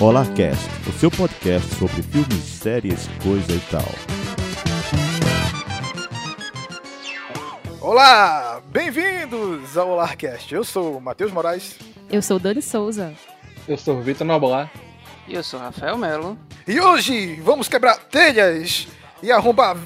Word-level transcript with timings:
Olá 0.00 0.24
Cast, 0.34 0.68
o 0.88 0.92
seu 0.92 1.10
podcast 1.10 1.74
sobre 1.76 2.02
filmes, 2.02 2.44
séries, 2.44 3.08
coisa 3.22 3.52
e 3.52 3.60
tal. 3.70 3.88
Olá, 7.80 8.60
bem-vindos 8.66 9.76
ao 9.76 9.90
Olarcast. 9.90 10.54
Eu 10.54 10.64
sou 10.64 10.98
o 10.98 11.00
Matheus 11.00 11.32
Moraes. 11.32 11.78
Eu 12.10 12.20
sou 12.20 12.38
Dani 12.38 12.60
Souza. 12.60 13.14
Eu 13.66 13.78
sou 13.78 13.96
o 13.98 14.02
Vitor 14.02 14.26
Noblar. 14.26 14.70
E 15.26 15.34
eu 15.34 15.42
sou 15.42 15.58
Rafael 15.58 15.96
Melo. 15.96 16.38
E 16.68 16.78
hoje 16.78 17.40
vamos 17.42 17.68
quebrar 17.68 17.96
telhas 17.96 18.86
e 19.22 19.32
arrombar 19.32 19.78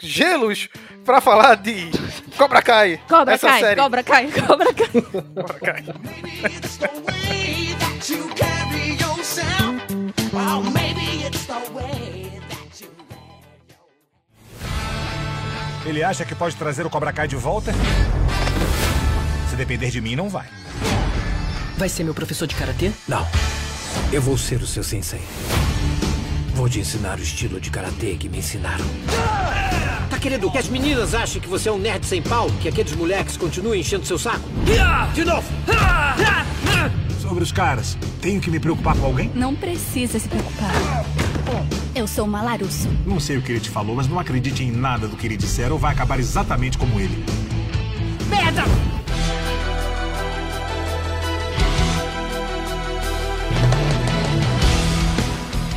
gelos 0.00 0.68
pra 1.04 1.20
falar 1.20 1.54
de 1.56 1.90
Cobra 2.36 2.60
Kai. 2.60 3.00
Cobra 3.08 3.34
essa 3.34 3.46
Kai, 3.48 3.60
série. 3.60 3.80
Cobra 3.80 4.02
Kai, 4.02 4.30
Cobra 4.32 4.74
Kai. 4.74 4.88
Cobra 5.34 5.60
Kai. 5.60 5.84
Ele 15.86 16.02
acha 16.02 16.24
que 16.24 16.34
pode 16.34 16.56
trazer 16.56 16.84
o 16.84 16.90
Cobra 16.90 17.12
Kai 17.12 17.28
de 17.28 17.36
volta? 17.36 17.72
Se 19.48 19.56
depender 19.56 19.90
de 19.90 20.00
mim, 20.00 20.16
não 20.16 20.28
vai. 20.28 20.46
Vai 21.78 21.88
ser 21.88 22.04
meu 22.04 22.12
professor 22.12 22.46
de 22.46 22.54
karatê? 22.54 22.90
Não. 23.06 23.26
Eu 24.12 24.20
vou 24.20 24.36
ser 24.36 24.60
o 24.60 24.66
seu 24.66 24.82
sensei. 24.82 25.22
Vou 26.54 26.68
te 26.68 26.80
ensinar 26.80 27.18
o 27.18 27.22
estilo 27.22 27.60
de 27.60 27.70
karatê 27.70 28.16
que 28.16 28.28
me 28.28 28.38
ensinaram. 28.38 28.84
Tá 30.10 30.18
querendo 30.18 30.50
que 30.50 30.58
as 30.58 30.68
meninas 30.68 31.14
achem 31.14 31.40
que 31.40 31.48
você 31.48 31.68
é 31.68 31.72
um 31.72 31.78
nerd 31.78 32.04
sem 32.04 32.20
pau? 32.20 32.50
Que 32.60 32.68
aqueles 32.68 32.94
moleques 32.94 33.36
continuem 33.36 33.80
enchendo 33.80 34.04
seu 34.04 34.18
saco? 34.18 34.48
De 35.14 35.24
novo! 35.24 35.46
Sobre 37.26 37.42
os 37.42 37.50
caras, 37.50 37.98
tenho 38.22 38.40
que 38.40 38.48
me 38.48 38.60
preocupar 38.60 38.96
com 38.96 39.04
alguém? 39.04 39.32
Não 39.34 39.52
precisa 39.52 40.16
se 40.16 40.28
preocupar. 40.28 40.70
Eu 41.92 42.06
sou 42.06 42.24
uma 42.24 42.40
Larusso. 42.40 42.88
Não 43.04 43.18
sei 43.18 43.36
o 43.36 43.42
que 43.42 43.50
ele 43.50 43.60
te 43.60 43.68
falou, 43.68 43.96
mas 43.96 44.06
não 44.06 44.16
acredite 44.20 44.62
em 44.62 44.70
nada 44.70 45.08
do 45.08 45.16
que 45.16 45.26
ele 45.26 45.36
disser 45.36 45.72
ou 45.72 45.78
vai 45.78 45.92
acabar 45.92 46.20
exatamente 46.20 46.78
como 46.78 47.00
ele. 47.00 47.24
Merda! 48.30 48.62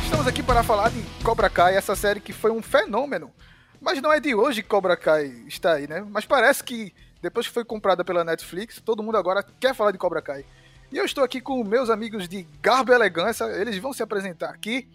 Estamos 0.04 0.28
aqui 0.28 0.44
para 0.44 0.62
falar 0.62 0.90
de 0.90 1.02
Cobra 1.24 1.50
Kai, 1.50 1.74
essa 1.74 1.96
série 1.96 2.20
que 2.20 2.32
foi 2.32 2.52
um 2.52 2.62
fenômeno. 2.62 3.32
Mas 3.80 4.00
não 4.00 4.12
é 4.12 4.20
de 4.20 4.36
hoje 4.36 4.62
que 4.62 4.68
Cobra 4.68 4.96
Kai 4.96 5.26
está 5.48 5.72
aí, 5.72 5.88
né? 5.88 6.06
Mas 6.08 6.24
parece 6.24 6.62
que 6.62 6.94
depois 7.20 7.48
que 7.48 7.52
foi 7.52 7.64
comprada 7.64 8.04
pela 8.04 8.22
Netflix, 8.22 8.80
todo 8.80 9.02
mundo 9.02 9.18
agora 9.18 9.44
quer 9.58 9.74
falar 9.74 9.90
de 9.90 9.98
Cobra 9.98 10.22
Kai. 10.22 10.44
E 10.92 10.96
eu 10.98 11.04
estou 11.04 11.22
aqui 11.22 11.40
com 11.40 11.62
meus 11.62 11.88
amigos 11.88 12.28
de 12.28 12.46
Garbo 12.60 12.92
e 12.92 12.94
Elegância, 12.94 13.44
eles 13.44 13.78
vão 13.78 13.92
se 13.92 14.02
apresentar 14.02 14.50
aqui. 14.50 14.88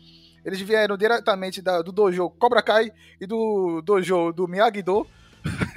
Eles 0.44 0.60
vieram 0.62 0.96
diretamente 0.98 1.62
da- 1.62 1.82
do 1.82 1.92
dojo 1.92 2.30
Cobra 2.32 2.62
Kai 2.62 2.92
e 3.20 3.26
do 3.26 3.82
dojo 3.82 4.32
do 4.32 4.48
Miyagi-Do. 4.48 5.08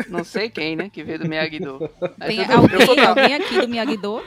Não 0.08 0.24
sei 0.24 0.50
quem, 0.50 0.74
né? 0.76 0.90
Que 0.90 1.02
veio 1.04 1.18
do 1.20 1.28
Miyagi-Do. 1.28 1.78
Tem 2.26 2.44
alguém, 2.52 3.00
alguém 3.06 3.34
aqui 3.34 3.60
do 3.60 3.68
Miyagi-Do? 3.68 4.22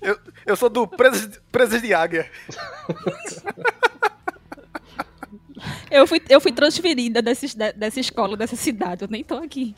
Eu, 0.00 0.18
eu 0.44 0.56
sou 0.56 0.68
do 0.68 0.86
Presas, 0.86 1.40
Presas 1.50 1.80
de 1.80 1.94
Águia. 1.94 2.28
Eu 5.90 6.06
fui, 6.06 6.20
eu 6.28 6.40
fui 6.40 6.50
transferida 6.52 7.22
desse, 7.22 7.56
de- 7.56 7.72
dessa 7.72 8.00
escola, 8.00 8.36
dessa 8.36 8.56
cidade. 8.56 9.02
Eu 9.04 9.08
nem 9.08 9.22
tô 9.22 9.36
aqui. 9.36 9.74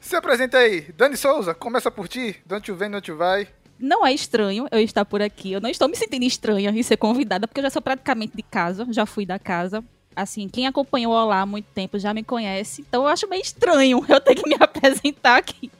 Se 0.00 0.16
apresenta 0.16 0.58
aí, 0.58 0.80
Dani 0.96 1.16
Souza, 1.16 1.54
começa 1.54 1.90
por 1.90 2.08
ti. 2.08 2.36
You 2.66 2.74
vem, 2.76 2.90
you 3.06 3.16
vai. 3.16 3.46
Não 3.78 4.06
é 4.06 4.12
estranho 4.12 4.66
eu 4.70 4.80
estar 4.80 5.04
por 5.04 5.22
aqui. 5.22 5.52
Eu 5.52 5.60
não 5.60 5.70
estou 5.70 5.88
me 5.88 5.96
sentindo 5.96 6.24
estranha 6.24 6.70
em 6.70 6.82
ser 6.82 6.96
convidada, 6.96 7.46
porque 7.46 7.60
eu 7.60 7.64
já 7.64 7.70
sou 7.70 7.82
praticamente 7.82 8.36
de 8.36 8.42
casa. 8.42 8.86
Já 8.90 9.06
fui 9.06 9.24
da 9.24 9.38
casa. 9.38 9.84
Assim, 10.16 10.48
quem 10.48 10.66
acompanhou 10.66 11.12
o 11.12 11.16
Olá 11.16 11.42
há 11.42 11.46
muito 11.46 11.66
tempo 11.66 11.98
já 11.98 12.12
me 12.12 12.24
conhece. 12.24 12.84
Então 12.86 13.02
eu 13.02 13.08
acho 13.08 13.28
meio 13.28 13.42
estranho 13.42 14.04
eu 14.08 14.20
ter 14.20 14.34
que 14.34 14.48
me 14.48 14.56
apresentar 14.58 15.36
aqui. 15.36 15.70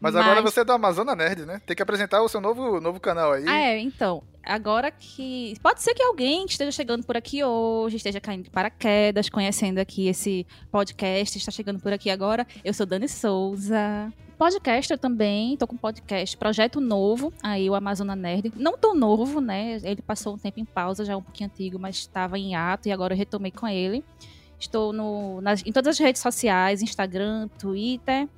Mas, 0.00 0.16
agora 0.16 0.42
você 0.42 0.60
é 0.60 0.64
do 0.64 0.72
Amazona 0.72 1.14
Nerd, 1.14 1.46
né? 1.46 1.60
Tem 1.64 1.76
que 1.76 1.82
apresentar 1.82 2.22
o 2.22 2.28
seu 2.28 2.40
novo, 2.40 2.80
novo 2.80 2.98
canal 2.98 3.32
aí. 3.32 3.44
Ah, 3.46 3.60
é, 3.60 3.78
então. 3.78 4.20
Agora 4.44 4.90
que. 4.90 5.54
Pode 5.62 5.82
ser 5.82 5.94
que 5.94 6.02
alguém 6.02 6.44
esteja 6.46 6.72
chegando 6.72 7.04
por 7.04 7.16
aqui 7.16 7.44
hoje, 7.44 7.96
esteja 7.96 8.20
caindo 8.20 8.44
de 8.44 8.50
paraquedas, 8.50 9.28
conhecendo 9.28 9.78
aqui 9.78 10.08
esse 10.08 10.46
podcast, 10.70 11.38
está 11.38 11.50
chegando 11.50 11.78
por 11.80 11.92
aqui 11.92 12.10
agora. 12.10 12.46
Eu 12.64 12.74
sou 12.74 12.84
Dani 12.84 13.08
Souza. 13.08 14.12
Podcaster 14.36 14.98
também, 14.98 15.56
tô 15.56 15.68
com 15.68 15.76
podcast, 15.76 16.36
projeto 16.36 16.80
novo, 16.80 17.32
aí 17.44 17.70
o 17.70 17.76
Amazona 17.76 18.16
Nerd. 18.16 18.52
Não 18.56 18.76
tão 18.76 18.92
novo, 18.92 19.40
né? 19.40 19.78
Ele 19.84 20.02
passou 20.02 20.34
um 20.34 20.38
tempo 20.38 20.58
em 20.58 20.64
pausa, 20.64 21.04
já 21.04 21.16
um 21.16 21.22
pouquinho 21.22 21.48
antigo, 21.48 21.78
mas 21.78 21.96
estava 21.96 22.36
em 22.36 22.56
ato 22.56 22.88
e 22.88 22.92
agora 22.92 23.14
eu 23.14 23.18
retomei 23.18 23.52
com 23.52 23.68
ele. 23.68 24.04
Estou 24.58 24.92
no, 24.92 25.40
nas, 25.40 25.64
em 25.64 25.70
todas 25.70 25.94
as 25.94 25.98
redes 25.98 26.20
sociais, 26.20 26.82
Instagram, 26.82 27.48
Twitter. 27.56 28.28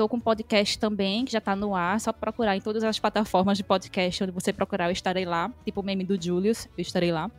Tô 0.00 0.08
com 0.08 0.16
um 0.16 0.20
podcast 0.20 0.78
também, 0.78 1.26
que 1.26 1.32
já 1.32 1.42
tá 1.42 1.54
no 1.54 1.74
ar. 1.74 2.00
Só 2.00 2.10
procurar 2.10 2.56
em 2.56 2.60
todas 2.62 2.82
as 2.82 2.98
plataformas 2.98 3.58
de 3.58 3.62
podcast 3.62 4.24
onde 4.24 4.32
você 4.32 4.50
procurar, 4.50 4.86
eu 4.86 4.92
estarei 4.92 5.26
lá. 5.26 5.52
Tipo 5.62 5.82
o 5.82 5.84
meme 5.84 6.04
do 6.04 6.18
Julius, 6.18 6.66
eu 6.74 6.80
estarei 6.80 7.12
lá. 7.12 7.30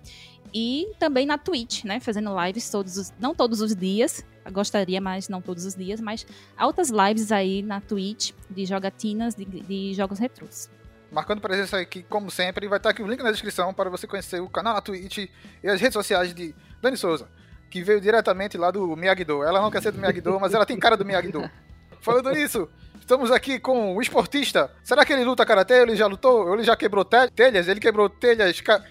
E 0.53 0.87
também 0.99 1.25
na 1.25 1.39
Twitch, 1.39 1.85
né? 1.85 1.99
Fazendo 1.99 2.29
lives 2.45 2.69
todos 2.69 2.97
os. 2.97 3.11
Não 3.19 3.33
todos 3.33 3.61
os 3.61 3.75
dias. 3.75 4.23
Gostaria, 4.53 5.01
mas 5.01 5.27
não 5.27 5.41
todos 5.41 5.65
os 5.65 5.73
dias. 5.73 5.99
Mas 5.99 6.23
altas 6.55 6.91
lives 6.91 7.31
aí 7.31 7.63
na 7.63 7.81
Twitch 7.81 8.31
de 8.47 8.63
jogatinas, 8.63 9.33
de, 9.33 9.43
de 9.43 9.95
jogos 9.95 10.19
retrôs. 10.19 10.69
Marcando 11.11 11.41
presença 11.41 11.79
aqui, 11.79 12.03
como 12.03 12.29
sempre, 12.29 12.67
vai 12.67 12.77
estar 12.77 12.91
aqui 12.91 13.01
o 13.01 13.07
link 13.07 13.23
na 13.23 13.31
descrição 13.31 13.73
para 13.73 13.89
você 13.89 14.05
conhecer 14.05 14.39
o 14.39 14.47
canal 14.47 14.75
na 14.75 14.81
Twitch 14.81 15.17
e 15.63 15.67
as 15.67 15.81
redes 15.81 15.93
sociais 15.93 16.31
de 16.31 16.53
Dani 16.79 16.95
Souza, 16.95 17.27
que 17.71 17.81
veio 17.81 17.99
diretamente 17.99 18.55
lá 18.55 18.69
do 18.69 18.95
Miyagi-Do. 18.95 19.43
Ela 19.43 19.59
não 19.59 19.71
quer 19.71 19.81
ser 19.81 19.91
do 19.91 19.97
Miyagi-Do, 19.97 20.39
mas 20.39 20.53
ela 20.53 20.63
tem 20.63 20.77
cara 20.77 20.95
do 20.95 21.03
Miyagi-Do. 21.03 21.49
Falando 22.01 22.31
nisso, 22.31 22.67
estamos 22.99 23.31
aqui 23.31 23.59
com 23.59 23.95
o 23.95 24.01
esportista. 24.01 24.71
Será 24.83 25.05
que 25.05 25.13
ele 25.13 25.23
luta 25.23 25.45
karatê? 25.45 25.81
Ele 25.81 25.95
já 25.95 26.07
lutou? 26.07 26.47
Ou 26.47 26.53
Ele 26.55 26.63
já 26.63 26.75
quebrou 26.75 27.05
te- 27.05 27.29
telhas? 27.35 27.67
Ele 27.67 27.79
quebrou 27.79 28.09
telhas? 28.09 28.59
Ca... 28.61 28.83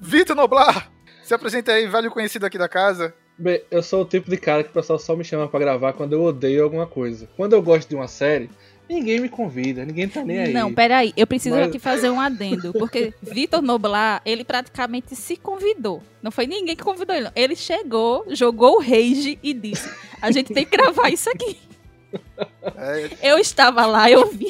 Vitor 0.00 0.34
Noblar! 0.36 0.90
Se 1.22 1.34
apresenta 1.34 1.72
aí, 1.72 1.86
velho 1.86 2.10
conhecido 2.10 2.46
aqui 2.46 2.56
da 2.56 2.68
casa. 2.68 3.12
Bem, 3.38 3.60
eu 3.70 3.82
sou 3.82 4.02
o 4.02 4.04
tipo 4.06 4.30
de 4.30 4.36
cara 4.38 4.62
que 4.64 4.70
o 4.70 4.72
pessoal 4.72 4.98
só 4.98 5.14
me 5.14 5.24
chama 5.24 5.46
pra 5.48 5.60
gravar 5.60 5.92
quando 5.92 6.12
eu 6.14 6.22
odeio 6.22 6.64
alguma 6.64 6.86
coisa. 6.86 7.28
Quando 7.36 7.52
eu 7.52 7.60
gosto 7.60 7.88
de 7.88 7.94
uma 7.94 8.08
série, 8.08 8.48
ninguém 8.88 9.20
me 9.20 9.28
convida, 9.28 9.84
ninguém 9.84 10.08
tá 10.08 10.24
nem 10.24 10.38
aí. 10.38 10.52
Não, 10.54 10.72
peraí. 10.72 11.12
Eu 11.16 11.26
preciso 11.26 11.56
Mas- 11.56 11.66
aqui 11.68 11.78
fazer 11.78 12.08
um 12.08 12.18
adendo. 12.20 12.72
Porque 12.72 13.12
Vitor 13.20 13.60
Noblar, 13.60 14.22
ele 14.24 14.42
praticamente 14.44 15.14
se 15.16 15.36
convidou. 15.36 16.02
Não 16.22 16.30
foi 16.30 16.46
ninguém 16.46 16.74
que 16.76 16.82
convidou 16.84 17.14
ele. 17.14 17.24
não. 17.26 17.32
Ele 17.36 17.56
chegou, 17.56 18.24
jogou 18.30 18.76
o 18.76 18.80
rage 18.80 19.38
e 19.42 19.52
disse: 19.52 19.90
A 20.22 20.30
gente 20.30 20.54
tem 20.54 20.64
que 20.64 20.74
gravar 20.74 21.10
isso 21.10 21.28
aqui. 21.28 21.58
É, 22.76 23.30
Eu 23.30 23.38
estava 23.38 23.86
lá, 23.86 24.10
eu 24.10 24.26
vi. 24.30 24.46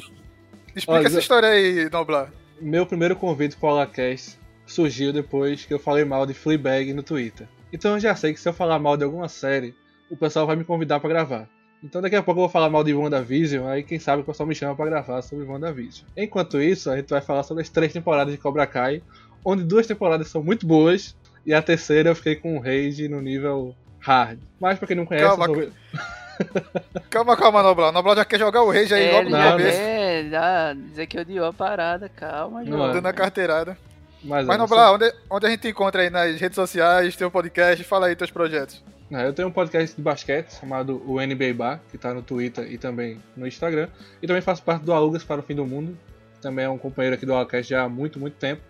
explica 0.75 0.93
Olha, 0.93 1.07
essa 1.07 1.19
história 1.19 1.49
aí, 1.49 1.89
Noblar. 1.91 2.33
Meu 2.61 2.87
primeiro 2.87 3.15
convite 3.17 3.57
pro 3.57 3.69
Holacast 3.69 4.39
surgiu 4.67 5.13
depois 5.13 5.65
que 5.65 5.73
eu 5.73 5.79
falei 5.79 6.05
mal 6.05 6.27
de 6.27 6.35
Fleabag 6.35 6.93
no 6.93 7.03
Twitter. 7.03 7.47
Então 7.73 7.93
eu 7.93 8.01
já 8.01 8.15
sei 8.15 8.33
que 8.33 8.41
se 8.41 8.49
eu 8.49 8.53
falar 8.53 8.79
mal 8.79 8.97
de 8.97 9.05
alguma 9.05 9.29
série, 9.29 9.75
o 10.11 10.17
pessoal 10.17 10.47
vai 10.47 10.57
me 10.57 10.65
convidar 10.65 11.01
pra 11.01 11.09
gravar. 11.09 11.49
Então 11.83 12.01
daqui 12.01 12.17
a 12.17 12.23
pouco 12.23 12.41
eu 12.41 12.45
vou 12.45 12.51
falar 12.51 12.71
mal 12.71 12.83
de 12.83 12.95
WandaVision, 12.95 13.69
aí 13.69 13.83
quem 13.83 13.99
sabe 13.99 14.23
o 14.23 14.25
pessoal 14.25 14.47
me 14.47 14.55
chama 14.55 14.75
pra 14.75 14.87
gravar 14.87 15.23
sobre 15.23 15.45
WandaVision. 15.45 16.07
Enquanto 16.17 16.61
isso, 16.61 16.91
a 16.91 16.97
gente 16.97 17.11
vai 17.11 17.21
falar 17.21 17.43
sobre 17.43 17.63
as 17.63 17.69
três 17.69 17.93
temporadas 17.93 18.33
de 18.33 18.41
Cobra 18.41 18.67
Kai, 18.67 19.03
onde 19.45 19.63
duas 19.63 19.87
temporadas 19.87 20.29
são 20.29 20.43
muito 20.43 20.67
boas, 20.67 21.15
e 21.45 21.53
a 21.55 21.63
terceira 21.63 22.11
eu 22.11 22.15
fiquei 22.17 22.35
com 22.35 22.57
um 22.57 22.61
rage 22.61 23.09
no 23.09 23.21
nível 23.21 23.75
hard. 24.01 24.39
Mas 24.61 24.79
pra 24.79 24.89
quem 24.89 24.97
não 24.97 25.07
conhece, 25.07 25.27
Calma, 25.27 25.47
eu 25.47 25.71
Calma, 27.11 27.37
calma, 27.37 27.63
Noblar. 27.63 27.93
Noblar 27.93 28.17
já 28.17 28.25
quer 28.25 28.39
jogar 28.39 28.63
o 28.63 28.71
rage 28.71 28.93
aí 28.93 29.07
É, 29.07 29.13
logo 29.13 29.31
no 29.31 29.37
já 29.37 29.53
começo, 29.53 29.79
é, 29.79 30.29
já 30.31 30.75
dizer 30.75 31.07
que 31.07 31.19
odiou 31.19 31.47
a 31.47 31.53
parada, 31.53 32.09
calma, 32.09 32.65
João. 32.65 32.93
dando 32.93 33.07
a 33.07 33.13
carteirada. 33.13 33.79
mas, 34.23 34.47
Mas, 34.47 34.59
Noblar, 34.59 34.93
onde, 34.93 35.13
onde 35.31 35.47
a 35.47 35.51
gente 35.51 35.61
te 35.61 35.69
encontra 35.69 36.03
aí 36.03 36.11
nas 36.11 36.41
redes 36.41 36.57
sociais, 36.57 37.17
teu 37.17 37.31
podcast? 37.31 37.83
Fala 37.85 38.07
aí 38.07 38.17
teus 38.17 38.31
projetos. 38.31 38.83
Eu 39.11 39.33
tenho 39.33 39.49
um 39.49 39.53
podcast 39.53 39.95
de 39.95 40.03
basquete 40.03 40.51
chamado 40.51 41.01
o 41.07 41.21
NBA 41.25 41.55
Bar, 41.55 41.81
que 41.91 41.97
tá 41.97 42.13
no 42.13 42.23
Twitter 42.23 42.71
e 42.71 42.77
também 42.77 43.23
no 43.37 43.47
Instagram. 43.47 43.89
E 44.21 44.27
também 44.27 44.43
faço 44.43 44.63
parte 44.63 44.85
do 44.85 44.93
Alugas 44.93 45.23
para 45.23 45.41
o 45.41 45.45
Fim 45.45 45.55
do 45.55 45.65
Mundo, 45.65 45.97
que 46.35 46.41
também 46.41 46.65
é 46.65 46.69
um 46.69 46.77
companheiro 46.77 47.15
aqui 47.15 47.25
do 47.25 47.33
Alcast 47.33 47.71
já 47.71 47.85
há 47.85 47.89
muito, 47.89 48.19
muito 48.19 48.35
tempo. 48.35 48.63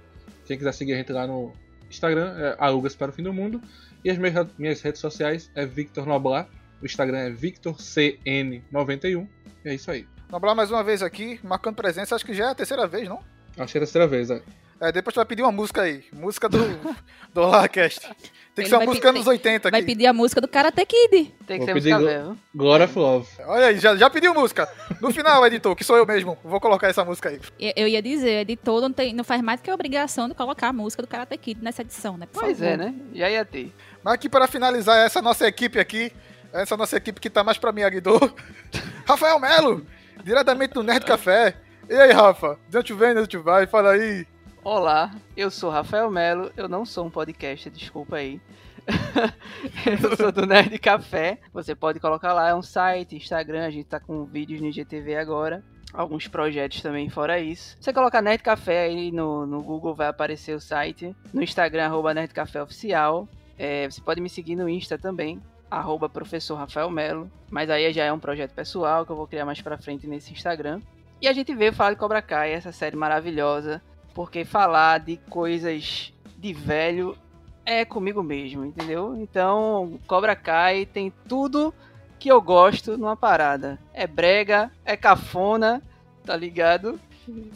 Quem 0.45 0.59
quiser 0.59 0.73
seguir 0.73 0.93
a 0.93 0.97
gente 0.97 1.11
lá 1.11 1.27
no 1.27 1.53
Instagram 1.91 2.35
é 2.39 2.57
Alugas 2.59 2.95
para 2.95 3.11
o 3.11 3.13
Fim 3.15 3.23
do 3.23 3.33
Mundo. 3.33 3.63
E 4.05 4.11
as 4.11 4.19
minhas, 4.19 4.47
minhas 4.59 4.83
redes 4.83 5.01
sociais 5.01 5.51
é 5.55 5.65
Victor 5.65 6.07
Noblar. 6.07 6.47
O 6.83 6.87
Instagram 6.87 7.19
é 7.19 7.31
VictorCN91. 7.31 9.27
E 9.65 9.69
é 9.69 9.75
isso 9.75 9.91
aí. 9.91 10.07
Noblar 10.31 10.55
mais 10.55 10.71
uma 10.71 10.83
vez 10.83 11.03
aqui, 11.03 11.39
marcando 11.43 11.77
presença, 11.77 12.15
acho 12.15 12.25
que 12.27 12.35
já 12.35 12.47
é 12.47 12.51
a 12.51 12.55
terceira 12.55 12.87
vez, 12.87 13.09
não? 13.09 13.21
Acho 13.59 13.73
que 13.73 13.79
é 13.79 13.81
a 13.81 13.85
terceira 13.85 14.07
vez, 14.07 14.31
é. 14.31 14.43
É, 14.79 14.93
depois 14.93 15.15
tu 15.15 15.17
vai 15.17 15.25
pedir 15.25 15.41
uma 15.43 15.51
música 15.53 15.83
aí. 15.83 16.05
Música 16.13 16.49
do, 16.51 16.59
do 17.33 17.41
Olacast. 17.41 18.01
Tem 18.01 18.11
que 18.13 18.61
Ele 18.63 18.69
ser 18.69 18.75
uma 18.75 18.79
vai 18.81 18.87
música 18.89 19.07
pedir- 19.09 19.17
anos 19.19 19.27
80 19.27 19.71
Vai 19.71 19.81
aqui. 19.81 19.87
pedir 19.87 20.07
a 20.07 20.13
música 20.13 20.39
do 20.41 20.49
Karate 20.49 20.85
Kid. 20.85 21.11
Tem 21.47 21.59
que 21.59 21.59
Vou 21.59 21.67
ser 21.67 21.73
pedir 21.75 21.95
música 21.95 22.11
velha. 22.25 22.37
Glory 22.55 22.85
of 22.85 22.99
Love. 22.99 23.29
Olha 23.47 23.67
aí, 23.69 23.79
já, 23.79 23.97
já 23.97 24.11
pediu 24.11 24.35
música. 24.35 24.69
No 25.01 25.11
final, 25.13 25.47
editor, 25.47 25.75
que 25.75 25.83
sou 25.85 25.97
eu 25.97 26.05
mesmo, 26.05 26.37
vou 26.45 26.61
colocar 26.61 26.89
essa 26.89 27.03
música 27.07 27.31
aí. 27.31 27.41
Eu 27.75 27.89
ia 27.89 28.03
dizer, 28.03 28.39
o 28.39 28.41
editor 28.41 28.83
não, 28.83 28.93
tem, 28.93 29.15
não 29.15 29.25
faz 29.25 29.41
mais 29.41 29.61
do 29.61 29.65
que 29.65 29.71
a 29.71 29.75
obrigação 29.75 30.29
de 30.29 30.35
colocar 30.35 30.69
a 30.69 30.73
música 30.75 31.03
do 31.03 31.09
Karate 31.09 31.39
Kid 31.39 31.63
nessa 31.63 31.81
edição, 31.81 32.19
né? 32.19 32.27
Por 32.27 32.41
Pois 32.43 32.59
favor. 32.59 32.73
é, 32.73 32.77
né? 32.77 32.95
Já 33.15 33.31
ia 33.31 33.45
ter. 33.47 33.73
Mas 34.05 34.13
aqui 34.15 34.29
para 34.29 34.47
finalizar 34.47 34.99
essa 35.07 35.23
nossa 35.23 35.47
equipe 35.49 35.79
aqui, 35.79 36.13
essa 36.61 36.77
nossa 36.77 36.97
equipe 36.97 37.21
que 37.21 37.31
tá 37.31 37.45
mais 37.45 37.59
pra 37.59 37.73
Miyagi-Do, 37.73 38.19
Rafael 39.07 39.39
Melo, 39.39 39.87
diretamente 40.25 40.75
do 40.75 40.83
Nerd 40.83 41.05
Café. 41.05 41.57
E 41.89 41.95
aí, 41.95 42.13
Rafa? 42.13 42.59
De 42.69 42.79
onde 42.79 42.93
vem, 42.95 43.15
de 43.15 43.21
onde 43.21 43.37
vai? 43.39 43.67
Fala 43.67 43.91
aí. 43.91 44.27
Olá, 44.65 45.15
eu 45.37 45.51
sou 45.51 45.71
Rafael 45.71 46.11
Melo, 46.11 46.51
eu 46.57 46.69
não 46.69 46.85
sou 46.85 47.07
um 47.07 47.11
podcast, 47.11 47.71
desculpa 47.71 48.17
aí. 48.17 48.41
eu 49.87 50.17
sou 50.17 50.33
do 50.33 50.47
Nerd 50.47 50.77
Café. 50.79 51.39
Você 51.53 51.75
pode 51.75 52.01
colocar 52.01 52.33
lá, 52.33 52.49
é 52.49 52.55
um 52.55 52.63
site, 52.63 53.17
Instagram, 53.17 53.65
a 53.65 53.71
gente 53.71 53.87
tá 53.87 54.01
com 54.01 54.25
vídeos 54.25 54.61
no 54.61 54.67
IGTV 54.67 55.17
agora. 55.17 55.63
Alguns 55.93 56.27
projetos 56.27 56.83
também 56.83 57.09
fora 57.09 57.39
isso. 57.39 57.77
Você 57.81 57.93
coloca 57.93 58.21
Nerd 58.21 58.43
Café 58.43 58.87
aí 58.87 59.13
no, 59.13 59.47
no 59.47 59.63
Google, 59.63 59.95
vai 59.95 60.09
aparecer 60.09 60.55
o 60.55 60.61
site. 60.61 61.15
No 61.33 61.43
Instagram, 61.43 61.87
arroba 61.87 62.13
Nerd 62.13 62.35
Café 62.35 62.63
Oficial. 62.63 63.29
É, 63.59 63.89
você 63.89 64.01
pode 64.01 64.21
me 64.21 64.29
seguir 64.29 64.57
no 64.57 64.69
Insta 64.69 64.99
também, 64.99 65.41
arroba 65.71 66.09
Professor 66.09 66.57
Rafael 66.57 66.91
Melo. 66.91 67.31
Mas 67.51 67.71
aí 67.71 67.93
já 67.93 68.05
é 68.05 68.13
um 68.13 68.19
projeto 68.19 68.53
pessoal 68.53 69.05
que 69.05 69.13
eu 69.13 69.17
vou 69.17 69.27
criar 69.27 69.45
mais 69.45 69.61
pra 69.61 69.79
frente 69.79 70.07
nesse 70.07 70.33
Instagram. 70.33 70.81
E 71.21 71.29
a 71.29 71.33
gente 71.33 71.55
veio 71.55 71.73
falar 71.73 71.91
de 71.91 71.97
Cobra 71.97 72.21
Kai, 72.21 72.53
essa 72.53 72.73
série 72.73 72.97
maravilhosa. 72.97 73.81
Porque 74.15 74.45
falar 74.45 74.99
de 75.01 75.17
coisas 75.29 76.13
de 76.39 76.53
velho 76.53 77.17
é 77.65 77.85
comigo 77.85 78.23
mesmo, 78.23 78.65
entendeu? 78.65 79.17
Então, 79.17 79.99
Cobra 80.07 80.37
Kai 80.37 80.87
tem 80.87 81.13
tudo 81.29 81.75
que 82.19 82.31
eu 82.31 82.41
gosto 82.41 82.97
numa 82.97 83.17
parada. 83.17 83.79
É 83.93 84.07
brega, 84.07 84.71
é 84.85 84.97
cafona, 84.97 85.83
tá 86.25 86.37
ligado? 86.37 86.99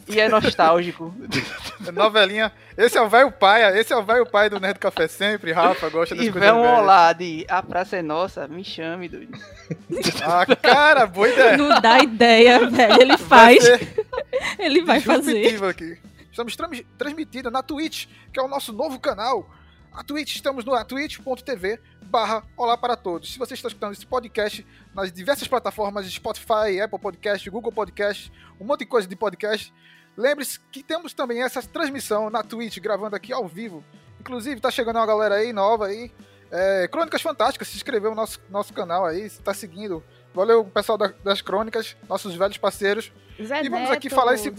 E 0.07 0.19
é 0.19 0.27
nostálgico. 0.27 1.13
Novelinha. 1.93 2.51
Esse 2.77 2.97
é 2.97 3.01
o 3.01 3.09
velho 3.09 3.31
pai, 3.31 3.77
esse 3.79 3.93
é 3.93 3.95
o 3.97 4.03
velho 4.03 4.25
pai 4.25 4.49
do 4.49 4.59
Nerd 4.59 4.79
Café 4.79 5.07
sempre, 5.07 5.51
Rafa, 5.51 5.89
gosta 5.89 6.15
das 6.15 6.25
e 6.25 6.31
coisas 6.31 6.49
vem 6.49 6.59
um 6.59 6.65
olá 6.65 7.13
de 7.13 7.45
A 7.49 7.61
Praça 7.63 7.97
é 7.97 8.01
Nossa, 8.01 8.47
me 8.47 8.63
chame, 8.63 9.07
doido. 9.07 9.37
Ah, 10.23 10.45
cara, 10.55 11.05
boa 11.07 11.29
ideia. 11.29 11.57
Não 11.57 11.81
dá 11.81 11.99
ideia, 11.99 12.69
velho. 12.69 13.01
Ele 13.01 13.17
faz. 13.17 13.63
Ele 14.59 14.81
vai 14.83 14.99
fazer. 14.99 15.63
aqui. 15.63 15.97
Estamos 16.29 16.55
trans- 16.55 16.83
transmitindo 16.97 17.51
na 17.51 17.61
Twitch, 17.61 18.05
que 18.31 18.39
é 18.39 18.43
o 18.43 18.47
nosso 18.47 18.71
novo 18.71 18.99
canal. 18.99 19.49
A 19.93 20.03
Twitch, 20.03 20.35
estamos 20.35 20.63
no 20.63 20.81
twitch.tv 20.85 21.79
barra 22.11 22.43
Olá 22.57 22.75
para 22.77 22.97
Todos. 22.97 23.31
Se 23.31 23.39
você 23.39 23.53
está 23.53 23.69
escutando 23.69 23.93
esse 23.93 24.05
podcast 24.05 24.67
nas 24.93 25.11
diversas 25.13 25.47
plataformas 25.47 26.05
Spotify, 26.11 26.81
Apple 26.83 26.99
Podcast, 26.99 27.49
Google 27.49 27.71
Podcast, 27.71 28.29
um 28.59 28.65
monte 28.65 28.79
de 28.79 28.85
coisa 28.87 29.07
de 29.07 29.15
podcast, 29.15 29.73
lembre-se 30.17 30.59
que 30.59 30.83
temos 30.83 31.13
também 31.13 31.41
essa 31.41 31.61
transmissão 31.63 32.29
na 32.29 32.43
Twitch, 32.43 32.79
gravando 32.79 33.15
aqui 33.15 33.31
ao 33.31 33.47
vivo. 33.47 33.81
Inclusive, 34.19 34.59
tá 34.59 34.69
chegando 34.69 34.97
uma 34.97 35.05
galera 35.05 35.35
aí 35.35 35.53
nova 35.53 35.87
aí. 35.87 36.11
É, 36.51 36.85
Crônicas 36.89 37.21
Fantásticas, 37.21 37.69
se 37.69 37.77
inscreveu 37.77 38.09
no 38.09 38.17
nosso, 38.17 38.41
nosso 38.49 38.73
canal 38.73 39.05
aí, 39.05 39.29
se 39.29 39.41
tá 39.41 39.53
seguindo. 39.53 40.03
Valeu, 40.33 40.65
pessoal 40.65 40.97
da- 40.97 41.13
das 41.23 41.41
crônicas, 41.41 41.95
nossos 42.09 42.35
velhos 42.35 42.57
parceiros. 42.57 43.09
Zé 43.41 43.63
E 43.63 43.69
vamos 43.69 43.89
aqui 43.89 44.07
Neto, 44.09 44.15
falar 44.15 44.33
esse- 44.33 44.51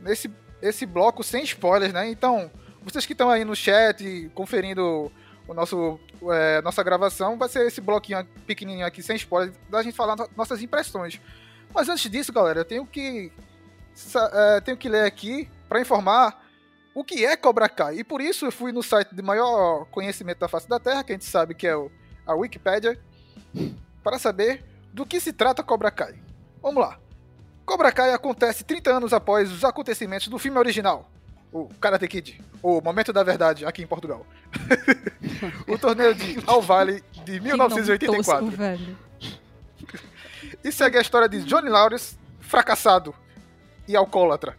nesse 0.00 0.30
esse 0.62 0.86
bloco 0.86 1.22
sem 1.24 1.42
spoilers, 1.42 1.92
né? 1.92 2.08
Então, 2.08 2.50
vocês 2.82 3.04
que 3.04 3.12
estão 3.12 3.30
aí 3.30 3.44
no 3.44 3.54
chat 3.56 4.30
conferindo 4.34 5.10
o 5.48 5.54
nosso 5.54 5.98
é, 6.30 6.62
nossa 6.62 6.82
gravação, 6.82 7.36
vai 7.36 7.48
ser 7.48 7.66
esse 7.66 7.80
bloquinho 7.80 8.24
pequenininho 8.46 8.86
aqui 8.86 9.02
sem 9.02 9.16
spoilers 9.16 9.56
da 9.68 9.82
gente 9.82 9.96
falar 9.96 10.14
no- 10.14 10.28
nossas 10.36 10.62
impressões. 10.62 11.20
Mas 11.74 11.88
antes 11.88 12.08
disso, 12.10 12.32
galera, 12.32 12.60
eu 12.60 12.64
tenho 12.64 12.86
que 12.86 13.32
é, 14.32 14.60
tenho 14.60 14.76
que 14.76 14.88
ler 14.88 15.04
aqui 15.04 15.48
para 15.68 15.80
informar 15.80 16.46
o 16.94 17.02
que 17.02 17.24
é 17.24 17.36
Cobra 17.36 17.68
Kai. 17.68 17.98
E 17.98 18.04
por 18.04 18.20
isso 18.20 18.46
eu 18.46 18.52
fui 18.52 18.70
no 18.72 18.82
site 18.82 19.14
de 19.14 19.22
maior 19.22 19.84
conhecimento 19.86 20.38
da 20.38 20.48
face 20.48 20.68
da 20.68 20.78
Terra, 20.78 21.02
que 21.02 21.12
a 21.12 21.14
gente 21.14 21.24
sabe 21.24 21.54
que 21.54 21.66
é 21.66 21.76
o, 21.76 21.90
a 22.26 22.34
Wikipédia, 22.34 22.98
para 24.02 24.18
saber 24.18 24.64
do 24.92 25.04
que 25.06 25.20
se 25.20 25.32
trata 25.32 25.62
Cobra 25.62 25.90
Kai. 25.90 26.14
Vamos 26.62 26.80
lá. 26.82 26.98
Cobra 27.64 27.92
Kai 27.92 28.12
acontece 28.12 28.64
30 28.64 28.90
anos 28.90 29.12
após 29.12 29.50
os 29.52 29.64
acontecimentos 29.64 30.28
do 30.28 30.38
filme 30.38 30.58
original, 30.58 31.10
o 31.52 31.68
Karate 31.80 32.08
Kid, 32.08 32.40
o 32.62 32.80
Momento 32.80 33.12
da 33.12 33.22
Verdade, 33.22 33.66
aqui 33.66 33.82
em 33.82 33.86
Portugal. 33.86 34.26
o 35.66 35.78
torneio 35.78 36.14
de 36.14 36.38
Al 36.46 36.62
Vale 36.62 37.02
de 37.24 37.40
Que 37.40 37.56
nome 37.56 37.74
1984. 37.74 38.46
tosco, 38.46 38.56
velho. 38.56 38.98
E 40.64 40.72
segue 40.72 40.98
a 40.98 41.00
história 41.00 41.28
de 41.28 41.42
Johnny 41.44 41.68
Lawrence, 41.68 42.16
fracassado 42.40 43.14
e 43.86 43.96
alcoólatra, 43.96 44.56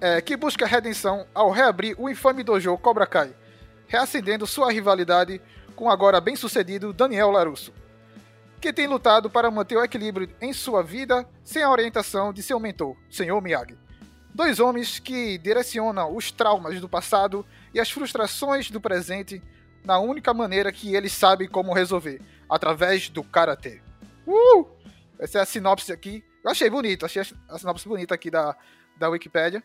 é, 0.00 0.20
que 0.20 0.36
busca 0.36 0.66
redenção 0.66 1.26
ao 1.34 1.50
reabrir 1.50 1.94
o 1.98 2.08
infame 2.08 2.42
dojo 2.42 2.76
Cobra 2.78 3.06
Kai, 3.06 3.34
reacendendo 3.86 4.46
sua 4.46 4.70
rivalidade 4.72 5.40
com 5.74 5.86
o 5.86 5.90
agora 5.90 6.20
bem-sucedido 6.20 6.92
Daniel 6.92 7.30
Larusso, 7.30 7.72
que 8.60 8.72
tem 8.72 8.86
lutado 8.86 9.30
para 9.30 9.50
manter 9.50 9.76
o 9.76 9.82
equilíbrio 9.82 10.28
em 10.40 10.52
sua 10.52 10.82
vida 10.82 11.26
sem 11.42 11.62
a 11.62 11.70
orientação 11.70 12.32
de 12.32 12.42
seu 12.42 12.60
mentor, 12.60 12.96
Sr. 13.10 13.40
Miyagi. 13.40 13.76
Dois 14.34 14.60
homens 14.60 14.98
que 14.98 15.38
direcionam 15.38 16.14
os 16.14 16.30
traumas 16.30 16.80
do 16.80 16.88
passado 16.88 17.44
e 17.74 17.80
as 17.80 17.90
frustrações 17.90 18.70
do 18.70 18.80
presente 18.80 19.42
na 19.84 19.98
única 19.98 20.32
maneira 20.34 20.70
que 20.72 20.94
eles 20.94 21.12
sabem 21.12 21.48
como 21.48 21.72
resolver, 21.72 22.20
através 22.48 23.08
do 23.08 23.22
karatê. 23.22 23.80
Uh! 24.26 24.66
Essa 25.18 25.38
é 25.38 25.42
a 25.42 25.46
sinopse 25.46 25.92
aqui. 25.92 26.24
Eu 26.42 26.50
achei 26.50 26.70
bonito, 26.70 27.04
achei 27.04 27.22
a 27.48 27.58
sinopse 27.58 27.86
bonita 27.86 28.14
aqui 28.14 28.30
da, 28.30 28.56
da 28.98 29.08
Wikipédia. 29.08 29.62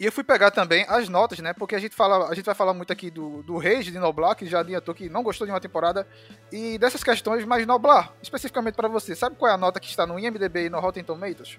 E 0.00 0.04
eu 0.04 0.12
fui 0.12 0.22
pegar 0.22 0.52
também 0.52 0.86
as 0.88 1.08
notas, 1.08 1.40
né? 1.40 1.52
Porque 1.52 1.74
a 1.74 1.78
gente, 1.78 1.94
fala, 1.94 2.28
a 2.28 2.34
gente 2.34 2.44
vai 2.44 2.54
falar 2.54 2.72
muito 2.72 2.92
aqui 2.92 3.10
do, 3.10 3.42
do 3.42 3.56
Rage 3.56 3.90
de 3.90 3.98
Noblar, 3.98 4.36
que 4.36 4.46
já 4.46 4.60
adiantou 4.60 4.94
que 4.94 5.08
não 5.08 5.24
gostou 5.24 5.44
de 5.44 5.52
uma 5.52 5.60
temporada. 5.60 6.06
E 6.52 6.78
dessas 6.78 7.02
questões, 7.02 7.44
mas 7.44 7.66
Noblar, 7.66 8.12
especificamente 8.22 8.74
para 8.74 8.86
você, 8.88 9.16
sabe 9.16 9.34
qual 9.36 9.50
é 9.50 9.54
a 9.54 9.58
nota 9.58 9.80
que 9.80 9.88
está 9.88 10.06
no 10.06 10.18
IMDB 10.18 10.66
e 10.66 10.70
no 10.70 10.78
Rotten 10.78 11.02
Tomatoes? 11.02 11.58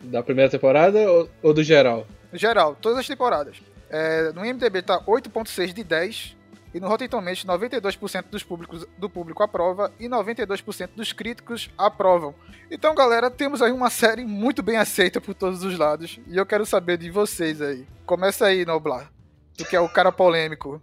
Da 0.00 0.22
primeira 0.22 0.50
temporada 0.50 0.98
ou, 1.10 1.28
ou 1.42 1.52
do 1.52 1.62
geral? 1.62 2.06
Geral, 2.32 2.74
todas 2.74 2.98
as 2.98 3.06
temporadas. 3.06 3.58
É, 3.90 4.32
no 4.32 4.44
IMDB 4.44 4.80
tá 4.80 5.00
8.6 5.00 5.74
de 5.74 5.84
10 5.84 6.36
e 6.74 6.80
no 6.80 6.88
Rotten 6.88 7.08
Tomatoes 7.08 7.44
92% 7.44 8.24
dos 8.30 8.42
públicos, 8.42 8.84
do 8.98 9.08
público 9.08 9.42
aprova 9.42 9.92
e 9.98 10.08
92% 10.08 10.90
dos 10.96 11.12
críticos 11.12 11.70
aprovam. 11.78 12.34
Então, 12.70 12.94
galera, 12.94 13.30
temos 13.30 13.62
aí 13.62 13.70
uma 13.72 13.88
série 13.90 14.24
muito 14.24 14.62
bem 14.62 14.76
aceita 14.76 15.20
por 15.20 15.34
todos 15.34 15.62
os 15.62 15.78
lados 15.78 16.18
e 16.26 16.36
eu 16.36 16.44
quero 16.44 16.66
saber 16.66 16.98
de 16.98 17.10
vocês 17.10 17.62
aí. 17.62 17.86
Começa 18.04 18.46
aí, 18.46 18.64
Noblar. 18.66 19.10
Tu 19.56 19.64
que 19.64 19.76
é 19.76 19.80
o 19.80 19.88
cara 19.88 20.10
polêmico. 20.10 20.82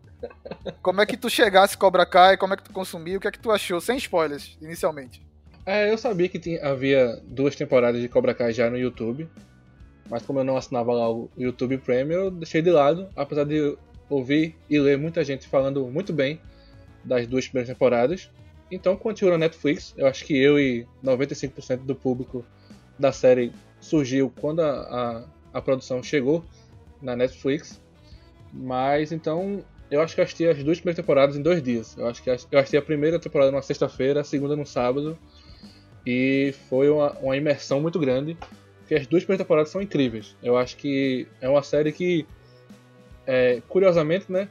Como 0.82 1.02
é 1.02 1.06
que 1.06 1.18
tu 1.18 1.30
chegasse 1.30 1.78
Cobra 1.78 2.06
Kai, 2.06 2.38
como 2.38 2.54
é 2.54 2.58
que 2.58 2.64
tu 2.64 2.72
consumiu, 2.72 3.18
o 3.18 3.22
que 3.22 3.28
é 3.28 3.32
que 3.32 3.40
tu 3.40 3.52
achou, 3.52 3.82
sem 3.82 3.98
spoilers, 3.98 4.58
inicialmente? 4.62 5.22
É, 5.66 5.92
eu 5.92 5.98
sabia 5.98 6.30
que 6.30 6.40
tinha- 6.40 6.66
havia 6.66 7.20
duas 7.26 7.56
temporadas 7.56 8.02
de 8.02 8.08
Cobra 8.08 8.34
Kai 8.34 8.54
já 8.54 8.70
no 8.70 8.78
YouTube. 8.78 9.28
Mas 10.10 10.24
como 10.24 10.40
eu 10.40 10.44
não 10.44 10.58
assinava 10.58 10.92
lá 10.94 11.10
o 11.10 11.30
YouTube 11.38 11.78
Premium, 11.78 12.26
eu 12.26 12.32
deixei 12.32 12.62
de 12.62 12.70
lado, 12.70 13.08
apesar 13.16 13.46
de 13.46 13.78
ouvir 14.16 14.56
e 14.70 14.80
ler 14.80 14.98
muita 14.98 15.24
gente 15.24 15.48
falando 15.48 15.88
muito 15.88 16.12
bem 16.12 16.40
das 17.04 17.26
duas 17.26 17.46
primeiras 17.48 17.70
temporadas. 17.70 18.30
Então, 18.70 18.96
quando 18.96 19.20
chegou 19.20 19.34
na 19.34 19.38
Netflix, 19.38 19.94
eu 19.98 20.08
acho 20.08 20.24
que 20.26 20.38
eu 20.38 20.60
e 20.60 20.88
95% 21.04 21.78
do 21.78 21.96
público 21.96 22.46
da 22.98 23.12
série 23.12 23.52
surgiu 23.80 24.32
quando 24.40 24.62
a, 24.62 25.26
a, 25.54 25.58
a 25.58 25.62
produção 25.62 26.02
chegou 26.02 26.44
na 27.02 27.16
Netflix. 27.16 27.82
Mas 28.54 29.12
então, 29.12 29.64
eu 29.90 30.02
acho 30.02 30.16
que 30.16 30.22
eu 30.22 30.24
assisti 30.24 30.48
as 30.48 30.64
duas 30.64 30.80
primeiras 30.80 30.96
temporadas 30.96 31.36
em 31.36 31.42
dois 31.42 31.62
dias. 31.62 31.98
Eu 31.98 32.08
acho 32.08 32.24
que 32.24 32.30
eu 32.30 32.60
assisti 32.60 32.78
a 32.78 32.82
primeira 32.82 33.20
temporada 33.20 33.52
numa 33.52 33.62
sexta-feira, 33.62 34.22
a 34.22 34.24
segunda 34.24 34.56
no 34.56 34.66
sábado. 34.66 35.18
E 36.06 36.54
foi 36.70 36.90
uma, 36.90 37.12
uma 37.20 37.36
imersão 37.36 37.82
muito 37.82 38.00
grande. 38.00 38.38
Porque 38.80 38.96
as 38.96 39.08
duas 39.08 39.24
primeiras 39.24 39.46
temporadas 39.46 39.70
são 39.70 39.82
incríveis. 39.82 40.36
Eu 40.42 40.58
acho 40.58 40.78
que 40.78 41.28
é 41.42 41.50
uma 41.50 41.64
série 41.64 41.92
que, 41.92 42.26
é, 43.26 43.62
curiosamente, 43.68 44.32
né, 44.32 44.48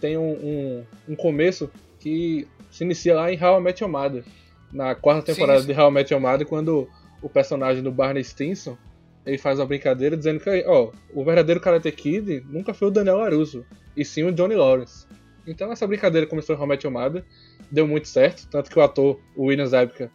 tem 0.00 0.16
um, 0.16 0.32
um, 0.32 0.84
um 1.10 1.16
começo 1.16 1.70
que 1.98 2.46
se 2.70 2.84
inicia 2.84 3.14
lá 3.14 3.32
em 3.32 3.42
How 3.42 3.60
I 3.60 3.62
Met 3.62 3.82
Your 3.82 3.90
Mother. 3.90 4.24
Na 4.72 4.94
quarta 4.94 5.26
Sim, 5.26 5.34
temporada 5.34 5.60
sim. 5.60 5.66
de 5.66 5.78
How 5.78 5.90
I 5.90 5.92
Met 5.92 6.12
Your 6.12 6.20
Mother, 6.20 6.46
quando 6.46 6.88
o 7.20 7.28
personagem 7.28 7.82
do 7.82 7.92
Barney 7.92 8.24
Stinson 8.24 8.76
ele 9.24 9.38
faz 9.38 9.58
uma 9.58 9.66
brincadeira 9.66 10.16
dizendo 10.16 10.40
que 10.40 10.64
ó, 10.66 10.90
o 11.14 11.24
verdadeiro 11.24 11.60
Karate 11.60 11.92
Kid 11.92 12.44
nunca 12.48 12.74
foi 12.74 12.88
o 12.88 12.90
Daniel 12.90 13.18
LaRusso, 13.18 13.64
e 13.96 14.04
sim 14.04 14.24
o 14.24 14.32
Johnny 14.32 14.56
Lawrence. 14.56 15.06
Então 15.46 15.70
essa 15.70 15.86
brincadeira 15.86 16.26
começou 16.26 16.56
em 16.56 16.58
How 16.58 16.64
I 16.64 16.68
Met 16.68 16.86
Your 16.86 16.92
Mother, 16.92 17.24
deu 17.70 17.86
muito 17.86 18.08
certo, 18.08 18.48
tanto 18.48 18.70
que 18.70 18.78
o 18.78 18.82
ator, 18.82 19.20
o 19.36 19.44
William 19.44 19.66
Zabka, 19.66 20.10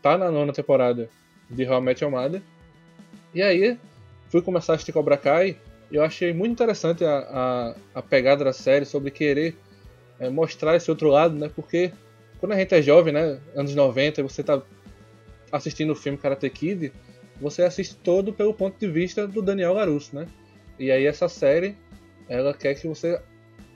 tá 0.00 0.16
na 0.16 0.30
nona 0.30 0.52
temporada 0.52 1.08
de 1.50 1.66
How 1.66 1.78
I 1.78 1.82
Met 1.82 2.04
Your 2.04 2.12
Mother. 2.12 2.42
E 3.34 3.42
aí, 3.42 3.76
fui 4.28 4.40
começar 4.40 4.74
a 4.74 4.76
assistir 4.76 4.92
Cobra 4.92 5.16
Kai 5.16 5.56
Eu 5.90 6.02
achei 6.02 6.32
muito 6.32 6.52
interessante 6.52 7.04
a, 7.04 7.18
a, 7.18 7.74
a 7.94 8.02
pegada 8.02 8.44
da 8.44 8.52
série 8.52 8.84
sobre 8.84 9.10
querer 9.10 9.56
é, 10.18 10.28
mostrar 10.28 10.76
esse 10.76 10.90
outro 10.90 11.08
lado, 11.08 11.36
né? 11.36 11.50
Porque 11.54 11.92
quando 12.38 12.52
a 12.52 12.56
gente 12.56 12.74
é 12.74 12.82
jovem, 12.82 13.12
né? 13.12 13.38
Anos 13.54 13.74
90, 13.74 14.22
você 14.22 14.42
tá 14.42 14.62
assistindo 15.52 15.90
o 15.92 15.96
filme 15.96 16.18
Karate 16.18 16.48
Kid, 16.50 16.92
você 17.40 17.62
assiste 17.62 17.96
todo 17.96 18.32
pelo 18.32 18.54
ponto 18.54 18.78
de 18.78 18.90
vista 18.90 19.26
do 19.26 19.42
Daniel 19.42 19.74
LaRusso, 19.74 20.14
né? 20.16 20.26
E 20.78 20.90
aí 20.90 21.06
essa 21.06 21.28
série, 21.28 21.76
ela 22.28 22.52
quer 22.54 22.74
que 22.74 22.88
você 22.88 23.20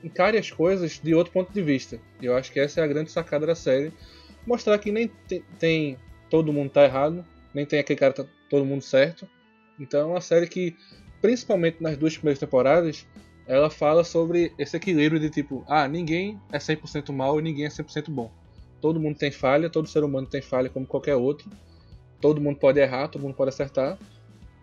encare 0.03 0.39
as 0.39 0.51
coisas 0.51 1.01
de 1.03 1.15
outro 1.15 1.33
ponto 1.33 1.53
de 1.53 1.63
vista. 1.63 2.01
E 2.21 2.27
eu 2.27 2.37
acho 2.37 2.53
que 2.53 2.61
essa 2.61 2.81
é 2.81 2.85
a 2.85 2.87
grande 2.87 3.11
sacada 3.11 3.47
da 3.47 3.55
série. 3.55 3.93
Mostrar 4.47 4.79
que 4.79 4.91
nem 4.91 5.09
tem, 5.29 5.43
tem 5.59 5.99
todo 6.31 6.53
mundo 6.53 6.71
tá 6.71 6.85
errado, 6.85 7.25
nem 7.53 7.67
tem 7.67 7.79
aquele 7.79 7.99
cara 7.99 8.13
tá 8.13 8.25
todo 8.49 8.65
mundo 8.65 8.83
certo. 8.83 9.29
Então 9.79 10.01
é 10.01 10.05
uma 10.05 10.21
série 10.21 10.47
que, 10.47 10.77
principalmente 11.21 11.83
nas 11.83 11.97
duas 11.97 12.17
primeiras 12.17 12.39
temporadas, 12.39 13.07
ela 13.47 13.71
fala 13.71 14.05
sobre 14.05 14.53
esse 14.59 14.77
equilíbrio 14.77 15.21
de 15.21 15.31
tipo, 15.31 15.65
ah, 15.67 15.89
ninguém 15.89 16.39
é 16.53 16.59
100% 16.59 17.13
mal 17.13 17.39
e 17.39 17.43
ninguém 17.43 17.65
é 17.65 17.69
100% 17.71 18.11
bom. 18.11 18.31
Todo 18.81 19.01
mundo 19.01 19.17
tem 19.19 19.31
falha, 19.31 19.71
todo 19.71 19.89
ser 19.89 20.05
humano 20.05 20.27
tem 20.27 20.43
falha 20.43 20.69
como 20.69 20.87
qualquer 20.87 21.17
outro. 21.17 21.51
Todo 22.21 22.41
mundo 22.41 22.59
pode 22.59 22.79
errar, 22.79 23.09
todo 23.09 23.23
mundo 23.23 23.35
pode 23.35 23.49
acertar. 23.49 23.99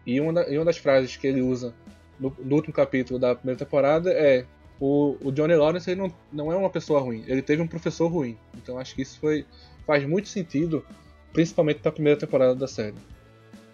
E 0.05 0.21
uma, 0.21 0.31
da- 0.33 0.47
e 0.49 0.57
uma 0.57 0.65
das 0.65 0.77
frases 0.77 1.17
que 1.17 1.25
ele 1.27 1.41
usa 1.41 1.73
no, 2.19 2.33
no 2.39 2.55
último 2.55 2.73
capítulo 2.73 3.19
da 3.19 3.35
primeira 3.35 3.57
temporada 3.57 4.11
é 4.11 4.45
o, 4.79 5.17
o 5.21 5.31
Johnny 5.31 5.55
Lawrence 5.55 5.89
ele 5.89 5.99
não, 6.01 6.13
não 6.31 6.51
é 6.51 6.55
uma 6.55 6.69
pessoa 6.69 6.99
ruim, 6.99 7.23
ele 7.27 7.41
teve 7.41 7.61
um 7.61 7.67
professor 7.67 8.07
ruim. 8.07 8.37
Então 8.55 8.77
acho 8.77 8.93
que 8.95 9.01
isso 9.01 9.19
foi, 9.19 9.45
faz 9.85 10.05
muito 10.07 10.29
sentido, 10.29 10.85
principalmente 11.33 11.79
na 11.83 11.91
primeira 11.91 12.19
temporada 12.19 12.53
da 12.55 12.67
série. 12.67 12.95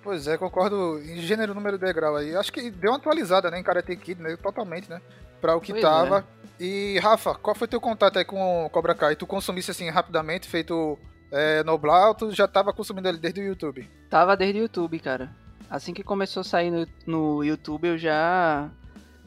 Pois 0.03 0.27
é, 0.27 0.37
concordo 0.37 0.99
em 0.99 1.17
gênero, 1.17 1.53
número 1.53 1.77
de 1.77 1.85
degrau 1.85 2.15
aí. 2.15 2.35
Acho 2.35 2.51
que 2.51 2.71
deu 2.71 2.91
uma 2.91 2.97
atualizada, 2.97 3.51
né, 3.51 3.59
em 3.59 3.63
Karate 3.63 3.95
Kid, 3.95 4.21
né, 4.21 4.35
totalmente, 4.35 4.89
né, 4.89 5.01
pra 5.39 5.55
o 5.55 5.61
que 5.61 5.73
Pois 5.73 5.81
tava. 5.81 6.25
E, 6.59 6.99
Rafa, 6.99 7.35
qual 7.35 7.55
foi 7.55 7.67
teu 7.67 7.79
contato 7.79 8.17
aí 8.17 8.25
com 8.25 8.65
o 8.65 8.69
Cobra 8.69 8.95
Kai? 8.95 9.15
Tu 9.15 9.25
consumisse, 9.25 9.71
assim, 9.71 9.89
rapidamente, 9.89 10.47
feito 10.47 10.97
é, 11.31 11.63
Noblar, 11.63 12.09
ou 12.09 12.15
tu 12.15 12.31
já 12.31 12.47
tava 12.47 12.73
consumindo 12.73 13.07
ele 13.07 13.17
desde 13.17 13.41
o 13.41 13.43
YouTube? 13.43 13.89
Tava 14.09 14.35
desde 14.35 14.59
o 14.59 14.63
YouTube, 14.63 14.99
cara. 14.99 15.29
Assim 15.69 15.93
que 15.93 16.03
começou 16.03 16.41
a 16.41 16.43
sair 16.43 16.69
no, 16.69 16.87
no 17.05 17.43
YouTube, 17.43 17.87
eu 17.87 17.97
já 17.97 18.69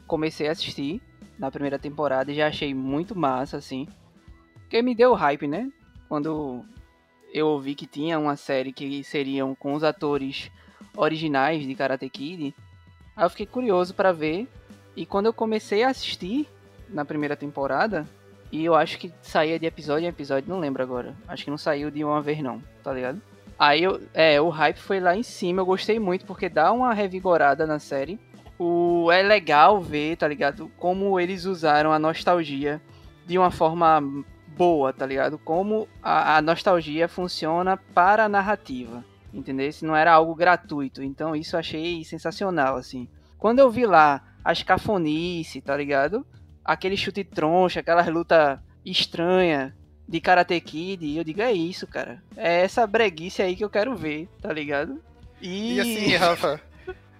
comecei 0.05 0.47
a 0.47 0.51
assistir 0.51 1.01
na 1.39 1.49
primeira 1.49 1.79
temporada 1.79 2.31
e 2.31 2.35
já 2.35 2.47
achei 2.47 2.73
muito 2.73 3.17
massa, 3.17 3.57
assim. 3.57 3.87
Porque 4.53 4.81
me 4.81 4.95
deu 4.95 5.13
hype, 5.13 5.47
né? 5.47 5.69
Quando 6.07 6.63
eu 7.33 7.47
ouvi 7.47 7.75
que 7.75 7.87
tinha 7.87 8.19
uma 8.19 8.35
série 8.35 8.71
que 8.71 9.03
seriam 9.03 9.55
com 9.55 9.73
os 9.73 9.83
atores 9.83 10.51
originais 10.95 11.65
de 11.65 11.75
Karate 11.75 12.09
Kid, 12.09 12.53
aí 13.15 13.25
eu 13.25 13.29
fiquei 13.29 13.45
curioso 13.45 13.93
pra 13.93 14.11
ver. 14.11 14.47
E 14.95 15.05
quando 15.05 15.25
eu 15.25 15.33
comecei 15.33 15.83
a 15.83 15.89
assistir 15.89 16.47
na 16.89 17.03
primeira 17.03 17.35
temporada, 17.35 18.07
e 18.51 18.63
eu 18.63 18.75
acho 18.75 18.97
que 18.97 19.11
saía 19.21 19.59
de 19.59 19.65
episódio 19.65 20.05
em 20.05 20.09
episódio, 20.09 20.49
não 20.49 20.59
lembro 20.59 20.81
agora. 20.81 21.15
Acho 21.27 21.43
que 21.43 21.51
não 21.51 21.57
saiu 21.57 21.91
de 21.91 22.03
uma 22.03 22.21
vez 22.21 22.39
não, 22.41 22.61
tá 22.83 22.93
ligado? 22.93 23.21
Aí 23.57 23.83
eu, 23.83 24.01
é, 24.13 24.39
o 24.39 24.49
hype 24.49 24.77
foi 24.77 24.99
lá 24.99 25.15
em 25.15 25.23
cima, 25.23 25.61
eu 25.61 25.65
gostei 25.65 25.99
muito 25.99 26.25
porque 26.25 26.49
dá 26.49 26.71
uma 26.71 26.93
revigorada 26.93 27.65
na 27.65 27.79
série. 27.79 28.19
O 28.57 29.11
é 29.11 29.21
legal 29.21 29.81
ver, 29.81 30.17
tá 30.17 30.27
ligado? 30.27 30.71
Como 30.77 31.19
eles 31.19 31.45
usaram 31.45 31.91
a 31.91 31.99
nostalgia 31.99 32.81
de 33.25 33.37
uma 33.37 33.51
forma 33.51 34.01
boa, 34.55 34.93
tá 34.93 35.05
ligado? 35.05 35.37
Como 35.37 35.87
a, 36.01 36.37
a 36.37 36.41
nostalgia 36.41 37.07
funciona 37.07 37.77
para 37.77 38.25
a 38.25 38.29
narrativa, 38.29 39.03
entendeu? 39.35 39.71
Se 39.71 39.85
não 39.85 39.95
era 39.95 40.13
algo 40.13 40.33
gratuito, 40.33 41.03
então 41.03 41.35
isso 41.35 41.55
eu 41.55 41.59
achei 41.59 42.03
sensacional, 42.03 42.77
assim. 42.77 43.07
Quando 43.37 43.59
eu 43.59 43.69
vi 43.69 43.85
lá 43.85 44.23
as 44.43 44.63
cafonice, 44.63 45.61
tá 45.61 45.75
ligado? 45.75 46.25
Aquele 46.63 46.95
chute 46.95 47.23
troncha, 47.23 47.81
aquelas 47.81 48.07
luta 48.07 48.63
estranha 48.85 49.75
de 50.07 50.21
Karate 50.21 50.59
Kid, 50.61 51.17
eu 51.17 51.23
digo, 51.23 51.41
é 51.41 51.51
isso, 51.51 51.85
cara. 51.85 52.23
É 52.37 52.61
essa 52.61 52.87
breguice 52.87 53.41
aí 53.41 53.55
que 53.55 53.63
eu 53.63 53.69
quero 53.69 53.95
ver, 53.95 54.29
tá 54.41 54.53
ligado? 54.53 55.01
E, 55.41 55.75
E 55.75 55.79
assim, 55.81 56.15
Rafa, 56.15 56.61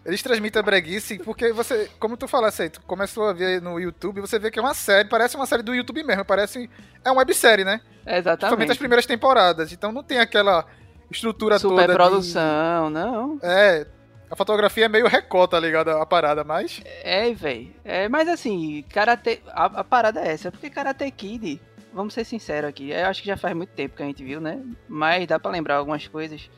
eles 0.06 0.22
transmitem 0.22 0.60
a 0.60 0.64
breguice 0.64 1.18
porque 1.20 1.52
você, 1.52 1.90
como 2.00 2.16
tu 2.16 2.28
falasse 2.28 2.62
aí, 2.62 2.70
tu 2.70 2.82
começou 2.82 3.28
a 3.28 3.34
ver 3.34 3.62
no 3.62 3.80
YouTube, 3.80 4.22
você 4.22 4.38
vê 4.38 4.52
que 4.52 4.60
é 4.60 4.62
uma 4.62 4.74
série, 4.76 5.10
parece 5.10 5.36
uma 5.36 5.48
série 5.48 5.64
do 5.64 5.74
YouTube 5.74 6.04
mesmo, 6.04 6.24
parece. 6.24 6.70
É 7.04 7.12
uma 7.12 7.20
websérie, 7.20 7.66
né? 7.66 7.82
Exatamente. 8.06 8.72
as 8.72 8.78
primeiras 8.78 9.06
temporadas. 9.08 9.74
Então 9.74 9.92
não 9.92 10.04
tem 10.04 10.20
aquela 10.20 10.66
estrutura 11.12 11.60
toda. 11.60 11.76
Super 11.76 11.88
de- 11.88 11.94
produção, 11.94 12.90
não. 12.90 13.40
É. 13.42 13.86
A 14.30 14.36
fotografia 14.36 14.86
é 14.86 14.90
meio 14.90 15.08
recó, 15.08 15.46
tá 15.46 15.60
ligado? 15.60 15.90
A 15.90 16.06
parada, 16.06 16.44
mas. 16.44 16.82
É, 17.04 17.32
velho. 17.34 17.72
É, 17.84 18.10
mas 18.10 18.28
assim, 18.28 18.84
karate, 18.90 19.42
a, 19.50 19.66
a 19.66 19.84
parada 19.84 20.20
é 20.20 20.32
essa, 20.32 20.52
porque 20.52 20.70
Karate 20.70 21.10
Kid, 21.12 21.62
vamos 21.94 22.14
ser 22.14 22.26
sinceros 22.26 22.70
aqui, 22.70 22.90
eu 22.90 23.06
acho 23.06 23.22
que 23.22 23.28
já 23.28 23.38
faz 23.38 23.56
muito 23.56 23.70
tempo 23.70 23.96
que 23.96 24.02
a 24.04 24.06
gente 24.06 24.24
viu, 24.24 24.42
né? 24.42 24.62
Mas 24.90 25.28
dá 25.28 25.40
pra 25.40 25.52
lembrar 25.52 25.76
algumas 25.76 26.08
coisas. 26.08 26.50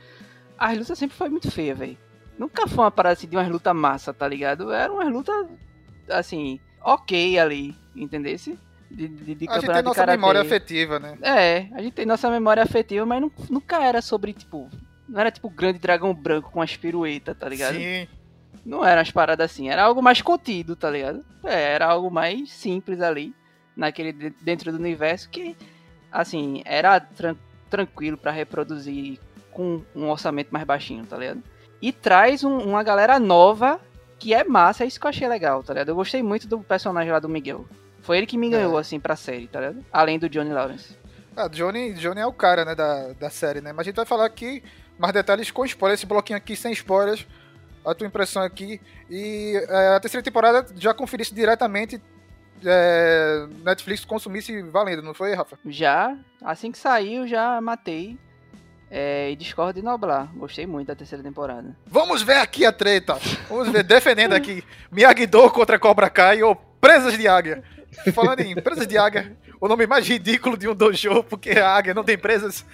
As 0.58 0.78
lutas 0.78 0.98
sempre 0.98 1.18
foi 1.18 1.28
muito 1.30 1.52
feia, 1.52 1.76
velho. 1.76 1.98
Nunca 2.40 2.68
foi 2.68 2.86
uma 2.86 2.92
parada 2.92 3.14
assim 3.14 3.28
de 3.28 3.36
umas 3.36 3.50
lutas 3.50 3.76
massa, 3.76 4.14
tá 4.14 4.28
ligado? 4.28 4.72
Era 4.72 4.92
umas 4.92 5.12
lutas, 5.12 5.46
assim, 6.10 6.60
ok 6.82 7.38
ali, 7.38 7.76
entendesse? 7.96 8.58
De, 8.90 9.08
de, 9.08 9.36
de 9.36 9.50
A 9.50 9.60
gente 9.60 9.72
tem 9.74 9.82
nossa 9.84 10.06
memória 10.06 10.42
afetiva, 10.42 11.00
né? 11.00 11.18
É, 11.22 11.68
a 11.74 11.82
gente 11.82 11.94
tem 11.94 12.06
nossa 12.06 12.30
memória 12.30 12.64
afetiva, 12.64 13.06
mas 13.06 13.22
nu- 13.22 13.32
nunca 13.50 13.84
era 13.84 14.02
sobre, 14.02 14.34
tipo. 14.34 14.70
Não 15.08 15.20
era 15.20 15.32
tipo 15.32 15.50
grande 15.50 15.80
dragão 15.80 16.14
branco 16.14 16.52
com 16.52 16.62
as 16.62 16.76
piruetas, 16.76 17.36
tá 17.38 17.48
ligado? 17.48 17.76
Sim. 17.76 18.08
Não 18.66 18.84
era 18.86 19.00
umas 19.00 19.12
paradas 19.12 19.50
assim, 19.52 19.70
era 19.70 19.84
algo 19.84 20.02
mais 20.02 20.22
contido, 20.22 20.76
tá 20.76 20.90
ligado? 20.90 21.24
É, 21.44 21.74
era 21.74 21.86
algo 21.86 22.12
mais 22.12 22.52
simples 22.52 23.00
ali, 23.02 23.34
naquele 23.76 24.12
de- 24.12 24.34
dentro 24.42 24.72
do 24.72 24.78
universo 24.78 25.30
que, 25.30 25.56
assim, 26.12 26.62
era 26.66 27.00
tran- 27.00 27.38
tranquilo 27.70 28.18
pra 28.18 28.32
reproduzir 28.32 29.20
com 29.52 29.82
um 29.96 30.10
orçamento 30.10 30.50
mais 30.52 30.66
baixinho, 30.66 31.06
tá 31.06 31.18
ligado? 31.18 31.42
E 31.82 31.92
traz 31.94 32.44
um- 32.44 32.58
uma 32.60 32.84
galera 32.84 33.20
nova 33.20 33.80
que 34.20 34.34
é 34.34 34.44
massa, 34.44 34.84
é 34.84 34.88
isso 34.88 35.00
que 35.00 35.06
eu 35.06 35.10
achei 35.10 35.28
legal, 35.28 35.64
tá 35.64 35.74
ligado? 35.74 35.90
Eu 35.90 35.96
gostei 35.96 36.22
muito 36.24 36.48
do 36.48 36.60
personagem 36.60 37.12
lá 37.12 37.20
do 37.20 37.30
Miguel. 37.30 37.66
Foi 38.08 38.18
ele 38.18 38.26
que 38.26 38.38
me 38.38 38.50
ganhou, 38.50 38.78
assim, 38.78 39.02
pra 39.02 39.18
série, 39.18 39.50
tá 39.50 39.60
ligado? 39.60 39.86
Além 39.92 40.18
do 40.18 40.30
Johnny 40.30 40.54
Lawrence. 40.54 40.98
Ah, 41.36 41.50
Johnny, 41.50 41.92
Johnny 41.92 42.22
é 42.22 42.26
o 42.26 42.32
cara, 42.32 42.64
né, 42.64 42.74
da, 42.74 43.12
da 43.12 43.30
série, 43.30 43.60
né? 43.60 43.74
Mas 43.74 43.82
a 43.82 43.84
gente 43.90 43.98
vai 43.98 44.06
falar 44.06 44.26
aqui 44.26 44.64
mais 44.98 45.14
detalhes 45.14 45.52
com 45.52 45.66
spoilers, 45.66 46.00
esse 46.00 46.08
bloquinho 46.08 46.38
aqui 46.38 46.56
sem 46.56 46.72
spoilers, 46.72 47.28
a 47.86 47.94
tua 47.94 48.08
impressão 48.08 48.42
aqui. 48.42 48.80
E 49.10 49.62
é, 49.68 49.96
a 49.96 50.00
terceira 50.00 50.24
temporada 50.24 50.66
já 50.78 50.94
conferisse 50.94 51.36
diretamente 51.36 52.02
é, 52.66 53.46
Netflix 53.62 54.06
consumisse 54.06 54.62
valendo, 54.62 55.02
não 55.02 55.14
foi, 55.14 55.34
Rafa? 55.34 55.60
Já, 55.66 56.16
assim 56.42 56.72
que 56.72 56.78
saiu, 56.78 57.28
já 57.28 57.60
matei. 57.60 58.18
É, 58.90 59.30
e 59.32 59.36
Discord 59.36 59.82
de 59.82 59.86
Noblar. 59.86 60.32
Gostei 60.34 60.66
muito 60.66 60.88
da 60.88 60.96
terceira 60.96 61.22
temporada. 61.22 61.76
Vamos 61.86 62.22
ver 62.22 62.38
aqui 62.38 62.66
a 62.66 62.72
treta. 62.72 63.20
Vamos 63.50 63.68
ver, 63.68 63.84
defendendo 63.84 64.32
aqui 64.32 64.64
Miyagi-Do 64.90 65.52
contra 65.52 65.78
Cobra 65.78 66.10
Kai 66.10 66.42
ou 66.42 66.56
Presas 66.56 67.18
de 67.18 67.28
Águia. 67.28 67.62
Falando 68.14 68.42
em 68.42 68.56
Presas 68.56 68.88
de 68.88 68.98
Águia, 68.98 69.36
o 69.60 69.68
nome 69.68 69.88
mais 69.88 70.08
ridículo 70.08 70.58
de 70.58 70.68
um 70.68 70.76
dojo, 70.76 71.24
porque 71.24 71.52
a 71.52 71.76
águia 71.76 71.94
não 71.94 72.04
tem 72.04 72.18
presas. 72.18 72.66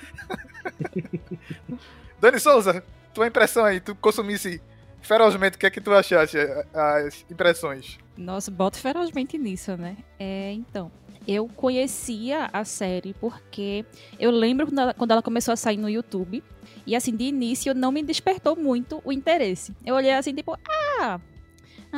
Dani 2.19 2.39
Souza, 2.39 2.83
tua 3.13 3.27
impressão 3.27 3.65
aí, 3.65 3.79
tu 3.79 3.95
consumisse 3.95 4.61
ferozmente, 5.01 5.57
o 5.57 5.59
que 5.59 5.65
é 5.65 5.69
que 5.69 5.81
tu 5.81 5.93
achaste, 5.93 6.37
eh, 6.37 6.65
as 6.73 7.25
impressões? 7.29 7.97
Nossa, 8.17 8.49
boto 8.49 8.77
ferozmente 8.77 9.37
nisso, 9.37 9.75
né? 9.77 9.97
É, 10.19 10.51
então. 10.53 10.91
Eu 11.25 11.47
conhecia 11.47 12.49
a 12.51 12.65
série 12.65 13.13
porque 13.13 13.85
eu 14.19 14.29
lembro 14.29 14.67
quando 14.67 14.79
ela, 14.79 14.93
quando 14.93 15.11
ela 15.11 15.21
começou 15.21 15.53
a 15.53 15.55
sair 15.55 15.77
no 15.77 15.89
YouTube. 15.89 16.43
E 16.85 16.95
assim, 16.97 17.15
de 17.15 17.23
início 17.23 17.73
não 17.73 17.93
me 17.93 18.03
despertou 18.03 18.57
muito 18.57 19.01
o 19.05 19.11
interesse. 19.11 19.73
Eu 19.85 19.95
olhei 19.95 20.11
assim, 20.11 20.33
tipo, 20.33 20.57
ah, 20.99 21.21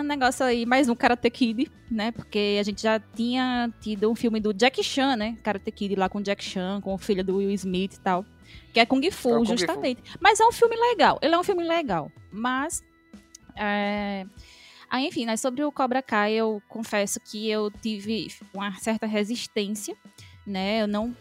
um 0.02 0.04
negócio 0.04 0.46
aí, 0.46 0.66
mais 0.66 0.90
um 0.90 0.96
Karate 0.96 1.30
Kid, 1.30 1.72
né? 1.90 2.12
Porque 2.12 2.58
a 2.60 2.64
gente 2.64 2.82
já 2.82 3.00
tinha 3.00 3.72
tido 3.80 4.10
um 4.12 4.16
filme 4.16 4.40
do 4.40 4.54
Jack 4.54 4.84
Chan, 4.84 5.16
né? 5.16 5.38
Karate 5.44 5.72
Kid 5.72 5.96
lá 5.96 6.10
com 6.10 6.20
o 6.20 6.22
Jack 6.22 6.44
Chan, 6.44 6.82
com 6.82 6.94
o 6.94 6.98
filho 6.98 7.24
do 7.24 7.38
Will 7.38 7.52
Smith 7.52 7.94
e 7.94 8.00
tal. 8.00 8.26
Que 8.74 8.80
é 8.80 8.86
Kung 8.86 9.10
Fu, 9.12 9.30
É 9.30 9.34
Kung 9.38 9.46
Fu. 9.46 9.58
justamente. 9.58 10.04
Mas 10.20 10.40
é 10.40 10.46
um 10.46 10.52
filme 10.52 10.76
legal. 10.76 11.18
Ele 11.22 11.34
é 11.34 11.40
um 11.40 11.44
filme 11.44 11.64
legal. 11.64 12.12
Mas. 12.32 12.84
É... 13.56 14.26
Ah, 14.90 15.02
enfim, 15.02 15.26
né, 15.26 15.36
sobre 15.36 15.64
o 15.64 15.72
Cobra 15.72 16.02
Kai, 16.02 16.34
eu 16.34 16.62
confesso 16.70 17.20
que 17.20 17.50
eu 17.50 17.72
tive 17.72 18.28
uma 18.54 18.74
certa 18.76 19.06
resistência, 19.08 19.96
né? 20.46 20.82
Eu 20.82 20.88
não 20.88 21.16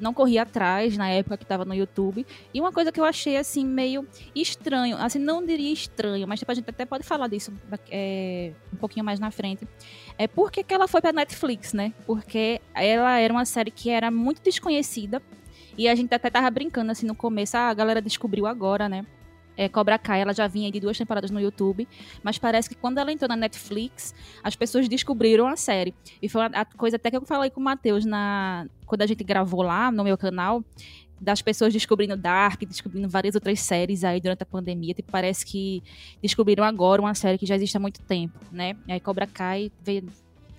não 0.00 0.14
corri 0.14 0.38
atrás 0.38 0.96
na 0.96 1.08
época 1.08 1.36
que 1.36 1.44
estava 1.44 1.64
no 1.64 1.74
YouTube. 1.74 2.26
E 2.52 2.60
uma 2.60 2.72
coisa 2.72 2.90
que 2.90 3.00
eu 3.00 3.04
achei 3.04 3.36
assim 3.36 3.64
meio 3.64 4.06
estranho, 4.34 4.96
assim 4.96 5.18
não 5.18 5.44
diria 5.44 5.72
estranho, 5.72 6.26
mas 6.26 6.38
tipo, 6.38 6.50
a 6.50 6.54
gente 6.54 6.68
até 6.68 6.84
pode 6.84 7.04
falar 7.04 7.28
disso 7.28 7.52
é, 7.90 8.52
um 8.72 8.76
pouquinho 8.76 9.04
mais 9.04 9.20
na 9.20 9.30
frente. 9.30 9.66
É 10.18 10.26
por 10.26 10.50
que 10.50 10.64
ela 10.72 10.88
foi 10.88 11.00
para 11.00 11.12
Netflix, 11.12 11.72
né? 11.72 11.92
Porque 12.06 12.60
ela 12.74 13.18
era 13.18 13.32
uma 13.32 13.44
série 13.44 13.70
que 13.70 13.90
era 13.90 14.10
muito 14.10 14.42
desconhecida 14.42 15.22
e 15.76 15.88
a 15.88 15.94
gente 15.94 16.14
até 16.14 16.28
tava 16.28 16.50
brincando 16.50 16.92
assim 16.92 17.06
no 17.06 17.14
começo, 17.14 17.56
ah, 17.56 17.68
a 17.68 17.74
galera 17.74 18.02
descobriu 18.02 18.46
agora, 18.46 18.88
né? 18.88 19.06
É, 19.60 19.68
Cobra 19.68 19.98
Kai, 19.98 20.22
ela 20.22 20.32
já 20.32 20.46
vinha 20.48 20.72
de 20.72 20.80
duas 20.80 20.96
temporadas 20.96 21.30
no 21.30 21.38
YouTube, 21.38 21.86
mas 22.22 22.38
parece 22.38 22.66
que 22.66 22.74
quando 22.74 22.96
ela 22.96 23.12
entrou 23.12 23.28
na 23.28 23.36
Netflix, 23.36 24.14
as 24.42 24.56
pessoas 24.56 24.88
descobriram 24.88 25.46
a 25.46 25.54
série. 25.54 25.94
E 26.22 26.30
foi 26.30 26.46
a, 26.46 26.64
coisa 26.64 26.96
até 26.96 27.10
que 27.10 27.18
eu 27.18 27.20
falei 27.26 27.50
com 27.50 27.60
o 27.60 27.62
Matheus 27.62 28.06
na, 28.06 28.66
quando 28.86 29.02
a 29.02 29.06
gente 29.06 29.22
gravou 29.22 29.60
lá 29.60 29.90
no 29.90 30.02
meu 30.02 30.16
canal, 30.16 30.64
das 31.20 31.42
pessoas 31.42 31.74
descobrindo 31.74 32.16
Dark, 32.16 32.58
descobrindo 32.60 33.06
várias 33.06 33.34
outras 33.34 33.60
séries 33.60 34.02
aí 34.02 34.18
durante 34.18 34.42
a 34.42 34.46
pandemia. 34.46 34.94
Tipo, 34.94 35.12
parece 35.12 35.44
que 35.44 35.82
descobriram 36.22 36.64
agora 36.64 37.02
uma 37.02 37.14
série 37.14 37.36
que 37.36 37.44
já 37.44 37.54
existe 37.54 37.76
há 37.76 37.80
muito 37.80 38.00
tempo, 38.00 38.38
né? 38.50 38.74
E 38.88 38.92
aí 38.92 39.00
Cobra 39.00 39.26
Kai 39.26 39.70
veio. 39.82 40.06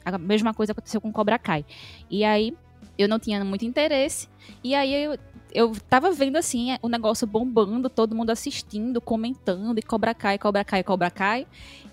A 0.05 0.15
mesma 0.19 0.53
coisa 0.53 0.73
aconteceu 0.73 1.01
com 1.01 1.11
Cobra 1.11 1.39
Kai. 1.39 1.65
E 2.07 2.23
aí 2.23 2.55
eu 2.99 3.09
não 3.09 3.17
tinha 3.17 3.43
muito 3.43 3.65
interesse. 3.65 4.27
E 4.63 4.75
aí 4.75 4.93
eu, 4.93 5.17
eu 5.53 5.73
tava 5.89 6.11
vendo 6.11 6.37
assim, 6.37 6.77
o 6.81 6.89
negócio 6.89 7.25
bombando, 7.27 7.89
todo 7.89 8.15
mundo 8.15 8.29
assistindo, 8.29 9.01
comentando, 9.01 9.77
e 9.77 9.81
Cobra 9.81 10.13
Kai, 10.13 10.37
Cobra 10.37 10.63
Kai, 10.63 10.83
Cobra 10.83 11.09
Kai. 11.11 11.47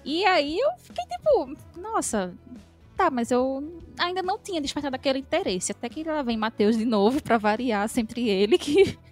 E 0.05 0.25
aí 0.25 0.59
eu 0.59 0.71
fiquei 0.79 1.05
tipo, 1.07 1.57
nossa, 1.81 2.33
tá, 2.97 3.11
mas 3.11 3.31
eu 3.31 3.83
ainda 3.99 4.23
não 4.23 4.39
tinha 4.39 4.61
despertado 4.61 4.97
aquele 4.97 5.19
interesse. 5.19 5.73
Até 5.73 5.89
que 5.89 6.05
lá 6.05 6.23
vem 6.23 6.37
Matheus 6.37 6.77
de 6.77 6.85
novo, 6.85 7.23
pra 7.23 7.39
variar, 7.39 7.89
sempre 7.89 8.29
ele 8.29 8.59
que. 8.59 8.99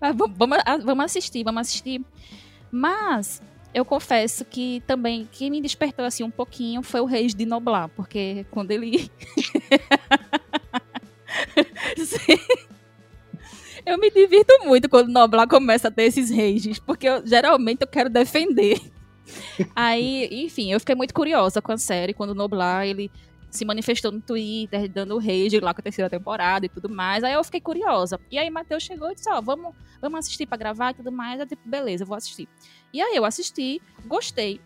Ah, 0.00 0.12
vamos, 0.12 0.36
vamos- 0.38 0.58
ah, 0.64 0.76
vamos 0.76 1.04
assistir, 1.06 1.42
vamos 1.42 1.62
assistir. 1.62 2.00
Mas 2.70 3.42
eu 3.74 3.84
confesso 3.84 4.44
que 4.44 4.80
também 4.86 5.28
quem 5.32 5.50
me 5.50 5.60
despertou 5.60 6.04
assim 6.04 6.22
um 6.22 6.30
pouquinho 6.30 6.80
foi 6.80 7.00
o 7.00 7.04
Reis 7.04 7.34
de 7.34 7.44
Noblar, 7.44 7.88
porque 7.88 8.46
quando 8.52 8.70
ele. 8.70 9.10
Eu 13.86 13.98
me 13.98 14.10
divirto 14.10 14.52
muito 14.64 14.88
quando 14.88 15.08
Noblar 15.08 15.46
começa 15.46 15.88
a 15.88 15.90
ter 15.90 16.04
esses 16.04 16.30
rages, 16.30 16.78
porque 16.78 17.06
eu, 17.06 17.26
geralmente 17.26 17.82
eu 17.82 17.86
quero 17.86 18.08
defender. 18.08 18.80
Aí, 19.76 20.28
enfim, 20.44 20.72
eu 20.72 20.80
fiquei 20.80 20.94
muito 20.94 21.12
curiosa 21.12 21.60
com 21.60 21.72
a 21.72 21.76
série, 21.76 22.14
quando 22.14 22.30
o 22.30 22.34
Noblar, 22.34 22.86
ele 22.86 23.10
se 23.50 23.64
manifestou 23.64 24.10
no 24.10 24.20
Twitter, 24.20 24.90
dando 24.90 25.16
rage 25.18 25.60
lá 25.60 25.72
com 25.72 25.80
a 25.80 25.84
terceira 25.84 26.10
temporada 26.10 26.66
e 26.66 26.68
tudo 26.68 26.88
mais. 26.88 27.22
Aí 27.22 27.34
eu 27.34 27.44
fiquei 27.44 27.60
curiosa. 27.60 28.18
E 28.30 28.36
aí 28.36 28.50
Matheus 28.50 28.82
chegou 28.82 29.12
e 29.12 29.14
disse, 29.14 29.30
ó, 29.30 29.40
vamos, 29.40 29.74
vamos 30.00 30.18
assistir 30.18 30.44
pra 30.44 30.56
gravar 30.56 30.90
e 30.90 30.94
tudo 30.94 31.12
mais. 31.12 31.38
Eu, 31.38 31.46
tipo, 31.46 31.62
beleza, 31.68 32.02
eu 32.02 32.06
vou 32.06 32.16
assistir. 32.16 32.48
E 32.92 33.00
aí 33.00 33.14
eu 33.14 33.24
assisti, 33.24 33.80
gostei. 34.06 34.60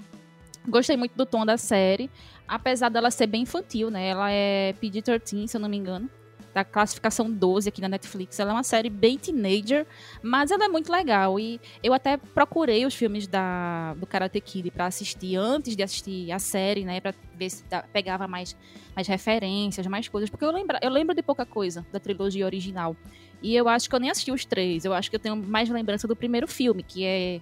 Gostei 0.67 0.97
muito 0.97 1.15
do 1.15 1.27
tom 1.27 1.45
da 1.45 1.57
série, 1.57 2.11
apesar 2.47 2.89
dela 2.89 3.11
ser 3.11 3.27
bem 3.27 3.43
infantil, 3.43 3.91
né? 3.91 4.09
Ela 4.09 4.31
é 4.31 4.75
PG-13, 4.75 5.47
se 5.47 5.57
eu 5.57 5.61
não 5.61 5.69
me 5.69 5.77
engano. 5.77 6.11
Da 6.55 6.65
classificação 6.65 7.31
12 7.31 7.69
aqui 7.69 7.81
na 7.81 7.89
Netflix. 7.89 8.41
Ela 8.41 8.51
é 8.51 8.55
uma 8.55 8.63
série 8.65 8.89
bem 8.91 9.17
teenager, 9.19 9.87
mas 10.23 10.51
ela 10.51 10.65
é 10.65 10.69
muito 10.69 10.91
legal. 10.91 11.39
E 11.39 11.61
eu 11.83 11.93
até 11.93 12.17
procurei 12.17 12.85
os 12.87 12.95
filmes 12.95 13.27
da, 13.27 13.95
do 13.95 14.07
Karate 14.07 14.41
Kid 14.41 14.71
pra 14.71 14.87
assistir 14.87 15.37
antes 15.37 15.77
de 15.77 15.83
assistir 15.83 16.33
a 16.33 16.39
série, 16.39 16.85
né? 16.85 17.01
Pra 17.01 17.15
ver 17.37 17.51
se 17.51 17.63
da- 17.65 17.83
pegava 17.83 18.27
mais, 18.27 18.57
mais 18.97 19.07
referências, 19.07 19.87
mais 19.87 20.09
coisas. 20.09 20.29
Porque 20.31 20.45
eu 20.45 20.51
lembro, 20.51 20.77
eu 20.83 20.91
lembro 20.91 21.15
de 21.15 21.23
pouca 21.23 21.45
coisa 21.47 21.87
da 21.93 22.01
trilogia 22.01 22.45
original. 22.47 22.97
E 23.43 23.55
eu 23.55 23.69
acho 23.69 23.89
que 23.89 23.95
eu 23.95 24.01
nem 24.01 24.11
assisti 24.11 24.33
os 24.33 24.45
três. 24.45 24.85
Eu 24.85 24.93
acho 24.93 25.09
que 25.11 25.17
eu 25.17 25.21
tenho 25.21 25.37
mais 25.37 25.69
lembrança 25.69 26.09
do 26.09 26.17
primeiro 26.17 26.49
filme, 26.49 26.83
que 26.83 27.05
é 27.05 27.41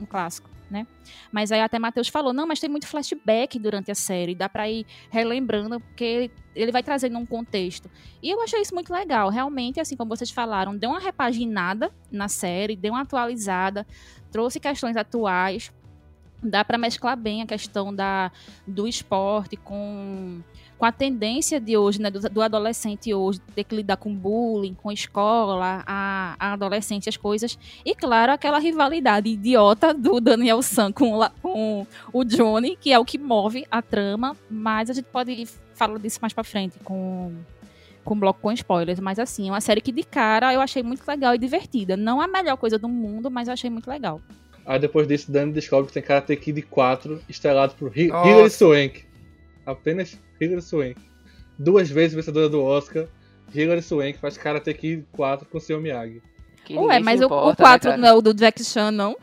um 0.00 0.06
clássico, 0.06 0.50
né? 0.70 0.86
Mas 1.30 1.52
aí 1.52 1.60
até 1.60 1.78
Matheus 1.78 2.08
falou, 2.08 2.32
não, 2.32 2.46
mas 2.46 2.60
tem 2.60 2.68
muito 2.68 2.86
flashback 2.86 3.58
durante 3.58 3.90
a 3.90 3.94
série, 3.94 4.34
dá 4.34 4.48
pra 4.48 4.68
ir 4.68 4.86
relembrando, 5.10 5.80
porque 5.80 6.30
ele 6.54 6.72
vai 6.72 6.82
trazendo 6.82 7.18
um 7.18 7.26
contexto. 7.26 7.90
E 8.22 8.30
eu 8.30 8.40
achei 8.42 8.60
isso 8.60 8.74
muito 8.74 8.92
legal, 8.92 9.28
realmente, 9.30 9.80
assim 9.80 9.96
como 9.96 10.14
vocês 10.14 10.30
falaram, 10.30 10.76
deu 10.76 10.90
uma 10.90 11.00
repaginada 11.00 11.92
na 12.10 12.28
série, 12.28 12.76
deu 12.76 12.92
uma 12.92 13.02
atualizada, 13.02 13.86
trouxe 14.30 14.58
questões 14.60 14.96
atuais, 14.96 15.72
dá 16.42 16.64
pra 16.64 16.78
mesclar 16.78 17.16
bem 17.16 17.42
a 17.42 17.46
questão 17.46 17.94
da, 17.94 18.30
do 18.66 18.86
esporte 18.86 19.56
com, 19.56 20.40
com 20.78 20.84
a 20.84 20.92
tendência 20.92 21.60
de 21.60 21.76
hoje, 21.76 22.00
né, 22.00 22.10
do, 22.10 22.20
do 22.28 22.42
adolescente 22.42 23.12
hoje, 23.12 23.40
ter 23.54 23.64
que 23.64 23.74
lidar 23.74 23.96
com 23.96 24.14
bullying, 24.14 24.74
com 24.74 24.92
escola, 24.92 25.82
a, 25.86 26.36
a 26.38 26.52
adolescência, 26.52 27.10
as 27.10 27.16
coisas. 27.16 27.58
E 27.84 27.94
claro, 27.94 28.32
aquela 28.32 28.58
rivalidade 28.58 29.28
idiota 29.28 29.92
do 29.92 30.20
Daniel 30.20 30.62
San 30.62 30.92
com, 30.92 31.20
com 31.42 31.86
o 32.12 32.24
Johnny, 32.24 32.76
que 32.76 32.92
é 32.92 32.98
o 32.98 33.04
que 33.04 33.18
move 33.18 33.66
a 33.70 33.80
trama, 33.82 34.36
mas 34.50 34.90
a 34.90 34.92
gente 34.92 35.06
pode 35.06 35.46
falar 35.74 35.98
disso 35.98 36.18
mais 36.20 36.32
pra 36.32 36.44
frente 36.44 36.78
com 36.82 37.32
com 38.06 38.16
bloco 38.16 38.40
com 38.40 38.52
spoilers, 38.52 39.00
mas 39.00 39.18
assim, 39.18 39.48
é 39.48 39.50
uma 39.50 39.60
série 39.60 39.80
que 39.80 39.90
de 39.90 40.04
cara 40.04 40.54
eu 40.54 40.60
achei 40.60 40.80
muito 40.80 41.04
legal 41.06 41.34
e 41.34 41.38
divertida. 41.38 41.96
Não 41.96 42.20
a 42.20 42.28
melhor 42.28 42.56
coisa 42.56 42.78
do 42.78 42.88
mundo, 42.88 43.28
mas 43.28 43.48
eu 43.48 43.54
achei 43.54 43.68
muito 43.68 43.90
legal. 43.90 44.20
Aí 44.66 44.78
depois 44.80 45.06
disso, 45.06 45.30
Dani 45.30 45.52
descobre 45.52 45.86
que 45.86 45.92
tem 45.94 46.02
Karate 46.02 46.34
Kid 46.36 46.60
4, 46.62 47.22
estrelado 47.28 47.74
por 47.76 47.96
Hi- 47.96 48.08
Nossa. 48.08 48.28
Hilary 48.28 48.50
Swank. 48.50 49.04
Apenas 49.64 50.18
Hilary 50.40 50.62
Swank. 50.62 50.96
Duas 51.58 51.88
vezes 51.88 52.14
vencedora 52.14 52.48
do 52.48 52.62
Oscar, 52.62 53.06
Hilary 53.54 53.82
Swank 53.82 54.18
faz 54.18 54.36
Karate 54.36 54.74
Kid 54.74 55.06
4 55.12 55.46
com 55.48 55.60
seu 55.60 55.80
Miyagi. 55.80 56.20
Que 56.64 56.76
Ué, 56.76 56.98
mas 56.98 57.20
o, 57.20 57.24
o 57.24 57.26
importa, 57.26 57.62
né, 57.62 57.68
4 57.68 57.90
cara? 57.90 57.96
não 57.96 58.08
é 58.08 58.12
o 58.12 58.20
do 58.20 58.34
Jack 58.34 58.62
Chan, 58.64 58.90
não? 58.90 59.16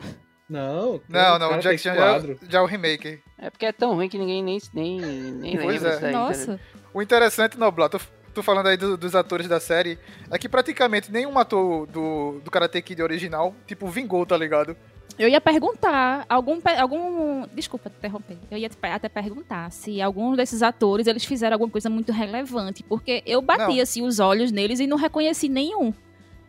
Não, 0.48 1.00
Não, 1.08 1.38
não, 1.38 1.56
o 1.56 1.58
Jack 1.58 1.78
Chan 1.78 1.94
já, 1.94 2.10
4. 2.20 2.38
já 2.48 2.58
é 2.58 2.62
o 2.62 2.66
remake. 2.66 3.18
É 3.38 3.50
porque 3.50 3.66
é 3.66 3.72
tão 3.72 3.94
ruim 3.94 4.08
que 4.08 4.18
ninguém 4.18 4.42
nem, 4.42 4.58
nem, 4.72 5.00
nem 5.00 5.56
Pois 5.58 5.82
lembra 5.82 5.88
é. 5.96 5.98
tá 5.98 6.10
Nossa. 6.10 6.60
O 6.92 7.02
interessante, 7.02 7.58
Noblar, 7.58 7.88
tô, 7.90 7.98
tô 8.32 8.42
falando 8.42 8.66
aí 8.68 8.76
do- 8.76 8.96
dos 8.96 9.14
atores 9.14 9.46
da 9.48 9.58
série, 9.60 9.98
é 10.30 10.38
que 10.38 10.48
praticamente 10.48 11.10
nenhum 11.12 11.38
ator 11.38 11.86
do, 11.86 12.40
do 12.44 12.50
Karate 12.50 12.80
Kid 12.82 13.02
original, 13.02 13.54
tipo, 13.66 13.86
vingou, 13.88 14.24
tá 14.24 14.36
ligado? 14.36 14.76
Eu 15.18 15.28
ia 15.28 15.40
perguntar, 15.40 16.26
algum, 16.28 16.58
algum, 16.78 17.46
desculpa 17.54 17.88
te 17.88 17.96
interromper. 17.96 18.36
Eu 18.50 18.58
ia 18.58 18.68
até 18.92 19.08
perguntar 19.08 19.70
se 19.70 20.02
alguns 20.02 20.36
desses 20.36 20.62
atores 20.62 21.06
eles 21.06 21.24
fizeram 21.24 21.54
alguma 21.54 21.70
coisa 21.70 21.88
muito 21.88 22.10
relevante, 22.12 22.82
porque 22.82 23.22
eu 23.24 23.40
bati 23.40 23.76
Não. 23.76 23.80
assim 23.82 24.02
os 24.02 24.18
olhos 24.18 24.50
neles 24.50 24.80
e 24.80 24.86
não 24.86 24.96
reconheci 24.96 25.48
nenhum. 25.48 25.94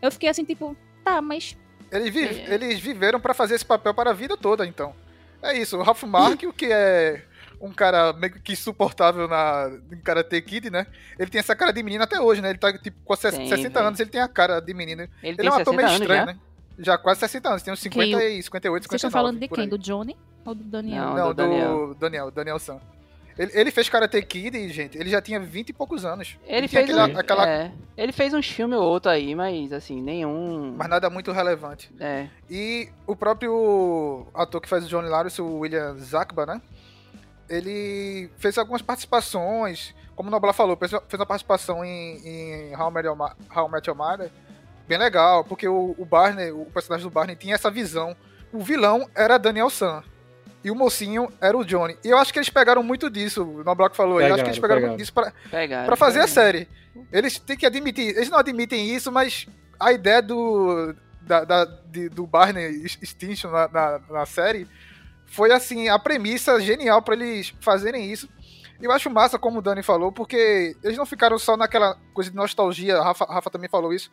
Eu 0.02 0.12
fiquei 0.12 0.30
assim 0.30 0.44
tipo, 0.44 0.76
tá, 1.04 1.22
mas 1.22 1.56
Eles, 1.92 2.12
vi- 2.14 2.26
É. 2.26 2.54
eles 2.54 2.80
viveram 2.80 3.20
pra 3.20 3.34
fazer 3.34 3.54
esse 3.56 3.66
papel 3.66 3.94
para 3.94 4.10
a 4.10 4.14
vida 4.14 4.36
toda, 4.36 4.66
então. 4.66 4.94
É 5.42 5.56
isso, 5.58 5.78
o 5.78 5.84
Ralph 5.84 6.04
Macchio, 6.04 6.52
que 6.52 6.66
é 6.66 7.22
um 7.62 7.72
cara 7.72 8.12
meio 8.14 8.34
que 8.34 8.54
insuportável 8.54 9.28
na, 9.28 9.70
em 9.92 9.98
Karate 10.02 10.42
Kid, 10.42 10.72
né? 10.72 10.88
Ele 11.20 11.30
tem 11.30 11.38
essa 11.40 11.56
cara 11.56 11.72
de 11.72 11.84
menino 11.84 12.04
até 12.04 12.20
hoje, 12.20 12.42
né? 12.42 12.50
Ele 12.50 12.58
tá, 12.58 12.76
tipo, 12.78 12.98
com 13.06 13.16
Tem, 13.16 13.48
60 13.48 13.70
velho. 13.70 13.88
anos, 13.88 14.00
ele 14.00 14.10
tem 14.10 14.20
a 14.20 14.28
cara 14.28 14.60
de 14.60 14.74
menino. 14.74 15.04
Ele, 15.04 15.12
Ele 15.24 15.38
tem 15.38 15.46
é 15.46 15.50
um 15.52 15.54
ator 15.54 15.74
60 15.76 15.78
meio 15.84 15.92
estranho, 16.02 16.20
já? 16.22 16.26
né? 16.26 16.38
Já 16.78 16.98
quase 16.98 17.20
60 17.22 17.50
anos, 17.50 17.64
tem 17.64 17.74
uns 17.74 17.80
50 17.80 18.18
Quem? 18.20 18.40
e 18.40 18.44
58, 18.44 18.84
59. 18.84 18.88
vocês 18.90 18.94
estão 19.00 19.12
falando 19.12 19.40
de 19.40 19.48
quem? 19.48 19.64
aí. 19.64 19.70
Do 19.70 19.78
Johnny 19.78 20.16
ou 20.46 20.54
do 20.56 20.64
Daniel? 20.64 21.06
Não, 21.06 21.16
Não, 21.16 21.28
do 21.28 21.34
do 21.34 21.34
Daniel. 21.36 21.96
Daniel, 21.96 22.32
Daniel, 22.32 22.60
San. 22.60 22.80
Ele, 23.38 23.52
ele 23.54 23.72
fez 23.72 23.90
Karate 23.90 24.22
Kid 24.22 24.58
e, 24.58 24.70
gente, 24.70 24.98
ele 24.98 25.10
já 25.10 25.22
tinha 25.22 25.40
20 25.42 25.70
e 25.70 25.74
poucos 25.74 26.06
anos. 26.06 26.38
Ele 26.46 26.70
tinha 26.70 26.86
fez, 26.86 26.98
aquela- 26.98 27.08
um, 27.14 27.20
aquela- 27.20 27.50
é, 27.50 27.72
ele 27.98 28.14
fez 28.14 28.34
um 28.34 28.42
filme 28.42 28.76
ou 28.76 28.84
outro 28.84 29.12
aí, 29.12 29.36
mas 29.36 29.74
assim, 29.74 30.02
nenhum. 30.02 30.74
Mas 30.78 30.88
nada 30.88 31.10
muito 31.10 31.32
relevante. 31.34 31.92
É, 32.00 32.28
E 32.50 32.88
o 33.06 33.14
próprio 33.16 34.26
ator 34.34 34.62
que 34.62 34.70
faz 34.70 34.86
o 34.86 34.88
Johnny 34.88 35.10
Lawrence, 35.10 35.42
o 35.42 35.60
William 35.60 35.96
Zakba, 35.98 36.46
né? 36.46 36.62
Ele 37.50 38.30
fez 38.38 38.58
algumas 38.58 38.82
participações, 38.82 39.94
como 40.16 40.30
o 40.30 40.32
Noblar 40.32 40.54
falou, 40.54 40.76
fez 40.78 40.92
fez 40.92 41.20
uma 41.20 41.26
participação 41.26 41.84
em, 41.86 42.18
em 42.26 42.76
How, 42.76 42.90
Met 42.90 43.06
Your 43.06 43.18
How 43.56 43.70
Met 43.70 43.88
Your 43.88 43.98
Mother, 43.98 44.32
bem 44.88 44.98
legal, 44.98 45.44
porque 45.44 45.68
o, 45.68 45.96
o 45.98 46.06
Barney, 46.06 46.52
o 46.52 46.66
personagem 46.66 47.08
do 47.08 47.12
Barney 47.14 47.36
tinha 47.36 47.56
essa 47.56 47.70
visão. 47.72 48.16
O 48.54 48.60
vilão 48.60 49.10
era 49.16 49.38
Daniel 49.38 49.70
San. 49.70 50.04
E 50.64 50.72
o 50.72 50.76
mocinho 50.76 51.32
era 51.40 51.56
o 51.56 51.64
Johnny. 51.64 51.96
E 52.04 52.10
eu 52.10 52.18
acho 52.18 52.34
que 52.34 52.40
eles 52.40 52.50
pegaram 52.50 52.82
muito 52.82 53.08
disso, 53.10 53.44
o 53.44 53.90
que 53.90 53.98
falou. 53.98 54.18
aí, 54.18 54.28
eu 54.30 54.34
acho 54.34 54.44
que 54.44 54.50
eles 54.50 54.60
Pegaram, 54.60 54.76
pegaram 54.82 54.88
muito 54.94 55.00
disso 55.00 55.14
pra, 55.14 55.32
pegaram. 55.52 55.86
Pra 55.86 55.96
fazer 55.96 56.20
a 56.22 56.28
pegaram. 56.28 56.34
série. 56.34 56.68
Eles 57.12 57.38
têm 57.38 57.56
que 57.58 57.66
admitir. 57.68 58.16
Eles 58.16 58.30
não 58.30 58.40
admitem 58.40 58.90
isso, 58.96 59.12
mas 59.12 59.48
a 59.80 59.92
ideia 59.92 60.22
do. 60.22 60.96
Da, 61.22 61.44
da- 61.44 61.66
de- 61.66 62.08
do 62.10 62.26
Barney 62.28 62.88
Stinson 62.88 63.50
na, 63.50 63.68
na, 63.68 64.00
na 64.12 64.26
série 64.28 64.68
foi 65.26 65.52
assim, 65.52 65.90
a 65.90 65.98
premissa 66.00 66.60
genial 66.60 67.02
pra 67.02 67.16
eles 67.16 67.54
fazerem 67.60 68.12
isso. 68.12 68.30
E 68.80 68.86
eu 68.86 68.92
acho 68.92 69.10
massa, 69.10 69.38
como 69.40 69.60
o 69.60 69.62
Dani 69.62 69.82
falou, 69.84 70.12
porque 70.12 70.76
eles 70.84 70.98
não 70.98 71.06
ficaram 71.06 71.38
só 71.40 71.56
naquela 71.58 71.98
coisa 72.14 72.30
de 72.30 72.36
nostalgia, 72.36 72.98
a 72.98 73.04
Rafa, 73.04 73.26
Rafa 73.26 73.50
também 73.50 73.70
falou 73.70 73.92
isso. 73.94 74.12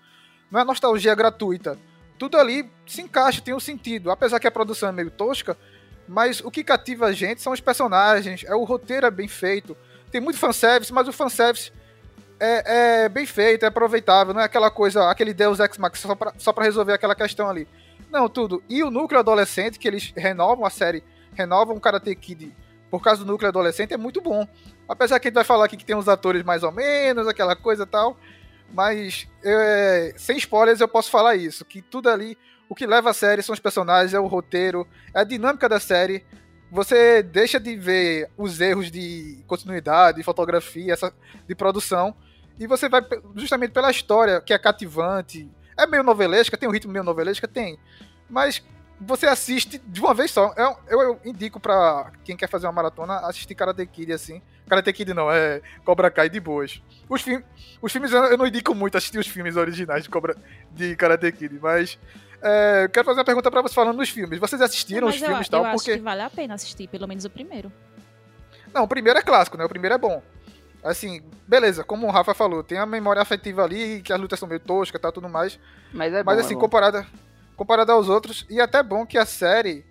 Não 0.52 0.60
é 0.60 0.64
nostalgia 0.64 1.14
gratuita. 1.14 1.78
Tudo 2.18 2.36
ali 2.36 2.70
se 2.86 3.00
encaixa, 3.00 3.40
tem 3.40 3.54
um 3.54 3.58
sentido. 3.58 4.10
Apesar 4.10 4.38
que 4.38 4.46
a 4.46 4.50
produção 4.50 4.90
é 4.90 4.92
meio 4.92 5.10
tosca, 5.10 5.56
mas 6.06 6.40
o 6.40 6.50
que 6.50 6.62
cativa 6.62 7.06
a 7.06 7.12
gente 7.12 7.40
são 7.40 7.54
os 7.54 7.60
personagens, 7.60 8.44
é 8.44 8.54
o 8.54 8.62
roteiro 8.62 9.06
é 9.06 9.10
bem 9.10 9.26
feito. 9.26 9.74
Tem 10.10 10.20
muito 10.20 10.38
fanservice, 10.38 10.92
mas 10.92 11.08
o 11.08 11.12
fanservice 11.12 11.72
é, 12.38 13.04
é 13.04 13.08
bem 13.08 13.24
feito, 13.24 13.64
é 13.64 13.68
aproveitável, 13.68 14.34
não 14.34 14.42
é 14.42 14.44
aquela 14.44 14.70
coisa, 14.70 15.10
aquele 15.10 15.32
Deus 15.32 15.58
Ex 15.58 15.78
Machina 15.78 16.08
só 16.08 16.14
pra, 16.14 16.34
só 16.36 16.52
pra 16.52 16.64
resolver 16.64 16.92
aquela 16.92 17.14
questão 17.14 17.48
ali. 17.48 17.66
Não, 18.10 18.28
tudo. 18.28 18.62
E 18.68 18.84
o 18.84 18.90
núcleo 18.90 19.20
adolescente, 19.20 19.78
que 19.78 19.88
eles 19.88 20.12
renovam 20.14 20.66
a 20.66 20.70
série, 20.70 21.02
renovam 21.32 21.76
o 21.76 21.80
Karate 21.80 22.14
Kid 22.14 22.54
por 22.90 23.02
causa 23.02 23.24
do 23.24 23.32
núcleo 23.32 23.48
adolescente, 23.48 23.94
é 23.94 23.96
muito 23.96 24.20
bom. 24.20 24.46
Apesar 24.86 25.18
que 25.18 25.28
a 25.28 25.30
gente 25.30 25.34
vai 25.34 25.44
falar 25.44 25.64
aqui 25.64 25.78
que 25.78 25.84
tem 25.84 25.96
uns 25.96 26.08
atores 26.08 26.42
mais 26.42 26.62
ou 26.62 26.70
menos, 26.70 27.26
aquela 27.26 27.56
coisa 27.56 27.84
e 27.84 27.86
tal, 27.86 28.18
mas 28.72 29.28
é, 29.44 30.14
sem 30.16 30.36
spoilers 30.36 30.80
eu 30.80 30.88
posso 30.88 31.10
falar 31.10 31.36
isso, 31.36 31.64
que 31.64 31.82
tudo 31.82 32.08
ali, 32.08 32.36
O 32.72 32.74
que 32.74 32.86
leva 32.86 33.10
a 33.10 33.12
série 33.12 33.42
são 33.42 33.52
os 33.52 33.60
personagens, 33.60 34.14
é 34.14 34.18
o 34.18 34.26
roteiro, 34.26 34.88
é 35.14 35.20
a 35.20 35.24
dinâmica 35.24 35.68
da 35.68 35.78
série. 35.78 36.24
Você 36.70 37.22
deixa 37.22 37.60
de 37.60 37.76
ver 37.76 38.30
os 38.34 38.62
erros 38.62 38.90
de 38.90 39.44
continuidade, 39.46 40.16
de 40.16 40.24
fotografia, 40.24 40.94
essa, 40.94 41.12
de 41.46 41.54
produção, 41.54 42.14
e 42.58 42.66
você 42.66 42.88
vai 42.88 43.02
justamente 43.36 43.72
pela 43.72 43.90
história, 43.90 44.40
que 44.40 44.54
é 44.54 44.58
cativante. 44.58 45.50
É 45.76 45.86
meio 45.86 46.02
novelesca, 46.02 46.56
tem 46.56 46.66
um 46.66 46.72
ritmo 46.72 46.90
meio 46.90 47.04
novelesca, 47.04 47.46
tem. 47.46 47.78
Mas 48.26 48.64
você 49.06 49.26
assiste 49.26 49.78
de 49.86 50.00
uma 50.00 50.14
vez 50.14 50.30
só. 50.30 50.52
Eu, 50.56 50.76
eu, 50.88 51.00
eu 51.02 51.20
indico 51.24 51.58
pra 51.60 52.12
quem 52.24 52.36
quer 52.36 52.48
fazer 52.48 52.66
uma 52.66 52.72
maratona 52.72 53.16
assistir 53.26 53.54
Karate 53.54 53.86
Kid 53.86 54.12
assim. 54.12 54.40
Karate 54.68 54.92
Kid 54.92 55.12
não, 55.12 55.30
é 55.30 55.60
Cobra 55.84 56.10
Kai 56.10 56.28
de 56.30 56.40
boas. 56.40 56.82
Os, 57.08 57.22
filmes 57.22 57.44
os 57.80 57.92
filmes 57.92 58.12
eu 58.12 58.22
eu 58.24 58.38
não 58.38 58.46
indico 58.46 58.74
muito 58.74 58.96
assistir 58.96 59.18
os 59.18 59.26
filmes 59.26 59.56
originais 59.56 60.04
de, 60.04 60.08
Cobra, 60.10 60.36
de 60.70 60.96
Karate 60.96 61.30
Kid, 61.32 61.58
mas 61.60 61.98
é, 62.42 62.84
eu 62.84 62.88
quero 62.88 63.06
fazer 63.06 63.20
uma 63.20 63.24
pergunta 63.24 63.50
pra 63.50 63.62
você 63.62 63.74
falando 63.74 63.98
dos 63.98 64.08
filmes. 64.08 64.38
Vocês 64.38 64.60
assistiram 64.60 65.06
Mas 65.06 65.16
os 65.16 65.22
eu, 65.22 65.28
filmes 65.28 65.46
e 65.46 65.48
eu 65.48 65.50
tal? 65.50 65.64
acho 65.64 65.76
Porque. 65.76 65.96
que 65.96 66.02
vale 66.02 66.22
a 66.22 66.30
pena 66.30 66.54
assistir, 66.54 66.88
pelo 66.88 67.06
menos 67.06 67.24
o 67.24 67.30
primeiro. 67.30 67.72
Não, 68.74 68.82
o 68.84 68.88
primeiro 68.88 69.18
é 69.18 69.22
clássico, 69.22 69.56
né? 69.56 69.64
O 69.64 69.68
primeiro 69.68 69.94
é 69.94 69.98
bom. 69.98 70.22
Assim, 70.82 71.22
beleza, 71.46 71.84
como 71.84 72.08
o 72.08 72.10
Rafa 72.10 72.34
falou, 72.34 72.64
tem 72.64 72.78
a 72.78 72.84
memória 72.84 73.22
afetiva 73.22 73.62
ali, 73.62 74.02
que 74.02 74.12
as 74.12 74.20
lutas 74.20 74.38
são 74.38 74.48
meio 74.48 74.58
toscas 74.58 74.98
e 74.98 75.02
tal, 75.02 75.12
tudo 75.12 75.28
mais. 75.28 75.58
Mas 75.92 76.12
é 76.12 76.24
bom. 76.24 76.30
Mas 76.30 76.38
é 76.38 76.40
assim, 76.40 76.54
bom. 76.54 76.60
comparada, 76.60 77.06
comparada 77.62 77.92
aos 77.92 78.08
outros, 78.08 78.44
e 78.50 78.60
até 78.60 78.82
bom 78.82 79.06
que 79.06 79.16
a 79.16 79.24
série, 79.24 79.84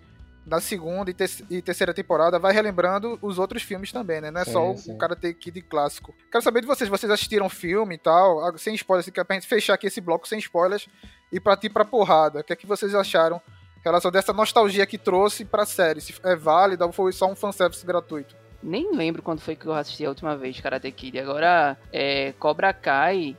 na 0.46 0.60
segunda 0.60 1.10
e, 1.10 1.14
te- 1.14 1.44
e 1.48 1.62
terceira 1.62 1.94
temporada, 1.94 2.38
vai 2.38 2.52
relembrando 2.52 3.18
os 3.22 3.38
outros 3.38 3.62
filmes 3.62 3.90
também, 3.92 4.20
né? 4.20 4.30
Não 4.30 4.40
é 4.40 4.44
Sim, 4.44 4.52
só 4.52 4.70
o- 4.72 4.76
sim. 4.76 4.92
o 4.92 4.98
Karate 4.98 5.32
Kid 5.32 5.62
clássico. 5.62 6.14
Quero 6.30 6.44
saber 6.44 6.60
de 6.60 6.66
vocês, 6.66 6.90
vocês 6.90 7.10
assistiram 7.10 7.48
filme 7.48 7.94
e 7.94 7.98
tal, 7.98 8.44
ah, 8.44 8.52
sem 8.58 8.74
spoilers, 8.74 9.04
assim, 9.04 9.12
que 9.12 9.20
é 9.20 9.24
pra 9.24 9.34
gente 9.34 9.46
fechar 9.46 9.74
aqui 9.74 9.86
esse 9.86 10.00
bloco 10.00 10.28
sem 10.28 10.38
spoilers 10.38 10.86
e 11.32 11.40
partir 11.40 11.70
pra 11.70 11.84
porrada. 11.84 12.40
O 12.40 12.44
que 12.44 12.52
é 12.52 12.56
que 12.56 12.66
vocês 12.66 12.94
acharam 12.94 13.40
em 13.78 13.82
relação 13.82 14.10
dessa 14.10 14.32
nostalgia 14.32 14.84
que 14.84 14.98
trouxe 14.98 15.44
pra 15.44 15.64
série? 15.64 16.00
Se 16.00 16.14
é 16.24 16.36
válida 16.36 16.84
ou 16.84 16.92
foi 16.92 17.12
só 17.12 17.26
um 17.30 17.34
fanservice 17.36 17.86
gratuito? 17.86 18.36
Nem 18.62 18.94
lembro 18.94 19.22
quando 19.22 19.40
foi 19.40 19.56
que 19.56 19.66
eu 19.66 19.72
assisti 19.72 20.04
a 20.04 20.08
última 20.08 20.36
vez 20.36 20.60
Karate 20.60 20.90
Kid. 20.92 21.18
Agora, 21.18 21.76
é, 21.92 22.32
Cobra 22.38 22.72
Kai 22.72 23.36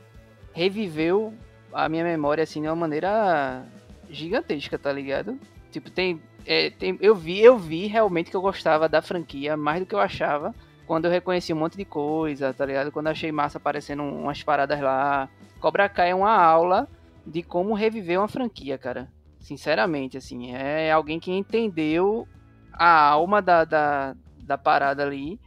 reviveu 0.52 1.32
a 1.72 1.88
minha 1.88 2.04
memória 2.04 2.44
assim 2.44 2.60
de 2.60 2.68
uma 2.68 2.76
maneira 2.76 3.64
gigantesca, 4.10 4.78
tá 4.78 4.92
ligado? 4.92 5.38
Tipo, 5.70 5.90
tem, 5.90 6.20
é, 6.46 6.70
tem 6.70 6.96
eu 7.00 7.14
vi, 7.14 7.40
eu 7.40 7.58
vi 7.58 7.86
realmente 7.86 8.30
que 8.30 8.36
eu 8.36 8.42
gostava 8.42 8.88
da 8.88 9.02
franquia 9.02 9.56
mais 9.56 9.80
do 9.80 9.86
que 9.86 9.94
eu 9.94 10.00
achava 10.00 10.54
quando 10.86 11.06
eu 11.06 11.10
reconheci 11.10 11.52
um 11.52 11.56
monte 11.56 11.76
de 11.76 11.84
coisa, 11.84 12.52
tá 12.52 12.64
ligado? 12.64 12.92
Quando 12.92 13.06
eu 13.06 13.12
achei 13.12 13.32
massa 13.32 13.58
aparecendo 13.58 14.02
umas 14.02 14.42
paradas 14.42 14.80
lá. 14.80 15.28
Cobra 15.60 15.88
Kai 15.88 16.10
é 16.10 16.14
uma 16.14 16.36
aula 16.36 16.88
de 17.26 17.42
como 17.42 17.74
reviver 17.74 18.18
uma 18.18 18.28
franquia, 18.28 18.76
cara. 18.76 19.10
Sinceramente, 19.40 20.16
assim, 20.16 20.54
é 20.54 20.92
alguém 20.92 21.18
que 21.18 21.32
entendeu 21.32 22.28
a 22.72 23.08
alma 23.08 23.40
da, 23.40 23.64
da, 23.64 24.14
da 24.42 24.58
parada 24.58 25.02
ali, 25.02 25.38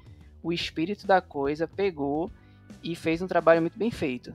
o 0.42 0.52
espírito 0.52 1.06
da 1.06 1.22
coisa, 1.22 1.68
pegou 1.68 2.32
e 2.84 2.96
fez 2.96 3.22
um 3.22 3.28
trabalho 3.28 3.62
muito 3.62 3.78
bem 3.78 3.92
feito, 3.92 4.34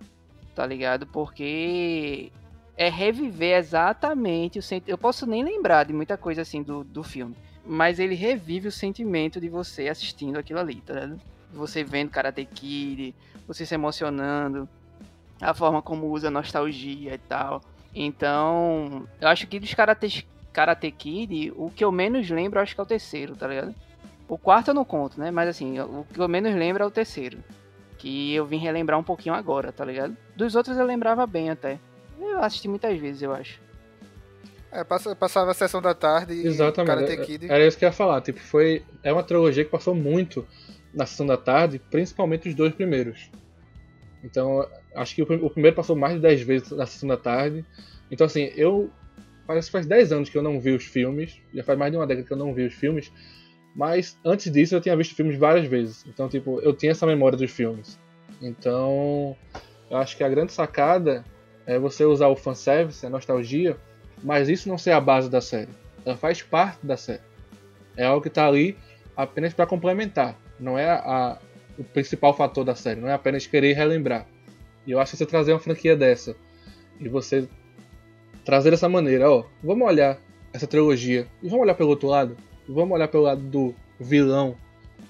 tá 0.54 0.66
ligado? 0.66 1.06
Porque 1.06 2.30
é 2.76 2.88
reviver 2.88 3.58
exatamente 3.58 4.58
o 4.58 4.62
sentimento. 4.62 4.88
Eu 4.88 4.98
posso 4.98 5.26
nem 5.26 5.44
lembrar 5.44 5.84
de 5.84 5.92
muita 5.92 6.16
coisa 6.16 6.42
assim 6.42 6.62
do, 6.62 6.84
do 6.84 7.02
filme, 7.02 7.36
mas 7.64 7.98
ele 7.98 8.14
revive 8.14 8.68
o 8.68 8.72
sentimento 8.72 9.40
de 9.40 9.48
você 9.48 9.88
assistindo 9.88 10.38
aquilo 10.38 10.58
ali, 10.58 10.76
tá 10.76 10.94
ligado? 10.94 11.20
Você 11.52 11.84
vendo 11.84 12.10
Karate 12.10 12.44
Kid, 12.46 13.14
você 13.46 13.66
se 13.66 13.74
emocionando, 13.74 14.68
a 15.40 15.52
forma 15.52 15.82
como 15.82 16.06
usa 16.06 16.30
nostalgia 16.30 17.14
e 17.14 17.18
tal. 17.18 17.60
Então, 17.94 19.06
eu 19.20 19.28
acho 19.28 19.46
que 19.46 19.60
dos 19.60 19.74
Karate, 19.74 20.26
Karate 20.52 20.90
Kid, 20.90 21.52
o 21.56 21.70
que 21.70 21.84
eu 21.84 21.92
menos 21.92 22.30
lembro, 22.30 22.58
acho 22.58 22.74
que 22.74 22.80
é 22.80 22.84
o 22.84 22.86
terceiro, 22.86 23.36
tá 23.36 23.46
ligado? 23.46 23.74
O 24.28 24.38
quarto 24.38 24.68
eu 24.68 24.74
não 24.74 24.84
conto, 24.84 25.20
né? 25.20 25.30
Mas 25.30 25.48
assim, 25.48 25.78
o 25.78 26.06
que 26.10 26.18
eu 26.18 26.28
menos 26.28 26.54
lembro 26.54 26.82
é 26.82 26.86
o 26.86 26.90
terceiro. 26.90 27.44
Que 27.98 28.34
eu 28.34 28.46
vim 28.46 28.56
relembrar 28.56 28.98
um 28.98 29.02
pouquinho 29.02 29.34
agora, 29.34 29.70
tá 29.70 29.84
ligado? 29.84 30.16
Dos 30.34 30.54
outros 30.54 30.78
eu 30.78 30.86
lembrava 30.86 31.26
bem 31.26 31.50
até. 31.50 31.78
Eu 32.22 32.38
assisti 32.42 32.68
muitas 32.68 32.98
vezes, 32.98 33.22
eu 33.22 33.32
acho. 33.32 33.60
É, 34.70 34.82
passa- 34.84 35.14
passava 35.14 35.50
a 35.50 35.54
sessão 35.54 35.82
da 35.82 35.92
tarde 35.94 36.32
e 36.32 36.46
Exatamente. 36.46 36.86
Karate 36.94 37.12
é- 37.12 37.24
Kid. 37.24 37.50
Era 37.50 37.66
isso 37.66 37.76
que 37.76 37.84
eu 37.84 37.88
ia 37.88 37.92
falar. 37.92 38.20
Tipo, 38.22 38.40
foi. 38.40 38.82
É 39.02 39.12
uma 39.12 39.22
trilogia 39.22 39.64
que 39.64 39.70
passou 39.70 39.94
muito 39.94 40.46
na 40.94 41.04
sessão 41.04 41.26
da 41.26 41.36
tarde, 41.36 41.78
principalmente 41.90 42.48
os 42.48 42.54
dois 42.54 42.72
primeiros. 42.74 43.30
Então, 44.24 44.66
acho 44.94 45.14
que 45.14 45.22
o 45.22 45.50
primeiro 45.50 45.76
passou 45.76 45.96
mais 45.96 46.14
de 46.14 46.20
10 46.20 46.40
vezes 46.42 46.70
na 46.70 46.86
sessão 46.86 47.08
da 47.08 47.16
tarde. 47.16 47.64
Então, 48.10 48.26
assim, 48.26 48.50
eu. 48.56 48.90
Parece 49.46 49.66
que 49.68 49.72
faz 49.72 49.84
10 49.86 50.12
anos 50.12 50.30
que 50.30 50.38
eu 50.38 50.42
não 50.42 50.58
vi 50.60 50.70
os 50.70 50.84
filmes. 50.84 51.38
Já 51.52 51.64
faz 51.64 51.78
mais 51.78 51.90
de 51.90 51.98
uma 51.98 52.06
década 52.06 52.26
que 52.26 52.32
eu 52.32 52.36
não 52.36 52.54
vi 52.54 52.64
os 52.64 52.72
filmes. 52.74 53.12
Mas 53.74 54.16
antes 54.24 54.50
disso 54.52 54.74
eu 54.74 54.80
tinha 54.80 54.96
visto 54.96 55.14
filmes 55.14 55.36
várias 55.36 55.66
vezes. 55.66 56.04
Então, 56.06 56.28
tipo, 56.28 56.60
eu 56.60 56.72
tinha 56.72 56.92
essa 56.92 57.06
memória 57.06 57.36
dos 57.36 57.50
filmes. 57.50 57.98
Então, 58.40 59.36
eu 59.90 59.96
acho 59.96 60.16
que 60.16 60.22
a 60.24 60.28
grande 60.28 60.52
sacada 60.52 61.24
é 61.66 61.78
você 61.78 62.04
usar 62.04 62.28
o 62.28 62.36
fanservice, 62.36 63.04
a 63.06 63.10
nostalgia, 63.10 63.76
mas 64.22 64.48
isso 64.48 64.68
não 64.68 64.78
ser 64.78 64.92
a 64.92 65.00
base 65.00 65.28
da 65.30 65.40
série. 65.40 65.70
Ela 66.04 66.16
faz 66.16 66.42
parte 66.42 66.84
da 66.84 66.96
série. 66.96 67.20
É 67.96 68.04
algo 68.04 68.22
que 68.22 68.30
tá 68.30 68.46
ali 68.46 68.76
apenas 69.16 69.52
para 69.52 69.66
complementar. 69.66 70.36
Não 70.58 70.78
é 70.78 70.88
a- 70.90 71.38
o 71.78 71.84
principal 71.84 72.34
fator 72.36 72.64
da 72.64 72.74
série. 72.74 73.00
Não 73.00 73.08
é 73.08 73.12
apenas 73.14 73.46
querer 73.46 73.72
relembrar. 73.74 74.26
E 74.86 74.90
eu 74.90 75.00
acho 75.00 75.12
que 75.12 75.18
você 75.18 75.26
trazer 75.26 75.52
uma 75.52 75.58
franquia 75.60 75.96
dessa 75.96 76.34
e 77.00 77.08
você 77.08 77.48
trazer 78.44 78.70
dessa 78.70 78.88
maneira, 78.88 79.30
ó, 79.30 79.44
vamos 79.62 79.86
olhar 79.86 80.18
essa 80.52 80.66
trilogia 80.66 81.26
e 81.42 81.48
vamos 81.48 81.62
olhar 81.64 81.74
pelo 81.74 81.90
outro 81.90 82.08
lado. 82.08 82.36
Vamos 82.68 82.92
olhar 82.94 83.08
pelo 83.08 83.22
lado 83.24 83.40
do 83.42 83.74
vilão 84.00 84.56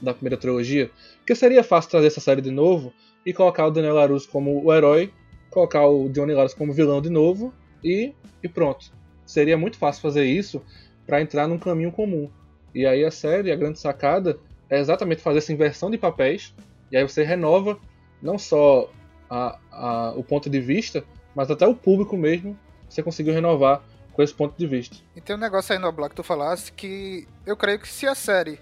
da 0.01 0.13
primeira 0.13 0.37
trilogia. 0.37 0.91
Porque 1.19 1.35
seria 1.35 1.63
fácil 1.65 1.91
trazer 1.91 2.09
essa 2.09 2.21
série 2.21 2.41
de 2.41 2.51
novo 2.51 2.93
e 3.25 3.33
colocar 3.33 3.67
o 3.67 3.71
Daniel 3.71 3.95
LaRusso 3.95 4.29
como 4.29 4.63
o 4.65 4.73
herói, 4.75 5.13
colocar 5.53 5.87
o 5.87 6.09
Johnny 6.09 6.33
Lawrence 6.35 6.57
como 6.57 6.73
vilão 6.73 7.01
de 7.01 7.11
novo 7.11 7.53
e, 7.85 8.15
e 8.43 8.49
pronto. 8.49 8.87
Seria 9.27 9.57
muito 9.57 9.77
fácil 9.79 10.03
fazer 10.03 10.25
isso 10.25 10.63
para 11.07 11.21
entrar 11.21 11.47
num 11.47 11.59
caminho 11.59 11.93
comum. 11.93 12.31
E 12.75 12.87
aí 12.87 13.05
a 13.05 13.11
série, 13.11 13.53
a 13.53 13.57
grande 13.57 13.79
sacada, 13.79 14.39
é 14.69 14.79
exatamente 14.81 15.21
fazer 15.23 15.39
essa 15.39 15.53
inversão 15.53 15.91
de 15.91 15.99
papéis. 15.99 16.55
E 16.91 16.97
aí 16.97 17.03
você 17.03 17.23
renova 17.23 17.79
não 18.21 18.39
só 18.39 18.91
a, 19.29 19.59
a- 19.71 20.13
o 20.17 20.23
ponto 20.25 20.49
de 20.51 20.61
vista, 20.61 21.05
mas 21.35 21.51
até 21.51 21.67
o 21.67 21.75
público 21.75 22.17
mesmo. 22.17 22.59
Você 22.89 23.03
conseguiu 23.03 23.33
renovar 23.33 23.83
com 24.13 24.23
esse 24.23 24.35
ponto 24.35 24.55
de 24.59 24.67
vista. 24.67 24.97
E 25.17 25.21
tem 25.21 25.35
um 25.35 25.39
negócio 25.39 25.73
aí 25.73 25.79
no 25.79 25.91
Black 25.91 26.11
que 26.11 26.17
tu 26.17 26.23
falasse 26.23 26.71
que 26.73 27.27
eu 27.47 27.57
creio 27.57 27.79
que 27.79 27.89
se 27.89 28.07
a 28.07 28.15
série 28.15 28.59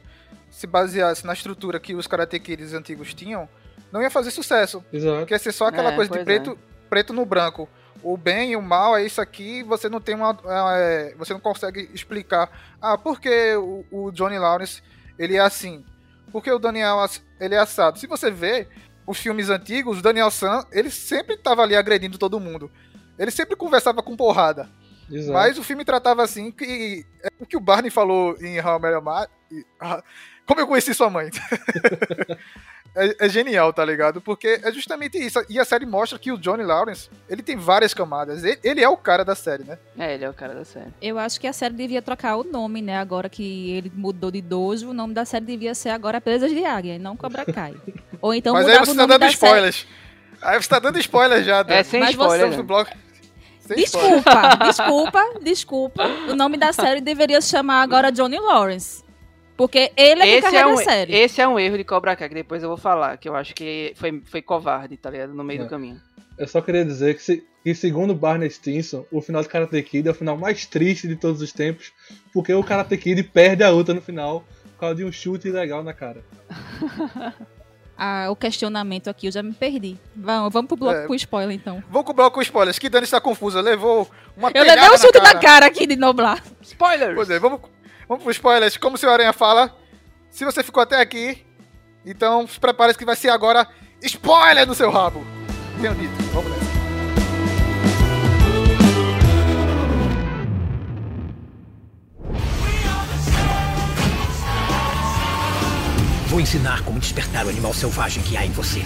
se 0.49 0.67
baseasse 0.67 1.27
na 1.27 1.33
estrutura 1.33 1.81
que 1.81 1.95
os 1.95 2.07
Karate 2.07 2.39
Kids 2.39 2.73
antigos 2.73 3.13
tinham, 3.13 3.49
não 3.93 4.01
ia 4.01 4.11
fazer 4.11 4.31
sucesso. 4.31 4.85
Exato. 4.93 5.19
Porque 5.21 5.35
ia 5.35 5.39
ser 5.39 5.51
só 5.53 5.67
aquela 5.67 5.91
É, 5.93 5.97
coisa 5.97 6.09
de 6.11 6.17
pois 6.19 6.25
preto, 6.25 6.57
preto 6.91 7.15
no 7.15 7.25
branco. 7.25 7.69
O 8.03 8.17
bem 8.17 8.53
e 8.53 8.57
o 8.57 8.63
mal 8.63 8.97
é 8.97 9.05
isso 9.05 9.21
aqui, 9.21 9.63
você 9.63 9.89
não 9.89 10.01
tem 10.01 10.15
uma. 10.15 10.37
é, 10.75 11.15
você 11.17 11.33
não 11.33 11.41
consegue 11.41 11.89
explicar. 11.95 12.51
Ah, 12.81 12.99
por 12.99 13.21
que 13.21 13.55
o, 13.57 13.85
o 13.91 14.11
Johnny 14.11 14.39
Lawrence 14.39 14.83
ele 15.19 15.37
é 15.37 15.41
assim? 15.41 15.85
Por 16.33 16.43
que 16.43 16.51
o 16.51 16.59
Daniel 16.59 16.99
ele 17.39 17.55
é 17.55 17.59
assado? 17.59 17.99
Se 17.99 18.07
você 18.07 18.31
vê 18.31 18.69
os 19.07 19.19
filmes 19.19 19.51
antigos, 19.51 19.99
o 19.99 20.03
Daniel 20.03 20.31
San, 20.31 20.65
ele 20.73 20.91
sempre 20.91 21.37
tava 21.37 21.63
ali 21.63 21.77
agredindo 21.77 22.19
todo 22.19 22.41
mundo. 22.41 22.71
Ele 23.19 23.31
sempre 23.31 23.55
conversava 23.57 24.03
com 24.03 24.17
porrada. 24.17 24.69
Exato. 25.11 25.33
Mas 25.33 25.59
o 25.59 25.63
filme 25.63 25.85
tratava 25.85 26.23
assim 26.23 26.51
que. 26.51 27.05
É 27.23 27.29
o 27.39 27.47
que 27.47 27.57
o 27.57 27.61
Barney 27.61 27.91
falou 27.91 28.37
em 28.41 28.61
How 28.61 28.79
I 28.79 28.81
Met 28.81 28.93
Your 28.95 29.03
Mother- 29.03 29.31
ah, 29.81 30.03
Como 30.51 30.61
eu 30.61 30.67
conheci 30.67 30.93
sua 30.93 31.09
mãe. 31.09 31.31
é, 32.93 33.27
é 33.27 33.29
genial, 33.29 33.73
tá 33.73 33.85
ligado? 33.85 34.21
Porque 34.21 34.61
é 34.65 34.73
justamente 34.73 35.17
isso. 35.17 35.39
E 35.49 35.61
a 35.61 35.65
série 35.65 35.87
mostra 35.87 36.19
que 36.19 36.33
o 36.33 36.37
Johnny 36.37 36.65
Lawrence, 36.65 37.09
ele 37.29 37.41
tem 37.41 37.57
várias 37.57 37.95
camadas. 37.95 38.43
Ele, 38.43 38.59
ele 38.65 38.81
é 38.83 38.89
o 38.89 38.97
cara 38.97 39.25
da 39.25 39.37
série, 39.37 39.63
né? 39.63 39.79
É, 39.97 40.15
ele 40.15 40.25
é 40.25 40.29
o 40.29 40.35
cara 40.35 40.53
da 40.53 40.65
série. 40.65 40.93
Eu 41.01 41.21
acho 41.21 41.39
que 41.41 41.47
a 41.47 41.53
série 41.53 41.75
devia 41.75 42.03
trocar 42.03 42.35
o 42.35 42.43
nome, 42.43 42.83
né? 42.83 42.99
Agora 42.99 43.29
que 43.29 43.71
ele 43.71 43.93
mudou 43.95 44.29
de 44.29 44.43
dojo, 44.43 44.91
o 44.91 44.93
nome 44.93 45.15
da 45.15 45.25
série 45.25 45.45
devia 45.45 45.73
ser 45.73 45.91
agora 45.91 46.21
Presas 46.21 46.51
de 46.51 46.65
Águia, 46.65 46.97
e 46.97 46.99
não 46.99 47.17
Cobra 47.17 47.45
Kai. 47.45 47.77
Ou 48.21 48.35
então 48.35 48.53
Mas 48.53 48.67
aí 48.67 48.73
mudava 48.73 48.87
você 48.87 48.91
o 48.91 48.97
tá 48.97 49.07
dando 49.07 49.21
da 49.21 49.27
série. 49.27 49.35
spoilers. 49.35 49.87
Aí 50.43 50.61
você 50.61 50.69
tá 50.69 50.79
dando 50.81 50.99
spoiler 50.99 51.45
já, 51.45 51.63
Dan. 51.63 51.75
É, 51.75 51.85
sem 51.85 52.01
Mas 52.01 52.11
spoiler. 52.11 52.35
Estamos 52.35 52.57
né? 52.57 52.63
no 52.63 52.67
bloco. 52.67 52.91
Sem 53.61 53.85
spoiler. 53.85 54.17
Desculpa, 54.17 54.57
desculpa, 54.65 55.25
desculpa. 55.43 56.07
O 56.29 56.35
nome 56.35 56.57
da 56.57 56.73
série 56.73 57.01
deveria 57.01 57.41
se 57.41 57.51
chamar 57.51 57.83
agora 57.83 58.11
Johnny 58.11 58.41
Lawrence. 58.41 59.09
Porque 59.61 59.93
ele 59.95 60.23
é 60.23 60.25
que 60.25 60.31
Esse 60.31 60.41
carrega 60.43 60.63
é, 60.63 60.67
um, 60.67 60.79
a 60.79 60.83
série. 60.83 61.15
esse 61.15 61.41
é 61.43 61.47
um 61.47 61.59
erro 61.59 61.77
de 61.77 61.85
Cobra 61.85 62.17
Kai, 62.17 62.29
que 62.31 62.35
depois 62.35 62.63
eu 62.63 62.69
vou 62.71 62.79
falar, 62.79 63.19
que 63.19 63.29
eu 63.29 63.37
acho 63.37 63.55
que 63.55 63.93
foi, 63.95 64.23
foi 64.25 64.41
covarde, 64.41 64.97
tá 64.97 65.11
ligado? 65.11 65.35
No 65.35 65.45
meio 65.45 65.61
É. 65.61 65.65
do 65.65 65.69
caminho. 65.69 66.01
Eu 66.39 66.49
só 66.49 66.63
queria 66.63 66.83
dizer 66.83 67.15
que, 67.15 67.23
se- 67.23 67.45
que, 67.63 67.75
segundo 67.75 68.15
Barney 68.15 68.49
Stinson, 68.49 69.05
o 69.13 69.21
final 69.21 69.43
de 69.43 69.49
Karate 69.51 69.83
Kid 69.83 70.09
é 70.09 70.13
o 70.13 70.15
final 70.15 70.35
mais 70.39 70.65
triste 70.65 71.07
de 71.07 71.15
todos 71.15 71.43
os 71.43 71.53
tempos, 71.53 71.93
porque 72.33 72.55
o 72.55 72.65
Karate 72.65 72.97
Kid 72.97 73.23
perde 73.25 73.63
a 73.63 73.69
luta 73.69 73.93
no 73.93 74.01
final 74.01 74.43
por 74.73 74.81
causa 74.81 74.95
de 74.95 75.05
um 75.05 75.13
chute 75.13 75.49
ilegal 75.49 75.83
na 75.85 75.93
cara. 75.93 76.25
a- 77.99 78.29
o 78.33 78.37
questionamento 78.37 79.09
aqui, 79.09 79.27
eu 79.27 79.33
já 79.33 79.43
me 79.43 79.53
perdi. 79.53 79.99
Vamos, 80.17 80.53
vamos 80.53 80.69
pro 80.69 80.77
bloco 80.79 81.01
É. 81.01 81.07
com 81.07 81.15
spoiler, 81.15 81.55
então. 81.55 81.83
Vamos 81.91 82.07
com 82.07 82.13
o 82.13 82.17
bloco 82.17 82.37
com 82.37 82.43
spoilers, 82.43 82.79
que 82.79 82.89
Dani 82.89 83.05
está 83.05 83.21
confusa. 83.21 83.61
Levou 83.61 84.09
uma 84.37 84.51
Eu 84.55 84.65
levei 84.65 84.89
um 84.91 84.97
chute 84.97 85.19
na 85.19 85.35
na 85.35 85.41
cara 85.41 85.67
aqui 85.67 85.87
de 85.87 85.97
Noblar. 85.97 86.43
Spoilers! 86.63 87.15
Pois 87.15 87.29
é, 87.29 87.39
vamos, 87.39 87.61
vamos 88.11 88.25
pro 88.25 88.33
spoilers. 88.33 88.77
Como 88.77 88.97
o 88.97 88.99
senhor 88.99 89.13
Aranha 89.13 89.33
fala, 89.33 89.73
se 90.29 90.45
você 90.45 90.65
ficou 90.65 90.83
até 90.83 91.01
aqui, 91.01 91.47
então 92.05 92.45
prepare-se 92.61 92.99
que 92.99 93.05
vai 93.05 93.15
ser 93.15 93.29
agora 93.29 93.69
spoiler 94.03 94.67
no 94.67 94.75
seu 94.75 94.91
rabo. 94.91 95.25
Tenho 95.81 95.95
dito. 95.95 96.13
Vamos 96.33 96.51
nessa. 96.51 96.71
Vou 106.27 106.41
ensinar 106.41 106.83
como 106.85 106.99
despertar 106.99 107.47
o 107.47 107.49
animal 107.49 107.73
selvagem 107.75 108.23
que 108.23 108.37
há 108.37 108.45
em 108.45 108.51
você. 108.51 108.83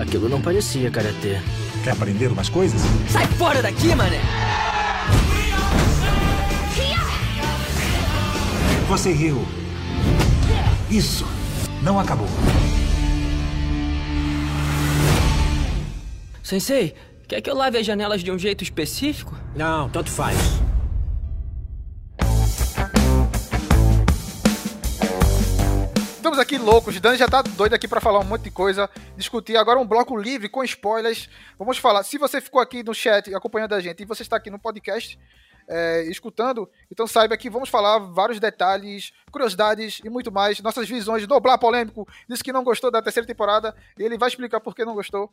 Aquilo 0.00 0.28
não 0.28 0.40
parecia 0.40 0.90
karatê. 0.90 1.40
Quer 1.84 1.90
aprender 1.90 2.28
umas 2.28 2.48
coisas? 2.48 2.80
Sai 3.08 3.26
fora 3.26 3.60
daqui, 3.60 3.94
mané! 3.94 4.81
Você 8.92 9.10
riu. 9.10 9.38
Isso 10.90 11.24
não 11.82 11.98
acabou. 11.98 12.26
Sensei, 16.42 16.94
quer 17.26 17.40
que 17.40 17.48
eu 17.48 17.54
lave 17.54 17.78
as 17.78 17.86
janelas 17.86 18.22
de 18.22 18.30
um 18.30 18.38
jeito 18.38 18.62
específico? 18.62 19.34
Não, 19.56 19.88
tanto 19.88 20.10
faz. 20.10 20.36
Estamos 26.14 26.38
aqui 26.38 26.58
loucos, 26.58 27.00
Dan 27.00 27.16
já 27.16 27.26
tá 27.26 27.40
doido 27.40 27.72
aqui 27.72 27.88
pra 27.88 27.98
falar 27.98 28.18
um 28.18 28.24
monte 28.24 28.42
de 28.42 28.50
coisa, 28.50 28.90
discutir 29.16 29.56
agora 29.56 29.78
um 29.80 29.86
bloco 29.86 30.14
livre 30.14 30.50
com 30.50 30.62
spoilers. 30.64 31.30
Vamos 31.58 31.78
falar. 31.78 32.02
Se 32.02 32.18
você 32.18 32.42
ficou 32.42 32.60
aqui 32.60 32.82
no 32.82 32.92
chat 32.92 33.34
acompanhando 33.34 33.74
a 33.74 33.80
gente 33.80 34.02
e 34.02 34.04
você 34.04 34.20
está 34.20 34.36
aqui 34.36 34.50
no 34.50 34.58
podcast 34.58 35.18
é, 35.68 36.02
escutando, 36.04 36.68
então 36.90 37.06
saiba 37.06 37.36
que 37.36 37.50
vamos 37.50 37.68
falar 37.68 37.98
vários 37.98 38.38
detalhes, 38.38 39.12
curiosidades 39.30 40.00
e 40.04 40.10
muito 40.10 40.30
mais. 40.30 40.60
Nossas 40.60 40.88
visões. 40.88 41.26
Noblar 41.26 41.58
polêmico 41.58 42.06
disse 42.28 42.42
que 42.42 42.52
não 42.52 42.64
gostou 42.64 42.90
da 42.90 43.02
terceira 43.02 43.26
temporada 43.26 43.74
ele 43.98 44.18
vai 44.18 44.28
explicar 44.28 44.60
por 44.60 44.74
que 44.74 44.84
não 44.84 44.94
gostou. 44.94 45.32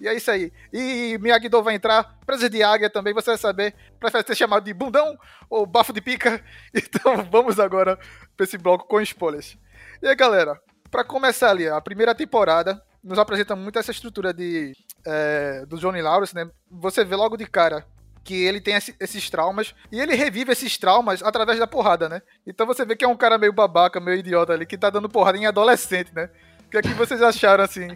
E 0.00 0.08
é 0.08 0.14
isso 0.14 0.30
aí. 0.30 0.52
E 0.72 1.18
Miyagi-Do 1.20 1.62
vai 1.62 1.74
entrar, 1.74 2.18
presa 2.24 2.48
de 2.48 2.62
águia 2.62 2.90
também, 2.90 3.14
você 3.14 3.30
vai 3.30 3.38
saber. 3.38 3.74
Prefere 3.98 4.26
ser 4.26 4.34
chamado 4.34 4.64
de 4.64 4.74
bundão 4.74 5.18
ou 5.48 5.66
bafo 5.66 5.92
de 5.92 6.00
pica? 6.00 6.42
Então 6.74 7.24
vamos 7.30 7.58
agora 7.58 7.98
pra 8.36 8.44
esse 8.44 8.58
bloco 8.58 8.86
com 8.86 9.00
spoilers. 9.00 9.56
E 10.02 10.08
aí, 10.08 10.14
galera, 10.14 10.60
pra 10.90 11.04
começar 11.04 11.50
ali, 11.50 11.68
a 11.68 11.80
primeira 11.80 12.14
temporada 12.14 12.82
nos 13.02 13.18
apresenta 13.18 13.54
muito 13.54 13.78
essa 13.78 13.90
estrutura 13.90 14.32
de 14.34 14.72
é, 15.04 15.64
do 15.66 15.78
Johnny 15.78 16.02
Lawrence, 16.02 16.34
né? 16.34 16.50
Você 16.70 17.04
vê 17.04 17.14
logo 17.14 17.36
de 17.36 17.46
cara 17.46 17.86
que 18.26 18.44
ele 18.44 18.60
tem 18.60 18.74
esse- 18.74 18.94
esses 18.98 19.30
traumas 19.30 19.74
e 19.92 20.00
ele 20.00 20.14
revive 20.16 20.50
esses 20.52 20.76
traumas 20.76 21.22
através 21.22 21.58
da 21.58 21.66
porrada, 21.66 22.08
né? 22.08 22.20
Então 22.46 22.66
você 22.66 22.84
vê 22.84 22.96
que 22.96 23.04
é 23.04 23.08
um 23.08 23.16
cara 23.16 23.38
meio 23.38 23.52
babaca, 23.52 24.00
meio 24.00 24.18
idiota 24.18 24.52
ali, 24.52 24.66
que 24.66 24.76
tá 24.76 24.90
dando 24.90 25.08
porrada 25.08 25.38
em 25.38 25.46
adolescente, 25.46 26.12
né? 26.14 26.28
O 26.66 26.70
que 26.70 26.76
é 26.78 26.82
que 26.82 26.88
vocês 26.88 27.22
acharam, 27.22 27.62
assim, 27.62 27.88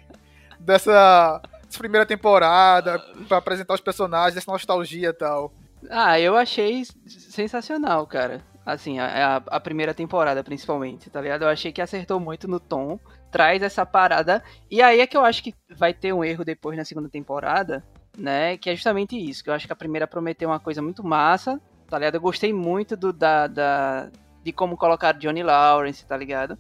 dessa, 0.59 1.41
dessa 1.65 1.79
primeira 1.79 2.07
temporada, 2.07 2.99
pra 3.29 3.39
apresentar 3.39 3.75
os 3.75 3.81
personagens, 3.81 4.35
dessa 4.35 4.51
nostalgia 4.51 5.09
e 5.09 5.13
tal? 5.13 5.53
Ah, 5.91 6.21
eu 6.21 6.37
achei 6.37 6.85
sensacional, 7.07 8.07
cara. 8.07 8.43
Assim, 8.65 8.99
a- 9.01 9.43
a 9.47 9.59
primeira 9.59 9.93
temporada, 9.95 10.45
principalmente, 10.45 11.11
tá 11.11 11.21
ligado? 11.21 11.43
Eu 11.43 11.49
achei 11.49 11.73
que 11.73 11.81
acertou 11.83 12.21
muito 12.21 12.47
no 12.47 12.61
tom, 12.61 13.01
traz 13.33 13.63
essa 13.63 13.85
parada. 13.87 14.43
E 14.71 14.83
aí 14.83 15.01
é 15.01 15.07
que 15.07 15.17
eu 15.17 15.25
acho 15.25 15.43
que 15.43 15.55
vai 15.71 15.93
ter 15.95 16.13
um 16.13 16.23
erro 16.23 16.45
depois 16.45 16.77
na 16.77 16.85
segunda 16.85 17.09
temporada, 17.09 17.83
né? 18.17 18.57
Que 18.57 18.71
é 18.71 18.75
justamente 18.75 19.17
isso. 19.17 19.43
Que 19.45 19.51
eu 19.51 19.55
acho 19.55 19.67
que 19.67 19.73
a 19.73 19.77
primeira 19.77 20.07
prometeu 20.07 20.49
uma 20.49 20.61
coisa 20.61 20.81
muito 20.83 21.05
massa, 21.05 21.61
tá 21.89 21.99
ligado? 21.99 22.17
Eu 22.17 22.21
gostei 22.21 22.53
muito 22.53 22.97
do, 22.97 23.13
da, 23.13 23.47
da, 23.47 24.09
de 24.43 24.53
como 24.53 24.77
colocar 24.77 25.13
Johnny 25.13 25.43
Lawrence, 25.43 26.05
tá 26.07 26.17
ligado? 26.17 26.59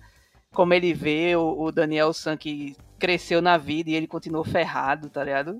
Como 0.53 0.75
ele 0.75 0.93
vê 0.93 1.37
o, 1.37 1.63
o 1.63 1.73
Daniel 1.73 2.13
San 2.13 2.37
que 2.37 2.77
cresceu 2.99 3.41
na 3.41 3.57
vida 3.57 3.91
e 3.91 3.95
ele 3.95 4.07
continuou 4.07 4.45
ferrado, 4.45 5.09
tá 5.09 5.25
ligado? 5.25 5.59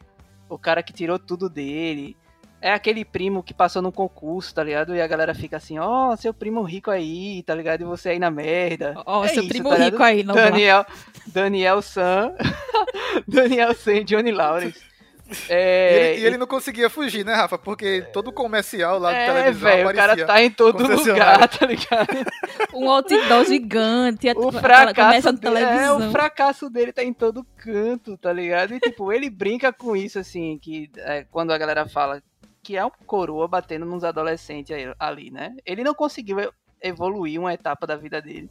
O 0.49 0.59
cara 0.59 0.83
que 0.83 0.93
tirou 0.93 1.19
tudo 1.19 1.49
dele. 1.49 2.17
É 2.63 2.73
aquele 2.75 3.07
primo 3.07 3.43
que 3.43 3.55
passou 3.55 3.81
num 3.81 3.91
concurso, 3.91 4.55
tá 4.55 4.63
ligado? 4.63 4.95
E 4.95 5.01
a 5.01 5.07
galera 5.07 5.35
fica 5.35 5.57
assim, 5.57 5.79
ó, 5.79 6.15
seu 6.15 6.35
primo 6.35 6.61
rico 6.63 6.91
aí, 6.91 7.43
tá 7.43 7.55
ligado? 7.55 7.81
E 7.81 7.85
você 7.85 8.11
aí 8.11 8.19
na 8.19 8.31
merda. 8.31 9.01
Ó, 9.07 9.25
É 9.25 9.29
seu 9.29 9.43
isso, 9.43 9.49
primo 9.49 9.71
tá 9.71 9.77
rico 9.77 10.03
aí, 10.03 10.23
Noblar. 10.23 10.51
Daniel, 10.51 10.87
Daniel 11.29 11.81
San. 11.81 12.35
Daniel 13.27 13.75
San 13.75 13.93
e 13.95 14.05
Johnny 14.05 14.31
Lawrence. 14.31 14.90
E 15.31 15.53
É, 15.53 16.13
ele, 16.15 16.23
e 16.23 16.27
ele 16.27 16.37
não 16.39 16.47
conseguia 16.47 16.91
fugir, 16.91 17.25
né, 17.25 17.35
Rafa? 17.35 17.57
Porque 17.57 18.03
todo 18.13 18.33
comercial 18.33 18.99
lá 18.99 19.13
é, 19.13 19.27
televisão 19.27 19.71
velho, 19.71 19.89
o 19.89 19.95
cara 19.95 20.27
tá 20.27 20.43
em 20.43 20.51
todo 20.51 20.83
lugar, 20.87 21.49
tá 21.49 21.67
ligado? 21.67 22.09
Um 22.75 22.89
outdoor 22.91 23.45
gigante. 23.45 24.29
O 24.37 24.53
fracasso, 24.53 25.33
dele, 25.33 25.57
é, 25.59 25.67
televisão. 25.67 26.09
o 26.09 26.13
fracasso 26.13 26.71
dele 26.71 26.93
tá 26.93 27.03
em 27.03 27.13
todo 27.13 27.45
canto, 27.57 28.17
tá 28.17 28.33
ligado? 28.33 28.75
E 28.75 28.81
tipo, 28.81 29.13
ele 29.13 29.29
brinca 29.29 29.73
com 29.73 29.97
isso, 29.97 30.19
assim, 30.19 30.59
que 30.59 30.91
é, 30.99 31.25
quando 31.31 31.53
a 31.53 31.59
galera 31.59 31.87
fala 31.89 32.23
que 32.63 32.77
é 32.77 32.85
um 32.85 32.91
coroa 33.07 33.49
batendo 33.49 33.85
nos 33.87 34.05
adolescentes 34.05 34.75
aí- 34.77 34.93
ali, 34.99 35.31
né? 35.31 35.55
Ele 35.65 35.83
não 35.83 35.95
conseguiu 35.95 36.39
e- 36.41 36.51
evoluir 36.83 37.41
uma 37.41 37.53
etapa 37.53 37.87
da 37.87 37.97
vida 37.97 38.21
dele. 38.21 38.49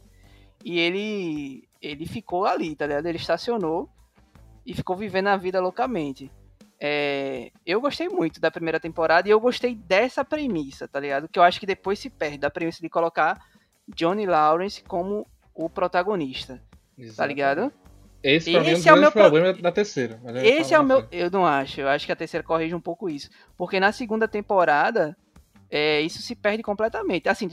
E 0.64 0.78
ele, 0.78 1.64
ele 1.80 2.06
ficou 2.06 2.44
ali, 2.44 2.74
tá 2.76 2.86
ligado? 2.86 3.06
Ele 3.06 3.16
estacionou 3.18 3.88
e 4.66 4.74
ficou 4.74 4.96
vivendo 4.96 5.28
a 5.28 5.36
vida 5.36 5.60
loucamente. 5.60 6.30
É, 6.82 7.50
eu 7.66 7.80
gostei 7.80 8.08
muito 8.08 8.40
da 8.40 8.50
primeira 8.50 8.80
temporada 8.80 9.28
e 9.28 9.30
eu 9.30 9.38
gostei 9.40 9.74
dessa 9.74 10.24
premissa, 10.24 10.88
tá 10.88 10.98
ligado? 10.98 11.28
Que 11.28 11.38
eu 11.38 11.42
acho 11.42 11.60
que 11.60 11.66
depois 11.66 11.98
se 11.98 12.08
perde 12.08 12.38
da 12.38 12.50
premissa 12.50 12.80
de 12.80 12.88
colocar 12.88 13.38
Johnny 13.94 14.24
Lawrence 14.24 14.82
como 14.84 15.26
o 15.54 15.68
protagonista, 15.68 16.62
tá 17.16 17.26
ligado? 17.26 17.70
Esse 18.22 18.52
pra 18.52 18.60
mim 18.60 18.68
é 18.68 18.70
um 18.70 18.76
Esse 18.76 18.88
é 18.88 18.92
o 18.92 18.96
meu 18.96 19.12
pro- 19.12 19.20
problema 19.22 19.52
da 19.52 19.72
terceira. 19.72 20.20
Esse 20.42 20.74
é 20.74 20.78
o 20.78 20.84
meu. 20.84 21.06
Eu 21.10 21.30
não 21.30 21.44
acho. 21.46 21.80
Eu 21.80 21.88
acho 21.88 22.04
que 22.06 22.12
a 22.12 22.16
terceira 22.16 22.44
corrige 22.46 22.74
um 22.74 22.80
pouco 22.80 23.08
isso. 23.08 23.28
Porque 23.56 23.80
na 23.80 23.92
segunda 23.92 24.28
temporada, 24.28 25.16
é, 25.70 26.00
isso 26.02 26.20
se 26.22 26.34
perde 26.34 26.62
completamente. 26.62 27.28
Assim, 27.28 27.48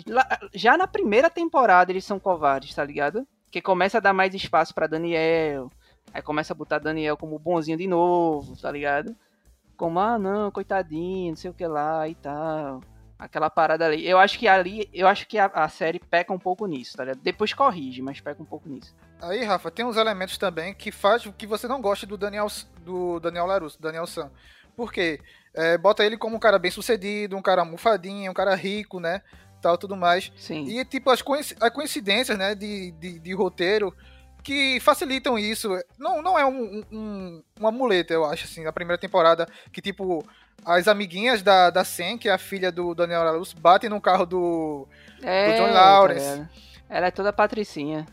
já 0.53 0.77
na 0.77 0.85
primeira 0.87 1.29
temporada 1.29 1.91
eles 1.91 2.03
são 2.05 2.19
covardes, 2.19 2.73
tá 2.75 2.83
ligado? 2.83 3.25
Que 3.49 3.61
começa 3.61 3.97
a 3.97 4.01
dar 4.01 4.13
mais 4.13 4.33
espaço 4.33 4.73
pra 4.73 4.87
Daniel. 4.87 5.69
Aí 6.13 6.21
começa 6.21 6.53
a 6.53 6.55
botar 6.55 6.79
Daniel 6.79 7.17
como 7.17 7.37
bonzinho 7.37 7.77
de 7.77 7.87
novo, 7.87 8.55
tá 8.59 8.71
ligado? 8.71 9.15
Como, 9.75 9.99
ah, 9.99 10.17
não, 10.17 10.49
coitadinho, 10.49 11.29
não 11.29 11.35
sei 11.35 11.51
o 11.51 11.53
que 11.53 11.65
lá 11.67 12.07
e 12.07 12.15
tal. 12.15 12.81
Aquela 13.19 13.49
parada 13.49 13.85
ali. 13.85 14.07
Eu 14.07 14.19
acho 14.19 14.37
que 14.37 14.47
ali, 14.47 14.89
eu 14.93 15.07
acho 15.07 15.27
que 15.27 15.37
a, 15.37 15.45
a 15.45 15.69
série 15.69 15.99
peca 15.99 16.33
um 16.33 16.39
pouco 16.39 16.65
nisso, 16.65 16.97
tá 16.97 17.03
ligado? 17.03 17.21
Depois 17.21 17.53
corrige, 17.53 18.01
mas 18.01 18.19
peca 18.19 18.41
um 18.41 18.45
pouco 18.45 18.67
nisso. 18.69 18.95
Aí, 19.21 19.43
Rafa, 19.43 19.71
tem 19.71 19.85
uns 19.85 19.97
elementos 19.97 20.37
também 20.37 20.73
que 20.73 20.91
faz 20.91 21.27
que 21.37 21.47
você 21.47 21.67
não 21.67 21.81
goste 21.81 22.05
do 22.05 22.17
Daniel, 22.17 22.47
do 22.81 23.19
Daniel 23.19 23.45
Larusso, 23.45 23.81
Daniel 23.81 24.05
San. 24.05 24.31
Por 24.75 24.91
quê? 24.91 25.19
É, 25.53 25.75
bota 25.77 26.05
ele 26.05 26.17
como 26.17 26.35
um 26.35 26.39
cara 26.39 26.59
bem 26.59 26.69
sucedido, 26.69 27.35
um 27.35 27.41
cara 27.41 27.65
mufadinho, 27.65 28.29
um 28.29 28.33
cara 28.33 28.53
rico, 28.53 28.99
né? 28.99 29.23
Tal, 29.59 29.75
tudo 29.75 29.97
mais. 29.97 30.31
Sim. 30.37 30.67
E, 30.67 30.85
tipo, 30.85 31.09
as 31.09 31.21
coincidências, 31.21 32.37
né, 32.37 32.53
de, 32.53 32.91
de, 32.91 33.17
de 33.17 33.33
roteiro 33.33 33.91
que 34.47 34.79
facilitam 34.79 35.37
isso. 35.37 35.77
Não, 35.99 36.21
não 36.21 36.39
é 36.39 36.45
um, 36.45 36.81
um, 36.89 37.43
uma 37.59 37.69
muleta, 37.69 38.13
eu 38.13 38.23
acho, 38.23 38.45
assim, 38.45 38.63
na 38.63 38.71
primeira 38.71 38.97
temporada, 38.97 39.45
que, 39.73 39.81
tipo, 39.81 40.25
as 40.63 40.87
amiguinhas 40.87 41.41
da, 41.41 41.69
da 41.69 41.83
Sen, 41.83 42.17
que 42.17 42.29
é 42.29 42.31
a 42.31 42.37
filha 42.37 42.71
do 42.71 42.95
Daniel 42.95 43.25
Larusso, 43.25 43.57
batem 43.59 43.89
no 43.89 43.99
carro 43.99 44.25
do, 44.25 44.87
É, 45.21 45.51
do 45.51 45.57
John 45.57 45.73
tá 45.73 45.81
Lawrence. 45.81 46.47
Ela 46.89 47.07
é 47.07 47.11
toda 47.11 47.33
patricinha. 47.33 48.05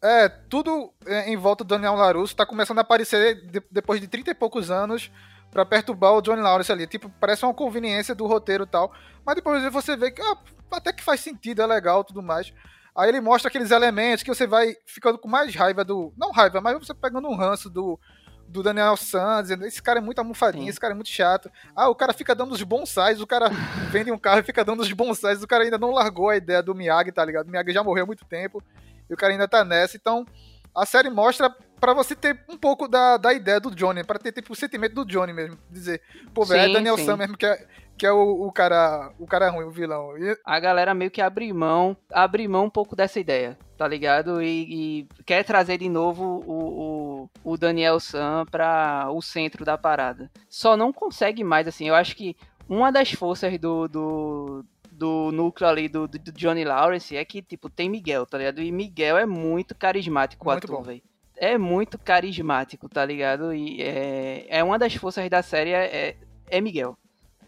É, 0.00 0.30
tudo 0.30 0.90
é, 1.04 1.30
em 1.30 1.36
volta 1.36 1.62
do 1.62 1.68
Daniel 1.68 1.94
LaRusso 1.94 2.34
tá 2.34 2.46
começando 2.46 2.78
a 2.78 2.80
aparecer 2.80 3.46
de- 3.46 3.62
depois 3.70 4.00
de 4.00 4.08
30 4.08 4.30
e 4.30 4.34
poucos 4.34 4.70
anos 4.70 5.12
pra 5.50 5.66
perturbar 5.66 6.14
o 6.14 6.22
Johnny 6.22 6.40
Lawrence 6.40 6.72
ali. 6.72 6.86
Tipo, 6.86 7.10
parece 7.20 7.44
uma 7.44 7.52
conveniência 7.52 8.14
do 8.14 8.26
roteiro 8.26 8.64
e 8.64 8.66
tal. 8.66 8.92
Mas 9.26 9.36
depois 9.36 9.62
você 9.70 9.94
vê 9.94 10.10
que 10.10 10.22
ah, 10.22 10.38
até 10.72 10.90
que 10.90 11.04
faz 11.04 11.20
sentido, 11.20 11.60
é 11.60 11.66
legal 11.66 12.02
tudo 12.02 12.22
mais. 12.22 12.50
Aí 12.94 13.08
ele 13.08 13.20
mostra 13.20 13.48
aqueles 13.48 13.70
elementos 13.70 14.22
que 14.22 14.34
você 14.34 14.46
vai 14.46 14.74
ficando 14.86 15.18
com 15.18 15.28
mais 15.28 15.54
raiva 15.54 15.84
do. 15.84 16.12
Não 16.16 16.30
raiva, 16.30 16.60
mas 16.60 16.78
você 16.78 16.92
pegando 16.92 17.28
um 17.28 17.34
ranço 17.34 17.70
do, 17.70 17.98
do 18.46 18.62
Daniel 18.62 18.96
San, 18.96 19.42
dizendo, 19.42 19.64
esse 19.64 19.82
cara 19.82 19.98
é 19.98 20.02
muito 20.02 20.18
almofadinho, 20.18 20.64
Sim. 20.64 20.70
esse 20.70 20.80
cara 20.80 20.92
é 20.92 20.94
muito 20.94 21.08
chato. 21.08 21.50
Ah, 21.74 21.88
o 21.88 21.94
cara 21.94 22.12
fica 22.12 22.34
dando 22.34 22.52
os 22.52 22.62
bonsais, 22.62 23.20
o 23.20 23.26
cara 23.26 23.48
vende 23.90 24.12
um 24.12 24.18
carro 24.18 24.40
e 24.40 24.44
fica 24.44 24.64
dando 24.64 24.80
os 24.80 24.92
bonsais, 24.92 25.42
o 25.42 25.46
cara 25.46 25.64
ainda 25.64 25.78
não 25.78 25.90
largou 25.90 26.28
a 26.28 26.36
ideia 26.36 26.62
do 26.62 26.74
Miyagi, 26.74 27.12
tá 27.12 27.24
ligado? 27.24 27.46
O 27.46 27.50
Miyagi 27.50 27.72
já 27.72 27.82
morreu 27.82 28.04
há 28.04 28.06
muito 28.06 28.26
tempo 28.26 28.62
e 29.08 29.14
o 29.14 29.16
cara 29.16 29.32
ainda 29.32 29.48
tá 29.48 29.64
nessa. 29.64 29.96
Então, 29.96 30.26
a 30.74 30.84
série 30.84 31.08
mostra 31.08 31.54
pra 31.80 31.92
você 31.94 32.14
ter 32.14 32.44
um 32.48 32.56
pouco 32.56 32.86
da, 32.86 33.16
da 33.16 33.32
ideia 33.32 33.58
do 33.58 33.74
Johnny, 33.74 34.04
pra 34.04 34.18
ter 34.18 34.32
tipo, 34.32 34.52
o 34.52 34.56
sentimento 34.56 34.94
do 34.94 35.04
Johnny 35.04 35.32
mesmo. 35.32 35.58
Dizer, 35.70 36.00
pô, 36.32 36.44
velho, 36.44 36.70
é 36.70 36.72
Daniel 36.72 36.96
sim. 36.96 37.06
Sam 37.06 37.16
mesmo 37.16 37.36
que 37.36 37.46
é, 37.46 37.66
que 38.02 38.06
é 38.06 38.10
o, 38.10 38.46
o 38.48 38.50
cara 38.50 39.12
o 39.16 39.28
cara 39.28 39.48
ruim, 39.48 39.64
o 39.64 39.70
vilão. 39.70 40.18
E- 40.18 40.36
A 40.44 40.58
galera 40.58 40.92
meio 40.92 41.08
que 41.08 41.20
abre 41.22 41.52
mão, 41.52 41.96
abre 42.10 42.48
mão 42.48 42.64
um 42.64 42.70
pouco 42.70 42.96
dessa 42.96 43.20
ideia, 43.20 43.56
tá 43.78 43.86
ligado? 43.86 44.42
E, 44.42 45.04
e 45.04 45.08
quer 45.24 45.44
trazer 45.44 45.78
de 45.78 45.88
novo 45.88 46.42
o, 46.44 47.28
o, 47.44 47.52
o 47.52 47.56
Daniel 47.56 48.00
Sam 48.00 48.44
pra 48.50 49.06
o 49.12 49.22
centro 49.22 49.64
da 49.64 49.78
parada. 49.78 50.28
Só 50.50 50.76
não 50.76 50.92
consegue 50.92 51.44
mais, 51.44 51.68
assim. 51.68 51.86
Eu 51.86 51.94
acho 51.94 52.16
que 52.16 52.36
uma 52.68 52.90
das 52.90 53.12
forças 53.12 53.56
do, 53.56 53.86
do, 53.86 54.64
do 54.90 55.30
núcleo 55.30 55.70
ali 55.70 55.88
do, 55.88 56.08
do 56.08 56.32
Johnny 56.32 56.64
Lawrence 56.64 57.16
é 57.16 57.24
que, 57.24 57.40
tipo, 57.40 57.70
tem 57.70 57.88
Miguel, 57.88 58.26
tá 58.26 58.36
ligado? 58.36 58.60
E 58.60 58.72
Miguel 58.72 59.16
é 59.16 59.26
muito 59.26 59.76
carismático, 59.76 60.44
o 60.44 60.50
Muito 60.50 60.64
ator, 60.64 60.82
velho. 60.84 61.02
É 61.36 61.56
muito 61.56 62.00
carismático, 62.00 62.88
tá 62.88 63.04
ligado? 63.04 63.54
E 63.54 63.80
é, 63.80 64.46
é 64.48 64.64
uma 64.64 64.76
das 64.76 64.92
forças 64.96 65.30
da 65.30 65.40
série 65.40 65.70
é, 65.70 65.84
é, 66.08 66.16
é 66.50 66.60
Miguel. 66.60 66.96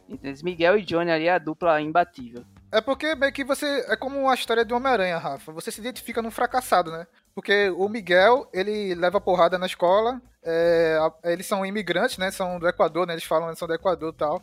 Entendeu? 0.08 0.44
Miguel 0.44 0.78
e 0.78 0.82
Johnny 0.82 1.10
ali 1.10 1.26
é 1.26 1.32
a 1.32 1.38
dupla 1.38 1.80
imbatível. 1.80 2.44
É 2.70 2.80
porque 2.80 3.14
meio 3.14 3.32
que 3.32 3.44
você. 3.44 3.84
É 3.88 3.96
como 3.96 4.28
a 4.28 4.34
história 4.34 4.64
do 4.64 4.74
Homem-Aranha, 4.74 5.18
Rafa. 5.18 5.52
Você 5.52 5.70
se 5.70 5.80
identifica 5.80 6.20
num 6.20 6.30
fracassado, 6.30 6.90
né? 6.90 7.06
Porque 7.34 7.70
o 7.70 7.88
Miguel, 7.88 8.48
ele 8.52 8.94
leva 8.94 9.20
porrada 9.20 9.58
na 9.58 9.66
escola. 9.66 10.20
é, 10.42 10.98
eles 11.24 11.46
são 11.46 11.64
imigrantes, 11.64 12.18
né? 12.18 12.30
São 12.30 12.58
do 12.58 12.68
Equador, 12.68 13.06
né? 13.06 13.14
Eles 13.14 13.24
falam 13.24 13.50
que 13.50 13.58
são 13.58 13.68
do 13.68 13.74
Equador 13.74 14.12
e 14.12 14.16
tal. 14.16 14.42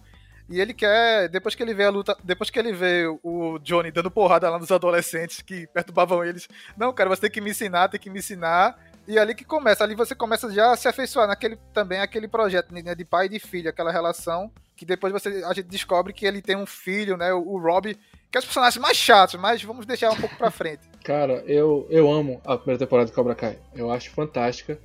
E 0.50 0.60
ele 0.60 0.74
quer, 0.74 1.30
depois 1.30 1.56
que 1.56 1.63
ele 1.63 1.74
vê 1.74 1.86
a 1.86 1.89
luta, 1.89 2.17
depois 2.24 2.50
que 2.50 2.60
ele 2.60 2.74
vê 2.74 3.06
o 3.24 3.58
Johnny 3.60 3.89
dando 3.89 4.12
porrada 4.12 4.50
lá 4.50 4.60
nos 4.60 4.71
adolescentes 4.71 5.41
que 5.41 5.65
perturbavam 5.67 6.26
eles, 6.26 6.47
não, 6.76 6.91
cara, 6.91 7.10
você 7.10 7.21
tem 7.21 7.32
que 7.32 7.39
me 7.39 7.52
ensinar, 7.52 7.88
tem 7.88 8.00
que 8.00 8.10
me 8.10 8.19
ensinar. 8.19 8.78
E 9.08 9.18
ali 9.18 9.34
que 9.34 9.44
começa, 9.44 9.84
ali 9.84 9.96
você 9.96 10.14
começa 10.14 10.52
já 10.52 10.72
a 10.72 10.78
se 10.78 10.88
afeiçoar 10.88 11.28
naquele 11.28 11.58
também 11.74 12.00
aquele 12.00 12.28
projeto 12.28 12.72
né, 12.72 12.96
de 12.96 13.04
pai 13.04 13.26
e 13.26 13.30
de 13.30 13.40
filho, 13.40 13.70
aquela 13.70 13.92
relação 13.92 14.52
que 14.76 14.86
depois 14.86 15.12
você 15.14 15.44
a 15.44 15.54
gente 15.54 15.68
descobre 15.68 16.14
que 16.14 16.26
ele 16.26 16.42
tem 16.42 16.56
um 16.56 16.66
filho, 16.66 17.18
né, 17.18 17.34
o, 17.34 17.40
o 17.40 17.60
Rob, 17.60 17.94
que 17.94 18.38
é 18.38 18.40
os 18.40 18.46
personagens 18.46 18.82
mais 18.82 18.98
chatos, 18.98 19.40
mas 19.40 19.62
vamos 19.62 19.86
deixar 19.86 20.12
um 20.12 20.16
pouco 20.16 20.36
pra 20.36 20.50
frente. 20.50 20.90
Cara, 21.06 21.44
eu, 21.46 21.86
eu 21.90 22.12
amo 22.12 22.42
a 22.46 22.58
primeira 22.58 22.80
temporada 22.80 23.08
de 23.08 23.14
Cobra 23.14 23.36
Kai. 23.36 23.60
Eu 23.76 23.92
acho 23.92 24.10
fantástica. 24.12 24.80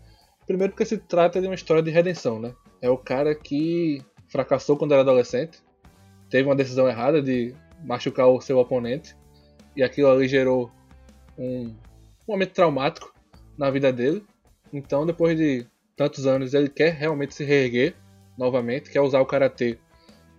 Primeiro 0.46 0.72
porque 0.72 0.84
se 0.84 0.98
trata 0.98 1.40
de 1.40 1.46
uma 1.46 1.54
história 1.54 1.82
de 1.82 1.90
redenção, 1.90 2.38
né? 2.38 2.54
É 2.82 2.90
o 2.90 2.98
cara 2.98 3.34
que 3.34 4.02
fracassou 4.28 4.76
quando 4.76 4.92
era 4.92 5.00
adolescente, 5.00 5.62
teve 6.28 6.46
uma 6.46 6.54
decisão 6.54 6.88
errada 6.88 7.22
de 7.22 7.54
machucar 7.82 8.26
o 8.26 8.40
seu 8.40 8.58
oponente, 8.58 9.16
e 9.74 9.82
aquilo 9.82 10.10
ali 10.10 10.28
gerou 10.28 10.70
um 11.38 11.74
momento 12.28 12.52
traumático 12.52 13.15
na 13.56 13.70
vida 13.70 13.92
dele. 13.92 14.24
Então, 14.72 15.06
depois 15.06 15.36
de 15.36 15.66
tantos 15.96 16.26
anos, 16.26 16.54
ele 16.54 16.68
quer 16.68 16.92
realmente 16.92 17.34
se 17.34 17.44
reerguer 17.44 17.94
novamente, 18.36 18.90
quer 18.90 19.00
usar 19.00 19.20
o 19.20 19.26
karatê 19.26 19.78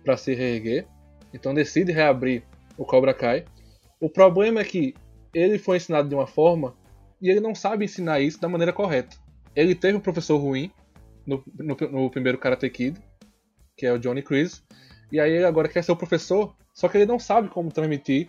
para 0.04 0.16
se 0.16 0.34
reerguer. 0.34 0.86
Então, 1.34 1.52
decide 1.52 1.92
reabrir 1.92 2.42
o 2.76 2.84
Cobra 2.84 3.12
Kai. 3.12 3.44
O 4.00 4.08
problema 4.08 4.60
é 4.60 4.64
que 4.64 4.94
ele 5.34 5.58
foi 5.58 5.76
ensinado 5.76 6.08
de 6.08 6.14
uma 6.14 6.26
forma 6.26 6.74
e 7.20 7.28
ele 7.28 7.40
não 7.40 7.54
sabe 7.54 7.84
ensinar 7.84 8.20
isso 8.20 8.40
da 8.40 8.48
maneira 8.48 8.72
correta. 8.72 9.16
Ele 9.54 9.74
teve 9.74 9.96
um 9.96 10.00
professor 10.00 10.38
ruim 10.38 10.70
no, 11.26 11.42
no, 11.58 11.76
no 11.90 12.10
primeiro 12.10 12.38
Karate 12.38 12.70
Kid, 12.70 12.98
que 13.76 13.84
é 13.84 13.92
o 13.92 13.98
Johnny 13.98 14.22
Chris, 14.22 14.62
e 15.10 15.18
aí 15.18 15.32
ele 15.32 15.44
agora 15.44 15.68
quer 15.68 15.82
ser 15.82 15.92
o 15.92 15.96
professor, 15.96 16.54
só 16.72 16.88
que 16.88 16.96
ele 16.96 17.06
não 17.06 17.18
sabe 17.18 17.48
como 17.48 17.72
transmitir 17.72 18.28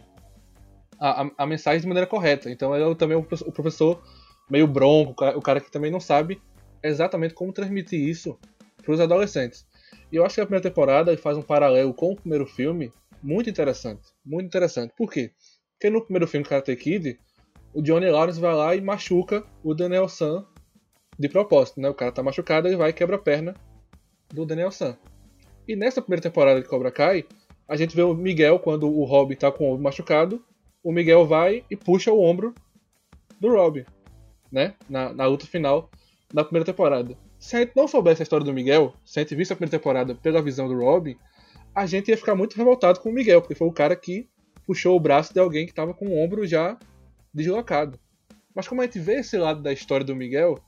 a, 1.00 1.24
a, 1.24 1.32
a 1.38 1.46
mensagem 1.46 1.82
de 1.82 1.88
maneira 1.88 2.08
correta. 2.08 2.50
Então 2.50 2.76
ele 2.76 2.90
é 2.90 2.96
também 2.96 3.18
o 3.18 3.22
o 3.22 3.52
professor 3.52 4.04
meio 4.50 4.68
bronco, 4.68 5.12
o 5.36 5.42
cara- 5.42 5.60
que 5.62 5.72
também 5.72 5.92
não 5.92 6.00
sabe 6.00 6.42
exatamente 6.84 7.34
como 7.34 7.54
transmitir 7.54 8.00
isso 8.00 8.38
para 8.84 8.94
os 8.94 9.00
adolescentes. 9.00 9.66
E 10.12 10.16
eu 10.16 10.26
acho 10.26 10.36
que 10.36 10.42
a 10.42 10.46
primeira 10.46 10.68
temporada 10.68 11.16
faz 11.18 11.38
um 11.38 11.42
paralelo 11.42 11.94
com 11.94 12.14
o 12.14 12.16
primeiro 12.16 12.46
filme 12.46 12.92
muito 13.22 13.50
interessante. 13.50 14.02
Muito 14.26 14.48
interessante. 14.48 14.94
Por 14.98 15.12
quê? 15.12 15.32
Porque 15.74 15.90
no 15.90 16.02
primeiro 16.02 16.28
filme 16.28 16.46
Karate 16.46 16.76
Kid, 16.76 17.20
o 17.74 17.82
Johnny 17.82 18.10
Lawrence 18.10 18.40
vai 18.40 18.56
lá 18.56 18.76
e 18.76 18.82
machuca 18.82 19.44
o 19.64 19.74
Daniel 19.74 20.08
San 20.08 20.46
de 21.18 21.30
propósito, 21.30 21.80
né? 21.80 21.90
O 21.90 21.94
cara 21.94 22.12
tá 22.12 22.24
machucado, 22.24 22.68
ele 22.68 22.78
vai 22.78 22.90
e 22.90 22.94
quebra 22.94 23.18
a 23.18 23.20
perna 23.20 23.54
do 24.34 24.46
Daniel 24.46 24.72
San. 24.72 24.98
E 25.68 25.76
nessa 25.76 26.02
primeira 26.02 26.24
temporada 26.24 26.62
de 26.62 26.68
Cobra 26.68 26.92
Kai, 26.92 27.26
a 27.68 27.76
gente 27.76 27.96
vê 27.96 28.02
o 28.02 28.14
Miguel, 28.16 28.58
quando 28.58 28.90
o 28.90 29.04
Rob 29.04 29.36
tá 29.36 29.52
com 29.52 29.66
o 29.66 29.72
ombro 29.74 29.84
machucado, 29.84 30.44
o 30.84 30.92
Miguel 30.92 31.26
vai 31.26 31.64
e 31.70 31.76
puxa 31.76 32.12
o 32.12 32.24
ombro 32.24 32.56
do 33.40 33.50
Rob, 33.50 33.86
né? 34.52 34.74
Na, 34.90 35.14
na 35.14 35.26
luta 35.26 35.46
final 35.46 35.90
da 36.34 36.44
primeira 36.44 36.66
temporada. 36.66 37.18
Se 37.40 37.56
a 37.56 37.60
gente 37.60 37.72
não 37.76 37.88
soubesse 37.88 38.22
a 38.22 38.24
história 38.24 38.46
do 38.46 38.54
Miguel, 38.54 38.94
se 39.06 39.20
a 39.20 39.24
gente 39.24 39.36
visse 39.36 39.54
a 39.54 39.56
primeira 39.56 39.78
temporada 39.78 40.14
pela 40.16 40.42
visão 40.42 40.68
do 40.68 40.78
Rob, 40.78 41.18
a 41.74 41.86
gente 41.86 42.10
ia 42.10 42.18
ficar 42.18 42.36
muito 42.36 42.56
revoltado 42.56 43.00
com 43.00 43.10
o 43.10 43.14
Miguel, 43.14 43.42
porque 43.42 43.56
foi 43.56 43.68
o 43.68 43.72
cara 43.72 43.96
que 43.96 44.28
puxou 44.66 44.96
o 44.96 45.00
braço 45.00 45.34
de 45.34 45.40
alguém 45.40 45.66
que 45.66 45.74
tava 45.74 45.94
com 45.94 46.08
o 46.08 46.18
ombro 46.20 46.46
já 46.46 46.78
deslocado. 47.34 48.00
Mas 48.54 48.68
como 48.68 48.82
a 48.82 48.84
gente 48.84 49.00
vê 49.00 49.20
esse 49.20 49.38
lado 49.38 49.62
da 49.62 49.72
história 49.72 50.06
do 50.06 50.16
Miguel, 50.16 50.60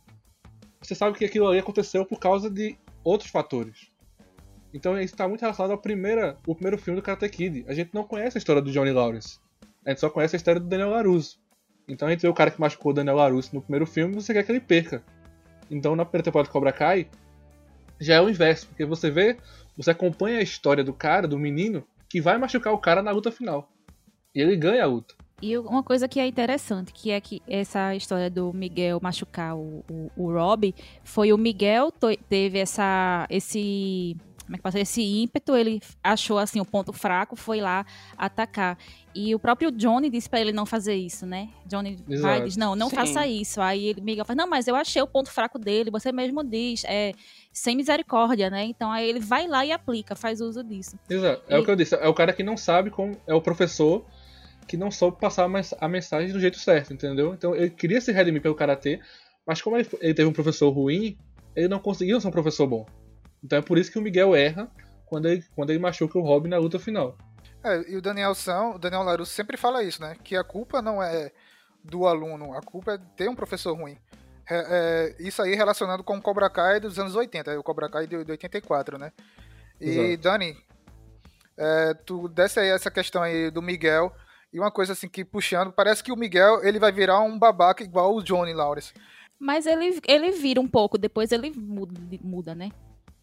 você 0.82 0.96
sabe 0.96 1.17
que 1.17 1.26
aquilo 1.26 1.48
ali 1.48 1.60
aconteceu 1.60 2.06
por 2.06 2.20
causa 2.20 2.50
de 2.50 2.78
outros 3.04 3.30
fatores. 3.30 3.91
Então 4.74 4.94
isso 5.00 5.13
está 5.13 5.28
muito 5.28 5.41
relacionado 5.41 5.72
ao 5.72 5.78
primeira, 5.78 6.38
o 6.48 6.56
primeiro 6.56 6.78
filme 6.78 7.00
do 7.00 7.04
Karate 7.04 7.28
Kid. 7.30 7.65
A 7.67 7.74
gente 7.74 7.94
não 7.94 8.04
conhece 8.04 8.38
a 8.38 8.39
história 8.39 8.62
do 8.62 8.72
Johnny 8.72 8.91
Lawrence. 8.91 9.39
A 9.86 9.89
gente 9.89 10.00
só 10.00 10.10
conhece 10.10 10.36
a 10.36 10.38
história 10.38 10.62
do 10.62 10.67
Daniel 10.67 10.89
LaRusso. 10.89 11.39
Então 11.88 12.08
vê 12.08 12.28
o 12.28 12.34
cara 12.34 12.52
que 12.52 12.60
machucou 12.60 12.91
o 12.91 12.96
Daniel 12.96 13.15
LaRusso 13.15 13.54
no 13.54 13.62
primeiro 13.62 13.86
filme 13.86 14.15
você 14.15 14.34
quer 14.34 14.44
que 14.44 14.52
ele 14.52 14.60
perca. 14.60 15.04
Então 15.70 15.96
na 15.96 16.06
primeira 16.06 16.26
temporada 16.26 16.48
de 16.48 16.54
Cobra 16.54 16.72
Kai 16.72 17.08
já 18.00 18.15
é 18.15 18.22
o 18.22 18.30
inverso, 18.30 18.67
porque 18.67 18.84
você 18.84 19.12
vê, 19.12 19.38
você 19.78 19.91
acompanha 19.91 20.39
a 20.39 20.44
história 20.44 20.84
do 20.84 20.94
cara, 20.94 21.28
do 21.28 21.38
menino, 21.38 21.84
que 22.10 22.20
vai 22.20 22.38
machucar 22.38 22.74
o 22.74 22.80
cara 22.80 23.04
na 23.04 23.12
luta 23.12 23.32
final. 23.32 23.70
E 24.34 24.41
ele 24.41 24.56
ganha 24.56 24.84
a 24.84 24.88
luta. 24.88 25.13
E 25.41 25.58
uma 25.58 25.82
coisa 25.82 26.08
que 26.08 26.20
é 26.20 26.28
interessante, 26.28 26.94
que 26.94 27.10
é 27.10 27.20
que 27.20 27.41
essa 27.48 27.96
história 27.96 28.30
do 28.30 28.54
Miguel 28.54 29.00
machucar 29.02 29.56
o, 29.56 29.84
o, 29.89 30.12
o 30.15 30.32
Rob, 30.32 30.74
foi 31.04 31.34
o 31.34 31.38
Miguel 31.38 31.91
teve 32.30 32.60
essa, 32.60 33.26
esse, 33.28 34.15
como 34.52 34.56
é 34.56 34.58
que 34.58 34.64
passa, 34.64 34.80
esse 34.82 35.02
ímpeto, 35.02 35.56
ele 35.56 35.80
achou 36.04 36.38
assim 36.38 36.60
o 36.60 36.66
ponto 36.66 36.92
fraco, 36.92 37.38
foi 37.38 37.62
lá 37.62 37.86
atacar. 38.18 38.78
E 39.16 39.34
o 39.34 39.40
próprio 39.40 39.72
Johnny 39.72 40.10
disse 40.10 40.30
pra 40.30 40.42
ele 40.42 40.52
não 40.52 40.66
fazer 40.66 40.94
isso, 40.94 41.26
né? 41.26 41.48
Johnny 41.66 42.04
vai 42.22 42.44
diz, 42.44 42.58
não, 42.58 42.76
não 42.76 42.90
Sim. 42.90 42.96
faça 42.98 43.26
isso. 43.26 43.62
Aí 43.62 43.86
ele, 43.88 44.02
Miguel 44.02 44.26
fala, 44.26 44.36
não, 44.36 44.48
mas 44.50 44.68
eu 44.68 44.76
achei 44.76 45.02
o 45.02 45.08
ponto 45.08 45.32
fraco 45.32 45.58
dele, 45.58 45.90
você 45.90 46.12
mesmo 46.12 46.44
diz, 46.44 46.84
é 46.84 47.14
sem 47.54 47.78
misericórdia, 47.78 48.50
né? 48.50 48.66
Então 48.66 48.92
aí 48.92 49.08
ele 49.08 49.22
vai 49.22 49.48
lá 49.48 49.66
e 49.66 49.72
aplica, 49.72 50.16
faz 50.18 50.42
uso 50.42 50.62
disso. 50.66 51.00
Exato. 51.10 51.44
É 51.48 51.56
E- 51.56 51.60
o 51.60 51.64
que 51.64 51.72
eu 51.72 51.76
disse. 51.78 51.96
É 51.96 52.08
o 52.10 52.14
cara 52.14 52.34
que 52.34 52.44
não 52.44 52.58
sabe 52.58 52.90
como. 52.90 53.16
É 53.26 53.34
o 53.34 53.42
professor 53.42 54.06
que 54.68 54.76
não 54.76 54.92
soube 54.92 55.18
passar 55.18 55.46
a 55.46 55.50
mens- 55.50 55.74
a 55.80 55.88
mensagem 55.88 56.34
do 56.34 56.40
jeito 56.42 56.60
certo, 56.60 56.94
entendeu? 56.94 57.34
Então 57.34 57.56
ele 57.56 57.70
queria 57.70 58.02
se 58.02 58.12
redimir 58.12 58.42
pelo 58.42 58.56
karatê, 58.56 59.00
mas 59.48 59.62
como 59.62 59.78
ele, 59.78 59.88
ele 60.02 60.14
teve 60.14 60.28
um 60.30 60.34
professor 60.34 60.70
ruim, 60.72 61.18
ele 61.56 61.70
não 61.70 61.80
conseguiu 61.80 62.20
ser 62.20 62.28
um 62.28 62.32
professor 62.32 62.68
bom. 62.68 62.86
Então 63.43 63.60
é 63.60 63.62
por 63.62 63.77
isso 63.77 63.91
que 63.91 63.99
o 63.99 64.01
Miguel 64.01 64.36
erra 64.36 64.69
quando 65.06 65.27
ele, 65.27 65.43
quando 65.56 65.69
ele 65.71 65.80
machuca 65.80 66.17
o 66.17 66.21
Robin 66.21 66.49
na 66.49 66.58
luta 66.58 66.80
final. 66.80 67.17
É, 67.63 67.91
e 67.91 67.95
o 67.95 68.01
Daniel 68.01 68.34
São, 68.34 68.75
o 68.75 68.80
Daniel 68.80 69.04
Larusso 69.04 69.34
sempre 69.34 69.58
fala 69.58 69.84
isso, 69.84 70.01
né? 70.01 70.15
Que 70.23 70.36
a 70.36 70.43
culpa 70.43 70.82
não 70.82 71.01
é 71.01 71.32
do 71.84 72.08
aluno, 72.08 72.54
a 72.54 72.62
culpa 72.62 72.93
é 72.93 72.97
ter 73.15 73.30
um 73.30 73.36
professor 73.36 73.75
ruim. 73.75 73.97
É, 74.49 75.15
é, 75.19 75.27
isso 75.27 75.41
aí 75.41 75.56
relacionado 75.56 76.04
com 76.04 76.17
o 76.17 76.21
Cobra 76.21 76.49
Kai 76.49 76.80
dos 76.80 76.97
anos 76.97 77.15
80, 77.15 77.60
o 77.60 77.63
Cobra 77.63 77.89
Kai 77.89 78.08
de, 78.08 78.23
de 78.23 78.32
84, 78.32 78.97
né? 78.97 79.12
E, 79.80 79.89
Exato. 79.89 80.21
Dani, 80.23 80.58
é, 81.58 81.93
tu 81.93 82.27
desce 82.27 82.60
aí 82.60 82.69
essa 82.69 82.91
questão 82.91 83.21
aí 83.21 83.51
do 83.51 83.62
Miguel, 83.62 84.13
e 84.51 84.60
uma 84.60 84.71
coisa 84.71 84.93
assim 84.93 85.08
que 85.08 85.23
puxando, 85.23 85.71
parece 85.71 86.04
que 86.04 86.12
o 86.12 86.17
Miguel 86.17 86.63
ele 86.63 86.80
vai 86.80 86.91
virar 86.91 87.19
um 87.21 87.38
babaca 87.38 87.84
igual 87.84 88.15
o 88.15 88.23
Johnny 88.23 88.54
Lawrence. 88.54 88.93
Mas 89.39 89.65
ele, 89.65 89.99
ele 90.08 90.32
vira 90.32 90.60
um 90.60 90.67
pouco, 90.67 90.97
depois 90.97 91.32
ele 91.32 91.51
muda, 91.51 91.93
muda 92.21 92.56
né? 92.56 92.69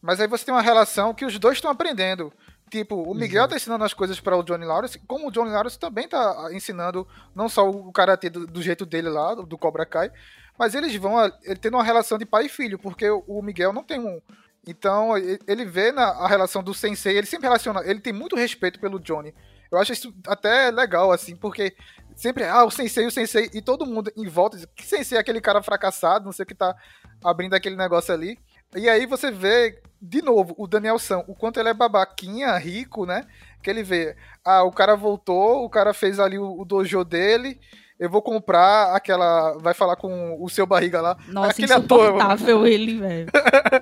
Mas 0.08 0.22
aí 0.22 0.26
você 0.26 0.42
tem 0.42 0.54
uma 0.54 0.62
relação 0.62 1.12
que 1.12 1.26
os 1.26 1.38
dois 1.38 1.58
estão 1.58 1.70
aprendendo. 1.70 2.32
Tipo, 2.70 2.94
o 2.94 3.12
Miguel 3.14 3.46
tá 3.46 3.56
ensinando 3.56 3.84
as 3.84 3.92
coisas 3.92 4.18
para 4.18 4.34
o 4.38 4.42
Johnny 4.42 4.64
Lawrence, 4.64 4.98
como 5.06 5.28
o 5.28 5.30
Johnny 5.30 5.50
Lawrence 5.50 5.78
também 5.78 6.08
tá 6.08 6.48
ensinando 6.50 7.06
não 7.34 7.46
só 7.46 7.68
o 7.68 7.92
karatê 7.92 8.30
do, 8.30 8.46
do 8.46 8.62
jeito 8.62 8.86
dele 8.86 9.10
lá, 9.10 9.34
do, 9.34 9.42
do 9.44 9.58
Cobra 9.58 9.84
Kai, 9.84 10.10
mas 10.58 10.74
eles 10.74 10.96
vão 10.96 11.18
a- 11.18 11.30
ele 11.42 11.56
tendo 11.56 11.74
uma 11.76 11.84
relação 11.84 12.16
de 12.16 12.24
pai 12.24 12.46
e 12.46 12.48
filho, 12.48 12.78
porque 12.78 13.06
o, 13.10 13.42
Miguel 13.42 13.70
não 13.70 13.82
tem 13.84 14.00
um. 14.00 14.18
Então, 14.66 15.12
ele 15.46 15.66
vê 15.66 15.92
na 15.92 16.04
a 16.08 16.26
relação 16.26 16.62
do 16.62 16.72
sensei, 16.72 17.18
ele 17.18 17.26
sempre 17.26 17.46
relaciona, 17.46 17.82
ele 17.84 18.00
tem 18.00 18.12
muito 18.14 18.34
respeito 18.34 18.80
pelo 18.80 18.98
Johnny. 18.98 19.34
Eu 19.70 19.76
acho 19.76 19.92
isso 19.92 20.14
até 20.26 20.70
legal, 20.70 21.12
assim, 21.12 21.36
porque 21.36 21.76
sempre, 22.16 22.44
ah, 22.44 22.64
o 22.64 22.70
sensei, 22.70 23.06
o 23.06 23.10
sensei, 23.10 23.50
e 23.52 23.60
todo 23.60 23.84
mundo 23.84 24.10
em 24.16 24.26
volta 24.26 24.56
diz, 24.56 24.66
que 24.74 24.86
sensei 24.86 25.18
é 25.18 25.20
aquele 25.20 25.42
cara 25.42 25.62
fracassado, 25.62 26.24
não 26.24 26.32
sei 26.32 26.44
o 26.44 26.46
que 26.46 26.54
tá 26.54 26.74
abrindo 27.22 27.52
aquele 27.52 27.76
negócio 27.76 28.14
ali. 28.14 28.38
E 28.74 28.88
aí 28.88 29.04
você 29.06 29.30
vê, 29.30 29.80
de 30.00 30.22
novo, 30.22 30.54
o 30.56 30.66
Daniel 30.66 30.98
San, 30.98 31.18
o 31.26 31.34
quanto 31.34 31.58
ele 31.58 31.68
é 31.68 31.74
babaquinha, 31.74 32.56
rico, 32.58 33.04
né? 33.06 33.26
Que 33.62 33.70
ele 33.70 33.82
vê, 33.82 34.16
ah, 34.44 34.62
o 34.62 34.70
cara 34.70 34.94
voltou, 34.96 35.64
o 35.64 35.68
cara 35.70 35.92
fez 35.92 36.20
ali 36.20 36.38
o, 36.38 36.60
o 36.60 36.64
dojo 36.64 37.04
dele, 37.04 37.58
eu 37.98 38.08
vou 38.08 38.22
comprar 38.22 38.94
aquela. 38.94 39.58
Vai 39.58 39.74
falar 39.74 39.96
com 39.96 40.36
o 40.40 40.48
seu 40.48 40.64
barriga 40.64 41.00
lá. 41.00 41.16
Nossa, 41.26 41.50
Aquele 41.50 41.72
ator- 41.72 42.04
insuportável 42.04 42.64
ele, 42.66 42.98
velho. 43.00 43.26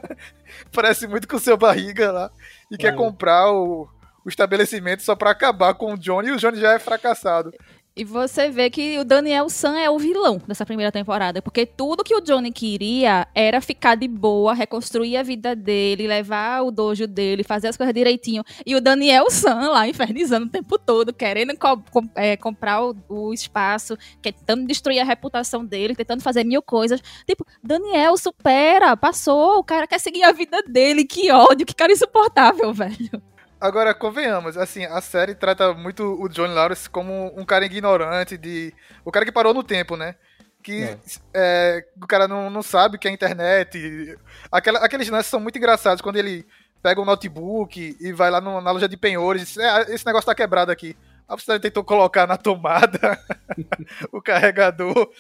Parece 0.73 1.07
muito 1.07 1.29
com 1.29 1.37
o 1.37 1.41
seu 1.41 1.57
barriga 1.57 2.11
lá. 2.13 2.31
E 2.71 2.77
quer 2.77 2.93
É. 2.95 2.97
comprar 2.97 3.53
o, 3.53 3.89
o 4.25 4.29
estabelecimento 4.29 5.03
só 5.03 5.15
pra 5.15 5.31
acabar 5.31 5.75
com 5.75 5.93
o 5.93 5.99
Johnny. 5.99 6.29
E 6.29 6.33
o 6.33 6.37
Johnny 6.39 6.59
já 6.59 6.73
é 6.73 6.79
fracassado. 6.79 7.53
E 7.99 8.05
você 8.05 8.51
vê 8.51 8.69
que 8.69 8.99
o 8.99 9.05
Daniel 9.07 9.49
San 9.49 9.79
é 9.79 9.89
o 9.89 9.99
vilão 9.99 10.39
dessa 10.47 10.67
primeira 10.67 10.93
temporada, 10.93 11.41
porque 11.41 11.65
tudo 11.65 12.05
que 12.05 12.15
o 12.15 12.21
Johnny 12.21 12.53
queria 12.53 13.27
era 13.35 13.59
ficar 13.59 13.95
de 13.95 14.07
boa, 14.07 14.53
reconstruir 14.53 15.17
a 15.17 15.23
vida 15.23 15.57
dele, 15.57 16.07
levar 16.07 16.61
o 16.63 16.71
dojo 16.71 17.07
dele, 17.07 17.43
fazer 17.43 17.69
as 17.69 17.77
coisas 17.77 17.95
direitinho. 17.95 18.45
E 18.67 18.77
o 18.77 18.83
Daniel 18.83 19.31
San 19.31 19.71
lá 19.71 19.89
infernizando 19.89 20.45
o 20.45 20.51
tempo 20.51 20.79
todo, 20.79 21.11
querendo 21.11 21.57
co- 21.57 21.83
com- 21.91 22.07
é, 22.15 22.37
comprar 22.37 22.85
o, 22.85 22.95
o 23.09 23.33
espaço, 23.33 23.97
tentando 24.21 24.67
destruir 24.67 25.01
a 25.01 25.05
reputação 25.05 25.65
dele, 25.65 25.95
tentando 25.97 26.23
fazer 26.23 26.45
mil 26.45 26.61
coisas. 26.61 27.01
Tipo, 27.27 27.47
Daniel, 27.65 28.19
supera, 28.19 28.95
passou, 28.95 29.57
o 29.59 29.65
cara 29.65 29.87
quer 29.87 30.01
seguir 30.01 30.23
a 30.23 30.33
vida 30.33 30.63
dele, 30.69 31.03
que 31.03 31.31
ódio, 31.33 31.65
que 31.65 31.75
cara 31.75 31.93
insuportável, 31.95 32.71
velho. 32.77 33.23
Agora, 33.61 33.95
convenhamos, 33.95 34.57
assim, 34.57 34.85
a 34.85 35.01
série 35.01 35.35
trata 35.35 35.73
muito 35.73 36.03
o 36.23 36.29
Johnny 36.29 36.53
Lawrence 36.53 36.89
como 36.91 37.33
um 37.39 37.45
cara 37.45 37.65
ignorante, 37.65 38.37
de. 38.37 38.73
O 39.05 39.11
cara 39.11 39.25
que 39.25 39.33
parou 39.33 39.55
no 39.55 39.63
tempo, 39.65 39.97
né? 39.97 40.15
Que 40.63 40.83
É. 40.83 40.99
é, 41.33 41.87
o 42.03 42.07
cara 42.07 42.29
não, 42.29 42.51
não 42.51 42.63
sabe 42.63 42.97
o 42.97 42.99
que 42.99 43.09
é 43.09 43.11
internet. 43.11 44.19
Aquela, 44.53 44.81
aqueles 44.81 45.09
lances 45.09 45.31
são 45.31 45.41
muito 45.41 45.57
engraçados 45.57 46.03
quando 46.03 46.17
ele 46.17 46.47
pega 46.83 47.01
um 47.01 47.05
notebook 47.05 47.97
e 47.99 48.13
vai 48.13 48.31
lá 48.31 48.41
no- 48.41 48.61
na 48.61 48.71
loja 48.71 48.89
de 48.89 48.97
penhores 48.97 49.43
diz, 49.43 49.57
"É, 49.59 49.93
esse 49.95 50.05
negócio 50.05 50.27
tá 50.27 50.35
quebrado 50.35 50.71
aqui. 50.71 50.97
Aí 51.29 51.37
você 51.37 51.59
tentou 51.59 51.83
colocar 51.83 52.27
na 52.27 52.37
tomada 52.37 53.19
o 54.13 54.23
carregador. 54.23 55.11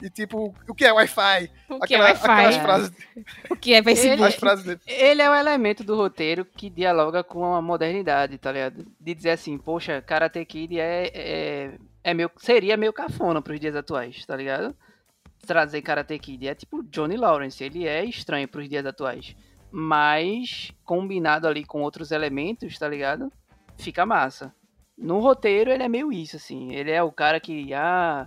E 0.00 0.08
tipo, 0.10 0.54
o 0.68 0.74
que 0.74 0.84
é 0.84 0.92
Wi-Fi? 0.92 1.50
O 1.70 1.80
que 1.80 1.94
é 1.94 1.98
Aquela- 1.98 2.04
Wi-Fi? 2.10 2.30
Aquelas 2.30 2.56
É. 2.56 2.60
frases, 2.60 2.92
O 3.50 3.56
que 3.56 3.74
é 3.74 3.82
Facebook? 3.82 4.62
dele. 4.64 4.80
Ele 4.86 5.22
é 5.22 5.30
o 5.30 5.34
elemento 5.34 5.82
do 5.82 5.96
roteiro 5.96 6.44
que 6.44 6.68
dialoga 6.70 7.24
com 7.24 7.54
a 7.54 7.62
modernidade, 7.62 8.36
tá 8.38 8.52
ligado? 8.52 8.86
De 9.00 9.14
dizer 9.14 9.30
assim, 9.30 9.56
poxa, 9.58 10.02
Karate 10.02 10.44
Kid 10.44 10.78
é, 10.78 11.10
é, 11.14 11.74
é 12.04 12.14
meio, 12.14 12.30
seria 12.36 12.76
meio 12.76 12.92
cafona 12.92 13.40
pros 13.42 13.58
dias 13.58 13.74
atuais, 13.74 14.24
tá 14.26 14.36
ligado? 14.36 14.76
Trazer 15.46 15.80
Karate 15.82 16.18
Kid 16.18 16.46
é 16.46 16.54
tipo 16.54 16.82
Johnny 16.84 17.16
Lawrence, 17.16 17.64
ele 17.64 17.86
é 17.88 18.04
estranho 18.04 18.46
pros 18.46 18.68
dias 18.68 18.84
atuais. 18.84 19.34
Mas, 19.72 20.72
combinado 20.84 21.48
ali 21.48 21.64
com 21.64 21.80
outros 21.82 22.10
elementos, 22.10 22.78
tá 22.78 22.86
ligado? 22.88 23.32
Fica 23.78 24.04
massa. 24.06 24.54
No 24.96 25.18
roteiro, 25.20 25.70
ele 25.70 25.82
é 25.82 25.88
meio 25.88 26.12
isso, 26.12 26.36
assim. 26.36 26.72
Ele 26.72 26.90
é 26.90 27.02
o 27.02 27.12
cara 27.12 27.38
que, 27.38 27.72
ah, 27.74 28.26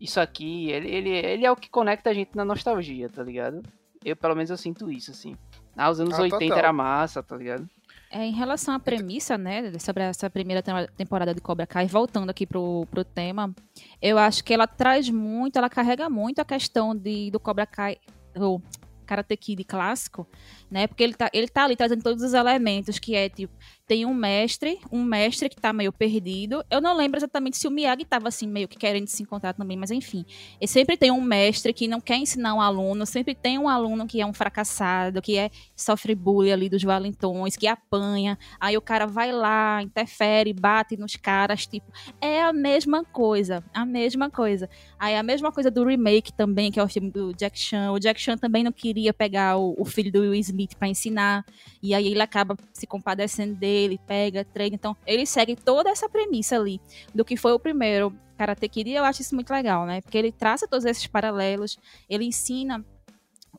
isso 0.00 0.20
aqui, 0.20 0.70
ele, 0.70 0.88
ele, 0.90 1.10
ele 1.10 1.46
é 1.46 1.50
o 1.52 1.56
que 1.56 1.70
conecta 1.70 2.10
a 2.10 2.14
gente 2.14 2.34
na 2.34 2.44
nostalgia, 2.44 3.08
tá 3.08 3.22
ligado? 3.22 3.62
Eu, 4.04 4.16
pelo 4.16 4.34
menos, 4.34 4.50
eu 4.50 4.56
sinto 4.56 4.90
isso, 4.90 5.10
assim. 5.10 5.36
Ah, 5.76 5.90
os 5.90 6.00
anos 6.00 6.18
Ah, 6.18 6.22
80 6.22 6.38
total. 6.40 6.58
era 6.58 6.72
massa, 6.72 7.22
tá 7.22 7.36
ligado? 7.36 7.68
É, 8.10 8.24
em 8.24 8.32
relação 8.32 8.74
à 8.74 8.80
premissa, 8.80 9.38
né, 9.38 9.72
sobre 9.78 10.02
essa 10.02 10.28
primeira 10.28 10.60
temporada 10.96 11.32
de 11.32 11.40
Cobra 11.40 11.64
Kai, 11.64 11.86
voltando 11.86 12.28
aqui 12.30 12.44
pro, 12.44 12.84
pro 12.90 13.04
tema, 13.04 13.54
eu 14.02 14.18
acho 14.18 14.42
que 14.42 14.52
ela 14.52 14.66
traz 14.66 15.08
muito, 15.08 15.56
ela 15.56 15.70
carrega 15.70 16.10
muito 16.10 16.40
a 16.40 16.44
questão 16.44 16.92
de, 16.96 17.30
do 17.30 17.38
Cobra 17.38 17.66
Kai, 17.66 17.98
o 18.34 18.60
Karate 19.06 19.36
Kid 19.36 19.62
clássico, 19.62 20.26
né, 20.68 20.88
porque 20.88 21.04
ele 21.04 21.14
tá, 21.14 21.30
ele 21.32 21.46
tá 21.46 21.64
ali 21.64 21.76
trazendo 21.76 22.02
todos 22.02 22.24
os 22.24 22.34
elementos, 22.34 22.98
que 22.98 23.14
é, 23.14 23.28
tipo, 23.28 23.54
tem 23.90 24.06
um 24.06 24.14
mestre, 24.14 24.78
um 24.92 25.02
mestre 25.02 25.48
que 25.48 25.56
tá 25.56 25.72
meio 25.72 25.92
perdido, 25.92 26.64
eu 26.70 26.80
não 26.80 26.96
lembro 26.96 27.18
exatamente 27.18 27.56
se 27.56 27.66
o 27.66 27.72
Miyagi 27.72 28.04
tava, 28.04 28.28
assim, 28.28 28.46
meio 28.46 28.68
que 28.68 28.78
querendo 28.78 29.08
se 29.08 29.20
encontrar 29.20 29.52
também, 29.52 29.76
mas 29.76 29.90
enfim, 29.90 30.24
e 30.60 30.68
sempre 30.68 30.96
tem 30.96 31.10
um 31.10 31.20
mestre 31.20 31.72
que 31.72 31.88
não 31.88 32.00
quer 32.00 32.14
ensinar 32.14 32.54
um 32.54 32.60
aluno, 32.60 33.04
sempre 33.04 33.34
tem 33.34 33.58
um 33.58 33.68
aluno 33.68 34.06
que 34.06 34.20
é 34.20 34.24
um 34.24 34.32
fracassado, 34.32 35.20
que 35.20 35.36
é 35.36 35.50
sofre 35.74 36.14
bullying 36.14 36.52
ali 36.52 36.68
dos 36.68 36.84
valentões, 36.84 37.56
que 37.56 37.66
apanha, 37.66 38.38
aí 38.60 38.76
o 38.76 38.80
cara 38.80 39.08
vai 39.08 39.32
lá, 39.32 39.82
interfere, 39.82 40.52
bate 40.52 40.96
nos 40.96 41.16
caras, 41.16 41.66
tipo, 41.66 41.90
é 42.20 42.40
a 42.42 42.52
mesma 42.52 43.04
coisa, 43.04 43.64
a 43.74 43.84
mesma 43.84 44.30
coisa. 44.30 44.70
Aí 45.00 45.16
a 45.16 45.22
mesma 45.24 45.50
coisa 45.50 45.68
do 45.68 45.84
remake 45.84 46.32
também, 46.32 46.70
que 46.70 46.78
é 46.78 46.82
o 46.84 46.88
filme 46.88 47.10
do 47.10 47.32
Jack 47.32 47.58
Chan, 47.58 47.90
o 47.90 47.98
Jack 47.98 48.20
Chan 48.20 48.38
também 48.38 48.62
não 48.62 48.70
queria 48.70 49.12
pegar 49.12 49.56
o, 49.56 49.74
o 49.76 49.84
filho 49.84 50.12
do 50.12 50.20
Will 50.20 50.34
Smith 50.34 50.76
pra 50.76 50.86
ensinar, 50.86 51.44
e 51.82 51.92
aí 51.92 52.06
ele 52.06 52.22
acaba 52.22 52.56
se 52.72 52.86
compadecendo 52.86 53.56
dele, 53.56 53.79
pega, 53.98 54.44
treina, 54.44 54.74
então 54.74 54.96
ele 55.06 55.24
segue 55.26 55.56
toda 55.56 55.90
essa 55.90 56.08
premissa 56.08 56.56
ali, 56.56 56.80
do 57.14 57.24
que 57.24 57.36
foi 57.36 57.52
o 57.52 57.58
primeiro 57.58 58.12
Karate 58.36 58.68
Kid, 58.68 58.90
e 58.90 58.94
eu 58.94 59.04
acho 59.04 59.22
isso 59.22 59.34
muito 59.34 59.50
legal, 59.52 59.84
né, 59.86 60.00
porque 60.00 60.16
ele 60.18 60.32
traça 60.32 60.66
todos 60.68 60.84
esses 60.84 61.06
paralelos, 61.06 61.78
ele 62.08 62.24
ensina 62.24 62.84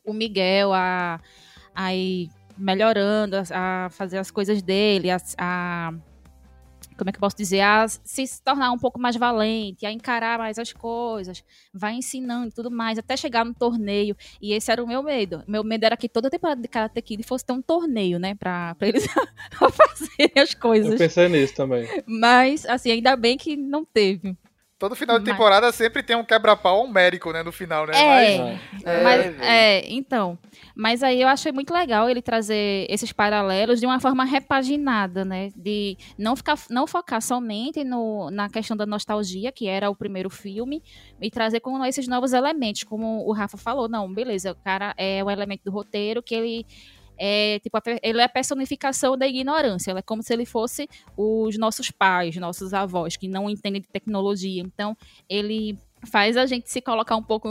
o 0.04 0.12
Miguel 0.12 0.72
a, 0.72 1.20
a 1.74 1.94
ir 1.94 2.28
melhorando, 2.58 3.36
a, 3.36 3.86
a 3.86 3.90
fazer 3.90 4.18
as 4.18 4.30
coisas 4.30 4.62
dele, 4.62 5.10
a, 5.10 5.16
a- 5.38 5.92
como 6.96 7.10
é 7.10 7.12
que 7.12 7.16
eu 7.18 7.20
posso 7.20 7.36
dizer, 7.36 7.60
a 7.60 7.86
se 7.88 8.42
tornar 8.42 8.70
um 8.72 8.78
pouco 8.78 8.98
mais 9.00 9.16
valente, 9.16 9.84
a 9.86 9.92
encarar 9.92 10.38
mais 10.38 10.58
as 10.58 10.72
coisas, 10.72 11.42
vai 11.72 11.94
ensinando 11.94 12.48
e 12.48 12.52
tudo 12.52 12.70
mais, 12.70 12.98
até 12.98 13.16
chegar 13.16 13.44
no 13.44 13.54
torneio. 13.54 14.16
E 14.40 14.52
esse 14.52 14.70
era 14.70 14.82
o 14.82 14.86
meu 14.86 15.02
medo. 15.02 15.42
Meu 15.46 15.64
medo 15.64 15.84
era 15.84 15.96
que 15.96 16.08
toda 16.08 16.30
temporada 16.30 16.60
de 16.60 16.68
Karate 16.68 17.00
Kid 17.02 17.22
fosse 17.22 17.44
ter 17.44 17.52
um 17.52 17.62
torneio, 17.62 18.18
né, 18.18 18.34
pra, 18.34 18.74
pra 18.74 18.88
eles 18.88 19.06
fazerem 19.72 20.32
as 20.36 20.52
Eu 20.52 20.60
coisas. 20.60 20.98
pensei 20.98 21.28
nisso 21.28 21.54
também. 21.54 21.86
Mas, 22.06 22.64
assim, 22.66 22.90
ainda 22.90 23.16
bem 23.16 23.36
que 23.36 23.56
não 23.56 23.84
teve. 23.84 24.36
Todo 24.82 24.96
final 24.96 25.16
de 25.20 25.24
Mas- 25.24 25.32
temporada 25.36 25.70
sempre 25.70 26.02
tem 26.02 26.16
um 26.16 26.24
quebra-pau 26.24 26.84
numérico, 26.88 27.30
né? 27.32 27.40
No 27.44 27.52
final, 27.52 27.86
né? 27.86 27.92
É. 27.94 28.04
Mas- 28.04 28.82
É, 28.84 29.04
Mas, 29.04 29.24
velho. 29.26 29.42
é, 29.44 29.92
então. 29.92 30.36
Mas 30.74 31.04
aí 31.04 31.22
eu 31.22 31.28
achei 31.28 31.52
muito 31.52 31.72
legal 31.72 32.10
ele 32.10 32.20
trazer 32.20 32.84
esses 32.90 33.12
paralelos 33.12 33.78
de 33.78 33.86
uma 33.86 34.00
forma 34.00 34.24
repaginada, 34.24 35.24
né? 35.24 35.50
De 35.54 35.96
não, 36.18 36.34
ficar, 36.34 36.58
não 36.68 36.84
focar 36.84 37.22
somente 37.22 37.84
no, 37.84 38.28
na 38.32 38.48
questão 38.48 38.76
da 38.76 38.84
nostalgia, 38.84 39.52
que 39.52 39.68
era 39.68 39.88
o 39.88 39.94
primeiro 39.94 40.28
filme, 40.28 40.82
e 41.20 41.30
trazer 41.30 41.60
com 41.60 41.84
esses 41.84 42.08
novos 42.08 42.32
elementos, 42.32 42.82
como 42.82 43.24
o 43.24 43.32
Rafa 43.32 43.56
falou. 43.56 43.88
Não, 43.88 44.12
beleza, 44.12 44.50
o 44.50 44.56
cara 44.56 44.94
é 44.98 45.22
um 45.22 45.30
elemento 45.30 45.62
do 45.64 45.70
roteiro 45.70 46.20
que 46.20 46.34
ele. 46.34 46.66
É, 47.24 47.60
tipo, 47.60 47.78
ele 48.02 48.20
é 48.20 48.24
a 48.24 48.28
personificação 48.28 49.16
da 49.16 49.28
ignorância. 49.28 49.92
Ele 49.92 50.00
é 50.00 50.02
como 50.02 50.24
se 50.24 50.32
ele 50.32 50.44
fosse 50.44 50.88
os 51.16 51.56
nossos 51.56 51.88
pais, 51.88 52.34
nossos 52.34 52.74
avós, 52.74 53.16
que 53.16 53.28
não 53.28 53.48
entendem 53.48 53.80
de 53.80 53.86
tecnologia. 53.86 54.60
Então, 54.60 54.96
ele 55.28 55.78
faz 56.04 56.36
a 56.36 56.46
gente 56.46 56.68
se 56.68 56.80
colocar 56.80 57.14
um 57.14 57.22
pouco 57.22 57.48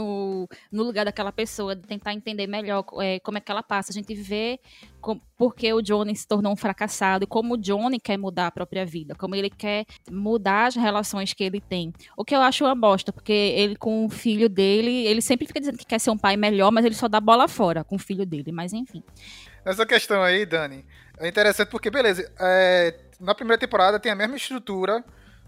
no, 0.70 0.82
lugar 0.82 1.06
daquela 1.06 1.32
pessoa, 1.32 1.74
tentar 1.74 2.12
entender 2.12 2.46
melhor 2.46 2.84
é, 3.00 3.18
como 3.20 3.38
é 3.38 3.40
que 3.40 3.50
ela 3.50 3.62
passa. 3.62 3.92
A 3.92 3.94
gente 3.94 4.14
vê 4.14 4.60
com, 5.00 5.18
por 5.38 5.54
que 5.54 5.72
o 5.72 5.80
Johnny 5.80 6.14
se 6.14 6.28
tornou 6.28 6.52
um 6.52 6.56
fracassado, 6.56 7.26
como 7.26 7.54
o 7.54 7.56
Johnny 7.56 7.98
quer 7.98 8.18
mudar 8.18 8.48
a 8.48 8.50
própria 8.50 8.84
vida, 8.84 9.14
como 9.14 9.34
ele 9.34 9.48
quer 9.48 9.86
mudar 10.10 10.66
as 10.66 10.76
relações 10.76 11.32
que 11.32 11.42
ele 11.42 11.62
tem. 11.62 11.94
O 12.14 12.26
que 12.26 12.36
eu 12.36 12.42
acho 12.42 12.62
uma 12.62 12.74
bosta, 12.74 13.10
porque 13.10 13.32
ele 13.32 13.76
com 13.76 14.04
o 14.04 14.10
filho 14.10 14.50
dele, 14.50 15.06
ele 15.06 15.22
sempre 15.22 15.46
fica 15.46 15.60
dizendo 15.60 15.78
que 15.78 15.86
quer 15.86 15.98
ser 15.98 16.10
um 16.10 16.18
pai 16.18 16.36
melhor, 16.36 16.70
mas 16.70 16.84
ele 16.84 16.94
só 16.94 17.08
dá 17.08 17.20
bola 17.20 17.48
fora 17.48 17.82
com 17.82 17.96
o 17.96 17.98
filho 17.98 18.26
dele, 18.26 18.52
mas 18.52 18.74
enfim. 18.74 19.02
Essa 19.64 19.86
questão 19.86 20.22
aí, 20.22 20.44
Dani, 20.44 20.84
é 21.18 21.28
interessante 21.28 21.68
porque, 21.68 21.90
beleza, 21.90 22.30
é, 22.40 22.94
na 23.20 23.34
primeira 23.34 23.58
temporada 23.58 23.98
tem 24.00 24.10
a 24.10 24.16
mesma 24.16 24.36
estrutura 24.36 25.04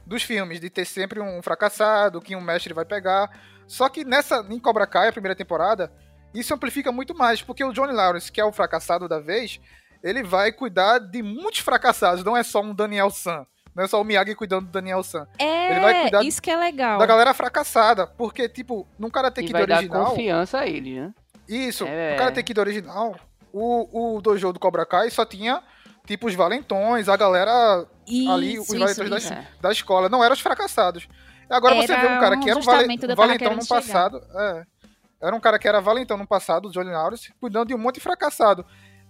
dos 0.07 0.23
filmes, 0.23 0.61
de 0.61 0.69
ter 0.71 0.85
sempre 0.85 1.21
um 1.21 1.43
fracassado, 1.43 2.21
que 2.21 2.37
um 2.37 2.41
mestre 2.41 2.73
vai 2.75 2.85
pegar. 2.85 3.31
Só 3.67 3.89
que 3.89 4.05
nessa, 4.05 4.45
em 4.51 4.59
Cobra 4.61 4.87
Kai, 4.87 5.09
a 5.09 5.13
primeira 5.13 5.35
temporada, 5.35 5.91
isso 6.35 6.53
amplifica 6.55 6.93
muito 6.93 7.15
mais, 7.15 7.41
porque 7.43 7.65
o 7.65 7.73
Johnny 7.73 7.93
Lawrence, 7.93 8.31
que 8.31 8.41
é 8.41 8.45
o 8.45 8.53
fracassado 8.53 9.09
da 9.09 9.19
vez, 9.19 9.59
ele 10.03 10.23
vai 10.23 10.53
cuidar 10.53 10.99
de 10.99 11.23
muitos 11.23 11.61
fracassados, 11.61 12.23
não 12.23 12.37
é 12.37 12.43
só 12.43 12.61
um 12.61 12.75
Daniel 12.75 13.11
San. 13.11 13.47
Não 13.75 13.83
é 13.83 13.89
só 13.89 14.01
o 14.01 14.05
Miyagi 14.05 14.37
cuidando 14.37 14.67
do 14.67 14.71
Daniel 14.71 15.03
San. 15.03 15.27
Ele 15.37 15.81
vai 15.81 15.97
É, 15.97 16.03
cuidar 16.03 16.23
isso 16.25 16.41
que 16.41 16.49
é 16.49 16.57
legal. 16.57 16.97
Da 16.97 17.07
galera 17.07 17.35
fracassada. 17.35 18.07
Porque, 18.07 18.49
tipo, 18.49 18.87
num 18.97 19.11
Karate 19.11 19.41
E 19.41 19.45
Kid 19.45 19.53
vai 19.53 19.67
dar 19.67 19.79
original. 19.79 20.05
confiança 20.11 20.61
a 20.61 20.67
ele, 20.69 21.01
né? 21.01 21.13
Isso, 21.49 21.85
É. 21.85 22.13
no 22.13 22.19
Karate 22.19 22.43
Kid 22.45 22.61
original, 22.61 23.17
o, 23.55 24.17
o 24.17 24.21
dojo 24.21 24.53
do 24.53 24.59
Cobra 24.61 24.85
Kai 24.85 25.11
só 25.11 25.25
tinha, 25.25 25.63
tipo, 26.07 26.27
os 26.27 26.35
valentões, 26.35 27.09
a 27.09 27.17
galera 27.17 27.87
ali, 28.29 28.59
os 28.59 28.69
Isso, 28.69 28.79
valentões 28.79 28.89
isso, 28.99 29.11
da, 29.11 29.39
isso. 29.41 29.49
da 29.61 29.73
escola. 29.73 30.09
Não 30.09 30.23
eram 30.23 30.35
os 30.35 30.41
fracassados. 30.41 31.07
Agora 31.49 31.75
você 31.77 31.97
vê 31.97 32.07
um 32.07 32.21
cara 32.21 32.37
que 32.39 32.51
era 32.51 32.59
um, 32.59 32.63
vale- 32.63 33.15
valentão 33.15 33.55
no 33.55 33.67
passado. 33.67 34.21
É, 34.35 34.65
era 35.21 35.37
um 35.37 35.41
cara 35.41 35.59
que 35.59 35.69
era 35.69 35.81
valentão 35.81 36.17
no 36.17 36.27
passado, 36.27 36.69
o 36.69 36.71
Johnny 36.71 36.91
Lawrence, 36.91 37.33
cuidando 37.41 37.69
de 37.69 37.75
um 37.75 37.79
monte 37.79 37.97
de 37.97 38.01
fracassado. 38.01 38.65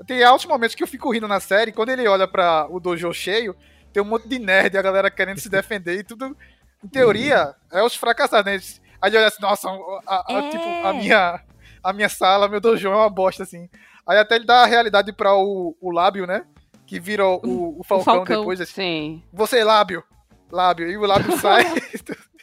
Tem 0.06 0.22
altos 0.24 0.44
momentos 0.46 0.74
que 0.74 0.82
eu 0.82 0.86
fico 0.88 1.12
rindo 1.12 1.28
na 1.28 1.38
série, 1.40 1.72
quando 1.72 1.88
ele 1.90 2.06
olha 2.08 2.26
para 2.26 2.66
o 2.68 2.80
dojo 2.80 3.12
cheio, 3.12 3.54
tem 3.92 4.02
um 4.02 4.06
monte 4.06 4.28
de 4.28 4.38
nerd, 4.40 4.76
a 4.76 4.82
galera 4.82 5.10
querendo 5.10 5.38
se 5.38 5.48
defender 5.48 5.98
e 6.00 6.04
tudo. 6.04 6.36
Em 6.84 6.88
teoria, 6.88 7.54
é 7.72 7.82
os 7.82 7.94
fracassados, 7.94 8.44
né? 8.44 8.60
Aí 9.00 9.10
ele 9.10 9.18
olha 9.18 9.28
assim, 9.28 9.40
nossa, 9.40 9.68
a, 10.06 10.24
a- 10.36 10.38
É. 10.44 10.50
tipo, 10.50 10.64
a 10.86 10.92
minha, 10.92 11.40
a 11.82 11.92
minha 11.92 12.08
sala, 12.08 12.48
meu 12.48 12.60
dojo 12.60 12.88
é 12.88 12.90
uma 12.94 13.08
bosta, 13.08 13.44
assim. 13.44 13.68
Aí 14.06 14.18
até 14.18 14.36
ele 14.36 14.44
dá 14.44 14.62
a 14.62 14.66
realidade 14.66 15.12
para 15.12 15.34
o, 15.34 15.76
o 15.80 15.90
lábio, 15.90 16.26
né? 16.26 16.44
Que 16.86 17.00
vira 17.00 17.26
o, 17.26 17.78
o, 17.80 17.84
Falcão, 17.84 18.16
Falcão. 18.16 18.40
depois, 18.40 18.60
assim. 18.60 18.72
Sim. 18.74 19.22
Você, 19.32 19.64
lábio. 19.64 20.04
Lábio. 20.52 20.90
E 20.90 20.96
o 20.96 21.06
lábio 21.06 21.36
sai. 21.40 21.64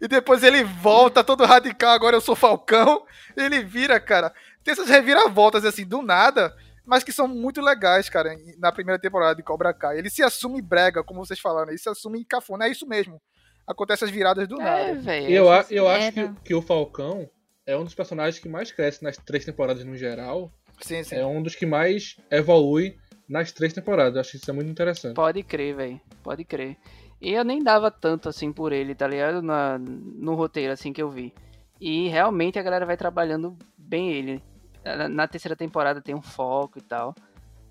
E 0.00 0.08
depois 0.08 0.42
ele 0.42 0.62
volta 0.64 1.22
todo 1.24 1.44
radical, 1.44 1.90
agora 1.90 2.16
eu 2.16 2.20
sou 2.20 2.34
Falcão. 2.36 3.04
Ele 3.36 3.62
vira, 3.62 4.00
cara. 4.00 4.32
Tem 4.64 4.72
essas 4.72 4.88
reviravoltas, 4.88 5.64
assim, 5.64 5.84
do 5.84 6.00
nada, 6.00 6.54
mas 6.86 7.02
que 7.04 7.12
são 7.12 7.26
muito 7.28 7.60
legais, 7.60 8.08
cara, 8.08 8.34
na 8.58 8.72
primeira 8.72 8.98
temporada 8.98 9.34
de 9.34 9.42
Cobra 9.42 9.74
Kai. 9.74 9.98
Ele 9.98 10.08
se 10.08 10.22
assume 10.22 10.62
brega, 10.62 11.02
como 11.04 11.24
vocês 11.24 11.38
falaram, 11.40 11.68
ele 11.68 11.78
se 11.78 11.88
assume 11.90 12.24
cafona. 12.24 12.66
É 12.66 12.70
isso 12.70 12.86
mesmo. 12.86 13.20
Acontece 13.66 14.04
as 14.04 14.10
viradas 14.10 14.48
do 14.48 14.58
É, 14.60 14.64
nada. 14.64 15.00
velho. 15.00 15.28
Eu, 15.30 15.50
a- 15.52 15.66
eu 15.68 15.86
acho 15.88 16.12
que, 16.12 16.30
que 16.44 16.54
o 16.54 16.62
Falcão 16.62 17.28
é 17.66 17.76
um 17.76 17.84
dos 17.84 17.94
personagens 17.94 18.38
que 18.40 18.48
mais 18.48 18.72
cresce 18.72 19.02
nas 19.02 19.16
três 19.18 19.44
temporadas 19.44 19.84
no 19.84 19.96
geral. 19.96 20.50
Sim, 20.80 21.02
sim. 21.02 21.16
É 21.16 21.26
um 21.26 21.42
dos 21.42 21.54
que 21.54 21.66
mais 21.66 22.16
evolui 22.30 22.96
nas 23.28 23.52
três 23.52 23.72
temporadas. 23.72 24.14
Eu 24.14 24.20
acho 24.20 24.36
isso 24.36 24.50
é 24.50 24.54
muito 24.54 24.70
interessante. 24.70 25.14
Pode 25.14 25.42
crer, 25.42 25.74
velho. 25.74 26.00
Pode 26.22 26.44
crer. 26.44 26.76
E 27.20 27.32
eu 27.32 27.44
nem 27.44 27.62
dava 27.62 27.90
tanto 27.90 28.28
assim 28.28 28.52
por 28.52 28.72
ele, 28.72 28.94
tá 28.94 29.06
ligado? 29.06 29.40
Na, 29.40 29.78
no 29.78 30.34
roteiro, 30.34 30.72
assim 30.72 30.92
que 30.92 31.02
eu 31.02 31.08
vi. 31.08 31.32
E 31.80 32.08
realmente 32.08 32.58
a 32.58 32.62
galera 32.62 32.84
vai 32.84 32.96
trabalhando 32.96 33.56
bem 33.76 34.12
ele. 34.12 34.42
Na, 34.84 35.08
na 35.08 35.28
terceira 35.28 35.54
temporada 35.54 36.00
tem 36.00 36.14
um 36.14 36.22
foco 36.22 36.78
e 36.78 36.82
tal. 36.82 37.14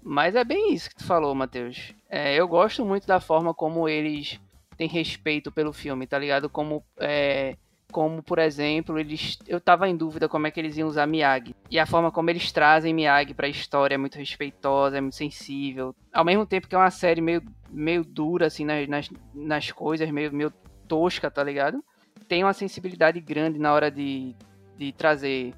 Mas 0.02 0.36
é 0.36 0.44
bem 0.44 0.74
isso 0.74 0.90
que 0.90 0.96
tu 0.96 1.06
falou, 1.06 1.36
Matheus. 1.36 1.94
É, 2.10 2.34
eu 2.34 2.48
gosto 2.48 2.86
muito 2.86 3.06
da 3.06 3.20
forma 3.20 3.54
como 3.54 3.88
eles 3.88 4.40
têm 4.78 4.88
respeito 4.88 5.52
pelo 5.52 5.72
filme, 5.72 6.08
tá 6.08 6.18
ligado? 6.18 6.50
Como, 6.50 6.84
é, 6.98 7.56
como 7.92 8.24
por 8.24 8.40
exemplo, 8.40 8.98
eles. 8.98 9.38
Eu 9.48 9.60
tava 9.62 9.88
em 9.88 9.96
dúvida 9.96 10.28
como 10.30 10.48
é 10.48 10.52
que 10.52 10.60
eles 10.60 10.78
iam 10.78 10.88
usar 10.88 11.06
Miyagi. 11.06 11.56
E 11.70 11.78
a 11.78 11.86
forma 11.86 12.12
como 12.12 12.30
eles 12.30 12.52
trazem 12.52 12.94
Miyagi 12.94 13.34
pra 13.34 13.48
história 13.48 13.96
é 13.96 13.98
muito 13.98 14.18
respeitosa, 14.18 14.98
é 14.98 15.02
muito 15.02 15.16
sensível. 15.16 15.94
Ao 16.12 16.26
mesmo 16.26 16.46
tempo 16.46 16.68
que 16.68 16.74
é 16.76 16.78
uma 16.78 16.90
série 16.90 17.22
meio, 17.22 17.44
meio 17.70 18.04
dura, 18.04 18.48
assim, 18.48 18.66
nas, 18.66 18.88
nas, 18.88 19.10
nas 19.34 19.72
coisas, 19.72 20.10
meio, 20.10 20.34
meio 20.34 20.52
tosca, 20.88 21.30
tá 21.30 21.44
ligado? 21.44 21.84
Tem 22.28 22.44
uma 22.44 22.54
sensibilidade 22.54 23.20
grande 23.20 23.60
na 23.60 23.74
hora 23.74 23.92
de, 23.92 24.34
de 24.78 24.92
trazer 24.94 25.54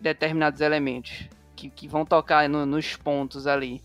determinados 0.00 0.60
elementos 0.60 1.28
que, 1.54 1.68
que 1.70 1.86
vão 1.88 2.04
tocar 2.04 2.48
no- 2.48 2.66
nos 2.66 2.96
pontos 2.96 3.46
ali. 3.46 3.80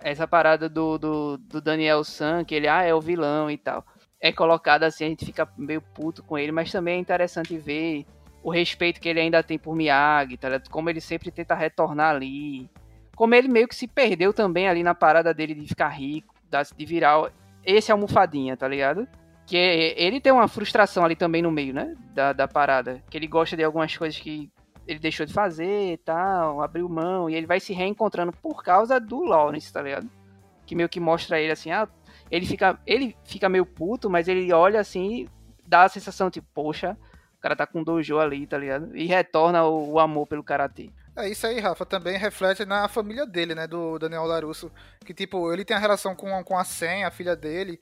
Essa 0.00 0.26
parada 0.26 0.68
do, 0.68 0.98
do, 0.98 1.38
do 1.38 1.60
Daniel 1.60 2.02
San, 2.02 2.44
que 2.44 2.54
ele 2.54 2.66
ah, 2.66 2.82
é 2.82 2.92
o 2.94 3.00
vilão 3.00 3.50
e 3.50 3.56
tal. 3.56 3.84
É 4.22 4.32
colocada 4.32 4.86
assim, 4.86 5.04
a 5.04 5.08
gente 5.08 5.26
fica 5.26 5.48
meio 5.58 5.82
puto 5.82 6.22
com 6.22 6.38
ele, 6.38 6.52
mas 6.52 6.70
também 6.70 6.94
é 6.94 6.98
interessante 6.98 7.58
ver 7.58 8.06
o 8.40 8.50
respeito 8.50 9.00
que 9.00 9.08
ele 9.08 9.18
ainda 9.18 9.42
tem 9.42 9.58
por 9.58 9.74
Miyagi, 9.74 10.36
tá 10.36 10.48
ligado? 10.48 10.70
Como 10.70 10.88
ele 10.88 11.00
sempre 11.00 11.32
tenta 11.32 11.56
retornar 11.56 12.14
ali. 12.14 12.70
Como 13.16 13.34
ele 13.34 13.48
meio 13.48 13.66
que 13.66 13.74
se 13.74 13.88
perdeu 13.88 14.32
também 14.32 14.68
ali 14.68 14.82
na 14.84 14.94
parada 14.94 15.34
dele 15.34 15.54
de 15.54 15.66
ficar 15.66 15.88
rico, 15.88 16.32
de 16.76 16.86
virar 16.86 17.32
esse 17.64 17.90
almofadinha, 17.90 18.56
tá 18.56 18.68
ligado? 18.68 19.08
Que 19.44 19.56
é- 19.56 20.00
ele 20.00 20.20
tem 20.20 20.32
uma 20.32 20.46
frustração 20.46 21.04
ali 21.04 21.16
também 21.16 21.42
no 21.42 21.50
meio, 21.50 21.74
né? 21.74 21.94
Da, 22.14 22.32
da 22.32 22.46
parada. 22.46 23.02
Que 23.10 23.18
ele 23.18 23.26
gosta 23.26 23.56
de 23.56 23.64
algumas 23.64 23.96
coisas 23.96 24.18
que 24.20 24.48
ele 24.86 24.98
deixou 24.98 25.26
de 25.26 25.32
fazer 25.32 25.92
e 25.92 25.96
tal, 25.96 26.62
abriu 26.62 26.88
mão, 26.88 27.28
e 27.28 27.34
ele 27.34 27.46
vai 27.46 27.60
se 27.60 27.72
reencontrando 27.72 28.32
por 28.32 28.62
causa 28.62 28.98
do 29.00 29.22
Lawrence, 29.24 29.72
tá 29.72 29.82
ligado? 29.82 30.08
Que 30.66 30.74
meio 30.74 30.88
que 30.88 31.00
mostra 31.00 31.40
ele 31.40 31.52
assim, 31.52 31.70
ah, 31.70 31.88
ele 32.32 32.46
fica, 32.46 32.80
ele 32.86 33.14
fica 33.24 33.48
meio 33.48 33.66
puto, 33.66 34.08
mas 34.08 34.26
ele 34.26 34.50
olha 34.52 34.80
assim 34.80 35.12
e 35.12 35.28
dá 35.66 35.84
a 35.84 35.88
sensação 35.88 36.30
tipo, 36.30 36.48
poxa, 36.54 36.96
o 37.38 37.40
cara 37.40 37.54
tá 37.54 37.66
com 37.66 37.84
dojo 37.84 38.18
ali, 38.18 38.46
tá 38.46 38.56
ligado? 38.56 38.96
E 38.96 39.06
retorna 39.06 39.64
o, 39.64 39.92
o 39.92 39.98
amor 40.00 40.26
pelo 40.26 40.42
karatê. 40.42 40.90
É 41.14 41.28
isso 41.28 41.46
aí, 41.46 41.60
Rafa. 41.60 41.84
Também 41.84 42.16
reflete 42.16 42.64
na 42.64 42.88
família 42.88 43.26
dele, 43.26 43.54
né? 43.54 43.66
Do 43.66 43.98
Daniel 43.98 44.24
Larusso. 44.24 44.72
Que, 45.04 45.12
tipo, 45.12 45.52
ele 45.52 45.62
tem 45.62 45.76
a 45.76 45.80
relação 45.80 46.14
com, 46.16 46.42
com 46.42 46.56
a 46.56 46.64
Sen, 46.64 47.04
a 47.04 47.10
filha 47.10 47.36
dele, 47.36 47.78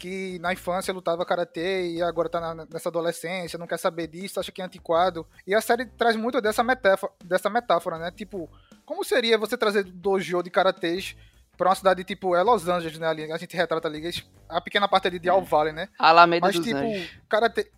que 0.00 0.36
na 0.40 0.52
infância 0.52 0.92
lutava 0.92 1.24
karatê 1.24 1.92
e 1.92 2.02
agora 2.02 2.28
tá 2.28 2.40
na- 2.40 2.66
nessa 2.66 2.88
adolescência, 2.88 3.56
não 3.56 3.68
quer 3.68 3.78
saber 3.78 4.08
disso, 4.08 4.40
acha 4.40 4.50
que 4.50 4.60
é 4.60 4.64
antiquado. 4.64 5.24
E 5.46 5.54
a 5.54 5.60
série 5.60 5.86
traz 5.86 6.16
muito 6.16 6.40
dessa 6.40 6.64
metáfora, 6.64 7.12
dessa 7.24 7.48
metáfora 7.48 7.98
né? 7.98 8.10
Tipo, 8.10 8.50
como 8.84 9.04
seria 9.04 9.38
você 9.38 9.56
trazer 9.56 9.84
dojo 9.84 10.42
de 10.42 10.50
karatês 10.50 11.14
pra 11.56 11.68
uma 11.68 11.74
cidade 11.74 12.04
tipo 12.04 12.34
é 12.34 12.42
Los 12.42 12.68
Angeles, 12.68 12.98
né? 12.98 13.06
Ali, 13.06 13.30
a 13.30 13.36
gente 13.36 13.56
retrata 13.56 13.88
ali 13.88 14.02
a 14.48 14.60
pequena 14.60 14.88
parte 14.88 15.08
ali 15.08 15.18
de 15.18 15.28
Al 15.28 15.42
Valley, 15.42 15.72
né? 15.72 15.88
Alameda 15.98 16.46
Mas, 16.46 16.56
dos 16.56 16.64
tipo, 16.64 16.78
Anjos. 16.78 17.10
Karate... 17.28 17.70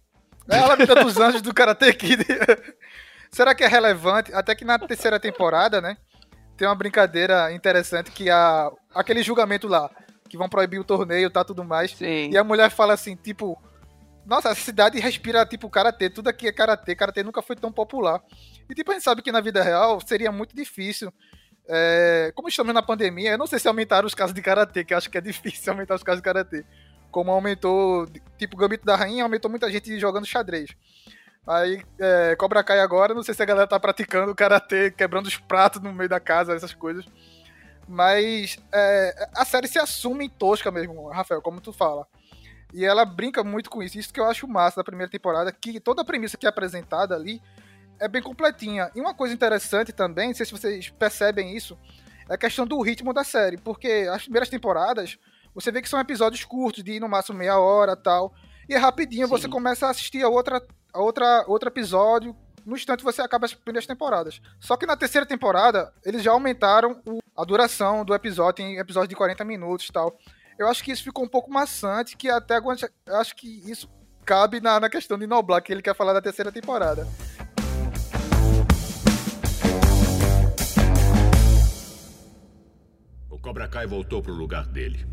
É 0.48 0.58
a 0.58 0.64
Alameda 0.64 0.94
dos 0.96 1.16
Anjos 1.18 1.42
do 1.42 1.54
Karate 1.54 1.92
Kid. 1.94 2.24
Será 3.30 3.54
que 3.54 3.64
é 3.64 3.66
relevante? 3.66 4.32
Até 4.32 4.54
que 4.54 4.64
na 4.64 4.78
terceira 4.78 5.18
temporada, 5.18 5.80
né? 5.80 5.96
Tem 6.56 6.68
uma 6.68 6.74
brincadeira 6.74 7.52
interessante 7.52 8.10
que 8.10 8.30
a... 8.30 8.70
aquele 8.94 9.22
julgamento 9.22 9.66
lá, 9.66 9.90
que 10.28 10.36
vão 10.36 10.48
proibir 10.48 10.78
o 10.78 10.84
torneio, 10.84 11.30
tá, 11.30 11.44
tudo 11.44 11.64
mais. 11.64 11.92
Sim. 11.92 12.30
E 12.30 12.36
a 12.36 12.44
mulher 12.44 12.70
fala 12.70 12.94
assim, 12.94 13.16
tipo... 13.16 13.60
Nossa, 14.24 14.50
essa 14.50 14.60
cidade 14.60 14.98
respira, 15.00 15.44
tipo, 15.44 15.68
Karatê. 15.68 16.08
Tudo 16.08 16.28
aqui 16.28 16.48
é 16.48 16.52
Karatê. 16.52 16.94
Karatê 16.94 17.22
nunca 17.22 17.42
foi 17.42 17.56
tão 17.56 17.70
popular. 17.70 18.22
E, 18.70 18.74
tipo, 18.74 18.90
a 18.90 18.94
gente 18.94 19.04
sabe 19.04 19.20
que 19.20 19.32
na 19.32 19.40
vida 19.40 19.62
real 19.62 20.00
seria 20.00 20.32
muito 20.32 20.56
difícil. 20.56 21.12
É, 21.68 22.32
Como 22.34 22.48
estamos 22.48 22.74
na 22.74 22.82
pandemia, 22.82 23.32
eu 23.32 23.38
não 23.38 23.46
sei 23.46 23.58
se 23.58 23.68
aumentaram 23.68 24.06
os 24.06 24.14
casos 24.14 24.34
de 24.34 24.42
Karatê, 24.42 24.84
que 24.84 24.92
eu 24.94 24.98
acho 24.98 25.10
que 25.10 25.18
é 25.18 25.20
difícil 25.20 25.70
aumentar 25.72 25.94
os 25.94 26.02
casos 26.02 26.20
de 26.20 26.24
Karatê 26.24 26.64
como 27.14 27.30
aumentou, 27.30 28.08
tipo, 28.36 28.56
o 28.56 28.58
Gambito 28.58 28.84
da 28.84 28.96
Rainha, 28.96 29.22
aumentou 29.22 29.48
muita 29.48 29.70
gente 29.70 30.00
jogando 30.00 30.26
xadrez. 30.26 30.70
Aí, 31.46 31.80
é, 31.96 32.34
Cobra 32.34 32.64
Kai 32.64 32.80
agora, 32.80 33.14
não 33.14 33.22
sei 33.22 33.32
se 33.32 33.40
a 33.40 33.46
galera 33.46 33.68
tá 33.68 33.78
praticando 33.78 34.34
karatê, 34.34 34.90
quebrando 34.90 35.26
os 35.26 35.36
pratos 35.36 35.80
no 35.80 35.92
meio 35.92 36.08
da 36.08 36.18
casa, 36.18 36.56
essas 36.56 36.74
coisas. 36.74 37.06
Mas 37.86 38.58
é, 38.72 39.28
a 39.36 39.44
série 39.44 39.68
se 39.68 39.78
assume 39.78 40.28
tosca 40.28 40.72
mesmo, 40.72 41.08
Rafael, 41.08 41.40
como 41.40 41.60
tu 41.60 41.72
fala. 41.72 42.04
E 42.72 42.84
ela 42.84 43.04
brinca 43.04 43.44
muito 43.44 43.70
com 43.70 43.80
isso. 43.80 43.96
Isso 43.96 44.12
que 44.12 44.18
eu 44.18 44.26
acho 44.26 44.48
massa 44.48 44.80
da 44.80 44.84
primeira 44.84 45.08
temporada, 45.08 45.52
que 45.52 45.78
toda 45.78 46.02
a 46.02 46.04
premissa 46.04 46.36
que 46.36 46.46
é 46.46 46.48
apresentada 46.48 47.14
ali 47.14 47.40
é 48.04 48.08
bem 48.08 48.22
completinha. 48.22 48.90
E 48.94 49.00
uma 49.00 49.14
coisa 49.14 49.32
interessante 49.34 49.92
também, 49.92 50.28
não 50.28 50.34
sei 50.34 50.46
se 50.46 50.52
vocês 50.52 50.90
percebem 50.90 51.56
isso, 51.56 51.78
é 52.28 52.34
a 52.34 52.38
questão 52.38 52.66
do 52.66 52.80
ritmo 52.80 53.12
da 53.12 53.24
série. 53.24 53.56
Porque 53.56 54.08
as 54.12 54.22
primeiras 54.22 54.48
temporadas, 54.48 55.18
você 55.54 55.70
vê 55.72 55.80
que 55.82 55.88
são 55.88 55.98
episódios 56.00 56.44
curtos, 56.44 56.82
de 56.84 56.98
no 57.00 57.08
máximo 57.08 57.38
meia 57.38 57.58
hora 57.58 57.96
tal. 57.96 58.34
E 58.68 58.74
é 58.74 58.78
rapidinho, 58.78 59.28
você 59.28 59.48
começa 59.48 59.86
a 59.86 59.90
assistir 59.90 60.22
a 60.22 60.28
outra, 60.28 60.62
a 60.92 61.00
outra, 61.00 61.44
outro 61.46 61.68
episódio. 61.68 62.34
No 62.64 62.74
instante 62.76 63.04
você 63.04 63.20
acaba 63.20 63.44
as 63.44 63.52
primeiras 63.52 63.86
temporadas. 63.86 64.40
Só 64.58 64.74
que 64.76 64.86
na 64.86 64.96
terceira 64.96 65.26
temporada, 65.26 65.92
eles 66.04 66.22
já 66.22 66.30
aumentaram 66.32 66.98
o- 67.06 67.18
a 67.36 67.44
duração 67.44 68.04
do 68.04 68.14
episódio, 68.14 68.64
em 68.64 68.78
episódio 68.78 69.08
de 69.08 69.14
40 69.16 69.44
minutos 69.44 69.86
e 69.88 69.92
tal. 69.92 70.16
Eu 70.58 70.68
acho 70.68 70.82
que 70.82 70.90
isso 70.92 71.02
ficou 71.04 71.24
um 71.24 71.28
pouco 71.28 71.50
maçante, 71.50 72.16
que 72.16 72.30
até 72.30 72.54
agora 72.54 72.78
acho 73.08 73.36
que 73.36 73.70
isso 73.70 73.90
cabe 74.24 74.60
na, 74.60 74.80
na 74.80 74.88
questão 74.88 75.18
de 75.18 75.26
Noblar, 75.26 75.62
que 75.62 75.72
ele 75.72 75.82
quer 75.82 75.94
falar 75.94 76.14
da 76.14 76.22
terceira 76.22 76.50
temporada. 76.50 77.06
Cobra 83.44 83.68
Kai 83.68 83.86
voltou 83.86 84.22
pro 84.22 84.32
lugar 84.32 84.66
dele. 84.66 85.04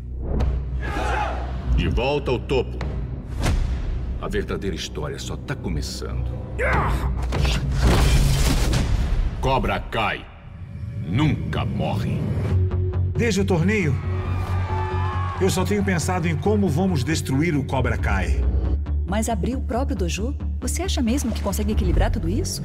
De 1.76 1.86
volta 1.86 2.30
ao 2.30 2.38
topo. 2.38 2.78
A 4.22 4.26
verdadeira 4.26 4.74
história 4.74 5.18
só 5.18 5.36
tá 5.36 5.54
começando. 5.54 6.32
Cobra 9.38 9.78
Kai 9.78 10.24
nunca 11.06 11.66
morre. 11.66 12.22
Desde 13.14 13.42
o 13.42 13.44
torneio, 13.44 13.94
eu 15.38 15.50
só 15.50 15.62
tenho 15.62 15.84
pensado 15.84 16.26
em 16.26 16.34
como 16.34 16.70
vamos 16.70 17.04
destruir 17.04 17.54
o 17.54 17.62
Cobra 17.62 17.98
Kai. 17.98 18.40
Mas 19.06 19.28
abrir 19.28 19.56
o 19.56 19.60
próprio 19.60 19.94
dojo? 19.94 20.34
Você 20.58 20.82
acha 20.82 21.02
mesmo 21.02 21.32
que 21.32 21.42
consegue 21.42 21.72
equilibrar 21.72 22.10
tudo 22.10 22.30
isso? 22.30 22.64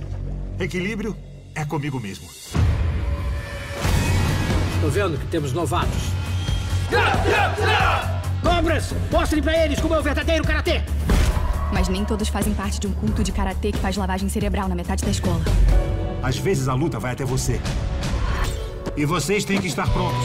Equilíbrio 0.58 1.14
é 1.54 1.66
comigo 1.66 2.00
mesmo. 2.00 2.26
Tô 4.82 4.90
vendo 4.90 5.18
que 5.18 5.26
temos 5.28 5.52
novatos. 5.54 6.12
Cobras, 8.44 8.94
mostrem 9.12 9.42
pra 9.42 9.66
eles 9.66 9.80
como 9.80 9.96
é 9.96 10.00
o 10.00 10.04
verdadeiro 10.04 10.44
karatê. 10.44 10.82
Mas 11.74 11.88
nem 11.90 12.06
todos 12.06 12.28
fazem 12.30 12.54
parte 12.54 12.80
de 12.80 12.88
um 12.88 12.94
culto 12.94 13.24
de 13.24 13.32
karatê 13.32 13.72
que 13.72 13.80
faz 13.80 13.98
lavagem 13.98 14.30
cerebral 14.30 14.70
na 14.70 14.76
metade 14.76 15.04
da 15.04 15.10
escola. 15.10 15.42
Às 16.22 16.38
vezes 16.38 16.68
a 16.68 16.74
luta 16.74 17.00
vai 17.00 17.14
até 17.14 17.26
você. 17.26 17.60
E 18.96 19.06
vocês 19.06 19.44
têm 19.44 19.60
que 19.60 19.68
estar 19.68 19.92
prontos. 19.92 20.18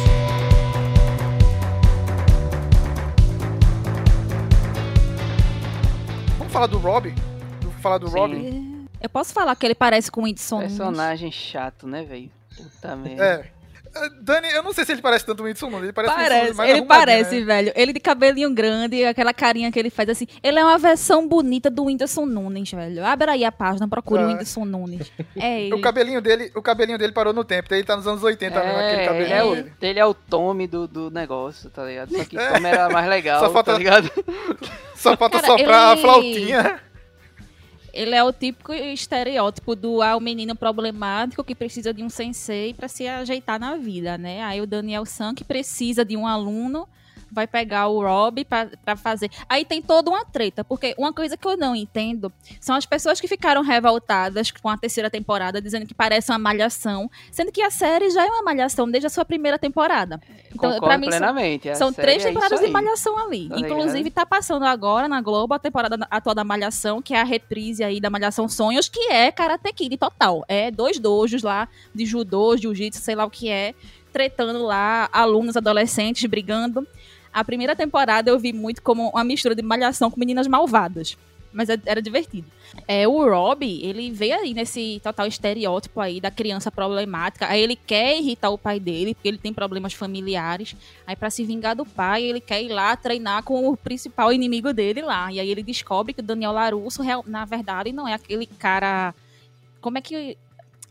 Vamos 6.38 6.52
falar 6.52 6.66
do 6.66 6.78
Rob? 6.78 7.14
Vamos 7.62 7.80
falar 7.80 7.98
do 7.98 8.08
Sim. 8.08 8.16
Rob? 8.16 8.88
Eu 9.00 9.08
posso 9.08 9.32
falar 9.32 9.56
que 9.56 9.66
ele 9.66 9.74
parece 9.74 10.10
com 10.10 10.20
o 10.20 10.24
Whindersson 10.24 10.56
Nunes? 10.56 10.72
Personagem 10.76 11.32
chato, 11.32 11.86
né, 11.88 12.04
velho? 12.04 12.30
Puta 12.56 12.94
merda. 12.94 13.24
É. 13.24 13.61
Dani, 14.20 14.48
eu 14.52 14.62
não 14.62 14.72
sei 14.72 14.84
se 14.84 14.92
ele 14.92 15.02
parece 15.02 15.24
tanto 15.26 15.40
o 15.40 15.44
Whindersson 15.44 15.68
Nunes. 15.68 15.84
Ele 15.84 15.92
parece, 15.92 16.14
Parece, 16.14 16.54
mais 16.54 16.70
ele 16.70 16.78
arrumadinho, 16.80 16.86
parece, 16.86 17.40
né? 17.40 17.44
velho. 17.46 17.72
Ele 17.76 17.92
de 17.92 18.00
cabelinho 18.00 18.50
grande, 18.54 19.04
aquela 19.04 19.34
carinha 19.34 19.70
que 19.70 19.78
ele 19.78 19.90
faz 19.90 20.08
assim. 20.08 20.26
Ele 20.42 20.58
é 20.58 20.64
uma 20.64 20.78
versão 20.78 21.26
bonita 21.28 21.68
do 21.70 21.84
Whindersson 21.84 22.24
Nunes, 22.26 22.70
velho. 22.70 23.04
Abra 23.04 23.32
aí 23.32 23.44
a 23.44 23.52
página, 23.52 23.86
procure 23.88 24.22
Ah. 24.22 24.26
o 24.26 24.28
Whindersson 24.28 24.64
Nunes. 24.64 25.10
É 25.36 25.62
ele. 25.62 25.74
O 25.74 25.80
cabelinho 25.80 26.20
dele, 26.20 26.50
o 26.54 26.62
cabelinho 26.62 26.98
dele 26.98 27.12
parou 27.12 27.32
no 27.32 27.44
tempo, 27.44 27.72
ele 27.74 27.84
tá 27.84 27.96
nos 27.96 28.06
anos 28.06 28.22
80 28.22 28.58
mesmo, 28.60 28.70
aquele 28.78 28.86
É, 28.86 28.94
ele 28.94 29.04
cabelinho 29.06 29.34
é, 29.36 29.44
o, 29.44 29.54
dele. 29.54 29.72
ele 29.82 29.98
é 29.98 30.06
o 30.06 30.14
Tommy 30.14 30.66
do, 30.66 30.86
do 30.86 31.10
negócio, 31.10 31.68
tá 31.70 31.84
ligado? 31.84 32.16
Só 32.16 32.24
que 32.24 32.38
É. 32.38 32.52
Tommy 32.52 32.66
era 32.68 32.88
mais 32.90 33.08
legal, 33.08 33.40
Só 33.40 33.50
falta- 33.50 33.72
tá 33.72 33.78
ligado? 33.78 34.10
Só 34.96 35.16
falta 35.16 35.40
Cara, 35.40 35.46
soprar 35.58 35.92
ele- 35.92 36.00
a 36.00 36.02
flautinha. 36.02 36.80
Ele 37.92 38.14
é 38.14 38.24
o 38.24 38.32
típico 38.32 38.72
estereótipo 38.72 39.76
do 39.76 40.00
ah, 40.00 40.16
o 40.16 40.20
menino 40.20 40.56
problemático 40.56 41.44
que 41.44 41.54
precisa 41.54 41.92
de 41.92 42.02
um 42.02 42.08
sensei 42.08 42.72
pra 42.72 42.88
se 42.88 43.06
ajeitar 43.06 43.60
na 43.60 43.76
vida, 43.76 44.16
né? 44.16 44.42
Aí 44.42 44.60
o 44.60 44.66
Daniel 44.66 45.04
San 45.04 45.34
que 45.34 45.44
precisa 45.44 46.04
de 46.04 46.16
um 46.16 46.26
aluno 46.26 46.88
vai 47.32 47.46
pegar 47.46 47.88
o 47.88 48.02
Rob 48.02 48.44
pra, 48.44 48.68
pra 48.84 48.94
fazer. 48.94 49.30
Aí 49.48 49.64
tem 49.64 49.80
toda 49.80 50.10
uma 50.10 50.24
treta, 50.24 50.62
porque 50.62 50.94
uma 50.98 51.12
coisa 51.12 51.36
que 51.36 51.46
eu 51.46 51.56
não 51.56 51.74
entendo 51.74 52.30
são 52.60 52.76
as 52.76 52.84
pessoas 52.84 53.20
que 53.20 53.26
ficaram 53.26 53.62
revoltadas 53.62 54.50
com 54.50 54.68
a 54.68 54.76
terceira 54.76 55.10
temporada, 55.10 55.60
dizendo 55.60 55.86
que 55.86 55.94
parece 55.94 56.30
uma 56.30 56.38
malhação, 56.38 57.10
sendo 57.30 57.50
que 57.50 57.62
a 57.62 57.70
série 57.70 58.10
já 58.10 58.24
é 58.26 58.28
uma 58.28 58.42
malhação 58.42 58.88
desde 58.88 59.06
a 59.06 59.10
sua 59.10 59.24
primeira 59.24 59.58
temporada. 59.58 60.20
Então, 60.54 60.78
pra 60.78 60.98
mim, 60.98 61.08
são, 61.74 61.92
três 61.92 62.22
é 62.22 62.28
temporadas 62.28 62.60
isso 62.60 62.66
de 62.66 62.72
malhação 62.72 63.18
ali. 63.18 63.48
Tá 63.48 63.58
Inclusive, 63.58 63.98
ligado? 63.98 64.14
tá 64.14 64.26
passando 64.26 64.64
agora 64.64 65.08
na 65.08 65.20
Globo 65.20 65.54
a 65.54 65.58
temporada 65.58 66.06
atual 66.10 66.34
da 66.34 66.44
Malhação, 66.44 67.00
que 67.00 67.14
é 67.14 67.20
a 67.20 67.24
reprise 67.24 67.82
aí 67.82 68.00
da 68.00 68.10
Malhação 68.10 68.48
Sonhos, 68.48 68.88
que 68.88 69.10
é 69.10 69.32
Karate 69.32 69.72
Kid 69.72 69.96
total. 69.96 70.44
É 70.46 70.70
dois 70.70 70.98
dojos 70.98 71.42
lá 71.42 71.68
de 71.94 72.04
judô, 72.04 72.56
jiu-jitsu, 72.56 73.00
sei 73.00 73.14
lá 73.14 73.24
o 73.24 73.30
que 73.30 73.48
é, 73.48 73.74
tretando 74.12 74.62
lá, 74.64 75.08
alunos 75.12 75.56
adolescentes 75.56 76.28
brigando. 76.28 76.86
A 77.32 77.44
primeira 77.44 77.74
temporada 77.74 78.30
eu 78.30 78.38
vi 78.38 78.52
muito 78.52 78.82
como 78.82 79.08
uma 79.08 79.24
mistura 79.24 79.54
de 79.54 79.62
Malhação 79.62 80.10
com 80.10 80.20
Meninas 80.20 80.46
Malvadas. 80.46 81.16
Mas 81.52 81.68
é- 81.68 81.80
era 81.84 82.00
divertido. 82.00 82.46
É, 82.88 83.06
o 83.06 83.28
Rob, 83.28 83.62
ele 83.62 84.10
veio 84.10 84.34
aí 84.34 84.54
nesse 84.54 85.00
total 85.04 85.26
estereótipo 85.26 86.00
aí 86.00 86.18
da 86.18 86.30
criança 86.30 86.70
problemática. 86.70 87.46
Aí 87.46 87.60
ele 87.60 87.76
quer 87.76 88.18
irritar 88.18 88.48
o 88.48 88.56
pai 88.56 88.80
dele, 88.80 89.14
porque 89.14 89.28
ele 89.28 89.36
tem 89.36 89.52
problemas 89.52 89.92
familiares. 89.92 90.74
Aí 91.06 91.14
pra 91.14 91.28
se 91.28 91.44
vingar 91.44 91.76
do 91.76 91.84
pai, 91.84 92.22
ele 92.22 92.40
quer 92.40 92.62
ir 92.62 92.70
lá 92.70 92.96
treinar 92.96 93.42
com 93.42 93.68
o 93.68 93.76
principal 93.76 94.32
inimigo 94.32 94.72
dele 94.72 95.02
lá. 95.02 95.30
E 95.30 95.38
aí 95.38 95.50
ele 95.50 95.62
descobre 95.62 96.14
que 96.14 96.20
o 96.20 96.24
Daniel 96.24 96.52
Larusso, 96.52 97.02
na 97.26 97.44
verdade, 97.44 97.92
não 97.92 98.08
é 98.08 98.14
aquele 98.14 98.46
cara... 98.46 99.14
Como 99.80 99.98
é 99.98 100.00
que... 100.00 100.38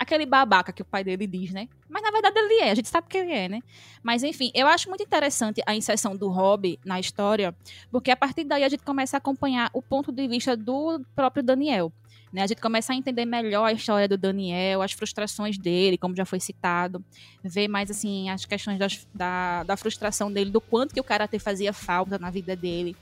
Aquele 0.01 0.25
babaca 0.25 0.73
que 0.73 0.81
o 0.81 0.85
pai 0.85 1.03
dele 1.03 1.27
diz, 1.27 1.51
né? 1.51 1.69
Mas 1.87 2.01
na 2.01 2.09
verdade 2.09 2.35
ele 2.39 2.55
é, 2.61 2.71
a 2.71 2.75
gente 2.75 2.89
sabe 2.89 3.07
que 3.07 3.17
ele 3.19 3.31
é, 3.31 3.47
né? 3.47 3.59
Mas 4.01 4.23
enfim, 4.23 4.49
eu 4.55 4.65
acho 4.65 4.89
muito 4.89 5.03
interessante 5.03 5.61
a 5.63 5.75
inserção 5.75 6.15
do 6.17 6.27
Rob 6.27 6.79
na 6.83 6.99
história, 6.99 7.55
porque 7.91 8.09
a 8.09 8.15
partir 8.15 8.43
daí 8.43 8.63
a 8.63 8.69
gente 8.69 8.83
começa 8.83 9.15
a 9.17 9.19
acompanhar 9.19 9.69
o 9.73 9.79
ponto 9.81 10.11
de 10.11 10.27
vista 10.27 10.57
do 10.57 10.99
próprio 11.15 11.43
Daniel. 11.43 11.93
Né? 12.33 12.41
A 12.41 12.47
gente 12.47 12.59
começa 12.61 12.93
a 12.93 12.95
entender 12.95 13.25
melhor 13.25 13.65
a 13.65 13.73
história 13.73 14.07
do 14.07 14.17
Daniel, 14.17 14.81
as 14.81 14.93
frustrações 14.93 15.57
dele, 15.57 15.99
como 15.99 16.15
já 16.15 16.25
foi 16.25 16.39
citado, 16.39 17.03
ver 17.43 17.67
mais 17.67 17.91
assim 17.91 18.27
as 18.29 18.43
questões 18.43 18.79
das- 18.79 19.05
da, 19.13 19.61
da 19.63 19.77
frustração 19.77 20.31
dele, 20.31 20.49
do 20.49 20.61
quanto 20.61 20.93
que 20.95 20.99
o 20.99 21.03
karatê 21.03 21.37
fazia 21.37 21.71
falta 21.73 22.17
na 22.17 22.31
vida 22.31 22.55
dele. 22.55 22.95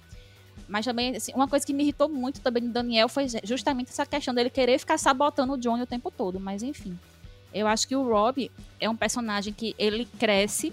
Mas 0.70 0.86
também, 0.86 1.16
assim, 1.16 1.34
uma 1.34 1.48
coisa 1.48 1.66
que 1.66 1.74
me 1.74 1.84
irritou 1.84 2.08
muito 2.08 2.40
também 2.42 2.62
no 2.62 2.70
Daniel 2.70 3.10
foi 3.10 3.26
justamente 3.44 3.90
essa 3.90 4.06
questão 4.06 4.34
dele 4.34 4.52
querer 4.52 4.78
ficar 4.78 5.00
sabotando 5.00 5.54
o 5.54 5.58
Johnny 5.58 5.82
o 5.82 5.88
tempo 5.88 6.12
todo. 6.12 6.40
Mas 6.40 6.62
enfim, 6.62 6.98
eu 7.52 7.68
acho 7.68 7.88
que 7.88 7.96
o 7.96 8.04
Rob 8.08 8.52
é 8.80 8.88
um 8.88 8.96
personagem 8.96 9.52
que 9.52 9.76
ele 9.80 10.06
cresce, 10.20 10.72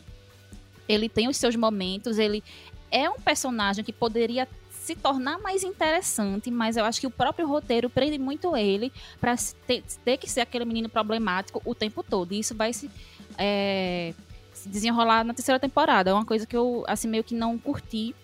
ele 0.86 1.09
tem 1.09 1.28
os 1.28 1.38
seus 1.38 1.57
momentos, 1.57 2.18
ele 2.18 2.44
é 2.90 3.09
um 3.09 3.18
personagem 3.18 3.82
que 3.82 3.92
poderia 3.92 4.47
se 4.70 4.94
tornar 4.94 5.38
mais 5.38 5.64
interessante, 5.64 6.49
mas 6.51 6.76
eu 6.76 6.84
acho 6.84 7.01
que 7.01 7.07
o 7.07 7.11
próprio 7.11 7.49
roteiro 7.49 7.90
prende 7.90 8.18
muito 8.18 8.55
ele 8.55 8.92
para 9.18 9.34
ter, 9.66 9.82
ter 10.05 10.16
que 10.18 10.30
ser 10.30 10.42
aquele 10.42 10.64
menino 10.64 10.88
problemático 10.88 11.61
o 11.64 11.74
tempo 11.74 12.05
todo. 12.05 12.32
E 12.32 12.38
isso 12.38 12.55
vai 12.55 12.72
se, 12.72 12.88
é, 13.36 14.14
se 14.53 14.68
desenrolar 14.68 15.24
na 15.24 15.34
terceira 15.34 15.59
temporada. 15.59 16.11
É 16.11 16.12
uma 16.14 16.24
coisa 16.24 16.47
que 16.47 16.57
eu 16.57 16.84
assim 16.86 17.09
meio 17.09 17.24
que 17.24 17.34
não 17.34 17.59
curti 17.59 18.14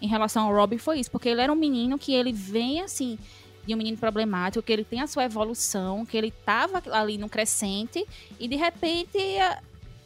em 0.00 0.06
relação 0.06 0.46
ao 0.46 0.54
Robbie 0.54 0.78
foi 0.78 1.00
isso, 1.00 1.10
porque 1.10 1.28
ele 1.28 1.40
era 1.40 1.52
um 1.52 1.56
menino 1.56 1.98
que 1.98 2.14
ele 2.14 2.32
vem 2.32 2.80
assim 2.80 3.18
de 3.66 3.74
um 3.74 3.76
menino 3.76 3.96
problemático, 3.96 4.64
que 4.64 4.72
ele 4.72 4.84
tem 4.84 5.00
a 5.00 5.06
sua 5.06 5.24
evolução, 5.24 6.04
que 6.06 6.16
ele 6.16 6.30
tava 6.30 6.82
ali 6.92 7.18
no 7.18 7.28
crescente 7.28 8.06
e 8.38 8.48
de 8.48 8.56
repente, 8.56 9.18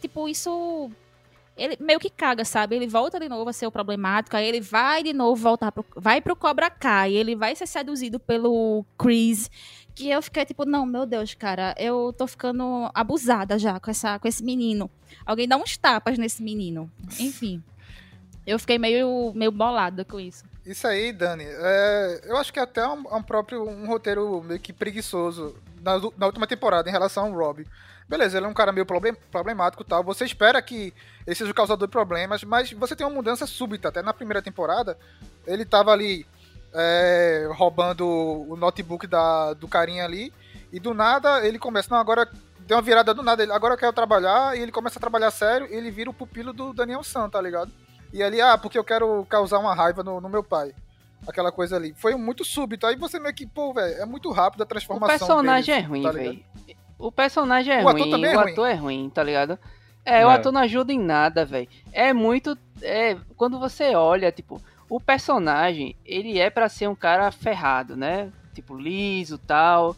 tipo, 0.01 0.29
isso 0.29 0.91
ele 1.57 1.77
meio 1.81 2.01
que 2.01 2.11
caga, 2.11 2.45
sabe? 2.45 2.75
Ele 2.75 2.87
volta 2.87 3.19
de 3.19 3.29
novo 3.29 3.49
a 3.49 3.53
ser 3.53 3.67
o 3.67 3.71
problemático, 3.71 4.37
aí 4.37 4.47
ele 4.47 4.61
vai 4.61 5.03
de 5.03 5.13
novo 5.13 5.41
voltar 5.41 5.71
pro, 5.71 5.85
vai 5.95 6.21
pro 6.21 6.35
Cobra 6.35 6.69
Kai, 6.69 7.13
ele 7.13 7.37
vai 7.37 7.55
ser 7.55 7.67
seduzido 7.67 8.19
pelo 8.19 8.85
Chris, 8.99 9.49
que 9.95 10.09
eu 10.11 10.21
fiquei 10.21 10.45
tipo, 10.45 10.65
não, 10.65 10.85
meu 10.85 11.07
Deus, 11.07 11.35
cara, 11.35 11.75
eu 11.79 12.13
tô 12.13 12.27
ficando 12.27 12.91
abusada 12.93 13.59
já 13.59 13.79
com 13.79 13.91
essa 13.91 14.19
com 14.19 14.27
esse 14.27 14.43
menino. 14.43 14.91
Alguém 15.25 15.47
dá 15.47 15.57
uns 15.57 15.77
tapas 15.77 16.19
nesse 16.19 16.43
menino. 16.43 16.91
Enfim. 17.21 17.63
Eu 18.47 18.59
fiquei 18.59 18.79
meio 18.79 19.33
meio 19.35 19.51
bolada 19.51 20.05
com 20.05 20.21
isso. 20.21 20.45
Isso 20.65 20.87
aí, 20.87 21.13
Dani, 21.13 21.45
é, 21.47 22.21
eu 22.25 22.37
acho 22.37 22.53
que 22.53 22.59
é 22.59 22.63
até 22.63 22.87
um, 22.87 23.05
um 23.15 23.23
próprio 23.23 23.69
um 23.69 23.87
roteiro 23.87 24.43
meio 24.43 24.61
que 24.61 24.73
preguiçoso 24.73 25.55
na, 25.83 25.99
na 26.17 26.27
última 26.27 26.47
temporada 26.47 26.89
em 26.89 26.93
relação 26.93 27.27
ao 27.27 27.33
Rob. 27.33 27.67
Beleza, 28.09 28.37
ele 28.37 28.47
é 28.47 28.49
um 28.49 28.55
cara 28.55 28.73
meio 28.73 28.85
problem- 28.87 29.17
problemático 29.31 29.83
e 29.83 29.87
tal. 29.87 30.03
Você 30.05 30.25
espera 30.25 30.61
que 30.61 30.93
ele 31.27 31.35
seja 31.35 31.51
o 31.51 31.55
causador 31.55 31.89
de 31.89 31.93
problemas, 31.93 32.45
mas 32.45 32.71
você 32.73 32.95
tem 32.95 33.07
uma 33.07 33.15
mudança 33.15 33.47
súbita. 33.47 33.89
Até 33.89 34.03
na 34.03 34.13
primeira 34.13 34.43
temporada, 34.43 34.99
ele 35.47 35.65
tava 35.65 35.91
ali 35.91 36.27
é, 36.75 37.49
roubando 37.53 38.07
o 38.07 38.57
notebook 38.57 39.07
da, 39.07 39.55
do 39.55 39.69
carinha 39.69 40.05
ali, 40.05 40.33
e 40.73 40.81
do 40.81 40.93
nada 40.93 41.47
ele 41.47 41.59
começa, 41.59 41.89
não, 41.91 41.99
agora 41.99 42.29
deu 42.61 42.77
uma 42.77 42.83
virada 42.83 43.15
do 43.15 43.23
nada, 43.23 43.43
ele, 43.43 43.53
agora 43.53 43.75
eu 43.75 43.79
quero 43.79 43.93
trabalhar, 43.93 44.57
e 44.57 44.61
ele 44.61 44.73
começa 44.73 44.99
a 44.99 45.01
trabalhar 45.01 45.31
sério, 45.31 45.69
e 45.71 45.75
ele 45.75 45.91
vira 45.91 46.11
o 46.11 46.15
pupilo 46.15 46.53
do 46.53 46.73
Daniel 46.73 47.05
San, 47.05 47.29
tá 47.29 47.41
ligado? 47.41 47.71
E 48.15 48.23
ali, 48.23 48.41
ah, 48.41 48.57
porque 48.57 48.79
eu 48.79 48.85
quero 48.85 49.27
causar 49.29 49.59
uma 49.59 49.75
raiva 49.75 50.05
no, 50.05 50.21
no 50.21 50.29
meu 50.29 50.43
pai. 50.45 50.73
Aquela 51.27 51.51
coisa 51.51 51.75
ali. 51.75 51.93
Foi 51.97 52.15
muito 52.15 52.45
súbito. 52.45 52.87
Aí 52.87 52.95
você 52.95 53.19
meio 53.19 53.35
que, 53.35 53.45
pô, 53.45 53.73
velho, 53.75 54.01
é 54.01 54.07
muito 54.07 54.31
rápido 54.31 54.61
a 54.61 54.65
O 54.65 54.67
transformação. 54.69 55.19
personagem 55.19 55.75
dele, 55.75 55.85
é 55.85 55.89
ruim, 55.89 56.03
tá 56.05 56.13
velho. 56.13 56.45
O 56.97 57.11
personagem 57.11 57.75
é 57.75 57.83
O 57.83 57.89
ator 57.89 58.01
ruim, 58.03 58.11
também 58.13 58.31
é 58.31 58.37
o 58.37 58.41
ruim. 58.41 58.53
ator 58.53 58.69
é 58.69 58.75
ruim, 58.75 59.11
tá 59.13 59.23
ligado? 59.25 59.59
É, 60.05 60.25
o 60.25 60.31
É. 60.31 60.35
ator 60.35 60.53
não 60.53 60.61
ajuda 60.61 60.93
em 60.93 60.99
nada, 61.01 61.45
velho. 61.45 61.69
É 61.93 62.13
muito. 62.13 62.57
É, 62.83 63.17
quando 63.37 63.59
você 63.59 63.97
olha, 63.97 64.31
tipo, 64.31 64.63
o 64.89 65.01
personagem, 65.01 65.97
ele 66.05 66.39
é 66.39 66.51
pra 66.51 66.69
ser 66.69 66.89
um 66.89 66.95
cara 66.95 67.29
ferrado, 67.33 67.97
né? 67.97 68.31
Tipo, 68.55 68.77
liso 68.77 69.39
tal. 69.39 69.97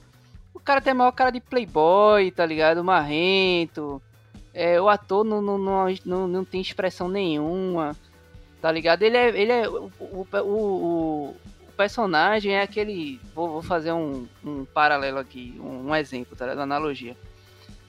O 0.55 0.61
cara 0.61 0.81
tem 0.81 0.93
a 0.93 0.95
maior 0.95 1.13
cara 1.13 1.31
de 1.31 1.41
playboy, 1.41 2.31
tá 2.31 2.47
ligado? 2.47 2.83
Marrento. 2.83 4.01
É, 4.59 4.81
o 4.81 4.89
ator 4.89 5.23
não, 5.23 5.43
não, 5.43 5.59
não, 6.07 6.27
não, 6.27 6.45
tem 6.47 6.63
expressão 6.63 7.09
nenhuma, 7.09 7.95
tá 8.63 8.73
ligado? 8.73 9.03
Ele 9.03 9.15
é. 9.15 9.29
Ele 9.29 9.53
é 9.53 9.69
o, 9.69 9.93
o, 10.01 10.27
o, 10.33 10.47
o- 10.47 11.37
personagem 11.77 12.55
é 12.55 12.63
aquele. 12.63 13.21
Vou, 13.35 13.51
vou 13.51 13.63
fazer 13.63 13.93
um, 13.93 14.27
um 14.43 14.65
paralelo 14.65 15.19
aqui, 15.19 15.55
um, 15.61 15.91
um 15.91 15.95
exemplo, 15.95 16.35
tá 16.35 16.47
ligado? 16.47 16.63
Analogia. 16.63 17.15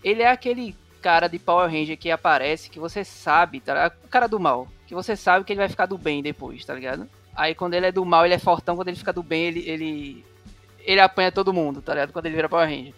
Ele 0.03 0.21
é 0.21 0.29
aquele 0.29 0.75
cara 1.01 1.29
de 1.29 1.39
Power 1.39 1.71
Ranger 1.71 1.97
que 1.97 2.11
aparece, 2.11 2.69
que 2.69 2.81
você 2.81 3.05
sabe, 3.05 3.61
tá 3.61 3.73
ligado? 3.73 3.93
O 4.03 4.09
cara 4.09 4.27
do 4.27 4.37
mal, 4.37 4.67
que 4.85 4.93
você 4.93 5.15
sabe 5.15 5.45
que 5.45 5.53
ele 5.53 5.61
vai 5.61 5.69
ficar 5.69 5.85
do 5.85 5.97
bem 5.97 6.21
depois, 6.21 6.65
tá 6.65 6.73
ligado? 6.73 7.07
Aí 7.33 7.55
quando 7.55 7.75
ele 7.75 7.85
é 7.85 7.93
do 7.93 8.03
mal, 8.03 8.25
ele 8.25 8.33
é 8.33 8.39
fortão, 8.39 8.75
quando 8.75 8.89
ele 8.89 8.97
fica 8.97 9.13
do 9.13 9.23
bem, 9.23 9.45
ele. 9.45 9.69
ele... 9.69 10.25
Ele 10.79 10.99
apanha 11.01 11.31
todo 11.31 11.53
mundo, 11.53 11.81
tá 11.81 11.93
ligado? 11.93 12.11
Quando 12.11 12.25
ele 12.25 12.35
vira 12.35 12.49
Power 12.49 12.67
Ranger. 12.67 12.93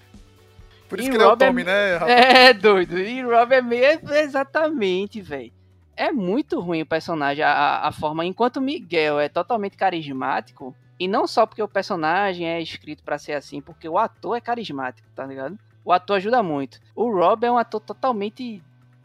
Por 0.90 1.00
isso 1.00 1.08
E 1.08 1.12
que 1.12 1.18
ele 1.18 1.24
é 1.24 1.28
o 1.28 1.30
Rob 1.30 1.46
Tommy, 1.46 1.64
né, 1.64 1.96
Rafa? 1.98 2.12
É, 2.12 2.54
doido. 2.54 2.98
E 3.00 3.22
Rob 3.22 3.54
é 3.54 3.62
meio. 3.62 4.00
Exatamente, 4.12 5.22
velho. 5.22 5.52
É 5.96 6.12
muito 6.12 6.60
ruim 6.60 6.82
o 6.82 6.86
personagem, 6.86 7.44
a- 7.44 7.82
a, 7.84 7.92
forma. 7.92 8.26
Enquanto 8.26 8.60
Miguel 8.62 9.20
é 9.20 9.28
totalmente 9.30 9.76
carismático, 9.78 10.76
e 11.00 11.08
não 11.08 11.28
só 11.28 11.46
porque 11.46 11.62
o 11.62 11.68
personagem 11.68 12.48
é 12.48 12.62
escrito 12.62 13.04
pra 13.04 13.18
ser 13.18 13.34
assim, 13.34 13.62
porque 13.62 13.88
o 13.88 13.98
ator 13.98 14.36
é 14.38 14.42
carismático, 14.42 15.08
tá 15.16 15.26
ligado? 15.26 15.58
O 15.84 15.92
ator 15.92 16.18
ajuda 16.18 16.42
muito. 16.42 16.80
O 16.96 17.12
Rob 17.12 17.46
é 17.46 17.52
um 17.52 17.58
ator 17.58 17.82
totalmente, 17.82 18.62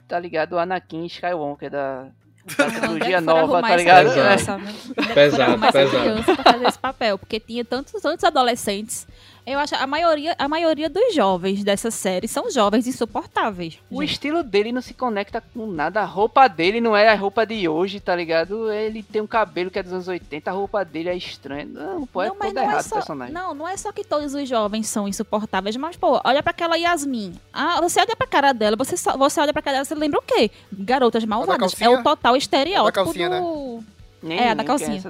tá 0.09 0.19
ligado? 0.19 0.53
O 0.55 0.59
Anakin 0.59 1.05
Skywalker 1.07 1.71
da, 1.71 2.07
da 2.57 2.67
trilogia 2.71 3.17
é 3.17 3.21
nova, 3.21 3.61
tá 3.61 3.77
ligado? 3.77 4.11
criança, 4.13 4.53
É. 4.53 4.57
né? 4.59 4.75
Onde 4.99 5.11
é 5.11 5.15
Pesado, 5.15 5.61
pesado. 5.73 5.91
criança 5.91 6.35
pra 6.37 6.53
fazer 6.53 6.67
esse 6.69 6.79
papel? 6.79 7.19
Porque 7.19 7.41
tinha 7.41 7.65
tantos, 7.65 8.01
tantos 8.01 8.25
adolescentes. 8.25 9.07
Eu 9.47 9.59
acho 9.59 9.75
a 9.75 9.87
maioria, 9.87 10.35
a 10.39 10.49
maioria 10.49 10.89
dos 10.89 11.15
jovens 11.15 11.63
dessa 11.63 11.91
série 11.91 12.27
são 12.27 12.51
jovens 12.51 12.87
insuportáveis. 12.87 13.79
O 13.91 14.03
estilo 14.03 14.43
dele 14.43 14.73
não 14.73 14.81
se 14.81 14.95
conecta 14.95 15.43
com 15.53 15.67
nada. 15.67 16.01
A 16.01 16.05
roupa 16.07 16.49
dele 16.49 16.81
não 16.81 16.97
é 16.97 17.09
a 17.11 17.15
roupa 17.15 17.45
de 17.45 17.69
hoje, 17.69 18.01
tá 18.01 18.17
ligado? 18.17 18.73
Ele 18.73 19.03
tem 19.03 19.21
um 19.21 19.27
cabelo 19.27 19.71
que 19.71 19.79
é 19.79 19.83
dos 19.83 19.93
anos 19.93 20.09
80, 20.09 20.51
a 20.51 20.55
roupa 20.55 20.83
dele 20.83 21.11
é 21.11 21.17
estranha. 21.17 21.67
Não, 21.67 22.07
pô, 22.07 22.23
é 22.23 22.29
Não, 22.29 22.37
todo 22.37 22.55
não 22.55 22.63
errado 22.63 22.77
é 22.77 22.81
o 22.81 22.83
só, 22.85 22.95
personagem. 22.97 23.35
não, 23.35 23.55
não 23.55 23.69
é 23.69 23.77
só 23.77 23.93
que 23.93 24.03
todos 24.03 24.33
os 24.33 24.49
jovens 24.49 24.87
são 24.89 25.07
insuportáveis, 25.07 25.77
mas 25.77 25.95
pô, 25.95 26.19
olha 26.25 26.43
pra 26.43 26.51
aquela 26.51 26.77
Yasmin. 26.79 27.35
Ah, 27.53 27.83
você 27.83 28.01
olha 28.01 28.17
pra 28.17 28.27
cara 28.27 28.53
dela, 28.55 28.77
você 28.77 28.97
só, 28.97 29.15
você 29.15 29.41
olha 29.41 29.53
pra 29.53 29.61
cara 29.61 29.75
dela, 29.77 29.85
você 29.85 29.95
lembra 29.95 30.21
o 30.21 30.23
quê? 30.23 30.51
Garotas 30.73 31.23
malvadas. 31.27 31.79
É 31.83 31.89
o 31.91 32.03
total 32.03 32.35
estereótipo 32.35 32.81
A 32.81 32.91
da 32.91 32.93
calcinha, 32.93 33.29
né? 33.29 33.41
do 33.41 33.85
Nem 34.23 34.39
É, 34.39 34.51
a 34.53 34.55
da 34.55 34.65
calcinha. 34.65 35.03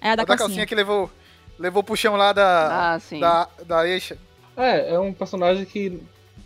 É 0.00 0.10
a 0.10 0.16
da 0.16 0.22
A 0.22 0.24
da 0.24 0.26
calcinha. 0.26 0.36
calcinha 0.48 0.66
que 0.66 0.74
levou, 0.74 1.08
levou 1.58 1.82
pro 1.82 1.96
chão 1.96 2.16
lá 2.16 2.32
da, 2.32 2.94
Ah, 2.94 3.00
sim. 3.00 3.20
da, 3.20 3.48
da 3.66 3.86
Eixa. 3.88 4.16
É, 4.56 4.94
é 4.94 4.98
um 4.98 5.12
personagem 5.12 5.64
que 5.64 6.00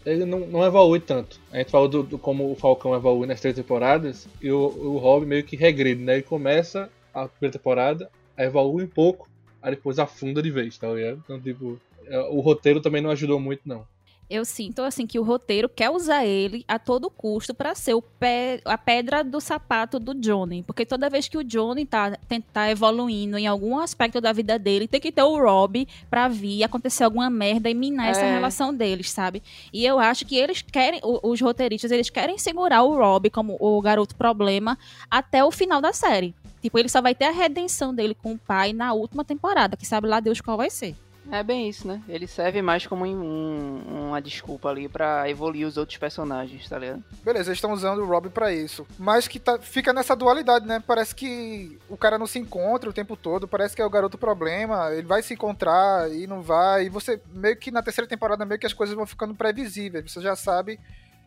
ele 0.04 0.24
não, 0.24 0.40
não 0.40 0.64
evolui 0.64 1.00
tanto. 1.00 1.38
A 1.52 1.58
gente 1.58 1.70
falou 1.70 1.88
do, 1.88 2.02
do 2.02 2.18
como 2.18 2.50
o 2.50 2.56
Falcão 2.56 2.94
evolui 2.94 3.26
nas 3.26 3.40
três 3.40 3.54
temporadas 3.56 4.28
e 4.40 4.50
o, 4.50 4.58
o 4.58 4.98
Robin 4.98 5.26
meio 5.26 5.44
que 5.44 5.56
regride, 5.56 6.02
né? 6.02 6.14
Ele 6.14 6.22
começa 6.22 6.90
a 7.14 7.28
primeira 7.28 7.56
temporada, 7.56 8.10
evolui 8.36 8.84
um 8.84 8.88
pouco, 8.88 9.28
aí 9.62 9.70
depois 9.74 9.98
afunda 9.98 10.42
de 10.42 10.50
vez, 10.50 10.76
tá 10.76 10.88
ligado? 10.88 11.22
Então, 11.24 11.40
tipo, 11.40 11.78
é, 12.06 12.18
o 12.30 12.40
roteiro 12.40 12.80
também 12.80 13.00
não 13.00 13.10
ajudou 13.10 13.38
muito, 13.38 13.62
não. 13.64 13.86
Eu 14.32 14.46
sinto 14.46 14.80
assim 14.80 15.06
que 15.06 15.18
o 15.18 15.22
roteiro 15.22 15.68
quer 15.68 15.90
usar 15.90 16.24
ele 16.24 16.64
a 16.66 16.78
todo 16.78 17.10
custo 17.10 17.52
pra 17.52 17.74
ser 17.74 17.92
o 17.92 18.00
pé, 18.00 18.62
a 18.64 18.78
pedra 18.78 19.22
do 19.22 19.38
sapato 19.42 19.98
do 20.00 20.14
Johnny, 20.14 20.62
porque 20.62 20.86
toda 20.86 21.10
vez 21.10 21.28
que 21.28 21.36
o 21.36 21.44
Johnny 21.44 21.84
tá 21.84 22.16
tentar 22.26 22.70
evoluindo 22.70 23.36
em 23.36 23.46
algum 23.46 23.78
aspecto 23.78 24.22
da 24.22 24.32
vida 24.32 24.58
dele, 24.58 24.88
tem 24.88 24.98
que 24.98 25.12
ter 25.12 25.22
o 25.22 25.36
Rob 25.36 25.86
pra 26.08 26.28
vir 26.28 26.64
acontecer 26.64 27.04
alguma 27.04 27.28
merda 27.28 27.68
e 27.68 27.74
minar 27.74 28.08
essa 28.08 28.24
É. 28.24 28.32
relação 28.32 28.74
deles, 28.74 29.10
sabe? 29.10 29.42
E 29.70 29.84
eu 29.84 29.98
acho 29.98 30.24
que 30.24 30.34
eles 30.36 30.62
querem 30.62 30.98
os 31.04 31.38
roteiristas, 31.42 31.90
eles 31.90 32.08
querem 32.08 32.38
segurar 32.38 32.84
o 32.84 32.96
Rob 32.96 33.28
como 33.28 33.58
o 33.60 33.82
garoto 33.82 34.14
problema 34.16 34.78
até 35.10 35.44
o 35.44 35.50
final 35.50 35.82
da 35.82 35.92
série. 35.92 36.34
Tipo, 36.62 36.78
ele 36.78 36.88
só 36.88 37.02
vai 37.02 37.14
ter 37.14 37.26
a 37.26 37.30
redenção 37.32 37.94
dele 37.94 38.14
com 38.14 38.32
o 38.32 38.38
pai 38.38 38.72
na 38.72 38.94
última 38.94 39.26
temporada, 39.26 39.76
que 39.76 39.86
sabe 39.86 40.06
lá 40.06 40.20
Deus 40.20 40.40
qual 40.40 40.56
vai 40.56 40.70
ser. 40.70 40.94
É 41.30 41.42
bem 41.42 41.68
isso, 41.68 41.86
né? 41.86 42.02
Ele 42.08 42.26
serve 42.26 42.60
mais 42.60 42.86
como 42.86 43.04
um- 43.06 44.08
uma 44.08 44.20
desculpa 44.20 44.68
ali 44.68 44.88
pra 44.88 45.28
evoluir 45.30 45.66
os 45.66 45.76
outros 45.76 45.96
personagens, 45.96 46.68
tá 46.68 46.78
ligado? 46.78 47.02
Beleza, 47.24 47.48
eles 47.50 47.58
estão 47.58 47.72
usando 47.72 48.00
o 48.02 48.06
Rob 48.06 48.28
pra 48.28 48.52
isso. 48.52 48.86
Mas 48.98 49.28
que 49.28 49.38
tá- 49.38 49.58
fica 49.58 49.92
nessa 49.92 50.16
dualidade, 50.16 50.66
né? 50.66 50.82
Parece 50.84 51.14
que 51.14 51.78
o 51.88 51.96
cara 51.96 52.18
não 52.18 52.26
se 52.26 52.38
encontra 52.38 52.90
o 52.90 52.92
tempo 52.92 53.16
todo, 53.16 53.46
parece 53.48 53.74
que 53.76 53.80
é 53.80 53.84
o 53.84 53.90
garoto 53.90 54.18
problema, 54.18 54.90
ele 54.92 55.06
vai 55.06 55.22
se 55.22 55.32
encontrar 55.34 56.10
e 56.12 56.26
não 56.26 56.42
vai. 56.42 56.86
E 56.86 56.88
você, 56.88 57.20
meio 57.32 57.56
que 57.56 57.70
na 57.70 57.82
terceira 57.82 58.08
temporada, 58.08 58.44
meio 58.44 58.58
que 58.58 58.66
as 58.66 58.72
coisas 58.74 58.94
vão 58.96 59.06
ficando 59.06 59.34
previsíveis. 59.34 60.10
Você 60.12 60.20
já 60.20 60.34
sabe 60.36 60.78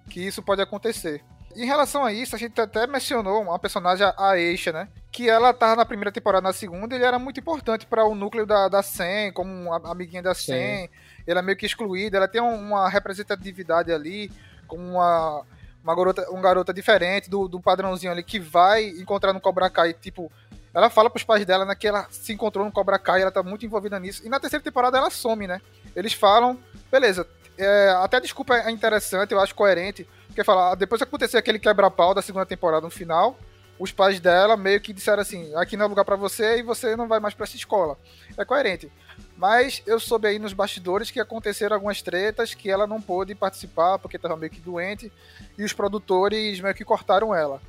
que 0.09 0.19
isso 0.19 0.43
pode 0.43 0.61
acontecer. 0.61 1.23
Em 1.55 1.65
relação 1.65 2.03
a 2.03 2.11
isso, 2.11 2.35
a 2.35 2.39
gente 2.39 2.59
até 2.59 2.85
mencionou 2.85 3.41
uma 3.41 3.57
personagem, 3.57 4.05
a 4.05 4.29
Aisha, 4.31 4.71
né? 4.73 4.87
Que 5.11 5.29
ela 5.29 5.53
tava 5.53 5.77
na 5.77 5.85
primeira 5.85 6.11
temporada, 6.11 6.41
na 6.41 6.51
segunda, 6.53 6.93
ele 6.95 7.05
era 7.05 7.17
muito 7.17 7.39
importante 7.39 7.85
para 7.85 8.03
o 8.05 8.13
núcleo 8.13 8.45
da, 8.45 8.67
da 8.67 8.83
Sen, 8.83 9.31
como 9.31 9.49
uma 9.51 9.77
amiguinha 9.91 10.21
da 10.21 10.33
Sen. 10.33 10.89
Ela 11.25 11.39
é 11.39 11.41
meio 11.43 11.57
que 11.57 11.65
excluída, 11.65 12.17
ela 12.17 12.27
tem 12.27 12.41
um- 12.41 12.53
uma 12.59 12.89
representatividade 12.89 13.91
ali, 13.91 14.29
como 14.67 14.83
uma, 14.83 15.43
uma 15.83 15.95
garota, 15.95 16.29
um 16.31 16.41
garota 16.41 16.73
diferente 16.73 17.29
do, 17.29 17.47
do 17.47 17.59
padrãozinho 17.61 18.11
ali 18.11 18.21
que 18.23 18.39
vai 18.39 18.85
encontrar 18.89 19.31
no 19.31 19.39
Cobra 19.39 19.69
Kai, 19.69 19.93
tipo, 19.93 20.29
ela 20.73 20.89
fala 20.89 21.09
pros 21.09 21.23
pais 21.23 21.45
dela, 21.45 21.63
né, 21.63 21.73
que 21.73 21.87
ela 21.87 22.05
se 22.11 22.33
encontrou 22.33 22.65
no 22.65 22.71
Cobra 22.71 22.99
Kai, 22.99 23.21
ela 23.21 23.31
tá 23.31 23.41
muito 23.41 23.65
envolvida 23.65 23.97
nisso. 23.99 24.21
E 24.25 24.29
na 24.29 24.39
terceira 24.41 24.61
temporada 24.63 24.97
ela 24.97 25.09
some, 25.09 25.47
né? 25.47 25.61
Eles 25.95 26.11
falam, 26.11 26.59
beleza, 26.91 27.25
é, 27.57 27.89
até 28.01 28.17
a 28.17 28.19
desculpa 28.19 28.55
é 28.55 28.71
interessante, 28.71 29.31
eu 29.31 29.39
acho 29.39 29.55
coerente, 29.55 30.07
porque 30.27 30.43
fala, 30.43 30.71
ah, 30.71 30.75
depois 30.75 31.01
aconteceu 31.01 31.39
aquele 31.39 31.59
quebra-pau 31.59 32.13
da 32.13 32.21
segunda 32.21 32.45
temporada 32.45 32.85
no 32.85 32.91
final, 32.91 33.37
os 33.77 33.91
pais 33.91 34.19
dela 34.19 34.55
meio 34.55 34.79
que 34.79 34.93
disseram 34.93 35.21
assim, 35.21 35.53
aqui 35.55 35.75
não 35.75 35.85
é 35.85 35.87
lugar 35.89 36.05
pra 36.05 36.15
você 36.15 36.59
e 36.59 36.63
você 36.63 36.95
não 36.95 37.07
vai 37.07 37.19
mais 37.19 37.33
pra 37.33 37.43
essa 37.43 37.57
escola. 37.57 37.97
É 38.37 38.45
coerente. 38.45 38.89
Mas 39.37 39.83
eu 39.85 39.99
soube 39.99 40.27
aí 40.27 40.39
nos 40.39 40.53
bastidores 40.53 41.11
que 41.11 41.19
aconteceram 41.19 41.75
algumas 41.75 42.01
tretas 42.01 42.53
que 42.53 42.69
ela 42.69 42.87
não 42.87 43.01
pôde 43.01 43.35
participar 43.35 43.99
porque 43.99 44.15
estava 44.15 44.37
meio 44.37 44.51
que 44.51 44.61
doente 44.61 45.11
e 45.57 45.63
os 45.63 45.73
produtores 45.73 46.61
meio 46.61 46.73
que 46.73 46.85
cortaram 46.85 47.35
ela. 47.35 47.61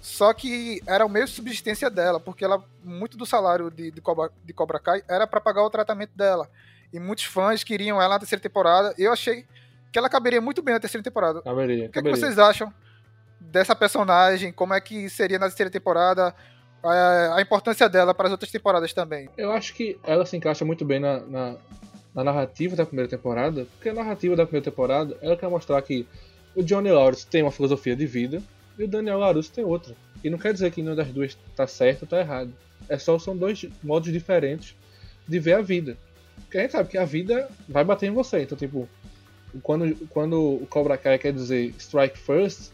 Só 0.00 0.32
que 0.32 0.82
era 0.86 1.04
o 1.04 1.10
meio 1.10 1.26
de 1.26 1.32
subsistência 1.32 1.90
dela, 1.90 2.18
porque 2.18 2.44
ela 2.44 2.64
muito 2.82 3.18
do 3.18 3.26
salário 3.26 3.70
de, 3.70 3.90
de, 3.90 4.00
Cobra, 4.00 4.30
de 4.42 4.52
Cobra 4.54 4.78
Kai 4.78 5.02
era 5.06 5.26
para 5.26 5.42
pagar 5.42 5.62
o 5.62 5.70
tratamento 5.70 6.12
dela. 6.16 6.48
E 6.92 6.98
muitos 6.98 7.24
fãs 7.24 7.62
queriam 7.62 8.00
ela 8.00 8.14
na 8.14 8.18
terceira 8.18 8.42
temporada. 8.42 8.94
Eu 8.98 9.12
achei 9.12 9.44
que 9.92 9.98
ela 9.98 10.08
caberia 10.08 10.40
muito 10.40 10.62
bem 10.62 10.74
na 10.74 10.80
terceira 10.80 11.02
temporada. 11.02 11.42
Caberia, 11.42 11.86
O 11.86 11.90
que, 11.90 11.98
é 11.98 12.02
que 12.02 12.10
vocês 12.10 12.38
acham 12.38 12.72
dessa 13.40 13.74
personagem? 13.74 14.52
Como 14.52 14.74
é 14.74 14.80
que 14.80 15.08
seria 15.08 15.38
na 15.38 15.46
terceira 15.46 15.70
temporada? 15.70 16.34
A, 16.82 17.36
a 17.36 17.42
importância 17.42 17.88
dela 17.88 18.14
para 18.14 18.26
as 18.26 18.32
outras 18.32 18.50
temporadas 18.50 18.92
também. 18.92 19.28
Eu 19.36 19.52
acho 19.52 19.74
que 19.74 19.98
ela 20.02 20.24
se 20.24 20.36
encaixa 20.36 20.64
muito 20.64 20.84
bem 20.84 20.98
na, 20.98 21.20
na, 21.20 21.56
na 22.14 22.24
narrativa 22.24 22.74
da 22.74 22.86
primeira 22.86 23.08
temporada, 23.08 23.66
porque 23.72 23.90
a 23.90 23.94
narrativa 23.94 24.34
da 24.34 24.46
primeira 24.46 24.64
temporada 24.64 25.16
ela 25.20 25.36
quer 25.36 25.48
mostrar 25.48 25.80
que 25.82 26.06
o 26.54 26.62
Johnny 26.62 26.90
Lawrence 26.90 27.26
tem 27.26 27.42
uma 27.42 27.50
filosofia 27.50 27.94
de 27.94 28.06
vida 28.06 28.42
e 28.78 28.84
o 28.84 28.88
Daniel 28.88 29.18
LaRusso 29.18 29.52
tem 29.52 29.64
outra. 29.64 29.94
E 30.24 30.30
não 30.30 30.38
quer 30.38 30.52
dizer 30.52 30.70
que 30.70 30.82
nenhuma 30.82 30.96
das 30.96 31.12
duas 31.12 31.36
tá 31.54 31.66
certo 31.66 32.02
ou 32.02 32.08
tá 32.08 32.18
errado. 32.18 32.52
É 32.88 32.98
só 32.98 33.18
são 33.18 33.36
dois 33.36 33.66
modos 33.82 34.10
diferentes 34.12 34.74
de 35.28 35.38
ver 35.38 35.54
a 35.54 35.60
vida. 35.60 35.96
Porque 36.42 36.58
a 36.58 36.62
gente 36.62 36.72
sabe 36.72 36.88
que 36.88 36.98
a 36.98 37.04
vida 37.04 37.48
vai 37.68 37.84
bater 37.84 38.06
em 38.06 38.12
você. 38.12 38.42
Então, 38.42 38.56
tipo, 38.56 38.88
quando, 39.62 39.94
quando 40.08 40.40
o 40.40 40.66
Cobra 40.66 40.96
Kai 40.96 41.18
quer 41.18 41.32
dizer 41.32 41.74
strike 41.78 42.18
first, 42.18 42.72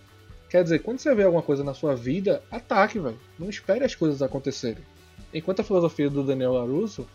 quer 0.48 0.62
dizer, 0.62 0.80
quando 0.80 0.98
você 0.98 1.14
vê 1.14 1.24
alguma 1.24 1.42
coisa 1.42 1.64
na 1.64 1.74
sua 1.74 1.94
vida, 1.94 2.42
ataque, 2.50 2.98
velho. 2.98 3.18
Não 3.38 3.48
espere 3.48 3.84
as 3.84 3.94
coisas 3.94 4.22
acontecerem. 4.22 4.82
Enquanto 5.32 5.60
a 5.60 5.64
filosofia 5.64 6.08
do 6.08 6.22
Daniel 6.22 6.52
LaRusso 6.52 7.06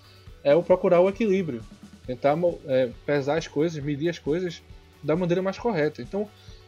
é 0.44 0.56
o 0.56 0.64
procurar 0.64 1.00
o 1.02 1.10
equilíbrio. 1.10 1.62
Tentar 2.06 2.38
é, 2.68 2.90
pesar 3.06 3.38
as 3.38 3.48
coisas, 3.48 3.82
medir 3.84 4.10
as 4.10 4.20
coisas 4.20 4.62
da 5.04 5.16
maneira 5.16 5.42
mais 5.42 5.58
correta. 5.58 6.02
Então, 6.02 6.28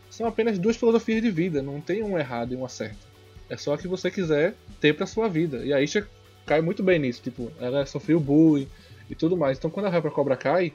são 0.10 0.28
apenas 0.28 0.60
duas 0.60 0.78
filosofias 0.78 1.22
de 1.22 1.32
vida. 1.32 1.62
Não 1.62 1.82
tem 1.82 2.04
um 2.04 2.18
errado 2.18 2.54
e 2.54 2.56
um 2.56 2.68
certo. 2.68 3.08
É 3.50 3.58
só 3.58 3.74
o 3.74 3.78
que 3.78 3.88
você 3.88 4.10
quiser 4.10 4.56
ter 4.80 4.96
pra 4.96 5.06
sua 5.06 5.28
vida. 5.28 5.66
E 5.66 5.74
a 5.74 5.82
Isha 5.82 6.08
cai 6.46 6.62
muito 6.62 6.84
bem 6.84 7.00
nisso. 7.00 7.22
Tipo, 7.22 7.52
ela 7.60 7.86
sofreu 7.86 8.20
bullying 8.20 8.68
e 9.10 9.16
tudo 9.16 9.38
mais. 9.38 9.58
Então, 9.58 9.70
quando 9.70 9.86
ela 9.86 9.94
vai 9.94 10.02
pra 10.02 10.12
Cobra 10.12 10.36
Kai, 10.36 10.74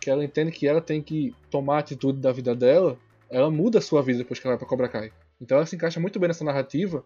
que 0.00 0.10
ela 0.10 0.24
entende 0.24 0.52
que 0.52 0.66
ela 0.66 0.80
tem 0.80 1.02
que 1.02 1.34
tomar 1.50 1.76
a 1.76 1.80
atitude 1.80 2.20
da 2.20 2.32
vida 2.32 2.54
dela, 2.54 2.96
ela 3.30 3.50
muda 3.50 3.78
a 3.78 3.82
sua 3.82 4.02
vida 4.02 4.18
depois 4.18 4.38
que 4.38 4.46
ela 4.46 4.54
vai 4.54 4.58
pra 4.58 4.68
Cobra 4.68 4.88
Kai. 4.88 5.12
Então 5.40 5.56
ela 5.56 5.66
se 5.66 5.76
encaixa 5.76 6.00
muito 6.00 6.18
bem 6.18 6.28
nessa 6.28 6.44
narrativa 6.44 7.04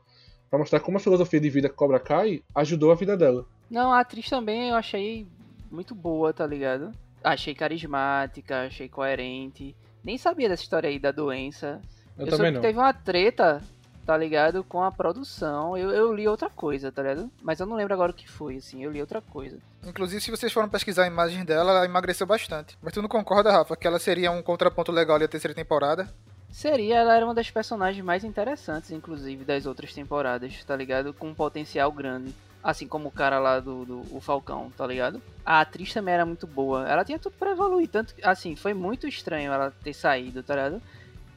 pra 0.49 0.59
mostrar 0.59 0.81
como 0.81 0.97
a 0.97 1.01
filosofia 1.01 1.41
de 1.41 1.51
vida 1.51 1.69
que 1.69 1.75
Cobra 1.75 1.99
Kai 1.99 2.43
ajudou 2.55 2.91
a 2.91 2.95
vida 2.95 3.17
dela. 3.17 3.47
Não, 3.71 3.93
a 3.93 4.01
atriz 4.01 4.29
também 4.29 4.71
eu 4.71 4.77
achei 4.77 5.27
muito 5.71 5.95
boa, 5.95 6.33
tá 6.33 6.47
ligado? 6.47 6.93
Achei 7.23 7.55
carismática, 7.55 8.67
achei 8.67 8.89
coerente. 8.89 9.77
Nem 10.03 10.19
sabia 10.19 10.49
dessa 10.49 10.63
história 10.63 10.89
aí 10.89 10.99
da 10.99 11.13
doença. 11.13 11.81
Eu 12.19 12.27
soube 12.27 12.37
também 12.37 12.53
que 12.53 12.55
não. 12.57 12.63
teve 12.63 12.79
uma 12.79 12.93
treta, 12.93 13.63
tá 14.05 14.17
ligado? 14.17 14.65
Com 14.65 14.83
a 14.83 14.91
produção. 14.91 15.77
Eu, 15.77 15.91
eu 15.91 16.13
li 16.15 16.27
outra 16.27 16.51
coisa, 16.51 16.91
tá 16.91 17.03
ligado? 17.03 17.31
Mas 17.43 17.61
eu 17.61 17.67
não 17.67 17.77
lembro 17.77 17.95
agora 17.95 18.13
o 18.13 18.15
que 18.15 18.29
foi, 18.29 18.57
assim. 18.57 18.83
Eu 18.83 18.91
li 18.91 19.01
outra 19.01 19.21
coisa. 19.21 19.59
Inclusive, 19.85 20.21
se 20.21 20.31
vocês 20.31 20.53
forem 20.53 20.69
pesquisar 20.69 21.05
a 21.05 21.07
imagem 21.07 21.45
dela, 21.45 21.71
ela 21.71 21.85
emagreceu 21.85 22.27
bastante. 22.27 22.77
Mas 22.83 22.93
tu 22.93 23.01
não 23.01 23.09
concorda, 23.09 23.53
Rafa, 23.53 23.77
que 23.77 23.87
ela 23.87 23.99
seria 23.99 24.31
um 24.31 24.43
contraponto 24.43 24.93
legal 24.93 25.17
ali 25.17 25.25
à 25.25 25.29
terceira 25.29 25.55
temporada? 25.55 26.13
Seria, 26.51 26.97
ela 26.97 27.15
era 27.15 27.25
uma 27.25 27.35
das 27.35 27.51
personagens 27.51 28.05
mais 28.05 28.25
interessantes, 28.25 28.91
inclusive, 28.91 29.45
das 29.45 29.67
outras 29.67 29.95
temporadas, 29.95 30.65
tá 30.65 30.75
ligado? 30.75 31.15
Com 31.15 31.29
um 31.29 31.35
potencial 31.35 31.93
grande. 31.93 32.35
Assim 32.63 32.87
como 32.87 33.09
o 33.09 33.13
cara 33.13 33.39
lá 33.39 33.59
do, 33.59 33.85
do 33.87 34.01
o 34.15 34.21
Falcão, 34.21 34.71
tá 34.77 34.87
ligado? 34.87 35.23
A 35.47 35.61
atriz 35.61 35.95
também 35.95 36.13
era 36.13 36.27
muito 36.27 36.47
boa. 36.47 36.87
Ela 36.87 37.05
tinha 37.05 37.19
tudo 37.19 37.35
pra 37.39 37.53
evoluir. 37.53 37.89
Tanto 37.89 38.15
que, 38.15 38.27
assim, 38.27 38.55
foi 38.55 38.75
muito 38.75 39.07
estranho 39.07 39.51
ela 39.51 39.73
ter 39.83 39.95
saído, 39.95 40.43
tá 40.43 40.57
ligado? 40.57 40.83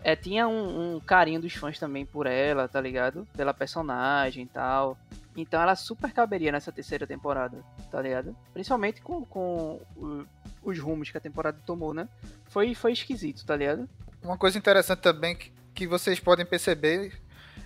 É, 0.04 0.16
tinha 0.16 0.48
um, 0.48 0.96
um 0.96 1.00
carinho 1.00 1.40
dos 1.40 1.54
fãs 1.54 1.80
também 1.80 2.06
por 2.06 2.26
ela, 2.28 2.68
tá 2.68 2.82
ligado? 2.82 3.26
Pela 3.36 3.54
personagem 3.54 4.44
e 4.44 4.48
tal. 4.48 4.98
Então 5.36 5.62
ela 5.62 5.76
super 5.76 6.12
caberia 6.12 6.52
nessa 6.52 6.72
terceira 6.72 7.08
temporada, 7.08 7.58
tá 7.90 8.02
ligado? 8.02 8.36
Principalmente 8.54 9.02
com, 9.02 9.24
com 9.26 9.80
o- 9.96 10.26
os 10.64 10.78
rumos 10.80 11.10
que 11.10 11.18
a 11.18 11.22
temporada 11.22 11.58
tomou, 11.66 11.94
né? 11.94 12.08
Foi, 12.46 12.76
foi 12.76 12.92
esquisito, 12.92 13.46
tá 13.46 13.56
ligado? 13.56 13.88
Uma 14.22 14.38
coisa 14.38 14.58
interessante 14.58 15.00
também 15.00 15.36
que, 15.36 15.52
que 15.74 15.88
vocês 15.88 16.20
podem 16.20 16.46
perceber 16.46 17.14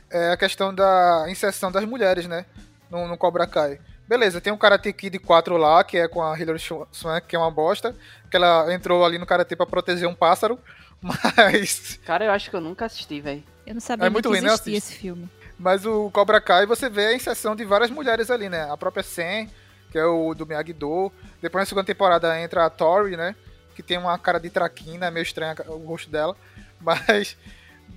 é 0.09 0.31
a 0.31 0.38
questão 0.38 0.73
da 0.73 1.25
inserção 1.29 1.71
das 1.71 1.83
mulheres, 1.85 2.27
né? 2.27 2.45
No, 2.89 3.07
no 3.07 3.17
Cobra 3.17 3.45
Kai. 3.45 3.79
Beleza, 4.07 4.39
tem 4.39 4.53
um 4.53 4.57
Karate 4.57 4.93
Kid 4.93 5.19
4 5.19 5.57
lá, 5.57 5.83
que 5.83 5.97
é 5.97 6.07
com 6.07 6.23
a 6.23 6.39
Hilary 6.39 6.59
Swank, 6.91 7.27
que 7.27 7.35
é 7.35 7.39
uma 7.39 7.51
bosta, 7.51 7.93
que 8.31 8.38
ela 8.38 8.73
entrou 8.73 9.03
ali 9.03 9.17
no 9.17 9.25
Karate 9.25 9.53
pra 9.53 9.65
proteger 9.65 10.07
um 10.07 10.15
pássaro, 10.15 10.57
mas... 11.02 12.00
Cara, 12.06 12.26
eu 12.26 12.32
acho 12.32 12.50
que 12.50 12.56
eu 12.56 12.62
nunca 12.62 12.86
assisti, 12.86 13.20
velho. 13.22 13.43
Eu 13.66 13.74
não 13.76 13.82
sabia 13.82 14.08
É 14.08 14.10
muito 14.10 14.30
que 14.30 14.36
ruim, 14.36 14.41
né? 14.41 14.54
existia 14.54 14.78
Assiste. 14.78 14.93
esse 14.93 15.02
filme. 15.02 15.30
Mas 15.60 15.86
o 15.86 16.10
Cobra 16.12 16.39
Kai, 16.39 16.66
você 16.66 16.89
vê 16.89 17.08
a 17.08 17.14
inserção 17.16 17.56
de 17.56 17.66
várias 17.66 17.89
mulheres 17.89 18.30
ali, 18.30 18.48
né? 18.50 18.70
A 18.72 18.78
própria 18.78 19.04
Sen, 19.04 19.50
que 19.91 19.98
é 19.98 20.06
o 20.06 20.34
do 20.34 20.45
Miyagi-Do. 20.45 21.12
Depois 21.41 21.64
na 21.64 21.66
segunda 21.66 21.86
temporada 21.86 22.39
entra 22.39 22.66
a 22.66 22.70
Tori, 22.70 23.18
né? 23.18 23.36
Que 23.76 23.82
tem 23.84 23.98
uma 23.98 24.18
cara 24.18 24.39
de 24.39 24.50
traquina, 24.50 25.08
é 25.08 25.12
meio 25.12 25.24
estranha 25.24 25.56
o 25.68 25.78
rosto 25.86 26.10
dela. 26.10 26.36
Mas 26.80 27.36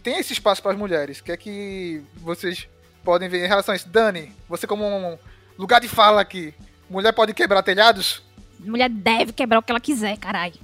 tem 0.02 0.18
esse 0.18 0.32
espaço 0.32 0.62
para 0.62 0.72
as 0.72 0.78
mulheres. 0.78 1.18
O 1.18 1.24
que 1.24 1.32
é 1.32 1.36
que 1.36 2.02
vocês 2.16 2.66
podem 3.04 3.28
ver 3.28 3.44
em 3.44 3.48
relação 3.48 3.72
a 3.72 3.76
isso? 3.76 3.88
Dani, 3.88 4.32
você 4.48 4.66
como 4.66 4.86
um 4.86 5.18
lugar 5.58 5.80
de 5.80 5.88
fala 5.88 6.20
aqui, 6.20 6.54
mulher 6.88 7.12
pode 7.12 7.34
quebrar 7.34 7.62
telhados? 7.62 8.22
Mulher 8.58 8.88
deve 8.88 9.32
quebrar 9.32 9.58
o 9.58 9.62
que 9.62 9.70
ela 9.72 9.80
quiser, 9.80 10.16
caralho. 10.18 10.54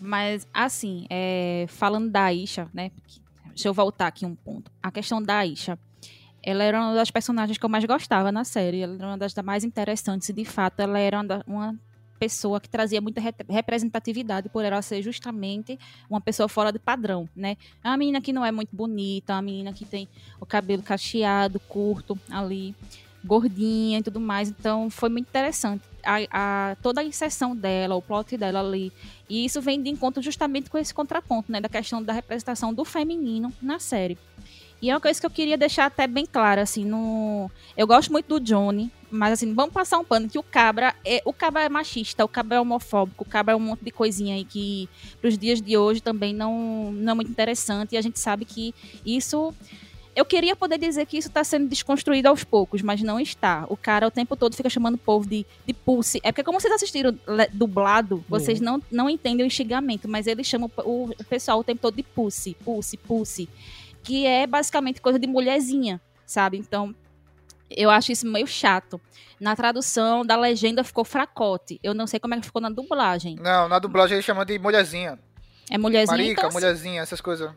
Mas, 0.00 0.46
assim, 0.52 1.06
é, 1.10 1.66
falando 1.68 2.10
da 2.10 2.24
Aisha, 2.24 2.68
né? 2.72 2.90
Deixa 3.48 3.68
eu 3.68 3.74
voltar 3.74 4.08
aqui 4.08 4.26
um 4.26 4.34
ponto. 4.34 4.70
A 4.82 4.90
questão 4.90 5.22
da 5.22 5.38
Aisha. 5.38 5.78
Ela 6.42 6.62
era 6.62 6.80
uma 6.80 6.94
das 6.94 7.10
personagens 7.10 7.58
que 7.58 7.64
eu 7.64 7.68
mais 7.68 7.84
gostava 7.84 8.30
na 8.30 8.44
série. 8.44 8.80
Ela 8.80 8.94
era 8.94 9.06
uma 9.06 9.18
das 9.18 9.34
mais 9.36 9.64
interessantes. 9.64 10.28
E, 10.28 10.32
de 10.32 10.44
fato, 10.44 10.80
ela 10.80 10.98
era 10.98 11.18
uma, 11.46 11.74
pessoa 12.18 12.60
que 12.60 12.68
trazia 12.68 13.00
muita 13.00 13.20
re- 13.20 13.34
representatividade 13.48 14.48
por 14.48 14.64
ela 14.64 14.80
ser 14.82 15.02
justamente 15.02 15.78
uma 16.08 16.20
pessoa 16.20 16.48
fora 16.48 16.72
de 16.72 16.78
padrão, 16.78 17.28
né? 17.34 17.56
É 17.84 17.88
uma 17.88 17.96
menina 17.96 18.20
que 18.20 18.32
não 18.32 18.44
é 18.44 18.50
muito 18.50 18.74
bonita, 18.74 19.34
uma 19.34 19.42
menina 19.42 19.72
que 19.72 19.84
tem 19.84 20.08
o 20.40 20.46
cabelo 20.46 20.82
cacheado, 20.82 21.60
curto 21.60 22.18
ali, 22.30 22.74
gordinha 23.24 23.98
e 23.98 24.02
tudo 24.02 24.20
mais. 24.20 24.48
Então, 24.48 24.90
foi 24.90 25.08
muito 25.08 25.28
interessante 25.28 25.82
a, 26.06 26.70
a- 26.70 26.76
toda 26.82 27.00
a 27.00 27.04
inserção 27.04 27.54
dela, 27.56 27.96
o 27.96 28.00
plot 28.02 28.36
dela 28.36 28.60
ali. 28.60 28.92
E 29.28 29.44
isso 29.44 29.60
vem 29.60 29.82
de 29.82 29.90
encontro 29.90 30.22
justamente 30.22 30.70
com 30.70 30.78
esse 30.78 30.94
contraponto, 30.94 31.50
né? 31.50 31.60
Da 31.60 31.68
questão 31.68 32.02
da 32.02 32.12
representação 32.12 32.72
do 32.72 32.84
feminino 32.84 33.52
na 33.60 33.78
série. 33.78 34.16
E 34.80 34.90
é 34.90 34.94
uma 34.94 35.00
coisa 35.00 35.18
que 35.18 35.24
eu 35.24 35.30
queria 35.30 35.56
deixar 35.56 35.86
até 35.86 36.06
bem 36.06 36.26
clara, 36.26 36.60
assim, 36.60 36.84
no... 36.84 37.50
Eu 37.74 37.86
gosto 37.86 38.12
muito 38.12 38.26
do 38.28 38.38
Johnny, 38.38 38.92
mas 39.10 39.32
assim, 39.32 39.54
vamos 39.54 39.72
passar 39.72 39.98
um 39.98 40.04
pano 40.04 40.28
que 40.28 40.38
o 40.38 40.42
Cabra 40.42 40.94
é, 41.02 41.22
o 41.24 41.32
Cabra 41.32 41.62
é 41.62 41.68
machista, 41.68 42.22
o 42.22 42.28
Cabra 42.28 42.58
é 42.58 42.60
homofóbico, 42.60 43.24
o 43.24 43.26
Cabra 43.26 43.54
é 43.54 43.56
um 43.56 43.60
monte 43.60 43.82
de 43.82 43.90
coisinha 43.90 44.34
aí 44.34 44.44
que 44.44 44.86
pros 45.18 45.38
dias 45.38 45.62
de 45.62 45.78
hoje 45.78 46.02
também 46.02 46.34
não, 46.34 46.92
não 46.92 47.12
é 47.12 47.14
muito 47.14 47.30
interessante. 47.30 47.94
E 47.94 47.96
a 47.96 48.02
gente 48.02 48.20
sabe 48.20 48.44
que 48.44 48.74
isso 49.04 49.54
eu 50.16 50.24
queria 50.24 50.56
poder 50.56 50.78
dizer 50.78 51.04
que 51.04 51.18
isso 51.18 51.28
está 51.28 51.44
sendo 51.44 51.68
desconstruído 51.68 52.26
aos 52.26 52.42
poucos, 52.42 52.80
mas 52.80 53.02
não 53.02 53.20
está. 53.20 53.66
O 53.68 53.76
cara 53.76 54.08
o 54.08 54.10
tempo 54.10 54.34
todo 54.34 54.56
fica 54.56 54.70
chamando 54.70 54.94
o 54.94 54.98
povo 54.98 55.28
de, 55.28 55.44
de 55.66 55.74
pulse. 55.74 56.18
É 56.22 56.32
porque, 56.32 56.42
como 56.42 56.58
vocês 56.58 56.72
assistiram 56.72 57.16
dublado, 57.52 58.24
vocês 58.26 58.58
não, 58.58 58.82
não 58.90 59.10
entendem 59.10 59.44
o 59.44 59.46
enxergamento, 59.46 60.08
mas 60.08 60.26
ele 60.26 60.42
chama 60.42 60.70
o, 60.78 61.10
o 61.10 61.24
pessoal 61.24 61.58
o 61.58 61.64
tempo 61.64 61.82
todo 61.82 61.94
de 61.94 62.02
pulse, 62.02 62.56
pulse, 62.64 62.96
pulse. 62.96 63.46
Que 64.02 64.24
é 64.24 64.46
basicamente 64.46 65.02
coisa 65.02 65.18
de 65.18 65.26
mulherzinha, 65.26 66.00
sabe? 66.24 66.56
Então, 66.56 66.94
eu 67.68 67.90
acho 67.90 68.10
isso 68.10 68.26
meio 68.26 68.46
chato. 68.46 68.98
Na 69.38 69.54
tradução 69.54 70.24
da 70.24 70.34
legenda 70.34 70.82
ficou 70.82 71.04
fracote. 71.04 71.78
Eu 71.82 71.92
não 71.92 72.06
sei 72.06 72.18
como 72.18 72.32
é 72.32 72.40
que 72.40 72.46
ficou 72.46 72.62
na 72.62 72.70
dublagem. 72.70 73.36
Não, 73.38 73.68
na 73.68 73.78
dublagem 73.78 74.14
ele 74.14 74.22
chama 74.22 74.46
de 74.46 74.58
mulherzinha. 74.58 75.18
É 75.70 75.76
mulherzinha. 75.76 76.16
Marica, 76.16 76.40
então, 76.40 76.48
assim, 76.48 76.58
mulherzinha, 76.58 77.02
essas 77.02 77.20
coisas. 77.20 77.50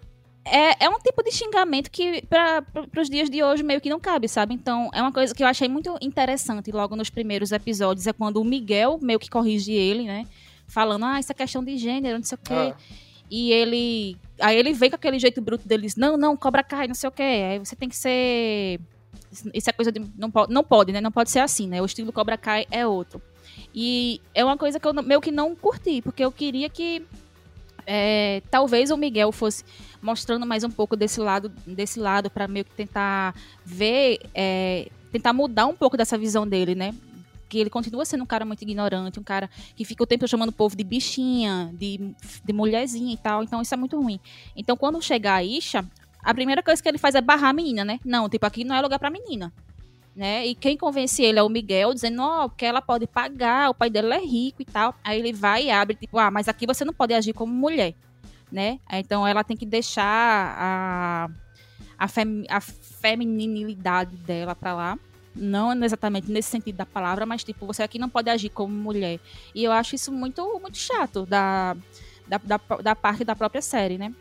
É, 0.46 0.86
é 0.86 0.90
um 0.90 1.00
tipo 1.00 1.24
de 1.24 1.32
xingamento 1.32 1.92
que 1.92 2.24
para 2.24 2.64
os 2.98 3.10
dias 3.10 3.30
de 3.30 3.44
hoje 3.44 3.62
meio 3.64 3.82
que 3.82 3.90
não 3.90 4.00
cabe, 4.00 4.28
sabe? 4.28 4.54
Então, 4.54 4.90
é 4.94 5.02
uma 5.02 5.12
coisa 5.12 5.34
que 5.34 5.44
eu 5.44 5.48
achei 5.48 5.68
muito 5.68 5.96
interessante 6.02 6.72
logo 6.72 6.96
nos 6.96 7.10
primeiros 7.10 7.52
episódios, 7.52 8.08
é 8.08 8.14
quando 8.14 8.38
o 8.38 8.44
Miguel 8.44 9.00
meio 9.02 9.20
que 9.20 9.30
corrige 9.30 9.74
ele, 9.74 10.06
né? 10.06 10.26
Falando, 10.68 11.06
ah, 11.06 11.20
essa 11.20 11.34
questão 11.34 11.64
de 11.64 11.78
gênero, 11.78 12.18
não 12.18 12.24
sei 12.24 12.36
o 12.36 12.42
quê. 12.42 12.54
Ah. 12.54 12.76
E 13.30 13.52
ele. 13.52 14.18
Aí 14.40 14.58
ele 14.58 14.74
vem 14.74 14.90
com 14.90 14.96
aquele 14.96 15.20
jeito 15.20 15.42
bruto 15.42 15.68
deles, 15.68 15.96
não, 15.96 16.18
não, 16.18 16.36
cobra 16.36 16.64
cai, 16.64 16.88
não 16.88 16.96
sei 16.96 17.10
o 17.10 17.12
quê. 17.12 17.24
Aí 17.24 17.60
você 17.60 17.76
tem 17.76 17.88
que 17.88 17.96
ser. 17.96 18.80
Isso 19.54 19.70
é 19.70 19.74
coisa 19.74 19.92
de. 19.92 20.02
Não 20.18 20.32
pode, 20.32 20.52
não 20.52 20.64
pode, 20.64 20.92
né? 20.92 21.00
Não 21.00 21.12
pode 21.12 21.30
ser 21.30 21.40
assim, 21.40 21.68
né? 21.68 21.82
O 21.82 21.86
estilo 21.86 22.12
Cobra 22.12 22.38
Kai 22.38 22.66
é 22.72 22.88
outro. 22.88 23.22
E 23.74 24.20
é 24.34 24.44
uma 24.44 24.58
coisa 24.58 24.80
que 24.80 24.88
eu 24.88 24.94
meio 25.04 25.22
que 25.22 25.32
não 25.32 25.56
curti, 25.56 26.02
porque 26.02 26.24
eu 26.24 26.32
queria 26.32 26.70
que 26.70 27.06
é, 27.92 28.44
talvez 28.52 28.92
o 28.92 28.98
Miguel 28.98 29.32
fosse 29.32 29.64
mostrando 30.00 30.46
mais 30.46 30.64
um 30.64 30.70
pouco 30.70 30.96
desse 30.96 31.20
lado, 31.20 31.50
desse 31.66 32.00
lado 32.00 32.30
para 32.30 32.48
meio 32.48 32.64
que 32.64 32.70
tentar 32.72 33.34
ver, 33.66 34.20
é, 34.36 34.90
tentar 35.12 35.34
mudar 35.34 35.66
um 35.66 35.76
pouco 35.76 35.98
dessa 35.98 36.16
visão 36.16 36.48
dele, 36.48 36.76
né? 36.76 36.94
Que 37.50 37.58
ele 37.58 37.70
continua 37.72 38.06
sendo 38.06 38.24
um 38.24 38.28
cara 38.28 38.46
muito 38.46 38.62
ignorante, 38.62 39.20
um 39.20 39.24
cara 39.24 39.50
que 39.76 39.84
fica 39.84 40.04
o 40.04 40.06
tempo 40.06 40.28
chamando 40.28 40.50
o 40.50 40.54
povo 40.54 40.76
de 40.76 40.84
bichinha, 40.84 41.72
de, 41.74 42.14
de 42.46 42.54
mulherzinha 42.54 43.12
e 43.12 43.18
tal. 43.18 43.42
Então 43.44 43.60
isso 43.60 43.74
é 43.74 43.78
muito 43.78 44.00
ruim. 44.00 44.20
Então 44.56 44.78
quando 44.78 45.02
chegar 45.02 45.38
a 45.38 45.44
Isha, 45.44 45.84
a 46.24 46.32
primeira 46.32 46.62
coisa 46.62 46.84
que 46.84 46.88
ele 46.88 47.00
faz 47.00 47.16
é 47.16 47.22
barrar 47.22 47.50
a 47.50 47.54
menina, 47.54 47.84
né? 47.84 48.00
Não, 48.06 48.30
tipo, 48.30 48.46
aqui 48.46 48.64
não 48.64 48.76
é 48.76 48.82
lugar 48.82 49.00
pra 49.00 49.10
menina. 49.10 49.52
Né? 50.16 50.46
E 50.48 50.56
quem 50.56 50.76
convence 50.76 51.24
ele 51.24 51.40
é 51.40 51.44
o 51.44 51.50
Miguel, 51.50 51.94
dizendo, 51.94 52.22
ó, 52.22 52.50
porque 52.50 52.66
ela 52.66 52.82
pode 52.82 53.08
pagar, 53.08 53.70
o 53.70 53.74
pai 53.74 53.90
dela 53.90 54.16
é 54.16 54.20
rico 54.20 54.62
e 54.62 54.66
tal. 54.66 54.94
Aí 55.04 55.20
ele 55.20 55.32
vai 55.32 55.66
e 55.66 55.72
abre, 55.72 55.96
tipo, 55.96 56.18
ah, 56.18 56.30
mas 56.30 56.48
aqui 56.48 56.66
você 56.66 56.84
não 56.84 56.94
pode 56.94 57.14
agir 57.14 57.32
como 57.34 57.54
mulher, 57.54 57.94
né? 58.52 58.80
Então 58.92 59.26
ela 59.26 59.44
tem 59.44 59.56
que 59.56 59.66
deixar 59.66 60.04
a, 60.06 61.30
a, 61.98 62.08
fem, 62.08 62.46
a 62.50 62.60
feminilidade 62.60 64.16
dela 64.18 64.56
pra 64.56 64.74
lá. 64.74 65.00
Não 65.36 65.72
exatamente 65.84 66.30
nesse 66.30 66.50
sentido 66.50 66.76
da 66.76 66.86
palavra, 66.86 67.26
mas 67.26 67.44
tipo, 67.44 67.66
você 67.66 67.84
aqui 67.84 67.98
não 67.98 68.10
pode 68.10 68.30
agir 68.30 68.50
como 68.50 68.74
mulher. 68.74 69.20
E 69.56 69.64
eu 69.64 69.72
acho 69.72 69.96
isso 69.96 70.12
muito, 70.12 70.60
muito 70.60 70.78
chato 70.78 71.26
da, 71.26 71.78
da, 72.28 72.38
da, 72.44 72.60
da 72.82 72.96
parte 72.96 73.24
da 73.24 73.36
própria 73.36 73.62
série, 73.62 73.98
né? 73.98 74.14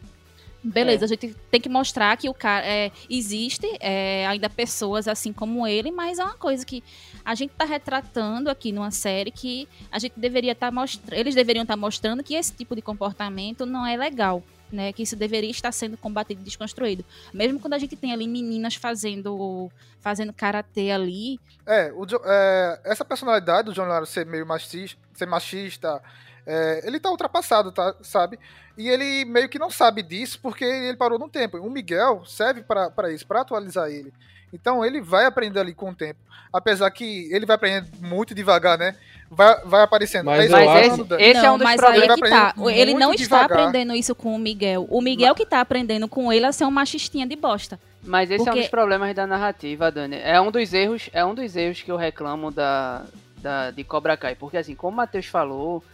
Beleza, 0.63 1.05
É. 1.05 1.07
a 1.07 1.09
gente 1.09 1.37
tem 1.51 1.61
que 1.61 1.69
mostrar 1.69 2.17
que 2.17 2.29
o 2.29 2.35
cara 2.35 2.67
é, 2.67 2.91
existe 3.09 3.67
é, 3.81 4.27
ainda 4.27 4.51
pessoas 4.51 5.07
assim 5.07 5.33
como 5.33 5.67
ele, 5.67 5.91
mas 5.91 6.19
é 6.19 6.25
uma 6.25 6.35
coisa 6.35 6.65
que 6.67 6.83
a 7.25 7.35
gente 7.35 7.51
tá 7.51 7.65
retratando 7.65 8.51
aqui 8.51 8.73
numa 8.73 8.91
série 8.91 9.31
que 9.31 9.69
a 9.91 9.99
gente 9.99 10.15
deveria 10.19 10.53
estar 10.53 10.73
mostrando, 10.73 11.19
eles 11.19 11.35
deveriam 11.35 11.63
estar 11.63 11.77
mostrando 11.77 12.25
que 12.25 12.35
esse 12.35 12.53
tipo 12.53 12.75
de 12.75 12.83
comportamento 12.83 13.65
não 13.65 13.87
é 13.87 13.97
legal, 13.97 14.43
né? 14.73 14.93
Que 14.93 15.03
isso 15.03 15.15
deveria 15.15 15.51
estar 15.51 15.71
sendo 15.73 15.97
combatido 15.97 16.41
e 16.41 16.45
desconstruído. 16.45 17.05
Mesmo 17.33 17.61
quando 17.61 17.75
a 17.75 17.79
gente 17.79 17.95
tem 17.95 18.13
ali 18.13 18.27
meninas 18.27 18.75
fazendo 18.75 19.71
fazendo 20.01 20.33
karatê 20.33 20.91
ali, 20.91 21.39
É, 21.67 21.93
o 21.93 22.07
é, 22.25 22.81
essa 22.85 23.05
personalidade 23.05 23.67
do 23.67 23.73
John 23.73 23.87
Lawrence 23.87 24.13
ser 24.13 24.25
meio 24.27 24.47
machista, 24.47 24.99
ser 25.13 25.27
machista 25.27 26.03
é, 26.49 26.81
ele 26.87 26.99
tá 26.99 27.11
ultrapassado, 27.11 27.71
tá, 27.71 27.95
sabe? 28.03 28.39
E 28.77 28.89
ele 28.89 29.25
meio 29.25 29.49
que 29.49 29.59
não 29.59 29.71
sabe 29.71 30.03
disso 30.03 30.39
porque 30.43 30.65
ele 30.65 30.97
parou 30.97 31.19
no 31.19 31.29
tempo. 31.29 31.59
O 31.59 31.69
Miguel 31.71 32.25
serve 32.27 32.63
pra 32.63 32.91
pra 32.91 33.13
isso, 33.13 33.27
pra 33.27 33.43
atualizar 33.43 33.89
ele. 33.91 34.13
Então 34.53 34.85
ele 34.85 35.01
vai 35.01 35.27
aprender 35.27 35.61
ali 35.61 35.75
com 35.75 35.91
o 35.91 35.95
tempo. 35.95 36.19
Apesar 36.51 36.91
que 36.91 37.29
ele 37.31 37.45
vai 37.45 37.57
aprendendo 37.57 37.89
muito 38.01 38.35
devagar, 38.35 38.79
né? 38.79 38.95
Vai, 39.31 39.61
vai 39.67 39.83
aparecendo. 39.83 40.25
Mas 40.25 40.51
É 40.51 40.89
Dan. 41.05 41.19
esse 41.21 41.39
é 41.39 41.43
não, 41.43 41.55
um 41.57 41.59
dos 41.59 41.65
mas 41.65 41.77
problemas. 41.77 42.09
aí 42.11 42.15
que 42.23 42.31
tá. 42.31 42.55
Ele 42.73 42.95
não 42.95 43.13
está 43.13 43.25
devagar. 43.45 43.59
aprendendo 43.67 43.93
isso 43.95 44.15
com 44.15 44.35
o 44.35 44.39
Miguel. 44.39 44.87
O 44.89 45.03
Miguel 45.03 45.35
que 45.35 45.45
tá 45.45 45.61
aprendendo 45.61 46.09
com 46.09 46.33
ele 46.33 46.47
a 46.47 46.53
ser 46.53 46.65
um 46.65 46.71
machistinha 46.71 47.27
de 47.27 47.37
bosta. 47.37 47.79
Mas 48.03 48.31
esse 48.31 48.39
é 48.41 48.43
um 48.43 48.45
Porque- 48.47 48.61
dos 48.61 48.69
problemas 48.71 49.15
da 49.15 49.27
narrativa, 49.27 49.93
Dani. 49.93 50.17
É 50.23 50.41
um 50.41 50.51
dos 50.51 50.73
erros, 50.73 51.11
é 51.13 51.23
um 51.23 51.35
dos 51.35 51.55
erros 51.55 51.83
que 51.83 51.93
eu 51.93 51.97
reclamo 51.97 52.51
da, 52.51 53.05
da 53.43 53.71
de 53.71 53.85
Cobra 53.85 54.17
Kai, 54.17 54.35
porque 54.35 54.57
assim, 54.57 54.75
como 54.75 54.95
o 54.95 54.97
Matheus 54.97 55.27
falou, 55.27 55.85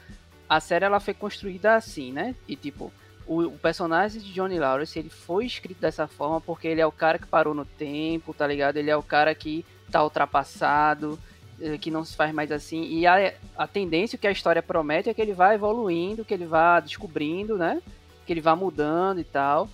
a 0.54 0.60
série 0.60 0.84
ela 0.84 1.00
foi 1.00 1.12
construída 1.12 1.74
assim, 1.74 2.12
né? 2.12 2.34
E 2.46 2.54
tipo, 2.54 2.92
o, 3.26 3.42
o 3.42 3.58
personagem 3.58 4.20
de 4.20 4.32
Johnny 4.32 4.58
Lawrence, 4.58 4.96
ele 4.96 5.10
foi 5.10 5.44
escrito 5.46 5.80
dessa 5.80 6.06
forma 6.06 6.40
porque 6.40 6.68
ele 6.68 6.80
é 6.80 6.86
o 6.86 6.92
cara 6.92 7.18
que 7.18 7.26
parou 7.26 7.54
no 7.54 7.64
tempo, 7.64 8.32
tá 8.32 8.46
ligado? 8.46 8.76
Ele 8.76 8.88
é 8.88 8.96
o 8.96 9.02
cara 9.02 9.34
que 9.34 9.64
tá 9.90 10.02
ultrapassado, 10.04 11.18
eh, 11.60 11.76
que 11.76 11.90
não 11.90 12.04
se 12.04 12.14
faz 12.14 12.32
mais 12.32 12.52
assim. 12.52 12.84
E 12.84 13.04
a, 13.04 13.34
a 13.56 13.66
tendência 13.66 14.16
que 14.16 14.28
a 14.28 14.30
história 14.30 14.62
promete 14.62 15.10
é 15.10 15.14
que 15.14 15.20
ele 15.20 15.32
vá 15.32 15.54
evoluindo, 15.54 16.24
que 16.24 16.32
ele 16.32 16.46
vá 16.46 16.78
descobrindo, 16.78 17.58
né? 17.58 17.82
Que 18.24 18.32
ele 18.32 18.40
vá 18.40 18.54
mudando 18.54 19.18
e 19.18 19.24
tal. 19.24 19.68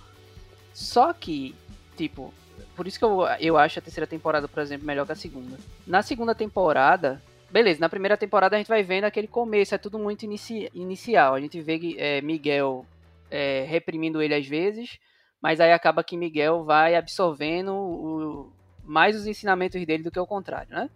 Só 0.73 1.13
que, 1.13 1.53
tipo, 1.95 2.33
por 2.75 2.87
isso 2.87 2.97
que 2.97 3.05
eu, 3.05 3.21
eu 3.39 3.55
acho 3.55 3.77
a 3.77 3.81
terceira 3.83 4.07
temporada, 4.07 4.47
por 4.47 4.63
exemplo, 4.63 4.87
melhor 4.87 5.05
que 5.05 5.11
a 5.11 5.15
segunda. 5.15 5.57
Na 5.85 6.01
segunda 6.01 6.33
temporada, 6.33 7.21
beleza, 7.51 7.79
na 7.79 7.89
primeira 7.89 8.17
temporada 8.17 8.55
a 8.55 8.59
gente 8.59 8.67
vai 8.67 8.83
vendo 8.83 9.03
aquele 9.05 9.27
começo, 9.27 9.75
é 9.75 9.77
tudo 9.77 9.99
muito 9.99 10.23
inici- 10.23 10.69
inicial. 10.73 11.33
A 11.33 11.39
gente 11.41 11.59
vê 11.61 11.95
é, 11.97 12.21
Miguel 12.21 12.85
é, 13.29 13.65
reprimindo 13.67 14.21
ele 14.21 14.33
às 14.33 14.47
vezes, 14.47 14.99
mas 15.41 15.59
aí 15.59 15.71
acaba 15.71 16.03
que 16.03 16.17
Miguel 16.17 16.63
vai 16.63 16.95
absorvendo 16.95 17.73
o- 17.73 18.51
mais 18.83 19.15
os 19.15 19.27
ensinamentos 19.27 19.83
dele 19.85 20.03
do 20.03 20.11
que 20.11 20.19
o 20.19 20.25
contrário, 20.25 20.73
né? 20.73 20.89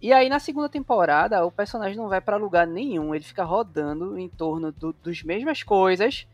E 0.00 0.12
aí 0.12 0.28
na 0.28 0.38
segunda 0.38 0.68
temporada 0.68 1.44
o 1.46 1.50
personagem 1.50 1.96
não 1.96 2.08
vai 2.08 2.20
pra 2.20 2.36
lugar 2.36 2.66
nenhum, 2.66 3.14
ele 3.14 3.24
fica 3.24 3.42
rodando 3.44 4.18
em 4.18 4.28
torno 4.28 4.70
do, 4.70 4.92
dos 4.92 5.22
mesmas 5.22 5.62
coisas. 5.62 6.26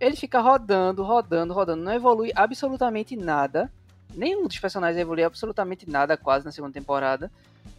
Ele 0.00 0.16
fica 0.16 0.40
rodando, 0.40 1.02
rodando, 1.04 1.54
rodando, 1.54 1.82
não 1.82 1.92
evolui 1.92 2.32
absolutamente 2.34 3.16
nada. 3.16 3.70
Nenhum 4.12 4.46
dos 4.46 4.58
personagens 4.58 5.00
evolui 5.00 5.22
absolutamente 5.22 5.88
nada 5.88 6.16
quase 6.16 6.44
na 6.44 6.52
segunda 6.52 6.74
temporada. 6.74 7.30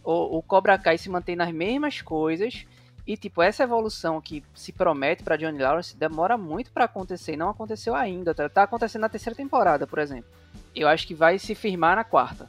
O, 0.06 0.38
o 0.38 0.42
Cobra 0.42 0.78
Kai 0.78 0.96
se 0.96 1.10
mantém 1.10 1.34
nas 1.34 1.52
mesmas 1.52 2.00
coisas. 2.00 2.64
E, 3.04 3.16
tipo, 3.16 3.42
essa 3.42 3.64
evolução 3.64 4.20
que 4.20 4.42
se 4.54 4.72
promete 4.72 5.24
pra 5.24 5.36
Johnny 5.36 5.58
Lawrence 5.58 5.96
demora 5.96 6.38
muito 6.38 6.70
pra 6.70 6.84
acontecer. 6.84 7.32
e 7.32 7.36
Não 7.36 7.48
aconteceu 7.50 7.92
ainda. 7.92 8.32
Tá, 8.32 8.48
tá 8.48 8.62
acontecendo 8.62 9.02
na 9.02 9.08
terceira 9.08 9.36
temporada, 9.36 9.84
por 9.84 9.98
exemplo. 9.98 10.30
Eu 10.74 10.86
acho 10.86 11.06
que 11.08 11.14
vai 11.14 11.40
se 11.40 11.56
firmar 11.56 11.96
na 11.96 12.04
quarta, 12.04 12.48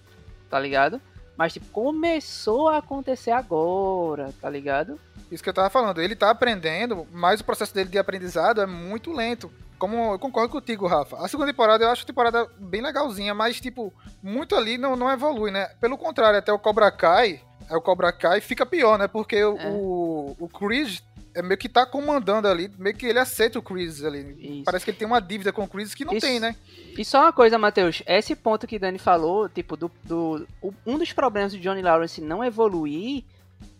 tá 0.50 0.60
ligado? 0.60 1.02
Mas, 1.36 1.54
tipo, 1.54 1.66
começou 1.68 2.70
a 2.70 2.78
acontecer 2.78 3.32
agora, 3.32 4.32
tá 4.40 4.50
ligado? 4.50 5.00
Isso 5.32 5.42
que 5.42 5.50
eu 5.50 5.54
tava 5.54 5.70
falando. 5.70 6.00
Ele 6.00 6.16
tá 6.16 6.30
aprendendo, 6.30 7.08
mas 7.12 7.40
o 7.40 7.44
processo 7.44 7.74
dele 7.74 7.90
de 7.90 7.98
aprendizado 7.98 8.62
é 8.62 8.68
muito 8.68 9.12
lento. 9.12 9.52
Como 9.78 10.14
eu 10.14 10.20
concordo 10.20 10.50
contigo, 10.52 10.88
Rafa. 10.88 11.18
A 11.18 11.28
segunda 11.28 11.52
temporada 11.52 11.84
eu 11.84 11.90
acho 11.90 12.04
a 12.04 12.08
temporada 12.08 12.48
bem 12.60 12.82
legalzinha, 12.82 13.34
mas, 13.34 13.60
tipo, 13.62 13.94
muito 14.24 14.56
ali 14.56 14.78
não, 14.78 14.96
não 14.96 15.12
evolui, 15.12 15.52
né? 15.52 15.68
Pelo 15.80 15.98
contrário, 15.98 16.40
até 16.40 16.52
o 16.52 16.58
Cobra 16.60 16.92
Kai, 16.92 17.42
é 17.70 17.76
o 17.76 17.82
Cobra 17.82 18.12
Kai 18.12 18.42
fica 18.42 18.66
pior, 18.66 18.98
né? 18.98 19.08
Porque 19.08 19.44
o, 19.44 19.58
É. 19.58 19.70
o, 19.70 20.36
o 20.40 20.50
Chris 20.50 21.04
é 21.36 21.42
meio 21.44 21.58
que 21.58 21.70
tá 21.70 21.86
comandando 21.86 22.48
ali, 22.48 22.72
meio 22.80 22.96
que 22.96 23.06
ele 23.06 23.20
aceita 23.20 23.60
o 23.60 23.62
Chris 23.62 24.04
ali. 24.04 24.36
Isso. 24.40 24.64
Parece 24.64 24.84
que 24.84 24.90
ele 24.92 24.98
tem 24.98 25.08
uma 25.08 25.22
dívida 25.22 25.54
com 25.54 25.64
o 25.64 25.68
Chris 25.68 25.94
que 25.94 26.04
não 26.04 26.14
Isso- 26.14 26.26
tem, 26.26 26.40
né? 26.40 26.56
E 26.98 27.06
só 27.06 27.22
uma 27.22 27.32
coisa, 27.34 27.60
Matheus, 27.60 28.02
esse 28.08 28.36
ponto 28.36 28.66
que 28.66 28.80
Dani 28.80 28.98
falou, 28.98 29.48
tipo, 29.48 29.78
do, 29.78 29.92
do 30.04 30.48
um 30.84 30.98
dos 30.98 31.14
problemas 31.14 31.52
do 31.54 31.60
Johnny 31.60 31.84
Lawrence 31.84 32.20
não 32.20 32.44
evoluir 32.44 33.24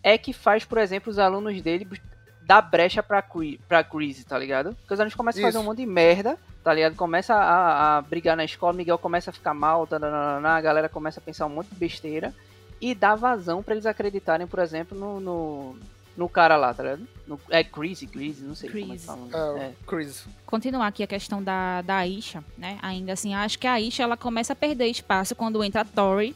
é 0.04 0.16
que 0.16 0.32
faz, 0.32 0.64
por 0.64 0.78
exemplo, 0.78 1.10
os 1.10 1.18
alunos 1.18 1.60
dele 1.60 1.84
dar 2.48 2.62
brecha 2.62 3.02
pra, 3.02 3.22
pra 3.68 3.84
Chris, 3.84 4.24
tá 4.24 4.38
ligado? 4.38 4.74
Porque 4.74 4.94
os 4.94 4.98
alunos 4.98 5.14
começam 5.14 5.42
a 5.42 5.46
fazer 5.46 5.58
um 5.58 5.60
Isso. 5.60 5.68
monte 5.68 5.76
de 5.76 5.86
merda, 5.86 6.38
tá 6.64 6.72
ligado? 6.72 6.96
Começa 6.96 7.34
a, 7.34 7.98
a 7.98 8.02
brigar 8.02 8.34
na 8.38 8.44
escola, 8.44 8.72
Miguel 8.72 8.96
começa 8.96 9.28
a 9.28 9.32
ficar 9.34 9.52
mal, 9.52 9.86
tananana, 9.86 10.48
a 10.48 10.60
galera 10.62 10.88
começa 10.88 11.20
a 11.20 11.22
pensar 11.22 11.44
um 11.44 11.50
monte 11.50 11.68
de 11.68 11.74
besteira 11.74 12.34
e 12.80 12.94
dá 12.94 13.14
vazão 13.14 13.62
pra 13.62 13.74
eles 13.74 13.84
acreditarem, 13.84 14.46
por 14.46 14.60
exemplo, 14.60 14.98
no, 14.98 15.20
no, 15.20 15.76
no 16.16 16.26
cara 16.26 16.56
lá, 16.56 16.72
tá 16.72 16.84
ligado? 16.84 17.06
No, 17.26 17.38
é 17.50 17.62
Greasy, 17.62 18.06
Greasy, 18.06 18.42
não 18.44 18.54
sei 18.54 18.70
como 18.70 18.94
é 18.94 18.96
que 18.96 19.04
Greasy. 19.04 19.06
fala. 19.06 19.60
É, 19.60 19.72
Chris. 19.86 20.24
continuar 20.46 20.86
aqui 20.86 21.02
a 21.02 21.06
questão 21.06 21.42
da, 21.42 21.82
da 21.82 21.96
Aisha, 21.96 22.42
né? 22.56 22.78
Ainda 22.80 23.12
assim, 23.12 23.34
acho 23.34 23.58
que 23.58 23.66
a 23.66 23.74
Aisha 23.74 24.04
ela 24.04 24.16
começa 24.16 24.54
a 24.54 24.56
perder 24.56 24.86
espaço 24.86 25.36
quando 25.36 25.62
entra 25.62 25.82
a 25.82 25.84
Tori, 25.84 26.34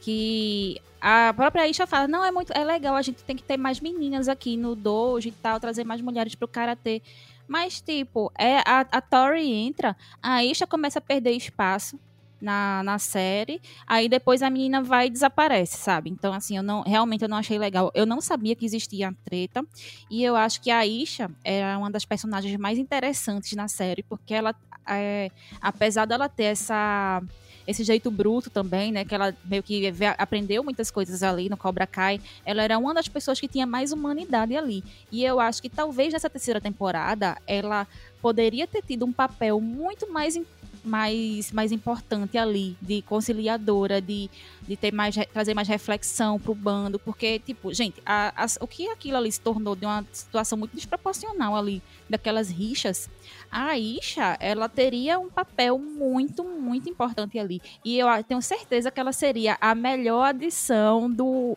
que 0.00 0.80
a 1.00 1.32
própria 1.34 1.62
Aisha 1.62 1.86
fala, 1.86 2.08
não, 2.08 2.24
é 2.24 2.30
muito, 2.30 2.52
é 2.52 2.64
legal, 2.64 2.96
a 2.96 3.02
gente 3.02 3.22
tem 3.22 3.36
que 3.36 3.42
ter 3.42 3.56
mais 3.56 3.80
meninas 3.80 4.28
aqui 4.28 4.56
no 4.56 4.74
dojo 4.74 5.28
e 5.28 5.32
tal, 5.32 5.60
trazer 5.60 5.84
mais 5.84 6.00
mulheres 6.00 6.34
pro 6.34 6.48
karatê. 6.48 7.02
Mas, 7.46 7.80
tipo, 7.80 8.30
é, 8.38 8.58
a, 8.58 8.80
a 8.80 9.00
Tori 9.00 9.50
entra, 9.50 9.96
a 10.22 10.34
Aisha 10.34 10.66
começa 10.66 10.98
a 10.98 11.02
perder 11.02 11.32
espaço 11.32 11.98
na, 12.40 12.82
na 12.82 12.98
série, 12.98 13.60
aí 13.86 14.08
depois 14.08 14.42
a 14.42 14.50
menina 14.50 14.82
vai 14.82 15.06
e 15.06 15.10
desaparece, 15.10 15.78
sabe? 15.78 16.10
Então, 16.10 16.32
assim, 16.32 16.56
eu 16.56 16.62
não, 16.62 16.82
realmente 16.82 17.22
eu 17.22 17.28
não 17.28 17.36
achei 17.36 17.58
legal. 17.58 17.90
Eu 17.94 18.06
não 18.06 18.20
sabia 18.20 18.54
que 18.54 18.64
existia 18.64 19.14
treta, 19.24 19.64
e 20.10 20.22
eu 20.22 20.36
acho 20.36 20.60
que 20.60 20.70
a 20.70 20.78
Aisha 20.78 21.30
era 21.42 21.78
uma 21.78 21.90
das 21.90 22.04
personagens 22.04 22.56
mais 22.56 22.78
interessantes 22.78 23.54
na 23.56 23.66
série, 23.66 24.02
porque 24.02 24.34
ela, 24.34 24.54
é, 24.86 25.30
apesar 25.60 26.04
dela 26.04 26.28
ter 26.28 26.44
essa 26.44 27.22
esse 27.68 27.84
jeito 27.84 28.10
bruto 28.10 28.48
também, 28.48 28.90
né? 28.90 29.04
Que 29.04 29.14
ela 29.14 29.34
meio 29.44 29.62
que 29.62 29.92
aprendeu 30.16 30.64
muitas 30.64 30.90
coisas 30.90 31.22
ali 31.22 31.50
no 31.50 31.56
Cobra 31.56 31.86
Kai. 31.86 32.18
Ela 32.44 32.62
era 32.62 32.78
uma 32.78 32.94
das 32.94 33.06
pessoas 33.08 33.38
que 33.38 33.46
tinha 33.46 33.66
mais 33.66 33.92
humanidade 33.92 34.56
ali. 34.56 34.82
E 35.12 35.22
eu 35.22 35.38
acho 35.38 35.60
que 35.60 35.68
talvez 35.68 36.14
nessa 36.14 36.30
terceira 36.30 36.62
temporada 36.62 37.36
ela 37.46 37.86
poderia 38.22 38.66
ter 38.66 38.82
tido 38.82 39.04
um 39.04 39.12
papel 39.12 39.60
muito 39.60 40.10
mais 40.10 40.34
im- 40.34 40.46
mais, 40.84 41.52
mais 41.52 41.72
importante 41.72 42.36
ali, 42.38 42.76
de 42.80 43.02
conciliadora, 43.02 44.00
de, 44.00 44.28
de 44.62 44.76
ter 44.76 44.92
mais, 44.92 45.14
trazer 45.32 45.54
mais 45.54 45.68
reflexão 45.68 46.38
pro 46.38 46.54
bando, 46.54 46.98
porque, 46.98 47.38
tipo, 47.38 47.72
gente, 47.72 48.02
a- 48.04 48.32
as- 48.36 48.58
o 48.60 48.66
que 48.66 48.88
aquilo 48.88 49.16
ali 49.16 49.30
se 49.30 49.40
tornou 49.40 49.74
de 49.76 49.84
uma 49.86 50.04
situação 50.12 50.58
muito 50.58 50.74
desproporcional 50.74 51.56
ali, 51.56 51.82
daquelas 52.08 52.50
rixas, 52.50 53.08
a 53.50 53.78
Isha, 53.78 54.36
ela 54.40 54.68
teria 54.68 55.18
um 55.18 55.28
papel 55.28 55.78
muito, 55.78 56.42
muito 56.44 56.88
importante 56.88 57.38
ali. 57.38 57.60
E 57.84 57.98
eu 57.98 58.08
a- 58.08 58.22
tenho 58.22 58.40
certeza 58.42 58.90
que 58.90 58.98
ela 59.00 59.12
seria 59.12 59.56
a 59.60 59.74
melhor 59.74 60.24
adição 60.24 61.10
do 61.10 61.56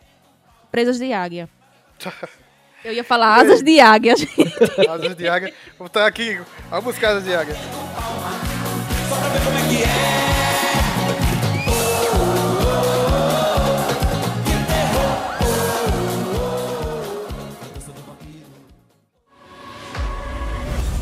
Presas 0.70 0.98
de 0.98 1.12
Águia. 1.12 1.48
Eu 2.84 2.92
ia 2.92 3.04
falar 3.04 3.36
asas 3.40 3.62
de 3.62 3.78
águia, 3.78 4.16
gente. 4.16 4.34
Asas 4.90 5.14
de 5.14 5.28
águia. 5.28 5.54
Vou 5.78 5.86
estar 5.86 6.04
aqui. 6.04 6.40
Vamos 6.68 6.84
buscar 6.86 7.10
asas 7.10 7.22
de 7.22 7.32
águia. 7.32 7.54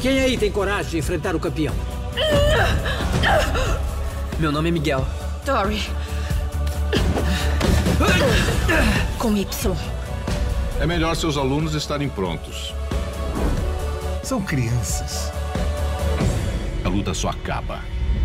Quem 0.00 0.18
aí 0.20 0.38
tem 0.38 0.50
coragem 0.50 0.92
de 0.92 0.98
enfrentar 0.98 1.36
o 1.36 1.40
campeão? 1.40 1.74
Meu 4.38 4.50
nome 4.50 4.70
é 4.70 4.72
Miguel. 4.72 5.06
Tori. 5.44 5.82
Com 9.18 9.36
Y. 9.36 9.76
É 10.80 10.86
melhor 10.86 11.14
seus 11.16 11.36
alunos 11.36 11.74
estarem 11.74 12.08
prontos. 12.08 12.74
São 14.22 14.40
crianças. 14.40 15.30
A 16.82 16.88
luta 16.88 17.12
só 17.12 17.28
acaba 17.28 17.80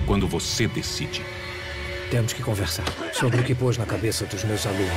quando 0.05 0.27
você 0.27 0.67
decide. 0.67 1.23
Temos 2.09 2.33
que 2.33 2.41
conversar 2.41 2.86
sobre 3.13 3.41
o 3.41 3.43
que 3.43 3.55
pôs 3.55 3.77
na 3.77 3.86
cabeça 3.86 4.25
dos 4.25 4.43
meus 4.43 4.65
alunos. 4.65 4.91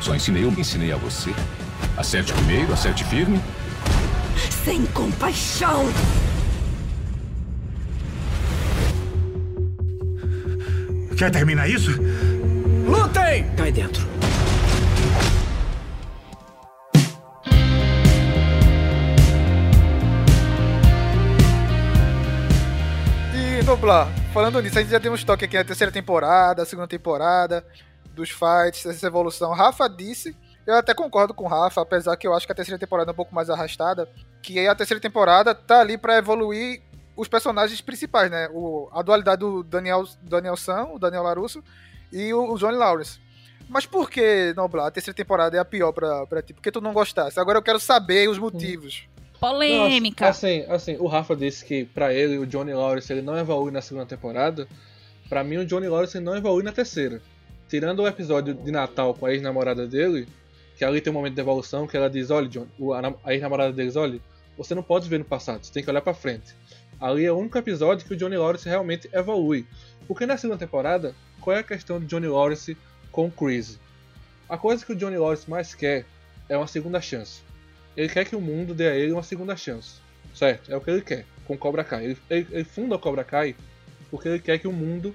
Só 0.00 0.14
ensinei 0.14 0.44
o 0.44 0.52
que 0.52 0.60
ensinei 0.60 0.92
a 0.92 0.96
você. 0.96 1.30
Acerte 1.96 2.32
primeiro, 2.32 2.72
acerte 2.72 3.04
firme. 3.04 3.40
Sem 4.64 4.84
compaixão. 4.86 5.86
Quer 11.16 11.30
terminar 11.30 11.68
isso? 11.68 11.90
Lutem! 12.86 13.46
Cai 13.56 13.72
dentro. 13.72 14.13
Noblar, 23.74 24.06
falando 24.32 24.62
nisso, 24.62 24.78
a 24.78 24.82
gente 24.82 24.92
já 24.92 24.98
deu 24.98 25.10
um 25.10 25.16
estoque 25.16 25.46
aqui 25.46 25.56
na 25.56 25.64
terceira 25.64 25.90
temporada, 25.90 26.64
segunda 26.64 26.86
temporada, 26.86 27.66
dos 28.14 28.30
fights, 28.30 28.86
essa 28.86 29.04
evolução. 29.04 29.52
Rafa 29.52 29.88
disse, 29.88 30.36
eu 30.64 30.76
até 30.76 30.94
concordo 30.94 31.34
com 31.34 31.42
o 31.42 31.48
Rafa, 31.48 31.80
apesar 31.80 32.16
que 32.16 32.24
eu 32.24 32.32
acho 32.32 32.46
que 32.46 32.52
a 32.52 32.54
terceira 32.54 32.78
temporada 32.78 33.10
é 33.10 33.12
um 33.12 33.16
pouco 33.16 33.34
mais 33.34 33.50
arrastada, 33.50 34.08
que 34.40 34.64
a 34.68 34.76
terceira 34.76 35.00
temporada 35.00 35.56
tá 35.56 35.80
ali 35.80 35.98
pra 35.98 36.16
evoluir 36.16 36.82
os 37.16 37.26
personagens 37.26 37.80
principais, 37.80 38.30
né? 38.30 38.48
O, 38.52 38.88
a 38.92 39.02
dualidade 39.02 39.40
do 39.40 39.64
Daniel, 39.64 40.04
Daniel 40.22 40.56
San, 40.56 40.84
o 40.84 40.98
Daniel 41.00 41.24
Larusso, 41.24 41.60
e 42.12 42.32
o, 42.32 42.52
o 42.52 42.56
Johnny 42.56 42.76
Lawrence. 42.76 43.18
Mas 43.68 43.86
por 43.86 44.08
que, 44.08 44.54
Noblar, 44.54 44.86
a 44.86 44.90
terceira 44.92 45.16
temporada 45.16 45.56
é 45.56 45.58
a 45.58 45.64
pior 45.64 45.90
pra, 45.90 46.24
pra 46.28 46.40
ti? 46.42 46.54
Por 46.54 46.62
que 46.62 46.70
tu 46.70 46.80
não 46.80 46.92
gostasse? 46.92 47.40
Agora 47.40 47.58
eu 47.58 47.62
quero 47.62 47.80
saber 47.80 48.28
os 48.28 48.38
motivos. 48.38 49.08
Polêmica. 49.40 50.24
Não, 50.24 50.30
assim, 50.30 50.64
assim, 50.68 50.96
o 50.98 51.06
Rafa 51.06 51.34
disse 51.36 51.64
que 51.64 51.84
pra 51.84 52.12
ele 52.12 52.38
o 52.38 52.46
Johnny 52.46 52.72
Lawrence 52.72 53.12
ele 53.12 53.22
não 53.22 53.36
evolui 53.36 53.70
na 53.70 53.80
segunda 53.82 54.06
temporada. 54.06 54.66
Pra 55.28 55.42
mim 55.44 55.56
o 55.58 55.66
Johnny 55.66 55.88
Lawrence 55.88 56.18
não 56.20 56.36
evolui 56.36 56.62
na 56.62 56.72
terceira. 56.72 57.20
Tirando 57.68 58.00
o 58.00 58.06
episódio 58.06 58.54
de 58.54 58.70
Natal 58.70 59.14
com 59.14 59.26
a 59.26 59.32
ex-namorada 59.32 59.86
dele, 59.86 60.28
que 60.76 60.84
ali 60.84 61.00
tem 61.00 61.10
um 61.10 61.14
momento 61.16 61.34
de 61.34 61.40
evolução 61.40 61.86
que 61.86 61.96
ela 61.96 62.08
diz, 62.10 62.30
olha, 62.30 62.48
John, 62.48 62.66
a, 62.94 63.02
nam- 63.02 63.16
a 63.24 63.32
ex-namorada 63.32 63.72
deles, 63.72 63.96
olha, 63.96 64.20
você 64.56 64.74
não 64.74 64.82
pode 64.82 65.08
ver 65.08 65.18
no 65.18 65.24
passado, 65.24 65.64
você 65.64 65.72
tem 65.72 65.82
que 65.82 65.90
olhar 65.90 66.00
pra 66.02 66.14
frente. 66.14 66.54
Ali 67.00 67.24
é 67.24 67.32
o 67.32 67.36
único 67.38 67.58
episódio 67.58 68.06
que 68.06 68.14
o 68.14 68.16
Johnny 68.16 68.36
Lawrence 68.36 68.68
realmente 68.68 69.08
evolui. 69.12 69.66
Porque 70.06 70.26
na 70.26 70.36
segunda 70.36 70.58
temporada, 70.58 71.14
qual 71.40 71.56
é 71.56 71.60
a 71.60 71.64
questão 71.64 71.98
de 71.98 72.06
Johnny 72.06 72.26
Lawrence 72.28 72.76
com 73.10 73.26
o 73.26 73.30
Chris? 73.30 73.78
A 74.48 74.56
coisa 74.58 74.84
que 74.84 74.92
o 74.92 74.96
Johnny 74.96 75.16
Lawrence 75.16 75.48
mais 75.50 75.74
quer 75.74 76.04
é 76.48 76.56
uma 76.56 76.66
segunda 76.66 77.00
chance. 77.00 77.42
Ele 77.96 78.08
quer 78.08 78.24
que 78.24 78.34
o 78.36 78.40
mundo 78.40 78.74
dê 78.74 78.88
a 78.88 78.94
ele 78.96 79.12
uma 79.12 79.22
segunda 79.22 79.56
chance. 79.56 80.00
Certo? 80.34 80.70
É 80.72 80.76
o 80.76 80.80
que 80.80 80.90
ele 80.90 81.00
quer 81.02 81.24
com 81.46 81.56
Cobra 81.56 81.84
Kai. 81.84 82.04
Ele, 82.06 82.18
ele- 82.28 82.46
ele 82.50 82.64
funda 82.64 82.96
o 82.96 82.98
Cobra 82.98 83.22
Kai 83.24 83.54
porque 84.10 84.28
ele 84.28 84.38
quer 84.40 84.58
que 84.58 84.66
o 84.68 84.72
mundo 84.72 85.14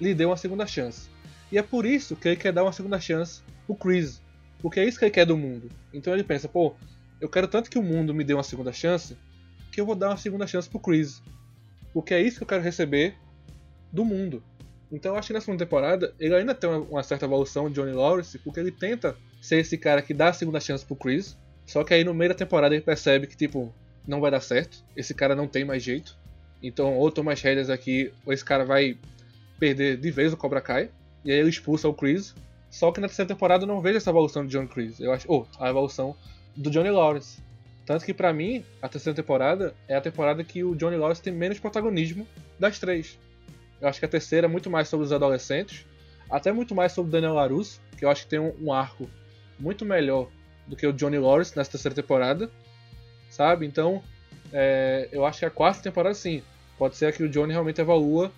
lhe 0.00 0.14
dê 0.14 0.24
uma 0.24 0.36
segunda 0.36 0.66
chance. 0.66 1.08
E 1.52 1.58
é 1.58 1.62
por 1.62 1.86
isso 1.86 2.16
que 2.16 2.28
ele 2.28 2.36
quer 2.36 2.52
dar 2.52 2.62
uma 2.64 2.72
segunda 2.72 2.98
chance 3.00 3.40
pro 3.66 3.76
Chris. 3.76 4.20
Porque 4.60 4.80
é 4.80 4.84
isso 4.84 4.98
que 4.98 5.04
ele 5.04 5.12
quer 5.12 5.24
do 5.26 5.36
mundo. 5.36 5.70
Então 5.92 6.12
ele 6.12 6.24
pensa, 6.24 6.48
pô, 6.48 6.74
eu 7.20 7.28
quero 7.28 7.46
tanto 7.46 7.70
que 7.70 7.78
o 7.78 7.82
mundo 7.82 8.12
me 8.14 8.24
dê 8.24 8.34
uma 8.34 8.42
segunda 8.42 8.72
chance 8.72 9.16
que 9.70 9.80
eu 9.80 9.86
vou 9.86 9.94
dar 9.94 10.08
uma 10.10 10.16
segunda 10.16 10.46
chance 10.46 10.68
pro 10.68 10.80
Chris. 10.80 11.22
Porque 11.92 12.12
é 12.14 12.20
isso 12.20 12.38
que 12.38 12.42
eu 12.42 12.48
quero 12.48 12.62
receber 12.62 13.14
do 13.92 14.04
mundo. 14.04 14.42
Então 14.90 15.12
eu 15.12 15.18
acho 15.18 15.28
que 15.28 15.32
na 15.32 15.40
segunda 15.40 15.64
temporada 15.64 16.14
ele 16.18 16.34
ainda 16.34 16.54
tem 16.54 16.68
uma, 16.68 16.78
uma 16.78 17.02
certa 17.02 17.24
evolução 17.26 17.68
de 17.68 17.74
Johnny 17.76 17.92
Lawrence, 17.92 18.38
porque 18.38 18.58
ele 18.60 18.70
tenta 18.72 19.16
ser 19.40 19.58
esse 19.58 19.76
cara 19.78 20.02
que 20.02 20.14
dá 20.14 20.28
a 20.28 20.32
segunda 20.32 20.60
chance 20.60 20.84
pro 20.84 20.96
Chris. 20.96 21.36
Só 21.66 21.82
que 21.82 21.92
aí 21.92 22.04
no 22.04 22.14
meio 22.14 22.30
da 22.30 22.34
temporada 22.34 22.74
ele 22.74 22.84
percebe 22.84 23.26
que, 23.26 23.36
tipo, 23.36 23.74
não 24.06 24.20
vai 24.20 24.30
dar 24.30 24.40
certo. 24.40 24.78
Esse 24.96 25.12
cara 25.12 25.34
não 25.34 25.48
tem 25.48 25.64
mais 25.64 25.82
jeito. 25.82 26.16
Então, 26.62 26.94
ou 26.96 27.10
toma 27.10 27.32
as 27.32 27.42
rédeas 27.42 27.68
aqui, 27.68 28.12
ou 28.24 28.32
esse 28.32 28.44
cara 28.44 28.64
vai 28.64 28.96
perder 29.58 29.96
de 29.96 30.10
vez 30.10 30.32
o 30.32 30.36
Cobra 30.36 30.60
Kai. 30.60 30.90
E 31.24 31.32
aí 31.32 31.38
ele 31.38 31.50
expulsa 31.50 31.88
o 31.88 31.94
Chris. 31.94 32.34
Só 32.70 32.92
que 32.92 33.00
na 33.00 33.08
terceira 33.08 33.28
temporada 33.28 33.64
eu 33.64 33.68
não 33.68 33.80
vejo 33.80 33.96
essa 33.96 34.10
evolução 34.10 34.46
de 34.46 34.52
John 34.52 34.66
Chris. 34.66 35.00
Eu 35.00 35.12
acho. 35.12 35.30
Ou, 35.30 35.46
a 35.58 35.68
evolução 35.68 36.16
do 36.54 36.70
Johnny 36.70 36.90
Lawrence. 36.90 37.40
Tanto 37.84 38.04
que 38.04 38.14
pra 38.14 38.32
mim, 38.32 38.64
a 38.82 38.88
terceira 38.88 39.14
temporada 39.14 39.74
é 39.86 39.94
a 39.94 40.00
temporada 40.00 40.42
que 40.42 40.64
o 40.64 40.74
Johnny 40.74 40.96
Lawrence 40.96 41.22
tem 41.22 41.32
menos 41.32 41.58
protagonismo 41.58 42.26
das 42.58 42.78
três. 42.78 43.18
Eu 43.80 43.88
acho 43.88 43.98
que 43.98 44.06
a 44.06 44.08
terceira 44.08 44.46
é 44.46 44.48
muito 44.48 44.70
mais 44.70 44.88
sobre 44.88 45.06
os 45.06 45.12
adolescentes. 45.12 45.86
Até 46.28 46.52
muito 46.52 46.74
mais 46.74 46.92
sobre 46.92 47.12
Daniel 47.12 47.34
LaRusso, 47.34 47.80
que 47.96 48.04
eu 48.04 48.10
acho 48.10 48.22
que 48.22 48.28
tem 48.28 48.40
um, 48.40 48.52
um 48.60 48.72
arco 48.72 49.08
muito 49.58 49.84
melhor 49.84 50.28
do 50.66 50.76
que 50.76 50.86
o 50.86 50.92
Johnny 50.92 51.18
Lawrence 51.18 51.56
nessa 51.56 51.70
terceira 51.72 51.94
temporada. 51.94 52.50
Sabe? 53.30 53.66
Então, 53.66 54.02
é, 54.52 55.08
eu 55.12 55.24
acho 55.26 55.40
que 55.40 55.44
a 55.44 55.50
quarta 55.50 55.82
temporada 55.82 56.14
sim. 56.14 56.42
Pode 56.78 56.96
ser 56.96 57.12
que 57.14 57.22
o 57.22 57.28
Johnny 57.28 57.52
realmente 57.52 57.80
evolua 57.80 58.30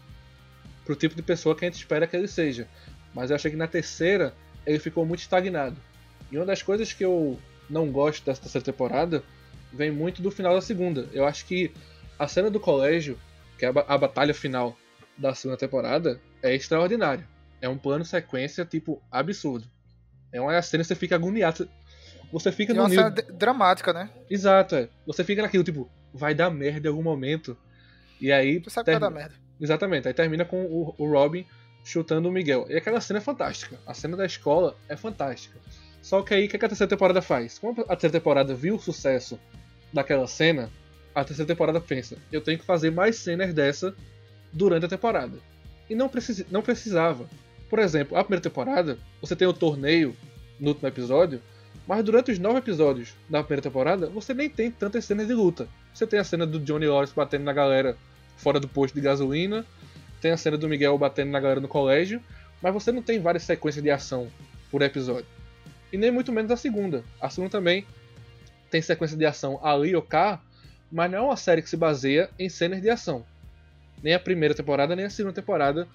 pro 0.85 0.95
tipo 0.97 1.15
de 1.15 1.23
pessoa 1.23 1.55
que 1.57 1.65
a 1.65 1.69
gente 1.69 1.79
espera 1.79 2.07
que 2.07 2.17
ele 2.17 2.29
seja. 2.29 2.69
Mas 3.15 3.31
eu 3.31 3.37
achei 3.37 3.51
que 3.51 3.57
na 3.57 3.67
terceira 3.67 4.33
ele 4.67 4.79
ficou 4.79 5.05
muito 5.05 5.21
estagnado. 5.21 5.77
E 6.31 6.37
uma 6.37 6.47
das 6.47 6.63
coisas 6.63 6.93
que 6.93 7.05
eu 7.05 7.39
não 7.69 7.91
gosto 7.91 8.25
dessa 8.25 8.41
terceira 8.41 8.65
temporada 8.65 9.23
vem 9.73 9.91
muito 9.91 10.23
do 10.23 10.31
final 10.31 10.55
da 10.55 10.61
segunda. 10.61 11.07
Eu 11.13 11.27
acho 11.27 11.45
que 11.47 11.73
a 12.19 12.27
cena 12.29 12.51
do 12.51 12.61
colégio, 12.61 13.19
que 13.59 13.65
é 13.65 13.69
a, 13.69 13.73
ba- 13.73 13.85
a 13.89 13.99
batalha 13.99 14.33
final 14.35 14.77
da 15.17 15.35
segunda 15.35 15.59
temporada, 15.59 16.21
é 16.43 16.55
extraordinária. 16.55 17.27
É 17.61 17.69
um 17.69 17.77
plano 17.77 18.05
sequência, 18.05 18.65
tipo, 18.65 19.03
absurdo. 19.11 19.67
É 20.33 20.41
uma 20.41 20.61
cena 20.63 20.83
que 20.83 20.89
você 20.89 20.95
fica 20.95 21.15
agoniado. 21.17 21.69
Você 22.33 22.53
fica 22.53 22.73
E 22.73 22.77
no 22.77 22.83
uma 22.83 22.89
nível... 22.89 23.05
cena 23.05 23.23
dramática, 23.33 23.93
né? 23.93 24.11
Exato, 24.29 24.75
é. 24.77 24.89
Você 25.07 25.25
fica 25.25 25.43
naquilo, 25.43 25.65
tipo, 25.65 25.89
vai 26.13 26.35
dar 26.35 26.51
merda 26.51 26.89
em 26.89 26.91
algum 26.91 27.03
momento. 27.03 27.57
E 28.21 28.31
aí. 28.33 28.61
Tu 28.61 28.71
sabe 28.71 28.87
que 28.87 28.91
vai 28.93 29.01
dar 29.01 29.11
merda. 29.11 29.35
Exatamente. 29.61 30.07
Aí 30.09 30.15
termina 30.15 30.45
com 30.45 30.63
o, 30.65 30.95
o 30.99 31.11
Robin 31.11 31.45
chutando 31.85 32.29
o 32.29 32.33
Miguel. 32.33 32.67
E 32.69 32.77
aquela 32.77 33.01
cena 33.01 33.19
é 33.19 33.23
fantástica. 33.23 33.79
A 33.87 33.95
cena 33.95 34.17
da 34.17 34.27
escola 34.27 34.77
é 34.89 34.97
fantástica. 34.97 35.59
Só 36.03 36.23
que 36.23 36.35
aí, 36.35 36.47
o 36.47 36.49
que 36.49 36.59
que 36.59 36.65
a 36.65 36.69
terceira 36.69 36.89
temporada 36.89 37.21
faz? 37.23 37.59
Como 37.59 37.81
a 37.83 37.97
terceira 37.97 38.13
temporada 38.13 38.55
viu 38.55 38.77
o 38.77 38.81
sucesso 38.81 39.39
daquela 39.93 40.27
cena, 40.27 40.71
a 41.15 41.25
terceira 41.25 41.47
temporada 41.49 41.81
pensa: 41.81 42.17
eu 42.31 42.41
tenho 42.41 42.59
que 42.59 42.65
fazer 42.65 42.91
mais 42.91 43.17
cenas 43.17 43.53
dessa 43.55 43.95
durante 44.53 44.85
a 44.85 44.89
temporada. 44.89 45.39
E 45.89 45.95
não, 45.95 46.09
precisi- 46.09 46.47
não 46.51 46.61
precisava. 46.63 47.27
Por 47.71 47.79
exemplo, 47.79 48.17
a 48.17 48.23
primeira 48.23 48.43
temporada, 48.43 48.99
você 49.21 49.35
tem 49.35 49.49
o 49.49 49.53
torneio 49.53 50.15
no 50.61 50.69
último 50.69 50.89
episódio, 50.89 51.41
mas 51.89 52.05
durante 52.05 52.31
os 52.31 52.39
nove 52.39 52.59
episódios 52.59 53.15
da 53.31 53.43
primeira 53.43 53.63
temporada, 53.63 54.09
você 54.11 54.35
nem 54.35 54.51
tem 54.51 54.71
tantas 54.71 55.07
cenas 55.07 55.27
de 55.27 55.33
luta. 55.33 55.67
Você 55.95 56.07
tem 56.07 56.19
a 56.21 56.25
cena 56.25 56.47
do 56.47 56.61
Johnny 56.61 56.87
Lawrence 56.87 57.15
batendo 57.17 57.45
na 57.45 57.53
galera 57.55 57.97
fora 58.37 58.61
do 58.61 58.69
posto 58.69 58.95
de 58.95 59.01
gasolina, 59.01 59.65
tem 60.21 60.31
a 60.31 60.37
cena 60.37 60.59
do 60.59 60.69
Miguel 60.69 60.99
batendo 60.99 61.31
na 61.31 61.41
galera 61.41 61.61
no 61.61 61.67
colégio, 61.67 62.23
mas 62.63 62.75
você 62.75 62.93
não 62.93 63.01
tem 63.01 63.19
várias 63.19 63.43
sequências 63.45 63.83
de 63.83 63.91
ação 63.91 64.29
por 64.71 64.83
episódio. 64.83 65.25
E 65.91 65.97
nem 65.97 66.11
muito 66.11 66.31
menos 66.31 66.51
a 66.51 66.57
segunda. 66.57 67.03
A 67.21 67.31
segunda 67.31 67.51
também 67.51 67.87
tem 68.71 68.83
sequência 68.83 69.17
de 69.17 69.25
ação 69.25 69.59
ali 69.65 69.97
ou 69.97 70.03
cá, 70.03 70.43
mas 70.93 71.11
não 71.11 71.19
é 71.19 71.23
uma 71.23 71.37
série 71.37 71.63
que 71.63 71.71
se 71.71 71.77
baseia 71.77 72.29
em 72.39 72.51
cenas 72.51 72.83
de 72.83 72.91
ação. 72.91 73.25
Nem 74.03 74.13
a 74.13 74.21
primeira 74.21 74.55
temporada, 74.55 74.95
nem 74.95 75.07
a 75.07 75.11
segunda 75.11 75.35
temporada 75.35 75.89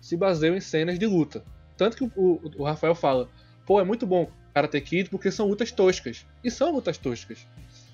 se 0.00 0.14
baseiam 0.14 0.54
em 0.54 0.60
cenas 0.60 0.98
de 0.98 1.06
luta. 1.06 1.42
Tanto 1.76 1.96
que 1.96 2.04
o, 2.04 2.10
o- 2.16 2.50
o 2.58 2.64
Rafael 2.64 2.94
fala, 2.94 3.28
pô, 3.64 3.80
é 3.80 3.84
muito 3.84 4.06
bom 4.06 4.30
Karate 4.58 4.80
Kid 4.80 5.08
porque 5.10 5.30
são 5.30 5.46
lutas 5.46 5.70
toscas. 5.72 6.26
E 6.42 6.50
são 6.50 6.72
lutas 6.72 6.98
toscas. 6.98 7.46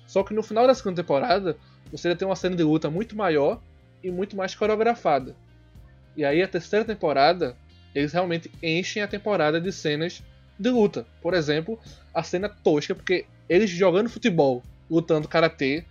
Só 0.07 0.23
que 0.23 0.33
no 0.33 0.41
final 0.43 0.65
da 0.67 0.73
segunda 0.73 1.01
temporada, 1.01 1.57
você 1.91 2.09
já 2.09 2.15
tem 2.15 2.27
uma 2.27 2.35
cena 2.35 2.55
de 2.55 2.63
luta 2.63 2.89
muito 2.89 3.15
maior 3.15 3.59
e 4.03 4.09
muito 4.11 4.35
mais 4.35 4.55
coreografada. 4.55 5.35
E 6.15 6.23
aí 6.23 6.41
a 6.41 6.47
terceira 6.47 6.85
temporada, 6.85 7.55
eles 7.93 8.13
realmente 8.13 8.49
enchem 8.63 9.03
a 9.03 9.07
temporada 9.07 9.59
de 9.59 9.71
cenas 9.71 10.23
de 10.57 10.69
luta. 10.69 11.05
Por 11.21 11.33
exemplo, 11.33 11.77
a 12.13 12.23
cena 12.23 12.47
tosca, 12.49 12.95
porque 12.95 13.25
eles 13.49 13.69
jogando 13.69 14.09
futebol, 14.09 14.63
lutando 14.89 15.27
karatê, 15.27 15.83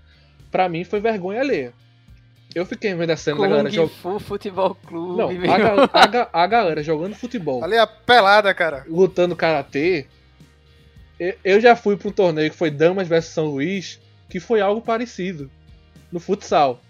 pra 0.51 0.69
mim 0.69 0.85
foi 0.85 1.01
vergonha 1.01 1.41
alheia. 1.41 1.73
Eu 2.55 2.65
fiquei 2.65 2.95
vendo 2.95 3.11
a 3.11 3.17
cena 3.17 3.37
da 3.37 3.49
galera 3.49 3.69
Kung 3.69 3.75
jogando. 3.75 3.95
Fu 3.97 4.19
Futebol 4.21 4.75
Clube. 4.77 5.17
Não, 5.19 5.53
a, 5.53 5.59
ga- 5.59 5.91
a 5.93 6.07
ga- 6.07 6.29
a 6.33 6.47
galera 6.47 6.83
jogando 6.85 7.15
futebol. 7.17 7.63
Ali 7.65 7.75
é 7.75 7.81
a 7.81 7.87
pelada, 7.87 8.55
cara. 8.55 8.85
Lutando 8.89 9.35
karatê. 9.35 10.07
Eu 11.45 11.61
já 11.61 11.75
fui 11.77 11.97
pra 11.97 12.09
um 12.09 12.13
torneio 12.13 12.51
que 12.51 12.57
foi 12.57 12.71
Damas 12.71 13.09
vs 13.09 13.25
São 13.27 13.47
Luís, 13.47 14.01
que 14.29 14.41
foi 14.41 14.61
algo 14.61 14.81
parecido 14.81 15.51
no 16.11 16.19
futsal. 16.21 16.81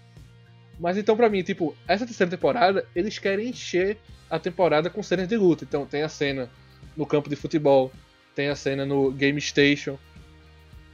Mas 0.79 0.97
então, 0.97 1.15
pra 1.15 1.29
mim, 1.29 1.41
tipo, 1.43 1.75
essa 1.87 2.05
terceira 2.05 2.29
temporada, 2.29 2.85
eles 2.95 3.17
querem 3.19 3.49
encher 3.49 3.97
a 4.29 4.37
temporada 4.39 4.89
com 4.89 5.01
cenas 5.03 5.27
de 5.27 5.37
luta. 5.37 5.63
Então, 5.63 5.85
tem 5.85 6.03
a 6.03 6.09
cena 6.09 6.49
no 6.97 7.05
campo 7.05 7.29
de 7.29 7.35
futebol, 7.35 7.91
tem 8.35 8.49
a 8.49 8.55
cena 8.55 8.85
no 8.85 9.11
Game 9.11 9.39
Station, 9.39 9.97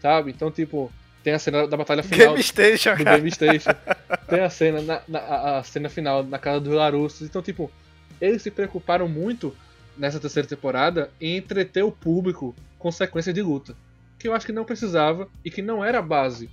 sabe? 0.02 0.32
Então, 0.32 0.52
tipo, 0.52 0.92
tem 1.24 1.34
a 1.34 1.40
cena 1.40 1.68
da 1.68 1.78
batalha 1.78 2.04
final. 2.04 2.34
Game 2.34 2.44
Station, 2.44 2.96
do 2.96 3.04
cara. 3.04 3.18
Game 3.18 3.32
Station. 3.32 3.72
Tem 4.30 4.40
a 4.42 4.50
cena, 4.50 4.82
na, 4.82 5.02
na- 5.08 5.58
a 5.60 5.64
cena 5.64 5.90
final 5.90 6.24
na 6.24 6.38
casa 6.38 6.60
dos 6.60 6.74
Larussos. 6.74 7.22
Então, 7.28 7.42
tipo, 7.42 7.72
eles 8.20 8.42
se 8.42 8.52
preocuparam 8.52 9.08
muito 9.08 9.56
nessa 9.98 10.20
terceira 10.20 10.48
temporada 10.48 11.10
em 11.20 11.38
entreter 11.38 11.84
o 11.84 11.92
público 11.92 12.56
com 12.82 12.92
sequência 12.92 13.32
de 13.32 13.42
luta. 13.42 13.76
Que 14.18 14.28
eu 14.28 14.34
acho 14.34 14.46
que 14.46 14.52
não 14.52 14.66
precisava 14.66 15.30
e 15.46 15.50
que 15.50 15.62
não 15.62 15.84
era 15.84 16.00
a 16.00 16.02
base 16.02 16.50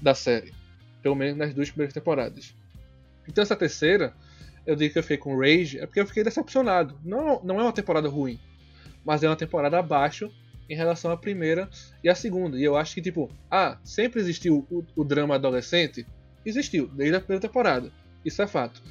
da 0.00 0.14
série. 0.14 0.52
Pelo 1.02 1.14
menos 1.14 1.36
nas 1.36 1.54
duas 1.54 1.70
primeiras 1.70 1.94
temporadas. 1.94 2.54
Então 3.28 3.42
essa 3.42 3.56
terceira, 3.56 4.14
eu 4.66 4.74
digo 4.74 4.92
que 4.92 4.98
eu 4.98 5.02
fiquei 5.02 5.18
com 5.18 5.38
Rage, 5.38 5.78
é 5.78 5.86
porque 5.86 6.00
eu 6.00 6.06
fiquei 6.06 6.24
decepcionado. 6.24 6.98
Não, 7.04 7.42
não 7.42 7.60
é 7.60 7.62
uma 7.62 7.72
temporada 7.72 8.08
ruim, 8.08 8.38
mas 9.04 9.22
é 9.22 9.28
uma 9.28 9.36
temporada 9.36 9.78
abaixo 9.78 10.30
em 10.68 10.74
relação 10.74 11.10
à 11.10 11.16
primeira 11.16 11.68
e 12.02 12.08
à 12.08 12.14
segunda. 12.14 12.58
E 12.58 12.64
eu 12.64 12.76
acho 12.76 12.94
que, 12.94 13.02
tipo, 13.02 13.30
ah, 13.50 13.78
sempre 13.84 14.20
existiu 14.20 14.66
o, 14.70 14.84
o 14.96 15.04
drama 15.04 15.36
adolescente? 15.36 16.06
Existiu, 16.44 16.88
desde 16.88 17.16
a 17.16 17.20
primeira 17.20 17.40
temporada. 17.46 17.92
Isso 18.24 18.42
é 18.42 18.46
fato. 18.46 18.82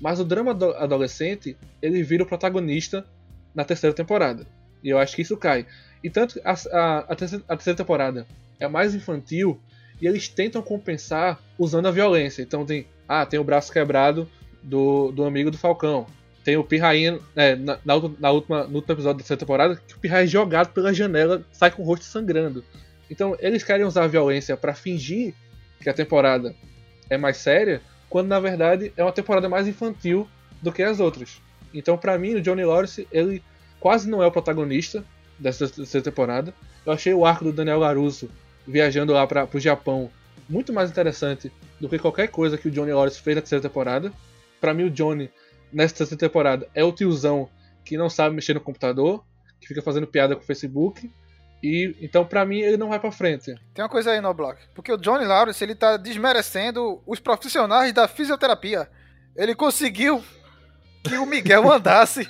Mas 0.00 0.18
o 0.18 0.24
drama 0.24 0.50
ado- 0.50 0.74
adolescente, 0.74 1.56
ele 1.80 2.02
vira 2.02 2.24
o 2.24 2.26
protagonista 2.26 3.06
na 3.54 3.64
terceira 3.64 3.94
temporada. 3.94 4.46
E 4.82 4.88
eu 4.88 4.98
acho 4.98 5.14
que 5.14 5.22
isso 5.22 5.36
cai. 5.36 5.66
E 6.02 6.10
tanto 6.10 6.40
a, 6.44 6.52
a, 6.52 6.98
a 6.98 7.16
terceira, 7.16 7.44
a 7.48 7.56
terceira 7.56 7.76
temporada 7.76 8.26
é 8.58 8.66
mais 8.66 8.94
infantil 8.94 9.60
e 10.00 10.06
eles 10.06 10.28
tentam 10.28 10.60
compensar 10.62 11.40
usando 11.58 11.86
a 11.86 11.90
violência. 11.90 12.42
Então 12.42 12.66
tem, 12.66 12.86
ah, 13.08 13.24
tem 13.24 13.38
o 13.38 13.44
braço 13.44 13.72
quebrado 13.72 14.28
do, 14.62 15.12
do 15.12 15.24
amigo 15.24 15.50
do 15.50 15.58
Falcão. 15.58 16.06
Tem 16.44 16.56
o 16.56 16.64
Pirrainha, 16.64 17.20
é, 17.36 17.54
na, 17.54 17.78
na, 17.84 17.94
última, 17.94 18.64
no 18.64 18.76
último 18.76 18.94
episódio 18.94 19.14
da 19.14 19.18
terceira 19.18 19.38
temporada, 19.38 19.76
que 19.76 19.94
o 19.94 19.98
Pirraia 19.98 20.24
é 20.24 20.26
jogado 20.26 20.72
pela 20.72 20.92
janela, 20.92 21.44
sai 21.52 21.70
com 21.70 21.82
o 21.82 21.86
rosto 21.86 22.04
sangrando. 22.04 22.64
Então 23.08 23.36
eles 23.38 23.62
querem 23.62 23.86
usar 23.86 24.04
a 24.04 24.08
violência 24.08 24.56
para 24.56 24.74
fingir 24.74 25.34
que 25.80 25.88
a 25.88 25.94
temporada 25.94 26.54
é 27.08 27.16
mais 27.16 27.36
séria, 27.36 27.80
quando 28.08 28.28
na 28.28 28.40
verdade 28.40 28.92
é 28.96 29.02
uma 29.02 29.12
temporada 29.12 29.48
mais 29.48 29.68
infantil 29.68 30.28
do 30.60 30.72
que 30.72 30.82
as 30.82 30.98
outras. 30.98 31.40
Então 31.72 31.96
pra 31.96 32.18
mim 32.18 32.34
o 32.34 32.40
Johnny 32.40 32.64
Lawrence, 32.64 33.06
ele 33.12 33.42
quase 33.78 34.08
não 34.08 34.22
é 34.22 34.26
o 34.26 34.32
protagonista 34.32 35.04
dessa 35.42 35.68
terceira 35.68 36.04
temporada. 36.04 36.54
Eu 36.86 36.92
achei 36.92 37.12
o 37.12 37.26
arco 37.26 37.44
do 37.44 37.52
Daniel 37.52 37.80
Larusso 37.80 38.30
viajando 38.66 39.12
lá 39.12 39.26
para 39.26 39.48
o 39.52 39.60
Japão 39.60 40.10
muito 40.48 40.72
mais 40.72 40.90
interessante 40.90 41.52
do 41.80 41.88
que 41.88 41.98
qualquer 41.98 42.28
coisa 42.28 42.56
que 42.56 42.68
o 42.68 42.70
Johnny 42.70 42.92
Lawrence 42.92 43.20
fez 43.20 43.36
na 43.36 43.42
terceira 43.42 43.62
temporada. 43.62 44.12
Pra 44.60 44.72
mim, 44.72 44.84
o 44.84 44.90
Johnny, 44.90 45.30
nessa 45.72 45.96
terceira 45.96 46.20
temporada, 46.20 46.68
é 46.74 46.84
o 46.84 46.92
tiozão 46.92 47.48
que 47.84 47.96
não 47.96 48.08
sabe 48.08 48.34
mexer 48.34 48.54
no 48.54 48.60
computador, 48.60 49.24
que 49.60 49.66
fica 49.66 49.82
fazendo 49.82 50.06
piada 50.06 50.36
com 50.36 50.42
o 50.42 50.46
Facebook. 50.46 51.10
E 51.62 51.96
então, 52.00 52.24
pra 52.24 52.44
mim, 52.44 52.58
ele 52.58 52.76
não 52.76 52.88
vai 52.88 52.98
pra 52.98 53.12
frente. 53.12 53.54
Tem 53.72 53.82
uma 53.82 53.88
coisa 53.88 54.10
aí 54.10 54.20
no 54.20 54.34
bloco. 54.34 54.60
Porque 54.74 54.92
o 54.92 54.96
Johnny 54.96 55.24
Lawrence, 55.24 55.62
ele 55.62 55.74
tá 55.74 55.96
desmerecendo 55.96 57.00
os 57.06 57.20
profissionais 57.20 57.92
da 57.92 58.08
fisioterapia. 58.08 58.88
Ele 59.36 59.54
conseguiu 59.54 60.22
que 61.04 61.16
o 61.16 61.26
Miguel 61.26 61.70
andasse 61.70 62.28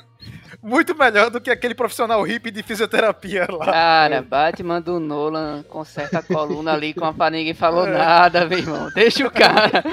muito 0.62 0.96
melhor 0.96 1.30
do 1.30 1.40
que 1.40 1.50
aquele 1.50 1.74
profissional 1.74 2.22
hippie 2.22 2.50
de 2.50 2.62
fisioterapia 2.62 3.46
lá. 3.48 3.64
Cara, 3.64 4.22
Batman 4.22 4.80
do 4.80 4.98
Nolan 4.98 5.62
conserta 5.68 6.18
a 6.18 6.22
coluna 6.22 6.72
ali 6.72 6.92
com 6.92 7.04
a 7.04 7.12
pá, 7.12 7.30
ninguém 7.30 7.54
falou 7.54 7.86
É. 7.86 7.92
nada, 7.92 8.44
meu 8.46 8.58
irmão. 8.58 8.90
Deixa 8.94 9.26
o 9.26 9.30
cara. 9.30 9.84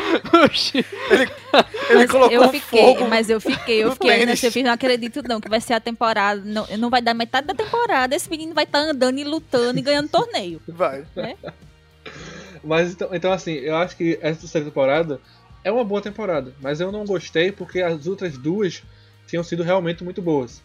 Oxi. 0.45 0.85
Ele 1.09 1.29
Mas 1.93 2.11
colocou 2.11 2.43
eu 2.43 2.49
fiquei, 2.49 2.81
fogo 2.81 3.07
mas 3.07 3.29
eu 3.29 3.39
fiquei, 3.39 3.83
eu 3.83 3.91
fiquei 3.93 4.25
nesse 4.25 4.47
eu 4.47 4.51
fiz, 4.51 4.63
não 4.63 4.71
acredito 4.71 5.21
não, 5.27 5.39
que 5.39 5.49
vai 5.49 5.61
ser 5.61 5.73
a 5.73 5.79
temporada, 5.79 6.41
não, 6.43 6.65
não 6.77 6.89
vai 6.89 7.01
dar 7.01 7.13
metade 7.13 7.47
da 7.47 7.53
temporada, 7.53 8.15
esse 8.15 8.29
menino 8.29 8.53
vai 8.53 8.63
estar 8.63 8.79
andando 8.79 9.17
e 9.19 9.23
lutando 9.23 9.79
e 9.79 9.81
ganhando 9.81 10.09
torneio. 10.09 10.61
Vai. 10.67 11.05
Né? 11.15 11.35
Mas 12.63 12.91
então, 12.91 13.09
então, 13.13 13.31
assim, 13.31 13.53
eu 13.53 13.75
acho 13.75 13.95
que 13.95 14.19
essa 14.21 14.41
terceira 14.41 14.65
temporada 14.65 15.19
é 15.63 15.71
uma 15.71 15.83
boa 15.83 16.01
temporada. 16.01 16.53
Mas 16.61 16.79
eu 16.79 16.91
não 16.91 17.05
gostei 17.05 17.51
porque 17.51 17.81
as 17.81 18.07
outras 18.07 18.37
duas 18.37 18.83
tinham 19.29 19.43
sido 19.43 19.63
realmente 19.63 20.03
muito 20.03 20.21
boas. 20.21 20.61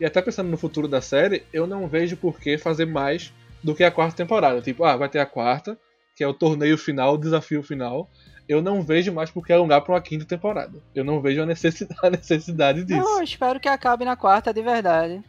E 0.00 0.04
até 0.04 0.20
pensando 0.20 0.50
no 0.50 0.56
futuro 0.56 0.88
da 0.88 1.00
série, 1.00 1.44
eu 1.52 1.66
não 1.66 1.86
vejo 1.86 2.16
por 2.16 2.40
que 2.40 2.56
fazer 2.58 2.86
mais 2.86 3.32
do 3.62 3.74
que 3.74 3.84
a 3.84 3.90
quarta 3.90 4.16
temporada. 4.16 4.60
Tipo, 4.60 4.84
ah, 4.84 4.96
vai 4.96 5.08
ter 5.08 5.18
a 5.18 5.26
quarta, 5.26 5.78
que 6.16 6.24
é 6.24 6.26
o 6.26 6.34
torneio 6.34 6.78
final, 6.78 7.14
o 7.14 7.18
desafio 7.18 7.62
final. 7.62 8.10
Eu 8.48 8.60
não 8.60 8.82
vejo 8.82 9.12
mais 9.12 9.30
por 9.30 9.46
que 9.46 9.52
alongar 9.52 9.82
pra 9.82 9.94
uma 9.94 10.00
quinta 10.00 10.24
temporada. 10.24 10.78
Eu 10.94 11.04
não 11.04 11.20
vejo 11.20 11.42
a 11.42 11.46
necessidade, 11.46 12.00
a 12.02 12.10
necessidade 12.10 12.84
disso. 12.84 13.00
Não, 13.00 13.18
eu 13.18 13.24
espero 13.24 13.60
que 13.60 13.68
acabe 13.68 14.04
na 14.04 14.16
quarta 14.16 14.52
de 14.52 14.62
verdade. 14.62 15.22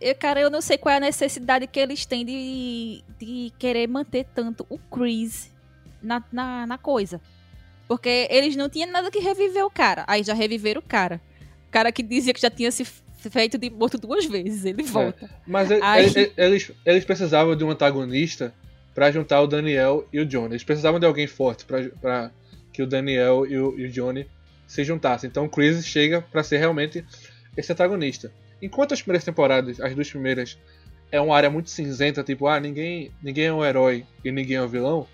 Eu, 0.00 0.14
cara, 0.14 0.40
eu 0.40 0.50
não 0.50 0.60
sei 0.60 0.76
qual 0.76 0.94
é 0.94 0.96
a 0.96 1.00
necessidade 1.00 1.66
que 1.66 1.78
eles 1.78 2.04
têm 2.04 2.24
de, 2.24 3.04
de 3.18 3.52
querer 3.58 3.86
manter 3.86 4.26
tanto 4.34 4.66
o 4.68 4.78
Chris 4.78 5.52
na, 6.02 6.22
na, 6.32 6.66
na 6.66 6.78
coisa. 6.78 7.20
Porque 7.86 8.26
eles 8.30 8.56
não 8.56 8.68
tinham 8.68 8.90
nada 8.90 9.10
que 9.10 9.20
reviver 9.20 9.64
o 9.64 9.70
cara. 9.70 10.04
Aí 10.06 10.22
já 10.22 10.34
reviveram 10.34 10.80
o 10.80 10.84
cara. 10.84 11.20
Cara 11.76 11.92
que 11.92 12.02
dizia 12.02 12.32
que 12.32 12.40
já 12.40 12.50
tinha 12.50 12.70
se 12.70 12.84
feito 13.30 13.58
de 13.58 13.68
morto 13.68 13.98
duas 13.98 14.24
vezes. 14.24 14.64
Ele 14.64 14.82
volta. 14.82 15.28
Mas 15.46 15.70
e- 15.70 15.78
Aí- 15.82 16.32
eles, 16.36 16.70
eles 16.84 17.04
precisavam 17.04 17.54
de 17.54 17.64
um 17.64 17.70
antagonista 17.70 18.54
pra 18.94 19.10
juntar 19.10 19.42
o 19.42 19.46
Daniel 19.46 20.06
e 20.12 20.20
o 20.20 20.24
Johnny. 20.26 20.52
Eles 20.52 20.64
precisavam 20.64 20.98
de 20.98 21.04
alguém 21.06 21.26
forte 21.26 21.64
pra- 21.66 21.82
pra 22.00 22.30
que 22.72 22.82
o 22.82 22.86
Daniel 22.86 23.44
e 23.46 23.58
o, 23.58 23.78
e 23.78 23.84
o 23.86 23.90
Johnny 23.90 24.26
se 24.66 24.82
juntassem. 24.84 25.28
Então 25.28 25.44
o 25.44 25.48
Chris 25.48 25.84
chega 25.86 26.22
pra 26.22 26.42
ser 26.42 26.58
realmente 26.58 27.04
esse 27.56 27.70
antagonista. 27.72 28.32
Enquanto 28.62 28.94
as 28.94 29.02
primeiras 29.02 29.24
temporadas, 29.24 29.80
as 29.80 29.94
duas 29.94 30.08
primeiras, 30.08 30.58
é 31.12 31.20
uma 31.20 31.36
área 31.36 31.50
muito 31.50 31.68
cinzenta, 31.68 32.22
tipo, 32.22 32.46
ah, 32.46 32.58
ninguém, 32.58 33.10
ninguém 33.22 33.46
é 33.46 33.52
um 33.52 33.64
herói 33.64 34.04
e 34.24 34.32
ninguém 34.32 34.56
é 34.56 34.62
um 34.62 34.68
vilão. 34.68 35.06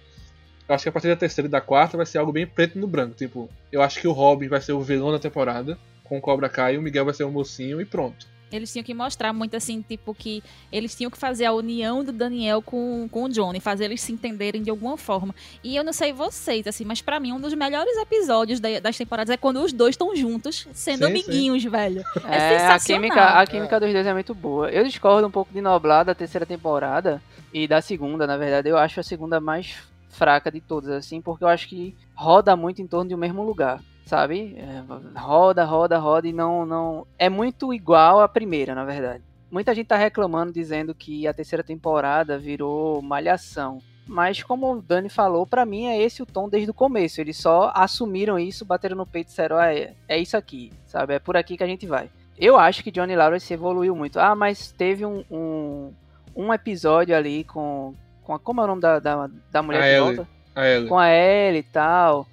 Eu 0.68 0.74
acho 0.76 0.84
que 0.84 0.88
a 0.88 0.92
partir 0.92 1.08
da 1.08 1.16
terceira 1.16 1.48
e 1.48 1.50
da 1.50 1.60
quarta 1.60 1.96
vai 1.96 2.06
ser 2.06 2.18
algo 2.18 2.30
bem 2.32 2.46
preto 2.46 2.78
no 2.78 2.86
branco. 2.86 3.14
Tipo, 3.16 3.50
eu 3.72 3.82
acho 3.82 4.00
que 4.00 4.06
o 4.06 4.12
Robin 4.12 4.46
vai 4.48 4.60
ser 4.60 4.72
o 4.72 4.80
vilão 4.80 5.10
da 5.10 5.18
temporada, 5.18 5.76
com 6.12 6.18
o 6.18 6.20
Cobra 6.20 6.46
Kai, 6.50 6.74
e 6.74 6.78
o 6.78 6.82
Miguel 6.82 7.06
vai 7.06 7.14
ser 7.14 7.24
o 7.24 7.30
mocinho 7.30 7.80
e 7.80 7.86
pronto. 7.86 8.26
Eles 8.52 8.70
tinham 8.70 8.84
que 8.84 8.92
mostrar 8.92 9.32
muito 9.32 9.56
assim, 9.56 9.80
tipo, 9.80 10.14
que 10.14 10.42
eles 10.70 10.94
tinham 10.94 11.10
que 11.10 11.16
fazer 11.16 11.46
a 11.46 11.54
união 11.54 12.04
do 12.04 12.12
Daniel 12.12 12.60
com, 12.60 13.08
com 13.10 13.24
o 13.24 13.28
Johnny, 13.30 13.60
fazer 13.60 13.86
eles 13.86 14.02
se 14.02 14.12
entenderem 14.12 14.62
de 14.62 14.68
alguma 14.68 14.98
forma. 14.98 15.34
E 15.64 15.74
eu 15.74 15.82
não 15.82 15.90
sei 15.94 16.12
vocês, 16.12 16.66
assim, 16.66 16.84
mas 16.84 17.00
pra 17.00 17.18
mim 17.18 17.32
um 17.32 17.40
dos 17.40 17.54
melhores 17.54 17.96
episódios 17.96 18.60
da- 18.60 18.78
das 18.78 18.98
temporadas 18.98 19.32
é 19.32 19.38
quando 19.38 19.56
os 19.64 19.72
dois 19.72 19.94
estão 19.94 20.14
juntos, 20.14 20.68
sendo 20.74 20.98
Sim, 21.06 21.10
amiguinhos, 21.12 21.64
velho. 21.64 22.04
É, 22.28 22.36
É, 22.36 22.56
a 22.56 22.78
sensacional. 22.78 23.00
química, 23.00 23.24
a 23.40 23.46
química 23.46 23.80
dos 23.80 23.90
dois 23.90 24.06
é 24.06 24.12
muito 24.12 24.34
boa. 24.34 24.70
Eu 24.70 24.84
discordo 24.84 25.26
um 25.26 25.30
pouco 25.30 25.50
de 25.50 25.62
Noblar 25.62 26.04
da 26.04 26.14
terceira 26.14 26.44
temporada 26.44 27.22
e 27.54 27.66
da 27.66 27.80
segunda, 27.80 28.26
na 28.26 28.36
verdade. 28.36 28.68
Eu 28.68 28.76
acho 28.76 29.00
a 29.00 29.02
segunda 29.02 29.40
mais 29.40 29.76
fraca 30.10 30.52
de 30.52 30.60
todas, 30.60 30.90
assim, 30.90 31.22
porque 31.22 31.42
eu 31.42 31.48
acho 31.48 31.66
que 31.66 31.96
roda 32.14 32.54
muito 32.54 32.82
em 32.82 32.86
torno 32.86 33.08
de 33.08 33.14
um 33.14 33.18
mesmo 33.18 33.42
lugar, 33.42 33.80
sabe? 34.06 34.56
É, 34.58 35.18
roda, 35.18 35.64
roda, 35.64 35.98
roda 35.98 36.28
e 36.28 36.32
não, 36.32 36.66
não. 36.66 37.06
É 37.18 37.28
muito 37.28 37.72
igual 37.72 38.20
à 38.20 38.28
primeira, 38.28 38.74
na 38.74 38.84
verdade. 38.84 39.22
Muita 39.50 39.74
gente 39.74 39.86
tá 39.86 39.96
reclamando, 39.96 40.52
dizendo 40.52 40.94
que 40.94 41.26
a 41.26 41.34
terceira 41.34 41.62
temporada 41.62 42.38
virou 42.38 43.02
malhação. 43.02 43.78
Mas 44.06 44.42
como 44.42 44.72
o 44.72 44.82
Dani 44.82 45.08
falou, 45.08 45.46
pra 45.46 45.64
mim 45.64 45.86
é 45.86 46.00
esse 46.00 46.22
o 46.22 46.26
tom 46.26 46.48
desde 46.48 46.70
o 46.70 46.74
começo. 46.74 47.20
Eles 47.20 47.36
só 47.36 47.70
assumiram 47.74 48.38
isso, 48.38 48.64
bateram 48.64 48.96
no 48.96 49.06
peito 49.06 49.28
e 49.28 49.30
disseram, 49.30 49.56
ah, 49.56 49.72
é, 49.72 49.94
é 50.08 50.18
isso 50.18 50.36
aqui, 50.36 50.72
sabe? 50.86 51.14
É 51.14 51.18
por 51.18 51.36
aqui 51.36 51.56
que 51.56 51.62
a 51.62 51.66
gente 51.66 51.86
vai. 51.86 52.10
Eu 52.38 52.58
acho 52.58 52.82
que 52.82 52.90
Johnny 52.90 53.14
Lawrence 53.14 53.52
evoluiu 53.52 53.94
muito. 53.94 54.18
Ah, 54.18 54.34
mas 54.34 54.72
teve 54.72 55.04
um, 55.06 55.22
um, 55.30 55.92
um 56.34 56.52
episódio 56.52 57.16
ali 57.16 57.44
com, 57.44 57.94
com 58.24 58.34
a, 58.34 58.38
como 58.38 58.60
é 58.60 58.64
o 58.64 58.66
nome 58.66 58.80
da, 58.80 58.98
da, 58.98 59.30
da 59.50 59.62
mulher 59.62 59.80
A 59.80 59.82
que 59.82 59.88
Ellie. 59.90 60.16
volta? 60.16 60.30
A 60.54 60.66
Ellie. 60.66 60.88
Com 60.88 60.98
a 60.98 61.10
Ellie 61.10 61.60
e 61.60 61.62
tal. 61.62 62.26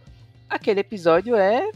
Aquele 0.50 0.80
episódio 0.80 1.36
é 1.36 1.72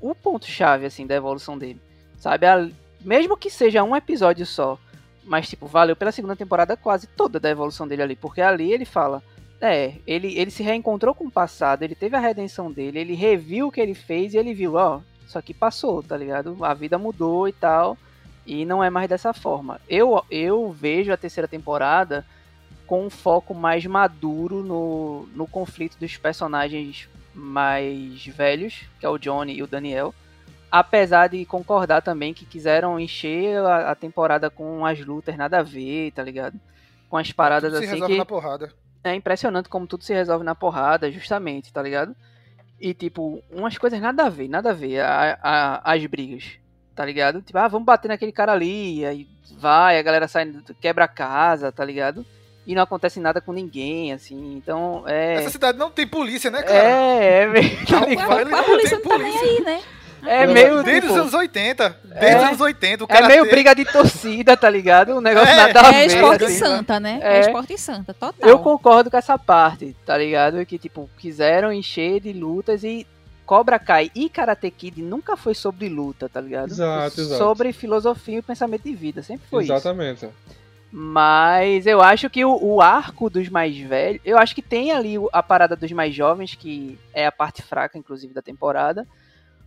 o 0.00 0.14
ponto-chave, 0.14 0.86
assim, 0.86 1.06
da 1.06 1.14
evolução 1.14 1.58
dele. 1.58 1.80
Sabe? 2.18 2.46
A- 2.46 2.68
mesmo 3.04 3.36
que 3.36 3.50
seja 3.50 3.82
um 3.82 3.96
episódio 3.96 4.46
só, 4.46 4.78
mas, 5.24 5.48
tipo, 5.48 5.66
valeu 5.66 5.96
pela 5.96 6.12
segunda 6.12 6.36
temporada 6.36 6.76
quase 6.76 7.06
toda 7.06 7.40
da 7.40 7.50
evolução 7.50 7.88
dele 7.88 8.02
ali. 8.02 8.16
Porque 8.16 8.40
ali 8.40 8.72
ele 8.72 8.84
fala. 8.84 9.22
É, 9.60 9.94
ele, 10.06 10.36
ele 10.38 10.50
se 10.50 10.62
reencontrou 10.62 11.14
com 11.14 11.24
o 11.26 11.30
passado, 11.30 11.82
ele 11.82 11.94
teve 11.94 12.14
a 12.14 12.20
redenção 12.20 12.70
dele, 12.70 12.98
ele 12.98 13.14
reviu 13.14 13.68
o 13.68 13.72
que 13.72 13.80
ele 13.80 13.94
fez 13.94 14.34
e 14.34 14.36
ele 14.36 14.52
viu, 14.52 14.74
ó, 14.74 15.00
isso 15.26 15.38
aqui 15.38 15.54
passou, 15.54 16.02
tá 16.02 16.16
ligado? 16.16 16.62
A 16.62 16.74
vida 16.74 16.98
mudou 16.98 17.48
e 17.48 17.52
tal. 17.52 17.96
E 18.46 18.66
não 18.66 18.84
é 18.84 18.90
mais 18.90 19.08
dessa 19.08 19.32
forma. 19.32 19.80
Eu, 19.88 20.22
eu 20.30 20.70
vejo 20.70 21.10
a 21.10 21.16
terceira 21.16 21.48
temporada 21.48 22.26
com 22.86 23.06
um 23.06 23.08
foco 23.08 23.54
mais 23.54 23.86
maduro 23.86 24.62
no, 24.62 25.26
no 25.34 25.46
conflito 25.46 25.96
dos 25.98 26.14
personagens 26.18 27.08
mais 27.34 28.24
velhos, 28.26 28.82
que 29.00 29.06
é 29.06 29.08
o 29.08 29.18
Johnny 29.18 29.54
e 29.54 29.62
o 29.62 29.66
Daniel. 29.66 30.14
Apesar 30.70 31.28
de 31.28 31.44
concordar 31.44 32.02
também 32.02 32.34
que 32.34 32.44
quiseram 32.44 32.98
encher 32.98 33.58
a, 33.58 33.90
a 33.92 33.94
temporada 33.94 34.50
com 34.50 34.84
as 34.84 34.98
lutas 35.04 35.36
nada 35.36 35.58
a 35.60 35.62
ver, 35.62 36.10
tá 36.12 36.22
ligado? 36.22 36.58
Com 37.08 37.16
as 37.16 37.30
paradas 37.30 37.70
Tudo 37.72 37.78
se 37.78 37.84
assim 37.84 37.92
resolve 37.94 38.12
que 38.14 38.18
na 38.18 38.24
porrada. 38.24 38.72
é 39.04 39.14
impressionante 39.14 39.68
como 39.68 39.86
tudo 39.86 40.02
se 40.02 40.12
resolve 40.12 40.44
na 40.44 40.54
porrada, 40.54 41.10
justamente, 41.12 41.72
tá 41.72 41.80
ligado? 41.80 42.14
E, 42.80 42.92
tipo, 42.92 43.40
umas 43.52 43.78
coisas 43.78 44.00
nada 44.00 44.24
a 44.26 44.28
ver, 44.28 44.48
nada 44.48 44.70
a 44.70 44.72
ver, 44.74 45.00
a, 45.00 45.38
a- 45.40 45.92
as 45.92 46.04
brigas, 46.06 46.58
tá 46.94 47.04
ligado? 47.04 47.40
Tipo, 47.40 47.58
ah, 47.58 47.68
vamos 47.68 47.86
bater 47.86 48.08
naquele 48.08 48.32
cara 48.32 48.52
ali, 48.52 49.04
aí 49.06 49.28
vai, 49.56 49.96
a 49.96 50.02
galera 50.02 50.26
sai, 50.26 50.52
quebra 50.80 51.04
a 51.04 51.08
casa, 51.08 51.70
tá 51.70 51.84
ligado? 51.84 52.26
E 52.66 52.74
não 52.74 52.82
acontece 52.82 53.20
nada 53.20 53.40
com 53.40 53.52
ninguém, 53.52 54.12
assim, 54.12 54.54
então 54.56 55.04
é... 55.06 55.34
Essa 55.34 55.50
cidade 55.50 55.76
não 55.76 55.90
tem 55.90 56.06
polícia, 56.06 56.50
né, 56.50 56.62
cara? 56.62 56.78
É, 56.78 57.42
é 57.42 57.46
meio, 57.48 57.78
A 58.56 58.62
polícia 58.62 58.98
não 58.98 59.08
tá 59.08 59.18
nem 59.18 59.38
aí, 59.38 59.60
né? 59.60 59.82
É 60.26 60.46
meio, 60.46 60.82
Desde 60.82 61.02
tipo, 61.02 61.12
os 61.12 61.20
anos 61.20 61.34
80. 61.34 61.96
Desde 62.02 62.26
É. 62.26 62.38
os 62.38 62.44
anos 62.44 62.60
80. 62.60 63.04
O 63.04 63.06
é 63.10 63.28
meio 63.28 63.50
briga 63.50 63.74
de 63.74 63.84
torcida, 63.84 64.56
tá 64.56 64.70
ligado? 64.70 65.12
Um 65.14 65.20
negócio 65.20 65.48
É, 65.52 65.56
nada 65.56 65.80
a 65.80 65.90
ver. 65.90 65.96
É 65.96 66.06
esporte 66.06 66.44
assim. 66.44 66.58
santa, 66.58 66.98
né? 66.98 67.20
É, 67.22 67.36
É. 67.36 67.40
esporte 67.40 67.76
santa, 67.76 68.14
total. 68.14 68.48
Eu 68.48 68.58
concordo 68.58 69.10
com 69.10 69.16
essa 69.18 69.38
parte, 69.38 69.94
tá 70.06 70.16
ligado? 70.16 70.64
Que, 70.64 70.78
tipo, 70.78 71.10
quiseram 71.18 71.70
encher 71.72 72.20
de 72.20 72.32
lutas 72.32 72.82
e 72.84 73.06
Cobra 73.44 73.78
Kai 73.78 74.10
e 74.14 74.30
Karate 74.30 74.70
Kid 74.70 75.02
nunca 75.02 75.36
foi 75.36 75.54
sobre 75.54 75.90
luta, 75.90 76.26
tá 76.30 76.40
ligado? 76.40 76.70
Exato, 76.70 77.20
exato. 77.20 77.38
Sobre 77.38 77.74
filosofia 77.74 78.38
e 78.38 78.42
pensamento 78.42 78.84
de 78.84 78.94
vida, 78.94 79.22
sempre 79.22 79.46
foi 79.50 79.64
isso. 79.64 79.72
Exatamente. 79.74 80.26
Mas 80.96 81.88
eu 81.88 82.00
acho 82.00 82.30
que 82.30 82.44
o, 82.44 82.56
o 82.62 82.80
arco 82.80 83.28
dos 83.28 83.48
mais 83.48 83.76
velhos, 83.76 84.20
eu 84.24 84.38
acho 84.38 84.54
que 84.54 84.62
tem 84.62 84.92
ali 84.92 85.16
a 85.32 85.42
parada 85.42 85.74
dos 85.74 85.90
mais 85.90 86.14
jovens, 86.14 86.54
que 86.54 86.96
é 87.12 87.26
a 87.26 87.32
parte 87.32 87.62
fraca, 87.62 87.98
inclusive, 87.98 88.32
da 88.32 88.40
temporada. 88.40 89.04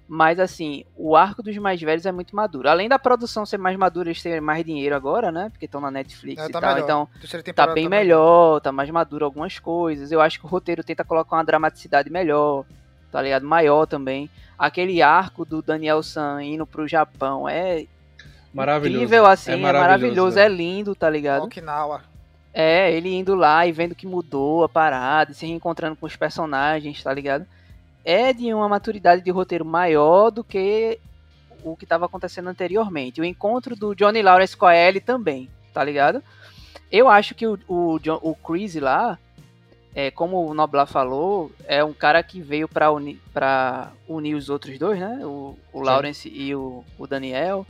Mas 0.07 0.39
assim, 0.39 0.85
o 0.95 1.17
arco 1.17 1.43
dos 1.43 1.57
mais 1.57 1.81
velhos 1.81 2.05
é 2.05 2.13
muito 2.13 2.33
maduro. 2.33 2.69
Além 2.69 2.87
da 2.87 2.97
produção 2.97 3.45
ser 3.45 3.57
mais 3.57 3.75
madura, 3.77 4.07
eles 4.07 4.23
terem 4.23 4.39
mais 4.39 4.63
dinheiro 4.63 4.95
agora, 4.95 5.29
né? 5.29 5.49
Porque 5.49 5.65
estão 5.65 5.81
na 5.81 5.91
Netflix 5.91 6.41
É, 6.43 6.45
e 6.45 6.49
tá 6.49 6.61
tal. 6.61 6.73
melhor. 6.75 6.85
Então, 6.85 7.09
tá 7.53 7.67
bem 7.73 7.83
tá 7.83 7.89
melhor. 7.89 7.89
melhor, 7.89 8.61
tá 8.61 8.71
mais 8.71 8.89
maduro 8.89 9.25
algumas 9.25 9.59
coisas. 9.59 10.13
Eu 10.13 10.21
acho 10.21 10.39
que 10.39 10.45
o 10.45 10.49
roteiro 10.49 10.81
tenta 10.81 11.03
colocar 11.03 11.35
uma 11.35 11.43
dramaticidade 11.43 12.09
melhor, 12.09 12.63
tá 13.11 13.21
ligado? 13.21 13.45
Maior 13.45 13.85
também. 13.85 14.29
Aquele 14.57 15.01
arco 15.01 15.43
do 15.43 15.61
Daniel 15.61 16.01
San 16.01 16.41
indo 16.41 16.65
pro 16.65 16.87
Japão 16.87 17.49
é 17.49 17.85
Maravilhoso. 18.57 19.03
incrível 19.03 19.25
assim, 19.25 19.51
É 19.51 19.53
é 19.53 19.57
maravilhoso, 19.57 19.91
maravilhoso, 20.31 20.39
é 20.39 20.47
lindo, 20.49 20.93
tá 20.95 21.09
ligado? 21.09 21.43
Okinawa. 21.45 22.01
É, 22.53 22.91
ele 22.91 23.15
indo 23.15 23.35
lá 23.35 23.65
e 23.67 23.71
vendo 23.71 23.93
que 23.95 24.07
mudou 24.07 24.63
a 24.63 24.69
parada, 24.69 25.31
e 25.31 25.35
se 25.35 25.45
reencontrando 25.45 25.95
com 25.95 26.05
os 26.07 26.15
personagens, 26.15 27.03
tá 27.03 27.13
ligado? 27.13 27.45
É 28.03 28.33
de 28.33 28.53
uma 28.53 28.67
maturidade 28.67 29.21
de 29.21 29.29
roteiro 29.31 29.63
maior 29.65 30.31
do 30.31 30.43
que 30.43 30.99
o 31.63 31.75
que 31.75 31.85
estava 31.85 32.05
acontecendo 32.05 32.47
anteriormente. 32.49 33.19
O 33.21 33.25
encontro 33.25 33.75
do 33.75 33.93
Johnny 33.93 34.21
Lawrence 34.21 34.55
com 34.57 34.65
a 34.65 34.75
Ellie 34.75 35.01
também, 35.01 35.49
tá 35.73 35.83
ligado? 35.83 36.23
Eu 36.91 37.09
acho 37.09 37.35
que 37.35 37.45
o, 37.45 37.59
o, 37.67 37.99
John- 37.99 38.19
o 38.23 38.33
Chris 38.33 38.75
lá, 38.75 39.19
é, 39.93 40.09
como 40.09 40.47
o 40.47 40.53
Noblar 40.53 40.87
falou, 40.87 41.51
é 41.65 41.83
um 41.83 41.91
cara 41.93 42.23
que 42.23 42.39
veio 42.39 42.67
pra 42.67 42.91
unir, 42.91 43.19
pra 43.33 43.91
unir 44.07 44.35
os 44.35 44.49
outros 44.49 44.79
dois, 44.79 44.99
né? 44.99 45.19
O, 45.23 45.57
o. 45.73 45.81
Lawrence 45.81 46.29
e 46.33 46.55
o, 46.55 46.83
o 46.97 47.05
Daniel. 47.05 47.67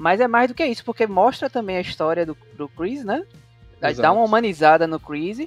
Mas 0.00 0.18
é 0.18 0.26
mais 0.26 0.48
do 0.48 0.54
que 0.54 0.64
isso, 0.64 0.82
porque 0.82 1.06
mostra 1.06 1.50
também 1.50 1.76
a 1.76 1.82
história 1.82 2.24
do, 2.24 2.34
do 2.56 2.66
Chris, 2.70 3.04
né? 3.04 3.22
Dá 3.78 3.90
Exato. 3.90 4.14
uma 4.14 4.24
humanizada 4.24 4.86
no 4.86 4.98
Chris 4.98 5.46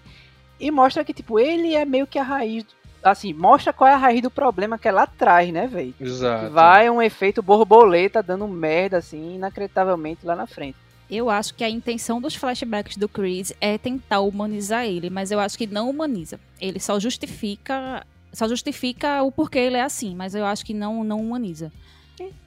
e 0.60 0.70
mostra 0.70 1.04
que, 1.04 1.12
tipo, 1.12 1.40
ele 1.40 1.74
é 1.74 1.84
meio 1.84 2.06
que 2.06 2.20
a 2.20 2.24
raiz. 2.24 2.64
Assim, 3.02 3.34
mostra 3.34 3.74
qual 3.74 3.90
é 3.90 3.96
a 3.96 3.98
raiz 3.98 4.22
do 4.22 4.30
problema 4.30 4.78
que 4.78 4.88
é 4.88 4.92
lá 4.92 5.04
atrás, 5.04 5.52
né, 5.52 5.66
velho? 5.66 5.96
Exato. 6.00 6.52
Vai 6.52 6.88
um 6.88 7.02
efeito 7.02 7.42
borboleta 7.42 8.22
dando 8.22 8.48
merda, 8.48 8.98
assim, 8.98 9.38
inacreditavelmente 9.38 10.24
lá 10.24 10.36
na 10.36 10.46
frente. 10.46 10.78
Eu 11.10 11.32
acho 11.32 11.56
que 11.56 11.64
a 11.64 11.70
intenção 11.70 12.22
dos 12.22 12.36
flashbacks 12.36 12.96
do 12.96 13.10
Chris 13.10 13.52
é 13.60 13.80
tentar 13.80 14.20
humanizar 14.20 14.86
ele, 14.86 15.10
mas 15.10 15.32
eu 15.32 15.40
acho 15.40 15.58
que 15.58 15.66
não 15.66 15.90
humaniza. 15.90 16.40
Ele 16.62 16.80
só 16.80 17.00
justifica, 17.00 18.06
só 18.32 18.48
justifica 18.48 19.24
o 19.24 19.32
porquê 19.32 19.58
ele 19.58 19.78
é 19.78 19.82
assim, 19.82 20.16
mas 20.16 20.36
eu 20.36 20.46
acho 20.46 20.64
que 20.64 20.76
não 20.76 21.04
não 21.04 21.20
humaniza. 21.20 21.72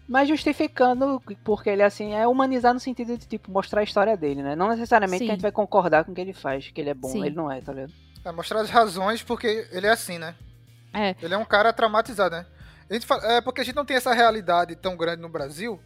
Mas 0.09 0.29
justificando 0.29 1.21
porque 1.43 1.69
ele, 1.71 1.83
assim, 1.83 2.15
é 2.15 2.27
humanizar 2.29 2.73
no 2.73 2.79
sentido 2.81 3.19
de, 3.19 3.27
tipo, 3.27 3.51
mostrar 3.51 3.81
a 3.81 3.85
história 3.85 4.17
dele, 4.17 4.43
né? 4.43 4.55
Não 4.55 4.69
necessariamente 4.69 5.19
Sim. 5.21 5.25
que 5.27 5.31
a 5.33 5.35
gente 5.35 5.43
vai 5.43 5.51
concordar 5.53 6.05
com 6.05 6.13
o 6.13 6.15
que 6.15 6.21
ele 6.21 6.33
faz, 6.33 6.71
que 6.71 6.81
ele 6.81 6.91
é 6.91 6.95
bom, 6.95 7.09
Sim. 7.09 7.25
ele 7.27 7.35
não 7.35 7.51
é, 7.51 7.61
tá 7.61 7.73
ligado? 7.73 7.93
É 8.25 8.33
mostrar 8.33 8.61
as 8.61 8.71
razões 8.71 9.23
porque 9.23 9.69
ele 9.73 9.87
é 9.87 9.91
assim, 9.91 10.19
né? 10.19 10.35
É. 10.95 11.15
Ele 11.21 11.35
é 11.35 11.39
um 11.39 11.45
cara 11.45 11.73
traumatizado, 11.73 12.37
né? 12.37 12.47
A 12.89 12.95
gente 12.95 13.05
fala- 13.07 13.33
é 13.33 13.41
porque 13.41 13.61
a 13.61 13.65
gente 13.65 13.75
não 13.75 13.85
tem 13.85 13.97
essa 13.97 14.13
realidade 14.15 14.77
tão 14.77 14.97
grande 14.97 15.21
no 15.21 15.29
Brasil 15.29 15.81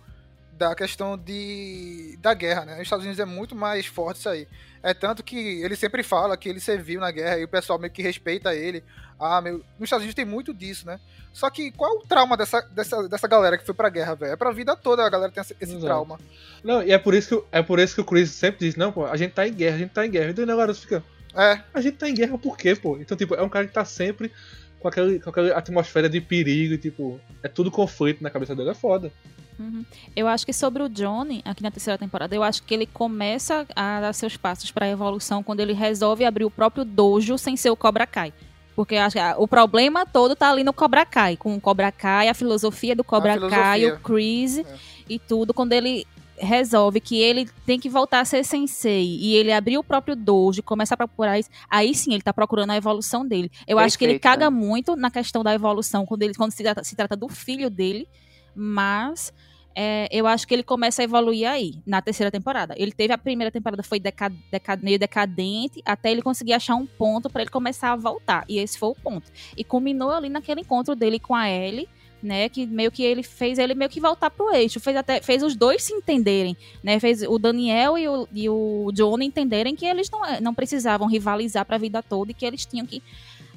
da 0.60 0.74
questão 0.74 1.16
de 1.16 2.18
da 2.20 2.34
guerra, 2.34 2.66
né? 2.66 2.72
Nos 2.74 2.82
Estados 2.82 3.06
Unidos 3.06 3.18
é 3.18 3.24
muito 3.24 3.56
mais 3.56 3.86
forte 3.86 4.18
isso 4.18 4.28
aí. 4.28 4.46
É 4.82 4.92
tanto 4.92 5.22
que 5.22 5.62
ele 5.62 5.74
sempre 5.74 6.02
fala 6.02 6.36
que 6.36 6.50
ele 6.50 6.60
serviu 6.60 7.00
na 7.00 7.10
guerra 7.10 7.38
e 7.38 7.44
o 7.44 7.48
pessoal 7.48 7.78
meio 7.78 7.90
que 7.90 8.02
respeita 8.02 8.54
ele. 8.54 8.84
Ah, 9.18 9.40
meu, 9.40 9.54
nos 9.78 9.86
Estados 9.86 10.02
Unidos 10.02 10.14
tem 10.14 10.26
muito 10.26 10.52
disso, 10.52 10.86
né? 10.86 11.00
Só 11.32 11.48
que 11.48 11.70
qual 11.72 11.94
é 11.94 11.96
o 11.96 12.00
trauma 12.00 12.36
dessa, 12.36 12.60
dessa, 12.60 13.08
dessa 13.08 13.26
galera 13.26 13.56
que 13.56 13.64
foi 13.64 13.74
pra 13.74 13.88
guerra, 13.88 14.14
velho? 14.14 14.32
É 14.32 14.36
pra 14.36 14.52
vida 14.52 14.76
toda 14.76 15.04
a 15.04 15.08
galera 15.08 15.32
tem 15.32 15.40
esse, 15.40 15.56
esse 15.58 15.78
trauma. 15.78 16.20
Não, 16.62 16.82
e 16.82 16.92
é 16.92 16.98
por 16.98 17.14
isso 17.14 17.40
que, 17.40 17.46
é 17.52 17.62
por 17.62 17.78
isso 17.78 17.94
que 17.94 18.00
o 18.02 18.04
Chris 18.04 18.30
sempre 18.30 18.66
diz, 18.66 18.76
não, 18.76 18.92
pô, 18.92 19.06
a 19.06 19.16
gente 19.16 19.32
tá 19.32 19.48
em 19.48 19.54
guerra, 19.54 19.76
a 19.76 19.78
gente 19.78 19.90
tá 19.90 20.04
em 20.04 20.10
guerra. 20.10 20.30
Então 20.30 20.44
o 20.44 20.46
negócio 20.46 20.74
fica, 20.74 21.02
É, 21.34 21.60
a 21.72 21.80
gente 21.80 21.96
tá 21.96 22.08
em 22.08 22.14
guerra 22.14 22.36
por 22.36 22.56
quê, 22.56 22.76
pô? 22.76 22.98
Então, 22.98 23.16
tipo, 23.16 23.34
é 23.34 23.42
um 23.42 23.48
cara 23.48 23.66
que 23.66 23.72
tá 23.72 23.84
sempre 23.84 24.30
com, 24.78 24.88
aquele, 24.88 25.20
com 25.20 25.30
aquela 25.30 25.56
atmosfera 25.56 26.08
de 26.08 26.20
perigo 26.20 26.74
e, 26.74 26.78
tipo, 26.78 27.18
é 27.42 27.48
tudo 27.48 27.70
conflito 27.70 28.22
na 28.22 28.30
cabeça 28.30 28.54
dele, 28.54 28.70
é 28.70 28.74
foda. 28.74 29.12
Uhum. 29.60 29.84
Eu 30.16 30.26
acho 30.26 30.46
que 30.46 30.54
sobre 30.54 30.82
o 30.82 30.88
Johnny, 30.88 31.42
aqui 31.44 31.62
na 31.62 31.70
terceira 31.70 31.98
temporada, 31.98 32.34
eu 32.34 32.42
acho 32.42 32.62
que 32.62 32.72
ele 32.72 32.86
começa 32.86 33.66
a 33.76 34.00
dar 34.00 34.14
seus 34.14 34.34
passos 34.34 34.70
para 34.70 34.86
a 34.86 34.88
evolução 34.88 35.42
quando 35.42 35.60
ele 35.60 35.74
resolve 35.74 36.24
abrir 36.24 36.46
o 36.46 36.50
próprio 36.50 36.82
dojo 36.82 37.36
sem 37.36 37.58
ser 37.58 37.68
o 37.68 37.76
Cobra 37.76 38.06
Kai. 38.06 38.32
Porque 38.74 38.94
eu 38.94 39.02
acho 39.02 39.16
que 39.16 39.22
o 39.36 39.46
problema 39.46 40.06
todo 40.06 40.34
tá 40.34 40.50
ali 40.50 40.64
no 40.64 40.72
Cobra 40.72 41.04
Kai, 41.04 41.36
com 41.36 41.54
o 41.54 41.60
Cobra 41.60 41.92
Kai, 41.92 42.28
a 42.28 42.34
filosofia 42.34 42.96
do 42.96 43.04
Cobra 43.04 43.38
Kai, 43.38 43.80
filosofia. 43.80 43.94
o 43.94 44.00
Chris 44.00 44.62
e 45.06 45.18
tudo, 45.18 45.52
quando 45.52 45.74
ele 45.74 46.06
resolve 46.38 46.98
que 46.98 47.20
ele 47.20 47.46
tem 47.66 47.78
que 47.78 47.90
voltar 47.90 48.20
a 48.20 48.24
ser 48.24 48.42
sensei 48.42 49.18
e 49.20 49.34
ele 49.34 49.52
abrir 49.52 49.76
o 49.76 49.84
próprio 49.84 50.16
dojo 50.16 50.60
e 50.60 50.62
começar 50.62 50.94
a 50.94 50.96
procurar 50.96 51.38
isso, 51.38 51.50
aí 51.68 51.94
sim 51.94 52.14
ele 52.14 52.22
tá 52.22 52.32
procurando 52.32 52.70
a 52.70 52.76
evolução 52.76 53.26
dele. 53.26 53.50
Eu 53.68 53.78
acho 53.78 53.98
que 53.98 54.04
ele 54.04 54.14
Perfeito, 54.14 54.40
caga 54.40 54.50
né? 54.50 54.56
muito 54.56 54.96
na 54.96 55.10
questão 55.10 55.44
da 55.44 55.52
evolução 55.52 56.06
quando 56.06 56.22
ele 56.22 56.32
quando 56.32 56.52
se 56.52 56.62
trata, 56.62 56.82
se 56.82 56.96
trata 56.96 57.14
do 57.14 57.28
filho 57.28 57.68
dele, 57.68 58.08
mas 58.54 59.34
é, 59.74 60.08
eu 60.10 60.26
acho 60.26 60.46
que 60.46 60.54
ele 60.54 60.62
começa 60.62 61.00
a 61.02 61.04
evoluir 61.04 61.48
aí, 61.48 61.74
na 61.86 62.02
terceira 62.02 62.30
temporada. 62.30 62.74
Ele 62.76 62.92
teve 62.92 63.12
a 63.12 63.18
primeira 63.18 63.50
temporada, 63.50 63.82
foi 63.82 64.00
deca, 64.00 64.30
deca- 64.50 64.76
meio 64.82 64.98
decadente, 64.98 65.80
até 65.84 66.10
ele 66.10 66.22
conseguir 66.22 66.52
achar 66.54 66.74
um 66.74 66.86
ponto 66.86 67.30
pra 67.30 67.42
ele 67.42 67.50
começar 67.50 67.92
a 67.92 67.96
voltar. 67.96 68.44
E 68.48 68.58
esse 68.58 68.78
foi 68.78 68.88
o 68.88 68.94
ponto. 68.94 69.30
E 69.56 69.62
culminou 69.64 70.10
ali 70.10 70.28
naquele 70.28 70.60
encontro 70.62 70.94
dele 70.96 71.18
com 71.18 71.34
a 71.34 71.48
Ellie, 71.48 71.88
né? 72.22 72.48
Que 72.48 72.66
meio 72.66 72.90
que 72.90 73.02
ele 73.02 73.22
fez 73.22 73.58
ele 73.58 73.74
meio 73.74 73.90
que 73.90 74.00
voltar 74.00 74.28
pro 74.30 74.52
eixo. 74.54 74.80
Fez, 74.80 74.96
até, 74.96 75.22
fez 75.22 75.42
os 75.42 75.54
dois 75.56 75.82
se 75.82 75.94
entenderem, 75.94 76.56
né? 76.82 76.98
Fez 77.00 77.22
o 77.22 77.38
Daniel 77.38 77.96
e 77.96 78.08
o, 78.08 78.28
e 78.32 78.48
o 78.48 78.90
Johnny 78.92 79.24
entenderem 79.26 79.74
que 79.76 79.86
eles 79.86 80.10
não, 80.10 80.20
não 80.40 80.54
precisavam 80.54 81.08
rivalizar 81.08 81.64
pra 81.64 81.78
vida 81.78 82.02
toda 82.02 82.30
e 82.32 82.34
que 82.34 82.44
eles 82.44 82.66
tinham 82.66 82.84
que 82.86 83.02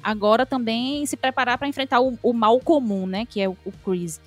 agora 0.02 0.46
também 0.46 1.04
se 1.06 1.16
preparar 1.16 1.58
pra 1.58 1.66
enfrentar 1.68 2.00
o, 2.00 2.18
o 2.22 2.32
mal 2.32 2.58
comum, 2.60 3.06
né? 3.06 3.26
Que 3.26 3.40
é 3.40 3.48
o, 3.48 3.56
o 3.64 3.72
Chris. 3.84 4.20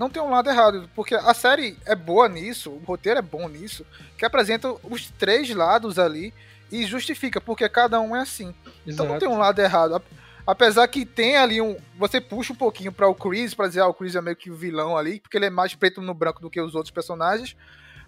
Não 0.00 0.08
tem 0.08 0.22
um 0.22 0.30
lado 0.30 0.48
errado, 0.48 0.88
porque 0.96 1.14
a 1.14 1.34
série 1.34 1.76
é 1.84 1.94
boa 1.94 2.26
nisso, 2.26 2.70
o 2.70 2.78
roteiro 2.86 3.18
é 3.18 3.22
bom 3.22 3.46
nisso, 3.50 3.84
que 4.16 4.24
apresenta 4.24 4.74
os 4.82 5.10
três 5.10 5.54
lados 5.54 5.98
ali 5.98 6.32
e 6.72 6.86
justifica, 6.86 7.38
porque 7.38 7.68
cada 7.68 8.00
um 8.00 8.16
é 8.16 8.20
assim. 8.20 8.54
Então 8.86 9.04
não 9.04 9.16
Exato. 9.16 9.18
tem 9.18 9.28
um 9.28 9.36
lado 9.38 9.58
errado. 9.60 9.96
Ap- 9.96 10.06
Apesar 10.46 10.88
que 10.88 11.04
tem 11.04 11.36
ali 11.36 11.60
um. 11.60 11.76
Você 11.98 12.18
puxa 12.18 12.54
um 12.54 12.56
pouquinho 12.56 12.90
para 12.90 13.06
o 13.06 13.14
Chris, 13.14 13.52
pra 13.52 13.68
dizer, 13.68 13.80
ah, 13.80 13.88
o 13.88 13.94
Chris 13.94 14.16
é 14.16 14.22
meio 14.22 14.34
que 14.34 14.50
o 14.50 14.56
vilão 14.56 14.96
ali, 14.96 15.20
porque 15.20 15.36
ele 15.36 15.44
é 15.46 15.50
mais 15.50 15.74
preto 15.74 16.00
no 16.00 16.14
branco 16.14 16.40
do 16.40 16.48
que 16.48 16.58
os 16.60 16.74
outros 16.74 16.90
personagens. 16.90 17.54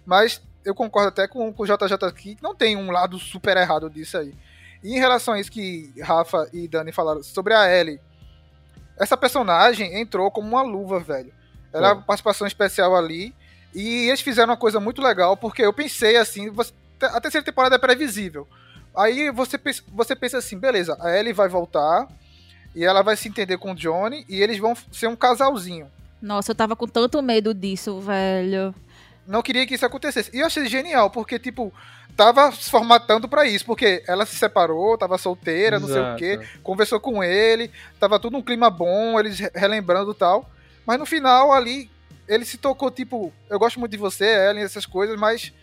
Mas 0.03 0.41
eu 0.65 0.73
concordo 0.73 1.09
até 1.09 1.27
com, 1.27 1.53
com 1.53 1.63
o 1.63 1.65
JJ 1.67 1.93
aqui, 2.07 2.33
que 2.35 2.41
não 2.43 2.55
tem 2.55 2.75
um 2.75 2.89
lado 2.89 3.19
super 3.19 3.55
errado 3.55 3.87
disso 3.87 4.17
aí. 4.17 4.33
E 4.83 4.95
em 4.95 4.99
relação 4.99 5.35
a 5.35 5.39
isso 5.39 5.51
que 5.51 5.93
Rafa 6.01 6.49
e 6.51 6.67
Dani 6.67 6.91
falaram 6.91 7.21
sobre 7.21 7.53
a 7.53 7.71
Ellie, 7.71 8.01
essa 8.99 9.15
personagem 9.15 9.99
entrou 10.01 10.29
como 10.31 10.47
uma 10.47 10.63
luva, 10.63 10.99
velho. 10.99 11.31
Ela 11.73 11.89
é 11.89 11.93
uma 11.93 12.01
participação 12.01 12.45
especial 12.47 12.95
ali. 12.95 13.33
E 13.73 14.07
eles 14.07 14.21
fizeram 14.21 14.49
uma 14.51 14.57
coisa 14.57 14.79
muito 14.79 15.01
legal, 15.01 15.35
porque 15.35 15.63
eu 15.63 15.73
pensei 15.73 16.15
assim, 16.17 16.49
você- 16.51 16.71
a 17.01 17.19
terceira 17.19 17.43
temporada 17.43 17.75
é 17.75 17.79
previsível. 17.79 18.47
Aí 18.95 19.31
você 19.31 19.57
pensa, 19.57 19.81
você 19.91 20.15
pensa 20.15 20.37
assim, 20.37 20.57
beleza, 20.57 20.95
a 21.01 21.17
Ellie 21.17 21.33
vai 21.33 21.49
voltar 21.49 22.07
e 22.75 22.85
ela 22.85 23.01
vai 23.01 23.15
se 23.17 23.27
entender 23.27 23.57
com 23.57 23.71
o 23.71 23.75
Johnny 23.75 24.23
e 24.29 24.41
eles 24.41 24.59
vão 24.59 24.75
ser 24.91 25.07
um 25.07 25.15
casalzinho. 25.15 25.87
Nossa, 26.21 26.51
eu 26.51 26.55
tava 26.55 26.75
com 26.75 26.87
tanto 26.87 27.21
medo 27.21 27.53
disso, 27.53 27.99
velho. 27.99 28.73
Não 29.25 29.41
queria 29.41 29.65
que 29.65 29.73
isso 29.73 29.85
acontecesse. 29.85 30.29
E 30.33 30.39
eu 30.39 30.45
achei 30.45 30.65
genial, 30.67 31.09
porque, 31.09 31.39
tipo, 31.39 31.73
tava 32.15 32.51
se 32.51 32.69
formatando 32.69 33.27
pra 33.27 33.45
isso, 33.47 33.65
porque 33.65 34.03
ela 34.07 34.25
se 34.25 34.35
separou, 34.35 34.97
tava 34.97 35.17
solteira, 35.17 35.79
não 35.79 35.87
sei 35.87 35.97
o 35.97 35.99
Exato. 35.99 36.17
quê, 36.19 36.39
conversou 36.61 36.99
com 36.99 37.23
ele, 37.23 37.71
tava 37.99 38.19
tudo 38.19 38.37
um 38.37 38.41
clima 38.43 38.69
bom, 38.69 39.19
eles 39.19 39.39
re- 39.39 39.51
relembrando 39.55 40.11
e 40.11 40.15
tal. 40.15 40.47
Mas 40.85 40.99
no 40.99 41.05
final 41.05 41.53
ali, 41.53 41.89
ele 42.27 42.45
se 42.45 42.57
tocou, 42.57 42.91
tipo, 42.91 43.33
eu 43.49 43.59
gosto 43.59 43.79
muito 43.79 43.91
de 43.91 43.97
você, 43.97 44.25
Ellen, 44.25 44.63
essas 44.63 44.85
coisas, 44.85 45.17
mas 45.19 45.53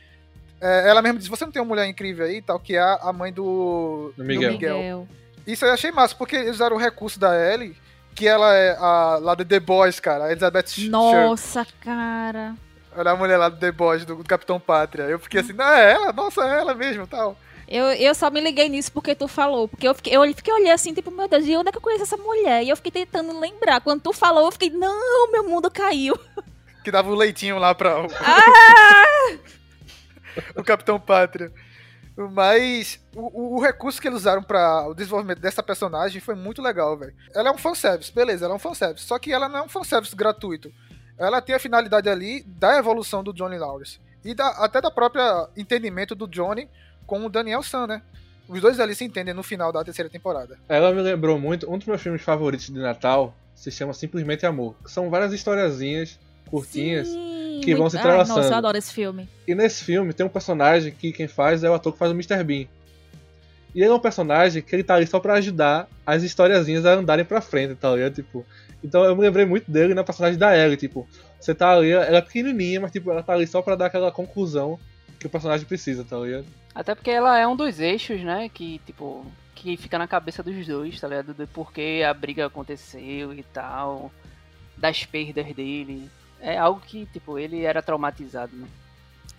é, 0.61 0.89
ela 0.89 1.03
mesma 1.03 1.19
disse, 1.19 1.31
você 1.31 1.45
não 1.45 1.53
tem 1.53 1.63
uma 1.63 1.69
mulher 1.69 1.87
incrível 1.87 2.27
aí 2.27 2.37
e 2.37 2.43
tal, 2.43 2.59
que 2.59 2.77
é 2.77 2.81
a 2.81 3.13
mãe 3.13 3.33
do, 3.33 4.13
Do 4.17 4.25
Miguel. 4.25 4.53
Miguel. 4.53 5.09
Isso 5.47 5.65
eu 5.65 5.73
achei 5.73 5.91
massa, 5.91 6.15
porque 6.15 6.37
eles 6.37 6.57
usaram 6.57 6.77
o 6.77 6.79
recurso 6.79 7.19
da 7.19 7.35
Ellie, 7.35 7.77
que 8.15 8.29
ela 8.29 8.55
é 8.55 8.77
a, 8.77 9.19
lá 9.21 9.35
do 9.35 9.45
The 9.45 9.59
Boys, 9.59 9.99
cara, 9.99 10.25
a 10.25 10.31
Elizabeth. 10.31 10.89
Nossa, 10.89 11.67
cara. 11.81 12.55
Ela 12.95 13.11
é 13.11 13.13
a 13.13 13.17
mulher 13.17 13.37
lá 13.37 13.49
do 13.49 13.57
The 13.57 13.73
Boys, 13.73 14.05
do, 14.05 14.17
do 14.17 14.25
Capitão 14.25 14.61
Pátria. 14.61 15.05
Eu 15.05 15.19
fiquei 15.19 15.41
assim, 15.41 15.53
não, 15.53 15.65
é 15.65 15.93
ela, 15.93 16.13
nossa, 16.13 16.43
é 16.43 16.59
ela 16.59 16.75
mesmo 16.75 17.07
tal. 17.07 17.37
Eu, 17.71 17.85
eu 17.93 18.15
só 18.15 18.29
me 18.31 18.41
liguei 18.41 18.69
nisso 18.69 18.91
porque 18.91 19.15
tu 19.15 19.29
falou. 19.29 19.69
Porque 19.69 19.87
eu 19.87 19.95
fiquei, 19.95 20.17
eu 20.17 20.23
fiquei 20.35 20.53
olhando 20.53 20.73
assim, 20.75 20.93
tipo, 20.93 21.11
meu 21.11 21.29
Deus, 21.29 21.45
de 21.45 21.57
onde 21.57 21.69
é 21.69 21.73
que 21.73 21.79
eu 21.79 21.83
conheço 21.83 22.03
essa 22.03 22.17
mulher? 22.17 22.65
E 22.65 22.69
eu 22.69 22.77
fiquei 22.77 22.91
tentando 22.91 23.39
lembrar. 23.39 23.81
Quando 23.81 24.01
tu 24.03 24.13
falou, 24.13 24.47
eu 24.47 24.53
fiquei, 24.53 24.71
não, 24.71 25.31
meu 25.31 25.45
mundo 25.49 25.71
caiu. 25.71 26.19
Que 26.83 26.91
dava 26.91 27.11
o 27.11 27.15
leitinho 27.15 27.59
lá 27.59 27.75
pra 27.75 28.01
o, 28.01 28.07
Ah! 28.25 29.37
o 30.57 30.65
Capitão 30.65 30.99
Pátria. 30.99 31.53
Mas 32.33 32.99
o, 33.15 33.21
o- 33.21 33.57
o 33.59 33.61
recurso 33.63 34.01
que 34.01 34.09
eles 34.09 34.21
usaram 34.21 34.43
para 34.43 34.89
o 34.89 34.95
desenvolvimento 34.95 35.41
dessa 35.41 35.63
personagem 35.63 36.21
foi 36.23 36.35
muito 36.35 36.63
legal, 36.63 36.97
velho. 36.97 37.15
Ela 37.35 37.51
é 37.51 37.53
um 37.53 37.59
fanservice, 37.59 38.11
beleza, 38.13 38.47
ela 38.47 38.55
é 38.55 38.57
um 38.57 38.61
fanservice. 38.61 39.07
Só 39.07 39.19
que 39.19 39.31
ela 39.33 39.47
não 39.49 39.59
é 39.59 39.63
um 39.63 39.69
fanservice 39.69 40.17
gratuito. 40.17 40.73
Ela 41.19 41.43
tem 41.43 41.55
a 41.55 41.59
finalidade 41.59 42.09
ali 42.09 42.43
da 42.47 42.79
evolução 42.79 43.23
do 43.23 43.33
Johnny 43.35 43.59
Lawrence. 43.59 44.01
E 44.25 44.35
da- 44.35 44.49
até 44.65 44.81
da 44.81 44.91
própria 44.91 45.49
entendimento 45.57 46.15
do 46.15 46.27
Johnny 46.27 46.67
com 47.11 47.27
o 47.27 47.29
Daniel 47.29 47.61
San, 47.61 47.89
né? 47.89 48.03
Os 48.49 48.61
dois 48.61 48.79
ali 48.79 48.95
se 48.95 49.05
entendem 49.05 49.35
no 49.35 49.43
final 49.43 49.73
da 49.73 49.83
terceira 49.83 50.09
temporada. 50.09 50.57
Ela 50.69 50.93
me 50.93 51.01
lembrou 51.03 51.41
muito, 51.41 51.69
um 51.69 51.77
dos 51.77 51.85
meus 51.89 52.01
filmes 52.01 52.23
favoritos 52.23 52.67
de 52.67 52.79
Natal 52.79 53.35
se 53.53 53.69
chama 53.69 53.93
Simplesmente 53.93 54.47
Amor. 54.47 54.77
São 54.87 55.11
várias 55.11 55.33
historiazinhas 55.33 56.21
curtinhas 56.49 57.09
Sim, 57.09 57.61
que 57.65 57.73
vão 57.73 57.83
muito- 57.83 57.91
se 57.93 57.99
entrelaçando. 57.99 58.39
Nossa, 58.41 58.53
eu 58.53 58.59
adoro 58.59 58.79
esse 58.79 58.93
filme. 58.95 59.29
E 59.47 59.55
nesse 59.57 59.83
filme 59.83 60.13
tem 60.13 60.25
um 60.25 60.29
personagem 60.29 60.93
que 60.93 61.11
quem 61.13 61.27
faz 61.27 61.65
é 61.65 61.71
o 61.71 61.75
ator 61.75 61.93
que 61.93 61.99
faz 61.99 62.13
o 62.13 62.15
Mr. 62.15 62.45
Bean. 62.45 62.67
E 63.75 63.83
ele 63.83 63.91
é 63.91 63.95
um 63.95 63.99
personagem 64.01 64.63
que 64.63 64.75
ele 64.75 64.85
tá 64.85 64.95
ali 64.95 65.07
só 65.07 65.19
pra 65.19 65.35
ajudar 65.35 65.89
as 66.07 66.23
historiazinhas 66.23 66.87
a 66.87 66.93
andarem 66.95 67.25
pra 67.25 67.41
frente, 67.41 67.75
tá 67.75 67.93
ligado? 67.95 68.15
Tipo, 68.15 68.47
então 68.85 69.03
eu 69.05 69.15
me 69.17 69.23
lembrei 69.23 69.45
muito 69.45 69.69
dele 69.71 69.95
na 69.95 70.03
personagem 70.05 70.39
da 70.39 70.57
Ellie, 70.57 70.77
tipo, 70.77 71.09
você 71.41 71.55
tá 71.55 71.73
ali, 71.73 71.91
ela 71.91 72.19
é 72.19 72.21
pequenininha, 72.21 72.81
mas 72.81 72.91
tipo, 72.93 73.11
ela 73.11 73.23
tá 73.23 73.33
ali 73.33 73.47
só 73.49 73.63
pra 73.63 73.75
dar 73.77 73.87
aquela 73.87 74.11
conclusão 74.13 74.79
que 75.21 75.27
o 75.27 75.31
personagem 75.31 75.67
precisa, 75.67 76.03
tá 76.05 76.17
ligado? 76.19 76.47
Até 76.75 76.95
porque 76.95 77.11
ela 77.11 77.39
é 77.39 77.47
um 77.47 77.57
dos 77.57 77.81
eixos, 77.81 78.21
né? 78.23 78.49
Que, 78.49 78.81
tipo, 78.87 79.27
que 79.55 79.77
fica 79.77 79.99
na 79.99 80.07
cabeça 80.07 80.43
dos 80.43 80.67
dois, 80.67 81.01
tá 81.01 81.09
ligado? 81.09 81.35
Do 81.35 81.47
porquê 81.49 82.03
a 82.09 82.15
briga 82.15 82.47
aconteceu 82.47 83.33
e 83.35 83.43
tal. 83.43 84.11
Das 84.77 85.05
perdas 85.05 85.55
dele. 85.55 86.11
É 86.41 86.57
algo 86.57 86.81
que, 86.81 87.07
tipo, 87.07 87.39
ele 87.39 87.65
era 87.65 87.83
traumatizado, 87.83 88.57
né? 88.57 88.67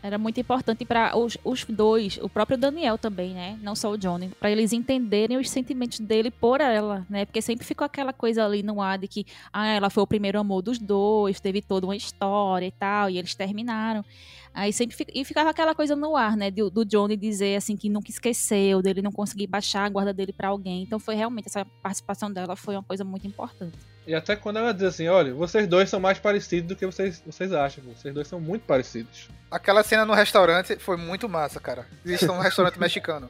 Era 0.03 0.17
muito 0.17 0.39
importante 0.39 0.83
para 0.83 1.15
os, 1.15 1.37
os 1.43 1.63
dois, 1.63 2.17
o 2.21 2.27
próprio 2.27 2.57
Daniel 2.57 2.97
também, 2.97 3.33
né? 3.35 3.59
Não 3.61 3.75
só 3.75 3.91
o 3.91 3.97
Johnny, 3.97 4.29
para 4.39 4.49
eles 4.49 4.73
entenderem 4.73 5.37
os 5.37 5.49
sentimentos 5.49 5.99
dele 5.99 6.31
por 6.31 6.59
ela, 6.59 7.05
né? 7.07 7.23
Porque 7.23 7.41
sempre 7.41 7.63
ficou 7.65 7.85
aquela 7.85 8.11
coisa 8.11 8.43
ali 8.43 8.63
no 8.63 8.81
ar 8.81 8.97
de 8.97 9.07
que 9.07 9.25
ah, 9.53 9.67
ela 9.67 9.91
foi 9.91 10.01
o 10.01 10.07
primeiro 10.07 10.39
amor 10.39 10.63
dos 10.63 10.79
dois, 10.79 11.39
teve 11.39 11.61
toda 11.61 11.85
uma 11.85 11.95
história 11.95 12.65
e 12.65 12.71
tal, 12.71 13.11
e 13.11 13.19
eles 13.19 13.35
terminaram. 13.35 14.03
Aí 14.53 14.73
sempre 14.73 14.95
fica, 14.95 15.11
e 15.15 15.23
ficava 15.23 15.51
aquela 15.51 15.75
coisa 15.75 15.95
no 15.95 16.17
ar, 16.17 16.35
né? 16.35 16.49
Do, 16.49 16.69
do 16.71 16.83
Johnny 16.83 17.15
dizer 17.15 17.55
assim 17.55 17.77
que 17.77 17.87
nunca 17.87 18.09
esqueceu, 18.09 18.81
dele 18.81 19.03
não 19.03 19.11
conseguir 19.11 19.45
baixar 19.45 19.85
a 19.85 19.89
guarda 19.89 20.11
dele 20.11 20.33
para 20.33 20.47
alguém. 20.47 20.81
Então 20.81 20.99
foi 20.99 21.13
realmente 21.15 21.47
essa 21.47 21.63
participação 21.81 22.31
dela 22.31 22.55
foi 22.55 22.75
uma 22.75 22.83
coisa 22.83 23.03
muito 23.03 23.27
importante. 23.27 23.77
E 24.05 24.15
até 24.15 24.35
quando 24.35 24.57
ela 24.57 24.73
diz 24.73 24.83
assim, 24.83 25.07
olha, 25.07 25.33
vocês 25.33 25.67
dois 25.67 25.89
são 25.89 25.99
mais 25.99 26.17
parecidos 26.17 26.69
do 26.69 26.75
que 26.75 26.85
vocês, 26.85 27.21
vocês 27.25 27.53
acham, 27.53 27.83
vocês 27.83 28.13
dois 28.13 28.27
são 28.27 28.39
muito 28.39 28.63
parecidos. 28.63 29.29
Aquela 29.49 29.83
cena 29.83 30.05
no 30.05 30.13
restaurante 30.13 30.75
foi 30.77 30.97
muito 30.97 31.29
massa, 31.29 31.59
cara. 31.59 31.85
Existe 32.03 32.29
um 32.29 32.39
restaurante 32.39 32.77
mexicano. 32.81 33.29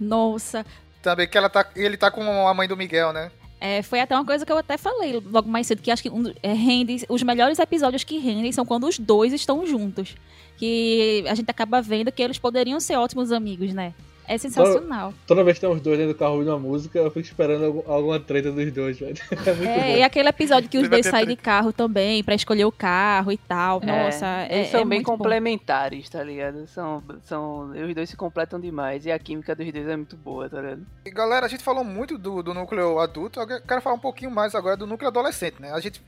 Nossa, 0.00 0.64
Também 1.02 1.26
que 1.26 1.36
ela 1.36 1.48
tá, 1.48 1.66
ele 1.74 1.96
tá 1.96 2.10
com 2.10 2.46
a 2.46 2.54
mãe 2.54 2.68
do 2.68 2.76
Miguel, 2.76 3.12
né? 3.12 3.30
É, 3.58 3.80
foi 3.80 4.00
até 4.00 4.14
uma 4.14 4.24
coisa 4.24 4.44
que 4.44 4.50
eu 4.50 4.58
até 4.58 4.76
falei 4.76 5.22
logo 5.24 5.48
mais 5.48 5.68
cedo, 5.68 5.80
que 5.80 5.90
acho 5.90 6.02
que 6.02 6.10
um, 6.10 6.32
é, 6.42 6.52
rende, 6.52 7.06
os 7.08 7.22
melhores 7.22 7.58
episódios 7.60 8.02
que 8.02 8.18
rendem 8.18 8.50
são 8.50 8.66
quando 8.66 8.88
os 8.88 8.98
dois 8.98 9.32
estão 9.32 9.64
juntos. 9.64 10.16
Que 10.56 11.24
a 11.28 11.34
gente 11.34 11.48
acaba 11.48 11.80
vendo 11.80 12.10
que 12.10 12.22
eles 12.22 12.38
poderiam 12.38 12.80
ser 12.80 12.96
ótimos 12.96 13.30
amigos, 13.30 13.72
né? 13.72 13.94
É 14.26 14.38
sensacional. 14.38 15.12
Toda 15.26 15.42
vez 15.44 15.58
que 15.58 15.60
tem 15.66 15.70
os 15.74 15.80
dois 15.80 15.98
dentro 15.98 16.14
do 16.14 16.18
carro 16.18 16.34
ouvindo 16.34 16.48
uma 16.50 16.58
música, 16.58 16.98
eu 16.98 17.10
fico 17.10 17.26
esperando 17.26 17.64
algum- 17.64 17.92
alguma 17.92 18.20
treta 18.20 18.50
dos 18.52 18.72
dois, 18.72 18.98
velho. 18.98 19.16
É 19.46 19.52
muito 19.54 19.68
É, 19.68 19.78
bom. 19.92 19.96
e 19.98 20.02
aquele 20.02 20.28
episódio 20.28 20.68
que 20.68 20.78
os 20.78 20.88
dois 20.88 21.04
saem 21.06 21.26
de 21.26 21.36
carro 21.36 21.72
também, 21.72 22.22
pra 22.22 22.34
escolher 22.34 22.64
o 22.64 22.72
carro 22.72 23.32
e 23.32 23.36
tal. 23.36 23.80
Nossa, 23.84 24.26
é, 24.48 24.58
Eles 24.58 24.68
são 24.70 24.80
é 24.80 24.84
bem 24.84 24.98
muito 24.98 25.06
bom. 25.10 25.16
complementares, 25.18 26.08
tá 26.08 26.22
ligado? 26.22 26.66
São, 26.68 27.02
são, 27.24 27.70
os 27.70 27.94
dois 27.94 28.08
se 28.10 28.16
completam 28.16 28.60
demais 28.60 29.04
e 29.06 29.10
a 29.12 29.18
química 29.18 29.54
dos 29.54 29.70
dois 29.72 29.86
é 29.88 29.96
muito 29.96 30.16
boa, 30.16 30.48
tá 30.48 30.60
ligado? 30.60 30.86
E 31.04 31.10
galera, 31.10 31.46
a 31.46 31.48
gente 31.48 31.62
falou 31.64 31.84
muito 31.84 32.16
do, 32.16 32.42
do 32.42 32.54
núcleo 32.54 32.98
adulto, 33.00 33.40
eu 33.40 33.46
quero 33.46 33.80
falar 33.82 33.96
um 33.96 34.00
pouquinho 34.00 34.30
mais 34.30 34.54
agora 34.54 34.76
do 34.76 34.86
núcleo 34.86 35.08
adolescente, 35.08 35.60
né? 35.60 35.72
A 35.72 35.80
gente 35.80 36.00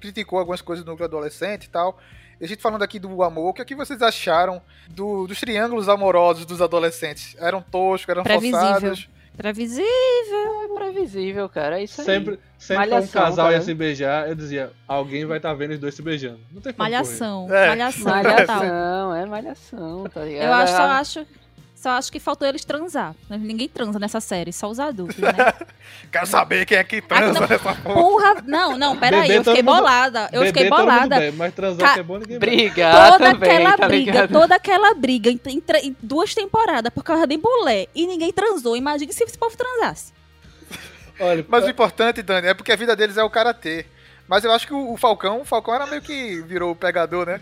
criticou 0.00 0.38
algumas 0.38 0.60
coisas 0.60 0.84
do 0.84 0.90
núcleo 0.90 1.06
adolescente 1.06 1.64
e 1.64 1.68
tal. 1.68 1.98
E 2.40 2.44
a 2.44 2.48
gente 2.48 2.62
falando 2.62 2.82
aqui 2.82 2.98
do 2.98 3.22
amor, 3.22 3.50
o 3.50 3.52
que, 3.52 3.60
é 3.62 3.64
que 3.64 3.74
vocês 3.74 4.00
acharam 4.00 4.62
do- 4.88 5.26
dos 5.26 5.38
triângulos 5.40 5.88
amorosos 5.88 6.46
dos 6.46 6.62
adolescentes? 6.62 7.36
Eram 7.38 7.60
toscos, 7.60 8.08
eram 8.08 8.22
Previsível. 8.22 8.58
forçados? 8.60 9.08
Previsível. 9.36 10.62
É 10.64 10.74
previsível, 10.74 11.48
cara. 11.48 11.80
É 11.80 11.84
isso 11.84 12.00
aí. 12.00 12.06
Sempre, 12.06 12.38
sempre 12.58 12.82
que 12.84 12.88
um 12.88 12.94
Malhação, 12.94 13.22
casal 13.22 13.46
cara. 13.46 13.56
ia 13.56 13.62
se 13.62 13.74
beijar, 13.74 14.28
eu 14.28 14.34
dizia, 14.34 14.72
alguém 14.88 15.24
vai 15.24 15.36
estar 15.38 15.52
vendo 15.54 15.72
os 15.72 15.78
dois 15.78 15.94
se 15.94 16.02
beijando. 16.02 16.40
Não 16.52 16.60
tem 16.60 16.72
como 16.72 16.76
correr. 16.88 16.90
Malhação. 16.90 17.46
É. 17.54 17.68
Malhação. 17.68 18.04
Malhação, 18.04 19.14
é 19.16 19.26
malhação, 19.26 20.04
tá 20.12 20.24
ligado? 20.24 20.44
Eu 20.46 20.52
acho, 20.52 20.72
só 20.72 20.82
Ah, 20.82 20.98
acho, 20.98 21.26
só 21.80 21.90
acho 21.92 22.12
que 22.12 22.20
faltou 22.20 22.46
eles 22.46 22.62
transar. 22.62 23.14
Ninguém 23.30 23.66
transa 23.66 23.98
nessa 23.98 24.20
série, 24.20 24.52
só 24.52 24.68
os 24.68 24.78
adultos, 24.78 25.16
né? 25.16 25.32
Quero 26.12 26.26
saber 26.26 26.66
quem 26.66 26.76
é 26.76 26.84
que 26.84 27.00
transa 27.00 27.38
Ah, 27.38 27.40
não. 27.40 27.48
nessa 27.48 27.74
porra. 27.76 28.42
Não, 28.46 28.76
não, 28.76 28.98
peraí, 28.98 29.30
eu 29.30 29.42
fiquei 29.42 29.62
bolada. 29.62 30.28
Eu 30.30 30.44
fiquei 30.44 30.68
bolada. 30.68 31.18
bebe, 31.18 31.36
mas 31.38 31.54
transar 31.54 31.88
Ca- 31.88 31.94
que 31.94 32.00
é 32.00 32.02
bom, 32.02 32.18
ninguém 32.18 32.38
bebe. 32.38 32.54
Brigar 32.56 32.92
toda 33.12 33.32
também, 33.32 33.50
aquela 33.50 33.76
tá 33.78 33.88
briga, 33.88 34.12
ligado? 34.12 34.32
toda 34.32 34.54
aquela 34.56 34.94
briga 34.94 35.30
em, 35.30 35.40
em 35.46 35.62
em 35.82 35.96
duas 36.02 36.34
temporadas 36.34 36.92
por 36.92 37.02
causa 37.02 37.26
de 37.26 37.38
mulher 37.38 37.86
e 37.94 38.06
ninguém 38.06 38.30
transou. 38.32 38.76
Imagina 38.76 39.10
se 39.12 39.24
esse 39.24 39.38
povo 39.38 39.56
transasse. 39.56 40.12
Olha, 41.18 41.44
Mas 41.48 41.64
o 41.64 41.70
importante, 41.70 42.20
Dani, 42.22 42.48
é 42.48 42.54
porque 42.54 42.72
a 42.72 42.76
vida 42.76 42.94
deles 42.94 43.16
é 43.16 43.24
o 43.24 43.30
karatê. 43.30 43.86
Mas 44.28 44.44
eu 44.44 44.52
acho 44.52 44.66
que 44.66 44.74
o, 44.74 44.92
o 44.92 44.96
Falcão, 44.98 45.40
o 45.40 45.44
Falcão 45.46 45.74
era 45.74 45.86
meio 45.86 46.02
que 46.02 46.40
virou 46.42 46.70
o 46.72 46.76
pegador, 46.76 47.26
né? 47.26 47.40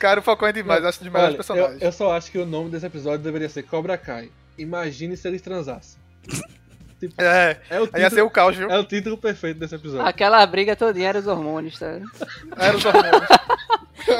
Cara, 0.00 0.18
o 0.18 0.22
Falcão 0.22 0.48
é 0.48 0.52
demais, 0.52 0.82
eu 0.82 0.88
acho 0.88 1.04
demais 1.04 1.24
Olha, 1.26 1.30
os 1.32 1.36
personagens. 1.36 1.80
eu, 1.82 1.88
eu 1.88 1.92
só 1.92 2.12
acho 2.16 2.32
que 2.32 2.38
o 2.38 2.46
nome 2.46 2.70
desse 2.70 2.86
episódio 2.86 3.18
deveria 3.22 3.50
ser 3.50 3.62
Cobra 3.64 3.98
Kai. 3.98 4.30
Imagine 4.56 5.14
se 5.14 5.28
eles 5.28 5.42
transassem. 5.42 6.00
Tipo, 6.98 7.14
É, 7.20 7.58
é 7.68 7.80
o 7.80 7.88
aí 7.92 8.00
ia 8.02 8.08
ser 8.10 8.22
o 8.22 8.30
caos, 8.30 8.56
viu? 8.56 8.70
É 8.70 8.78
o 8.78 8.84
título 8.84 9.18
perfeito 9.18 9.60
desse 9.60 9.74
episódio. 9.74 10.06
Aquela 10.06 10.44
briga 10.46 10.74
todinha 10.74 11.10
era 11.10 11.18
os 11.18 11.26
hormônios, 11.26 11.78
tá? 11.78 12.00
Era 12.56 12.76
os 12.76 12.84
hormônios. 12.84 13.28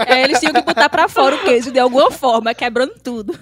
É, 0.07 0.23
eles 0.23 0.39
tinham 0.39 0.53
que 0.53 0.61
botar 0.61 0.91
pra 0.91 1.09
fora 1.09 1.35
o 1.37 1.43
queijo 1.43 1.73
de 1.73 1.79
alguma 1.79 2.11
forma, 2.11 2.55
quebrando 2.55 2.95
tudo. 3.03 3.39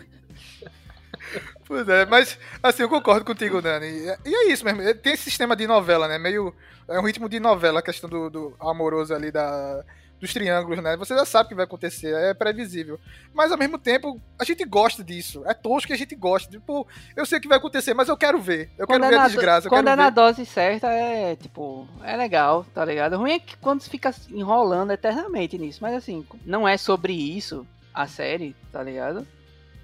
Pois 1.66 1.88
é, 1.88 2.06
mas 2.06 2.38
assim, 2.62 2.82
eu 2.82 2.88
concordo 2.88 3.24
contigo, 3.24 3.60
Dani. 3.60 3.86
E 4.24 4.34
é 4.34 4.52
isso 4.52 4.64
mesmo. 4.64 4.80
Tem 4.94 5.12
esse 5.12 5.24
sistema 5.24 5.54
de 5.56 5.66
novela, 5.66 6.06
né? 6.08 6.18
Meio. 6.18 6.54
É 6.88 6.98
um 6.98 7.04
ritmo 7.04 7.28
de 7.28 7.38
novela, 7.38 7.80
a 7.80 7.82
questão 7.82 8.08
do, 8.08 8.30
do 8.30 8.56
amoroso 8.58 9.12
ali 9.12 9.30
da, 9.30 9.84
dos 10.20 10.32
triângulos, 10.32 10.82
né? 10.82 10.96
Você 10.96 11.14
já 11.14 11.24
sabe 11.24 11.46
o 11.46 11.48
que 11.50 11.54
vai 11.54 11.64
acontecer, 11.64 12.12
é 12.14 12.34
previsível. 12.34 12.98
Mas 13.32 13.52
ao 13.52 13.58
mesmo 13.58 13.78
tempo, 13.78 14.20
a 14.38 14.44
gente 14.44 14.64
gosta 14.64 15.04
disso. 15.04 15.42
É 15.46 15.54
tosco 15.54 15.86
que 15.88 15.92
a 15.92 15.96
gente 15.98 16.14
gosta. 16.16 16.50
Tipo, 16.50 16.86
eu 17.16 17.24
sei 17.24 17.38
o 17.38 17.40
que 17.40 17.48
vai 17.48 17.58
acontecer, 17.58 17.94
mas 17.94 18.08
eu 18.08 18.16
quero 18.16 18.40
ver. 18.40 18.70
Eu 18.76 18.86
quero 18.86 19.00
Quando 19.00 19.04
é 19.04 19.08
ver 19.10 19.14
a 19.14 19.18
na- 19.22 19.26
desgraça. 19.28 19.66
Eu 19.66 19.70
Quando 19.70 19.84
quero 19.86 20.00
é 20.00 20.04
na 20.04 20.10
ver. 20.10 20.14
dose 20.14 20.44
certa, 20.44 20.88
é 20.90 21.36
tipo, 21.36 21.86
é 22.02 22.16
legal, 22.16 22.64
tá 22.74 22.84
ligado? 22.84 23.14
O 23.14 23.18
ruim 23.18 23.32
é 23.32 23.38
que 23.38 23.56
quando 23.58 23.82
fica 23.82 24.12
enrolando 24.30 24.90
eternamente 24.90 25.56
nisso. 25.56 25.78
Mas 25.82 25.94
assim, 25.94 26.26
não 26.44 26.66
é 26.66 26.76
sobre 26.76 27.12
isso 27.12 27.66
a 27.94 28.06
série, 28.06 28.54
tá 28.72 28.82
ligado? 28.82 29.26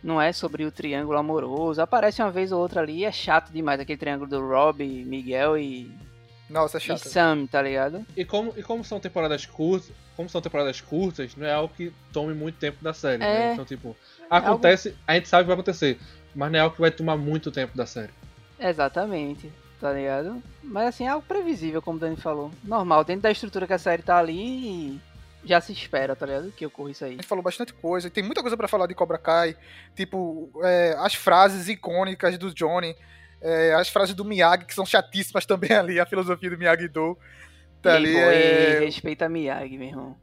Não 0.02 0.20
é 0.20 0.32
sobre 0.32 0.64
o 0.64 0.70
triângulo 0.72 1.16
amoroso. 1.18 1.80
Aparece 1.80 2.20
uma 2.20 2.30
vez 2.30 2.52
ou 2.52 2.60
outra 2.60 2.80
ali 2.82 2.98
e 2.98 3.04
é 3.04 3.12
chato 3.12 3.50
demais 3.50 3.80
aquele 3.80 3.96
triângulo 3.98 4.28
do 4.28 4.46
Rob, 4.46 4.84
Miguel 4.84 5.56
e, 5.56 5.90
Nossa, 6.50 6.76
é 6.76 6.78
e 6.78 6.80
chato. 6.82 7.08
Sam, 7.08 7.46
tá 7.46 7.62
ligado? 7.62 8.04
E 8.14 8.22
como, 8.24 8.52
e 8.56 8.62
como 8.62 8.84
são 8.84 9.00
temporadas 9.00 9.46
curtas, 9.46 9.90
como 10.16 10.28
são 10.28 10.40
temporadas 10.40 10.80
curtas, 10.80 11.34
não 11.36 11.46
é 11.46 11.52
algo 11.52 11.72
que 11.74 11.92
tome 12.12 12.34
muito 12.34 12.56
tempo 12.58 12.82
da 12.82 12.92
série, 12.92 13.18
né? 13.18 13.50
É. 13.50 13.52
Então, 13.52 13.64
tipo, 13.64 13.96
acontece, 14.30 14.96
a 15.06 15.14
gente 15.14 15.28
sabe 15.28 15.42
o 15.42 15.44
que 15.44 15.48
vai 15.48 15.54
acontecer, 15.54 15.98
mas 16.34 16.50
não 16.52 16.58
é 16.58 16.62
algo 16.62 16.74
que 16.74 16.80
vai 16.80 16.90
tomar 16.90 17.16
muito 17.16 17.50
tempo 17.50 17.76
da 17.76 17.86
série. 17.86 18.12
Exatamente, 18.58 19.50
tá 19.80 19.92
ligado? 19.92 20.42
Mas 20.62 20.88
assim, 20.88 21.04
é 21.04 21.08
algo 21.08 21.26
previsível, 21.26 21.82
como 21.82 21.96
o 21.96 22.00
Dani 22.00 22.16
falou. 22.16 22.50
Normal, 22.62 23.04
dentro 23.04 23.22
da 23.22 23.30
estrutura 23.30 23.66
que 23.66 23.72
a 23.72 23.78
série 23.78 24.02
tá 24.02 24.16
ali, 24.18 25.00
já 25.44 25.60
se 25.60 25.72
espera, 25.72 26.16
tá 26.16 26.24
ligado? 26.24 26.52
Que 26.52 26.64
ocorra 26.64 26.90
isso 26.90 27.04
aí. 27.04 27.10
A 27.10 27.14
gente 27.16 27.26
falou 27.26 27.42
bastante 27.42 27.72
coisa. 27.74 28.08
Tem 28.08 28.24
muita 28.24 28.40
coisa 28.40 28.56
pra 28.56 28.68
falar 28.68 28.86
de 28.86 28.94
Cobra 28.94 29.18
Kai. 29.18 29.56
Tipo, 29.94 30.48
é, 30.62 30.94
as 30.98 31.14
frases 31.14 31.68
icônicas 31.68 32.38
do 32.38 32.52
Johnny. 32.54 32.96
é, 33.42 33.74
as 33.74 33.90
frases 33.90 34.14
do 34.14 34.24
Miyagi, 34.24 34.64
que 34.64 34.74
são 34.74 34.86
chatíssimas 34.86 35.44
também 35.44 35.72
ali. 35.76 36.00
A 36.00 36.06
filosofia 36.06 36.48
do 36.48 36.56
Miyagi-Do. 36.56 37.18
Tá 37.84 37.90
Ei, 37.92 37.96
ali. 37.96 38.16
é, 38.16 38.78
ei, 38.80 38.84
respeita 38.86 39.26
a 39.26 39.28
Miyagi, 39.28 39.78
meu 39.78 39.88
irmão. 39.88 40.16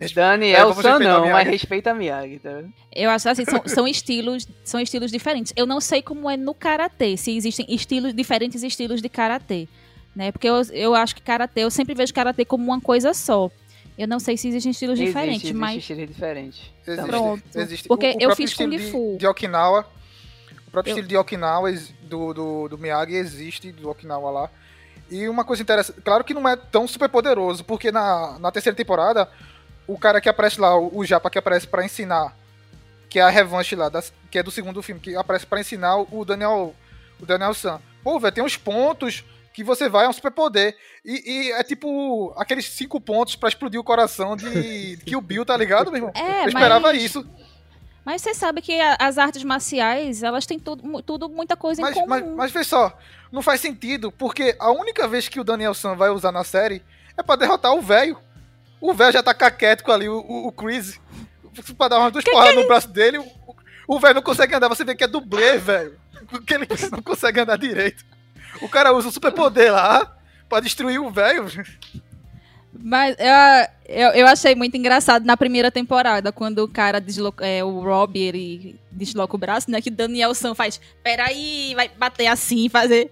Respe- 0.00 0.14
Daniel 0.14 0.70
É, 0.70 0.74
San 0.82 0.98
não, 0.98 1.20
mas 1.20 1.30
Miyagi. 1.44 1.50
respeita 1.50 1.90
a 1.90 1.94
Miyagi, 1.94 2.38
tá? 2.38 2.62
Eu 2.94 3.10
acho 3.10 3.28
assim, 3.28 3.44
são, 3.44 3.62
são 3.66 3.86
estilos, 3.86 4.48
são 4.64 4.80
estilos 4.80 5.10
diferentes. 5.12 5.52
Eu 5.54 5.66
não 5.66 5.78
sei 5.80 6.00
como 6.00 6.28
é 6.28 6.36
no 6.38 6.54
karatê, 6.54 7.16
se 7.18 7.36
existem 7.36 7.66
estilos 7.68 8.14
diferentes 8.14 8.62
estilos 8.62 9.02
de 9.02 9.08
karatê, 9.10 9.68
né? 10.16 10.32
Porque 10.32 10.48
eu, 10.48 10.54
eu 10.72 10.94
acho 10.94 11.14
que 11.14 11.20
karatê, 11.20 11.60
eu 11.64 11.70
sempre 11.70 11.94
vejo 11.94 12.14
karatê 12.14 12.44
como 12.46 12.64
uma 12.64 12.80
coisa 12.80 13.12
só. 13.12 13.50
Eu 13.98 14.08
não 14.08 14.18
sei 14.18 14.38
se 14.38 14.48
existem 14.48 14.70
estilos 14.70 14.98
Existe, 14.98 15.08
diferentes, 15.08 15.42
existe 15.42 15.54
mas 15.54 15.76
estilo 15.76 16.06
diferente. 16.06 16.72
Existe, 16.86 17.06
Pronto. 17.06 17.42
existe. 17.54 17.86
Porque 17.88 18.06
O- 18.12 18.16
o 18.16 18.22
eu 18.22 18.34
fiz 18.36 18.54
Kung 18.54 18.70
de- 18.70 18.78
Fu. 18.90 19.16
De, 19.18 19.26
Okinawa. 19.26 19.86
O 20.66 20.70
próprio 20.70 20.92
Eu- 20.92 20.94
estilo 20.94 21.08
de 21.08 21.16
Okinawa, 21.18 21.70
do, 22.04 22.32
do, 22.32 22.68
do 22.68 22.78
Miyagi, 22.78 23.14
existe, 23.16 23.70
do 23.70 23.90
Okinawa 23.90 24.30
lá. 24.30 24.50
E 25.10 25.28
uma 25.28 25.44
coisa 25.44 25.62
interessante, 25.62 26.00
claro 26.02 26.22
que 26.24 26.32
não 26.34 26.48
é 26.48 26.54
tão 26.56 26.86
super 26.86 27.08
poderoso, 27.08 27.64
porque 27.64 27.90
na, 27.90 28.38
na 28.38 28.52
terceira 28.52 28.76
temporada, 28.76 29.28
o 29.86 29.98
cara 29.98 30.20
que 30.20 30.28
aparece 30.28 30.60
lá, 30.60 30.76
o, 30.78 30.98
o 30.98 31.04
Japa 31.04 31.28
que 31.30 31.38
aparece 31.38 31.66
pra 31.66 31.84
ensinar, 31.84 32.36
que 33.08 33.18
é 33.18 33.22
a 33.22 33.28
revanche 33.28 33.74
lá, 33.74 33.88
das- 33.88 34.12
que 34.30 34.38
é 34.38 34.42
do 34.42 34.50
segundo 34.52 34.82
filme, 34.82 35.00
que 35.00 35.16
aparece 35.16 35.44
pra 35.46 35.60
ensinar 35.60 35.96
o 35.96 36.24
Daniel, 36.24 36.74
o 37.20 37.26
Daniel 37.26 37.52
San. 37.54 37.80
Pô, 38.04 38.18
velho, 38.20 38.32
tem 38.34 38.44
uns 38.44 38.56
pontos 38.56 39.24
que 39.52 39.64
você 39.64 39.88
vai, 39.88 40.06
é 40.06 40.08
um 40.08 40.12
superpoder. 40.12 40.76
E, 41.04 41.48
e 41.48 41.52
é 41.52 41.64
tipo 41.64 42.32
aqueles 42.36 42.66
cinco 42.66 43.00
pontos 43.00 43.34
pra 43.34 43.48
explodir 43.48 43.80
o 43.80 43.84
coração 43.84 44.36
de 44.36 44.96
Kill 45.04 45.20
Bill, 45.20 45.44
tá 45.44 45.56
ligado, 45.56 45.90
meu 45.90 45.96
irmão? 45.98 46.12
É, 46.14 46.44
Eu 46.44 46.48
esperava 46.48 46.80
mas- 46.92 47.02
isso. 47.02 47.26
Mas 48.04 48.22
você 48.22 48.34
sabe 48.34 48.62
que 48.62 48.80
a- 48.80 48.96
as 48.98 49.18
artes 49.18 49.44
marciais, 49.44 50.22
elas 50.22 50.46
têm 50.46 50.58
tudo, 50.58 51.02
tudo 51.02 51.28
muita 51.28 51.56
coisa 51.56 51.80
em 51.80 51.84
Mas, 51.84 51.94
comum. 51.94 52.06
mas, 52.08 52.24
mas 52.26 52.52
vê 52.52 52.64
só, 52.64 52.96
não 53.30 53.42
faz 53.42 53.60
sentido, 53.60 54.10
porque 54.10 54.56
a 54.58 54.70
única 54.70 55.06
vez 55.06 55.28
que 55.28 55.38
o 55.38 55.44
Daniel 55.44 55.74
San 55.74 55.94
vai 55.94 56.08
usar 56.10 56.32
na 56.32 56.42
série 56.44 56.82
é 57.16 57.22
pra 57.22 57.36
derrotar 57.36 57.72
o 57.74 57.82
velho. 57.82 58.18
O 58.80 58.94
velho 58.94 59.12
já 59.12 59.22
tá 59.22 59.34
caquético 59.34 59.92
ali, 59.92 60.08
o, 60.08 60.18
o, 60.20 60.46
o 60.48 60.52
Chris. 60.52 60.98
Pra 61.76 61.88
dar 61.88 61.98
umas 61.98 62.12
duas 62.12 62.24
porradas 62.24 62.54
no 62.54 62.66
braço 62.66 62.88
dele, 62.88 63.18
o- 63.18 63.56
o 63.86 64.00
velho 64.00 64.14
não 64.14 64.22
consegue 64.22 64.54
andar. 64.54 64.68
Você 64.68 64.84
vê 64.84 64.94
que 64.94 65.04
é 65.04 65.08
dublê, 65.08 65.58
velho. 65.58 65.98
Que 66.46 66.54
ele 66.54 66.66
não 66.90 67.02
consegue 67.02 67.40
andar 67.40 67.58
direito. 67.58 68.04
O 68.62 68.68
cara 68.68 68.92
usa 68.94 69.08
o 69.08 69.12
superpoder 69.12 69.72
lá 69.72 70.16
pra 70.48 70.60
destruir 70.60 70.98
o 71.00 71.10
velho. 71.10 71.44
Mas 72.82 73.16
eu, 73.18 73.94
eu, 73.94 74.08
eu 74.12 74.26
achei 74.26 74.54
muito 74.54 74.76
engraçado 74.76 75.24
na 75.24 75.36
primeira 75.36 75.70
temporada, 75.70 76.32
quando 76.32 76.60
o 76.60 76.68
cara 76.68 77.00
desloca, 77.00 77.46
é, 77.46 77.62
o 77.62 77.80
Rob, 77.80 78.18
ele 78.18 78.80
desloca 78.90 79.34
o 79.34 79.38
braço, 79.38 79.70
né? 79.70 79.80
Que 79.80 79.90
Daniel 79.90 80.34
San 80.34 80.54
faz, 80.54 80.80
peraí, 81.02 81.74
vai 81.74 81.88
bater 81.88 82.26
assim, 82.26 82.68
fazer. 82.68 83.10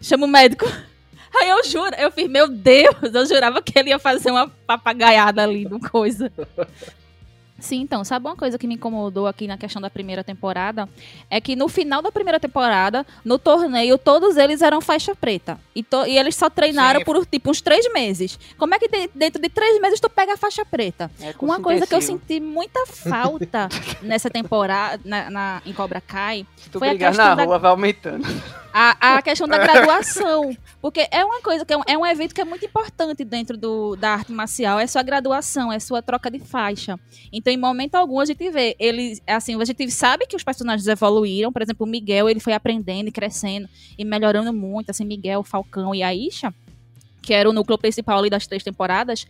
Chama 0.00 0.26
o 0.26 0.28
médico. 0.28 0.66
Aí 1.40 1.48
eu 1.48 1.62
juro, 1.64 1.94
eu 1.96 2.10
fiz, 2.10 2.28
meu 2.28 2.48
Deus, 2.48 3.14
eu 3.14 3.26
jurava 3.26 3.62
que 3.62 3.78
ele 3.78 3.90
ia 3.90 4.00
fazer 4.00 4.32
uma 4.32 4.48
papagaiada 4.66 5.44
ali 5.44 5.64
no 5.64 5.78
coisa. 5.78 6.32
Sim, 7.60 7.82
então, 7.82 8.02
sabe 8.04 8.26
uma 8.26 8.34
coisa 8.36 8.58
que 8.58 8.66
me 8.66 8.74
incomodou 8.74 9.26
aqui 9.26 9.46
na 9.46 9.56
questão 9.58 9.80
da 9.80 9.90
primeira 9.90 10.24
temporada? 10.24 10.88
É 11.28 11.40
que 11.40 11.54
no 11.54 11.68
final 11.68 12.00
da 12.02 12.10
primeira 12.10 12.40
temporada, 12.40 13.06
no 13.24 13.38
torneio, 13.38 13.96
todos 13.98 14.36
eles 14.36 14.62
eram 14.62 14.80
faixa 14.80 15.14
preta. 15.14 15.58
E, 15.74 15.82
to- 15.82 16.06
e 16.06 16.18
eles 16.18 16.34
só 16.34 16.48
treinaram 16.50 17.00
Sim. 17.00 17.04
por, 17.04 17.24
tipo, 17.26 17.50
uns 17.50 17.60
três 17.60 17.90
meses. 17.92 18.38
Como 18.58 18.74
é 18.74 18.78
que 18.78 18.88
de- 18.88 19.10
dentro 19.14 19.40
de 19.40 19.48
três 19.48 19.80
meses 19.80 20.00
tu 20.00 20.08
pega 20.08 20.34
a 20.34 20.36
faixa 20.36 20.64
preta? 20.64 21.10
É 21.20 21.34
Uma 21.40 21.60
coisa 21.60 21.86
que 21.86 21.94
eu 21.94 22.00
senti 22.02 22.40
muita 22.40 22.86
falta 22.86 23.68
nessa 24.02 24.30
temporada, 24.30 25.00
na, 25.04 25.30
na- 25.30 25.62
em 25.66 25.72
Cobra 25.72 26.00
Kai, 26.00 26.46
Se 26.56 26.70
tu 26.70 26.78
foi 26.78 26.88
a 26.90 26.96
questão 26.96 27.26
na 27.26 27.34
da- 27.34 27.44
rua, 27.44 27.58
vai 27.58 27.70
aumentando. 27.70 28.26
A, 28.72 29.16
a 29.16 29.22
questão 29.22 29.46
da 29.46 29.58
graduação. 29.58 30.56
Porque 30.80 31.06
é 31.10 31.24
uma 31.24 31.40
coisa, 31.42 31.64
que 31.64 31.72
é 31.72 31.76
um, 31.76 31.82
é 31.86 31.98
um 31.98 32.06
evento 32.06 32.34
que 32.34 32.40
é 32.40 32.44
muito 32.44 32.64
importante 32.64 33.24
dentro 33.24 33.56
do, 33.56 33.96
da 33.96 34.12
arte 34.12 34.32
marcial. 34.32 34.78
É 34.78 34.86
sua 34.86 35.02
graduação, 35.02 35.72
é 35.72 35.78
sua 35.78 36.00
troca 36.02 36.30
de 36.30 36.38
faixa. 36.38 36.98
Então, 37.32 37.52
em 37.52 37.56
momento 37.56 37.94
algum, 37.96 38.20
a 38.20 38.24
gente 38.24 38.50
vê. 38.50 38.74
Eles, 38.78 39.20
assim, 39.26 39.60
a 39.60 39.64
gente 39.64 39.90
sabe 39.90 40.26
que 40.26 40.36
os 40.36 40.44
personagens 40.44 40.86
evoluíram. 40.86 41.52
Por 41.52 41.62
exemplo, 41.62 41.86
o 41.86 41.88
Miguel, 41.88 42.28
ele 42.28 42.40
foi 42.40 42.52
aprendendo 42.52 43.08
e 43.08 43.12
crescendo 43.12 43.68
e 43.98 44.04
melhorando 44.04 44.52
muito. 44.52 44.90
Assim, 44.90 45.04
Miguel, 45.04 45.42
Falcão 45.42 45.94
e 45.94 46.02
a 46.02 46.14
Isha, 46.14 46.54
que 47.20 47.34
era 47.34 47.48
o 47.48 47.52
núcleo 47.52 47.78
principal 47.78 48.18
ali 48.18 48.30
das 48.30 48.46
três 48.46 48.62
temporadas. 48.62 49.26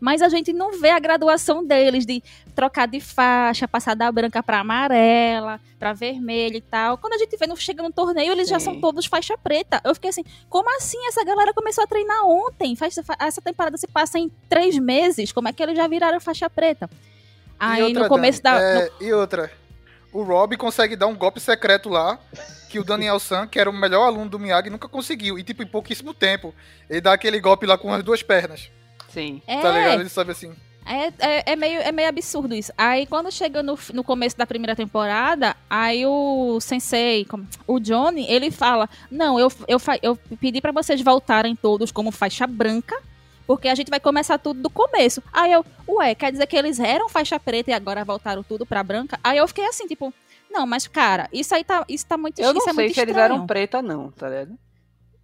Mas 0.00 0.20
a 0.22 0.28
gente 0.28 0.52
não 0.52 0.78
vê 0.78 0.90
a 0.90 0.98
graduação 0.98 1.64
deles 1.64 2.04
de 2.04 2.22
trocar 2.54 2.86
de 2.86 3.00
faixa, 3.00 3.66
passar 3.66 3.94
da 3.94 4.10
branca 4.10 4.42
pra 4.42 4.60
amarela, 4.60 5.60
pra 5.78 5.92
vermelha 5.92 6.56
e 6.56 6.60
tal. 6.60 6.98
Quando 6.98 7.14
a 7.14 7.18
gente 7.18 7.36
vê, 7.36 7.46
no, 7.46 7.56
chega 7.56 7.82
no 7.82 7.92
torneio, 7.92 8.32
eles 8.32 8.48
já 8.48 8.58
Sim. 8.58 8.64
são 8.64 8.80
todos 8.80 9.06
faixa 9.06 9.38
preta. 9.38 9.80
Eu 9.84 9.94
fiquei 9.94 10.10
assim, 10.10 10.24
como 10.48 10.68
assim 10.76 10.98
essa 11.06 11.24
galera 11.24 11.54
começou 11.54 11.84
a 11.84 11.86
treinar 11.86 12.26
ontem? 12.26 12.76
Essa 13.18 13.40
temporada 13.40 13.76
se 13.76 13.86
passa 13.86 14.18
em 14.18 14.30
três 14.48 14.76
meses, 14.78 15.32
como 15.32 15.48
é 15.48 15.52
que 15.52 15.62
eles 15.62 15.76
já 15.76 15.86
viraram 15.86 16.20
faixa 16.20 16.50
preta? 16.50 16.90
Aí 17.58 17.82
outra, 17.82 18.02
no 18.02 18.08
começo 18.08 18.42
Dani, 18.42 18.58
da... 18.58 18.80
é, 18.80 18.90
E 19.00 19.12
outra, 19.12 19.50
o 20.14 20.22
Rob 20.22 20.56
consegue 20.56 20.94
dar 20.94 21.08
um 21.08 21.16
golpe 21.16 21.40
secreto 21.40 21.88
lá, 21.88 22.18
que 22.70 22.78
o 22.78 22.84
Daniel 22.84 23.18
San, 23.18 23.48
que 23.48 23.58
era 23.58 23.68
o 23.68 23.72
melhor 23.72 24.06
aluno 24.06 24.30
do 24.30 24.38
Miyagi, 24.38 24.70
nunca 24.70 24.88
conseguiu. 24.88 25.36
E 25.36 25.42
tipo, 25.42 25.62
em 25.62 25.66
pouquíssimo 25.66 26.14
tempo. 26.14 26.54
Ele 26.88 27.00
dá 27.00 27.12
aquele 27.12 27.40
golpe 27.40 27.66
lá 27.66 27.76
com 27.76 27.92
as 27.92 28.02
duas 28.02 28.22
pernas. 28.22 28.70
Sim. 29.08 29.42
É, 29.44 29.60
Tá 29.60 29.72
ligado? 29.72 30.00
Ele 30.00 30.08
sabe 30.08 30.30
assim. 30.30 30.54
É, 30.86 31.06
é, 31.18 31.52
é 31.52 31.56
meio, 31.56 31.80
é 31.80 31.90
meio 31.90 32.08
absurdo 32.08 32.54
isso. 32.54 32.72
Aí 32.76 33.06
quando 33.06 33.32
chega 33.32 33.62
no, 33.62 33.76
no 33.92 34.04
começo 34.04 34.36
da 34.36 34.46
primeira 34.46 34.76
temporada, 34.76 35.56
aí 35.68 36.06
o 36.06 36.60
sensei, 36.60 37.26
o 37.66 37.80
Johnny, 37.80 38.26
ele 38.30 38.50
fala: 38.50 38.88
Não, 39.10 39.40
eu, 39.40 39.50
eu, 39.66 39.78
eu 40.02 40.16
pedi 40.38 40.60
pra 40.60 40.72
vocês 40.72 41.00
voltarem 41.00 41.56
todos 41.56 41.90
como 41.90 42.12
faixa 42.12 42.46
branca, 42.46 42.96
porque 43.46 43.68
a 43.68 43.74
gente 43.74 43.90
vai 43.90 44.00
começar 44.00 44.38
tudo 44.38 44.62
do 44.62 44.70
começo. 44.70 45.22
Aí 45.32 45.52
eu, 45.52 45.64
ué, 45.88 46.14
quer 46.14 46.32
dizer 46.32 46.46
que 46.46 46.56
eles 46.56 46.78
eram 46.80 47.08
faixa 47.08 47.38
preta 47.38 47.70
e 47.70 47.74
agora 47.74 48.04
voltaram 48.04 48.42
tudo 48.42 48.64
pra 48.66 48.82
branca? 48.82 49.18
Aí 49.22 49.38
eu 49.38 49.46
fiquei 49.48 49.66
assim, 49.66 49.86
tipo, 49.86 50.12
não, 50.50 50.66
mas 50.66 50.86
cara, 50.86 51.28
isso 51.32 51.54
aí 51.54 51.64
tá, 51.64 51.84
isso 51.88 52.06
tá 52.06 52.16
muito 52.16 52.38
Eu 52.40 52.52
não 52.52 52.58
isso 52.60 52.70
é 52.70 52.72
sei 52.72 52.84
muito 52.84 52.94
se 52.94 53.00
eles 53.00 53.10
estranho. 53.10 53.34
eram 53.34 53.46
preta, 53.46 53.82
não, 53.82 54.10
tá 54.10 54.28
ligado? 54.28 54.58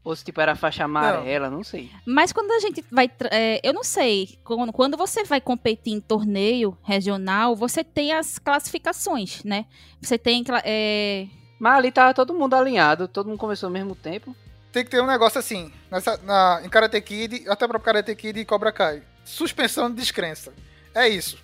Ou 0.02 0.16
se 0.16 0.24
tipo 0.24 0.40
era 0.40 0.56
faixa 0.56 0.84
amarela, 0.84 1.50
não, 1.50 1.62
sei. 1.62 1.90
Mas 2.06 2.32
quando 2.32 2.50
a 2.52 2.58
gente 2.58 2.82
vai. 2.90 3.10
é, 3.30 3.60
eu 3.62 3.72
não 3.74 3.84
sei. 3.84 4.38
Quando, 4.42 4.72
quando 4.72 4.96
você 4.96 5.24
vai 5.24 5.42
competir 5.42 5.92
em 5.92 6.00
torneio 6.00 6.76
regional, 6.82 7.54
você 7.54 7.84
tem 7.84 8.12
as 8.14 8.38
classificações, 8.38 9.44
né? 9.44 9.66
Você 10.00 10.16
tem. 10.16 10.42
É, 10.64 11.26
Mas 11.58 11.74
ali 11.76 11.92
tava 11.92 12.14
todo 12.14 12.32
mundo 12.32 12.54
alinhado, 12.54 13.06
todo 13.08 13.28
mundo 13.28 13.38
começou 13.38 13.66
ao 13.66 13.72
mesmo 13.72 13.94
tempo. 13.94 14.34
Tem 14.72 14.84
que 14.84 14.90
ter 14.90 15.02
um 15.02 15.06
negócio 15.06 15.38
assim, 15.38 15.72
nessa, 15.90 16.16
na, 16.22 16.60
em 16.64 16.68
Karate 16.68 17.00
Kid, 17.00 17.44
até 17.48 17.66
para 17.66 17.78
Karate 17.80 18.14
Kid 18.14 18.38
e 18.40 18.44
Cobra 18.44 18.70
Kai. 18.72 19.02
Suspensão 19.24 19.90
de 19.90 19.96
descrença. 19.96 20.52
É 20.94 21.08
isso. 21.08 21.38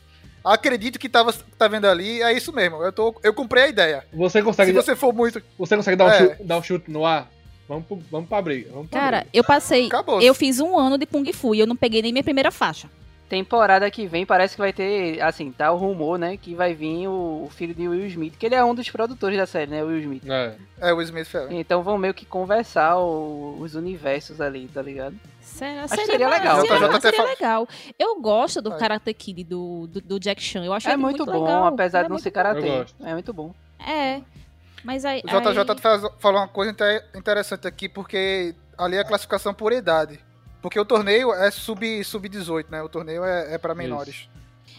Acredito 0.45 0.99
que 0.99 1.09
tava, 1.09 1.33
tá 1.59 1.67
vendo 1.67 1.87
ali, 1.87 2.23
é 2.23 2.33
isso 2.33 2.53
mesmo. 2.53 2.83
Eu, 2.83 2.93
tô, 2.93 3.15
eu 3.23 3.35
comprei 3.35 3.65
a 3.65 3.69
ideia. 3.69 4.05
Você 4.13 4.41
consegue. 4.43 4.71
Se 4.71 4.77
você 4.77 4.95
for 4.95 5.13
muito. 5.13 5.43
Você 5.59 5.77
consegue 5.77 5.97
dar 5.97 6.05
um, 6.07 6.09
É. 6.11 6.19
chute, 6.19 6.45
dar 6.45 6.59
um 6.59 6.63
chute 6.63 6.91
no 6.91 7.05
ar? 7.05 7.29
Vamos, 7.69 7.85
pro- 7.87 8.01
vamos 8.13 8.29
pra 8.29 8.41
briga. 8.41 8.71
Vamos 8.73 8.89
pra 8.89 9.01
Cara, 9.01 9.17
briga. 9.23 9.31
eu 9.33 9.43
passei. 9.43 9.87
Acabou. 9.87 10.23
Eu 10.23 10.35
fiz 10.35 10.61
um 10.61 10.79
ano 10.79 10.97
de 10.97 11.05
Kung 11.05 11.25
Fu 11.33 11.53
e 11.53 11.59
eu 11.59 11.67
não 11.67 11.75
peguei 11.75 12.01
nem 12.01 12.13
minha 12.13 12.23
primeira 12.23 12.53
faixa. 12.53 12.89
Temporada 13.29 13.91
que 13.91 14.07
vem 14.07 14.25
parece 14.25 14.55
que 14.55 14.61
vai 14.61 14.73
ter, 14.73 15.21
assim, 15.21 15.51
tá 15.51 15.73
o 15.73 15.77
rumor, 15.77 16.17
né, 16.17 16.37
que 16.37 16.55
vai 16.55 16.75
vir 16.75 17.09
o, 17.09 17.45
o 17.45 17.51
filho 17.51 17.75
de 17.75 17.89
Will 17.89 18.07
Smith, 18.07 18.37
que 18.39 18.47
ele 18.47 18.55
é 18.55 18.65
um 18.65 18.73
dos 18.75 18.89
produtores 18.89 19.37
da 19.37 19.47
série, 19.47 19.69
né, 19.71 19.83
Will 19.83 19.99
Smith. 19.99 20.23
É. 20.29 20.55
É, 20.81 20.93
o 20.95 21.03
Smith 21.03 21.27
Ferrer. 21.27 21.49
Então 21.53 21.83
vão 21.83 21.99
meio 21.99 22.15
que 22.15 22.25
conversar 22.25 22.97
o- 22.99 23.57
os 23.61 23.75
universos 23.75 24.41
ali, 24.41 24.69
tá 24.73 24.81
ligado? 24.81 25.17
Será, 25.41 25.85
Acho 25.85 25.95
que 25.95 26.01
seria, 26.05 26.13
seria 26.13 26.29
ma- 26.29 26.37
legal. 26.37 26.61
Seria, 26.61 27.01
seria 27.01 27.17
fala- 27.17 27.29
legal. 27.31 27.69
Eu 27.99 28.21
gosto 28.21 28.63
do 28.63 28.73
É. 28.73 28.79
Karate 28.79 29.13
Kid 29.15 29.43
do, 29.45 29.87
do, 29.89 30.01
do 30.01 30.21
Jack 30.21 30.41
Chan. 30.43 30.65
Eu 30.65 30.73
achei 30.73 30.91
É 30.91 30.95
ele 30.95 31.03
muito, 31.03 31.25
bom, 31.27 31.43
legal. 31.45 31.67
apesar 31.67 31.99
Ele 31.99 32.03
de 32.05 32.07
é 32.07 32.09
não 32.09 32.15
muito 32.15 32.23
ser 32.23 32.31
gosto. 32.79 33.07
É 33.07 33.13
muito 33.13 33.33
bom. 33.33 33.55
É. 33.85 34.21
Mas 34.85 35.05
aí. 35.05 35.21
O 35.25 35.27
JJ 35.29 35.59
aí- 35.59 36.11
falou 36.21 36.41
uma 36.41 36.49
coisa 36.49 36.71
inte- 36.71 37.05
interessante 37.19 37.67
aqui, 37.67 37.89
porque 37.89 38.55
ali 38.79 38.97
é 38.97 39.01
a 39.01 39.05
classificação 39.05 39.53
por 39.55 39.73
idade. 39.73 40.21
Porque 40.61 40.79
o 40.79 40.85
torneio 40.85 41.33
é 41.33 41.51
sub- 41.51 42.05
sub-18, 42.05 42.67
né? 42.71 42.83
O 42.83 42.89
torneio 42.89 43.25
é, 43.25 43.55
é 43.55 43.59
para 43.59 43.75
menores. 43.75 44.29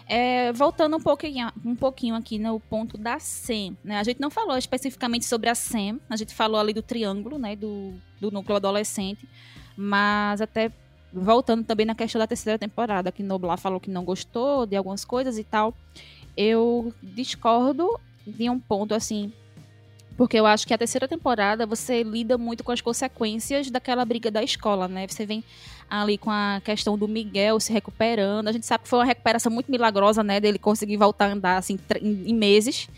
É, 0.10 0.54
voltando 0.54 0.96
um 0.96 1.02
pouquinho, 1.02 1.52
um 1.66 1.76
pouquinho 1.76 2.16
aqui 2.16 2.40
no 2.40 2.60
ponto 2.60 2.98
da 2.98 3.20
SEM, 3.20 3.78
né? 3.84 4.00
A 4.00 4.04
gente 4.04 4.22
não 4.22 4.30
falou 4.30 4.58
especificamente 4.58 5.26
sobre 5.26 5.50
a 5.50 5.56
SEM, 5.56 6.00
a 6.10 6.16
gente 6.16 6.34
falou 6.34 6.60
ali 6.60 6.74
do 6.74 6.82
triângulo, 6.82 7.38
né? 7.38 7.56
Do, 7.56 7.94
do 8.20 8.32
núcleo 8.32 8.56
adolescente, 8.56 9.28
mas 9.76 10.42
até 10.42 10.72
voltando 11.12 11.66
também 11.66 11.86
na 11.86 11.96
questão 11.96 12.20
da 12.20 12.28
terceira 12.28 12.58
temporada, 12.58 13.12
que 13.12 13.24
Noblar 13.24 13.58
falou 13.58 13.80
que 13.80 13.90
não 13.90 14.04
gostou 14.04 14.66
de 14.66 14.76
algumas 14.76 15.04
coisas 15.04 15.38
e 15.38 15.44
tal, 15.44 15.74
eu 16.36 16.94
discordo 17.02 18.00
de 18.26 18.50
um 18.50 18.60
ponto 18.60 18.94
assim, 18.94 19.34
porque 20.18 20.38
eu 20.38 20.48
acho 20.48 20.66
que 20.66 20.74
a 20.74 20.78
terceira 20.78 21.08
temporada 21.08 21.66
você 21.66 22.02
lida 22.02 22.38
muito 22.38 22.64
com 22.64 22.72
as 22.72 22.82
consequências 22.82 23.70
daquela 23.70 24.04
briga 24.04 24.32
da 24.32 24.42
escola, 24.44 24.88
né? 24.88 25.08
Você 25.08 25.26
vem 25.26 25.44
ali 25.88 26.18
com 26.18 26.32
a 26.32 26.60
questão 26.66 26.98
do 26.98 27.08
Miguel 27.08 27.60
se 27.60 27.72
recuperando. 27.72 28.48
A 28.48 28.52
gente 28.52 28.66
sabe 28.66 28.84
que 28.84 28.90
foi 28.90 29.00
uma 29.00 29.06
recuperação 29.06 29.52
muito 29.52 29.72
milagrosa, 29.72 30.24
né? 30.24 30.40
Dele 30.40 30.58
conseguir 30.58 30.98
voltar 30.98 31.28
a 31.28 31.34
andar 31.34 31.58
assim 31.58 31.78
em 32.02 32.34
meses. 32.34 32.90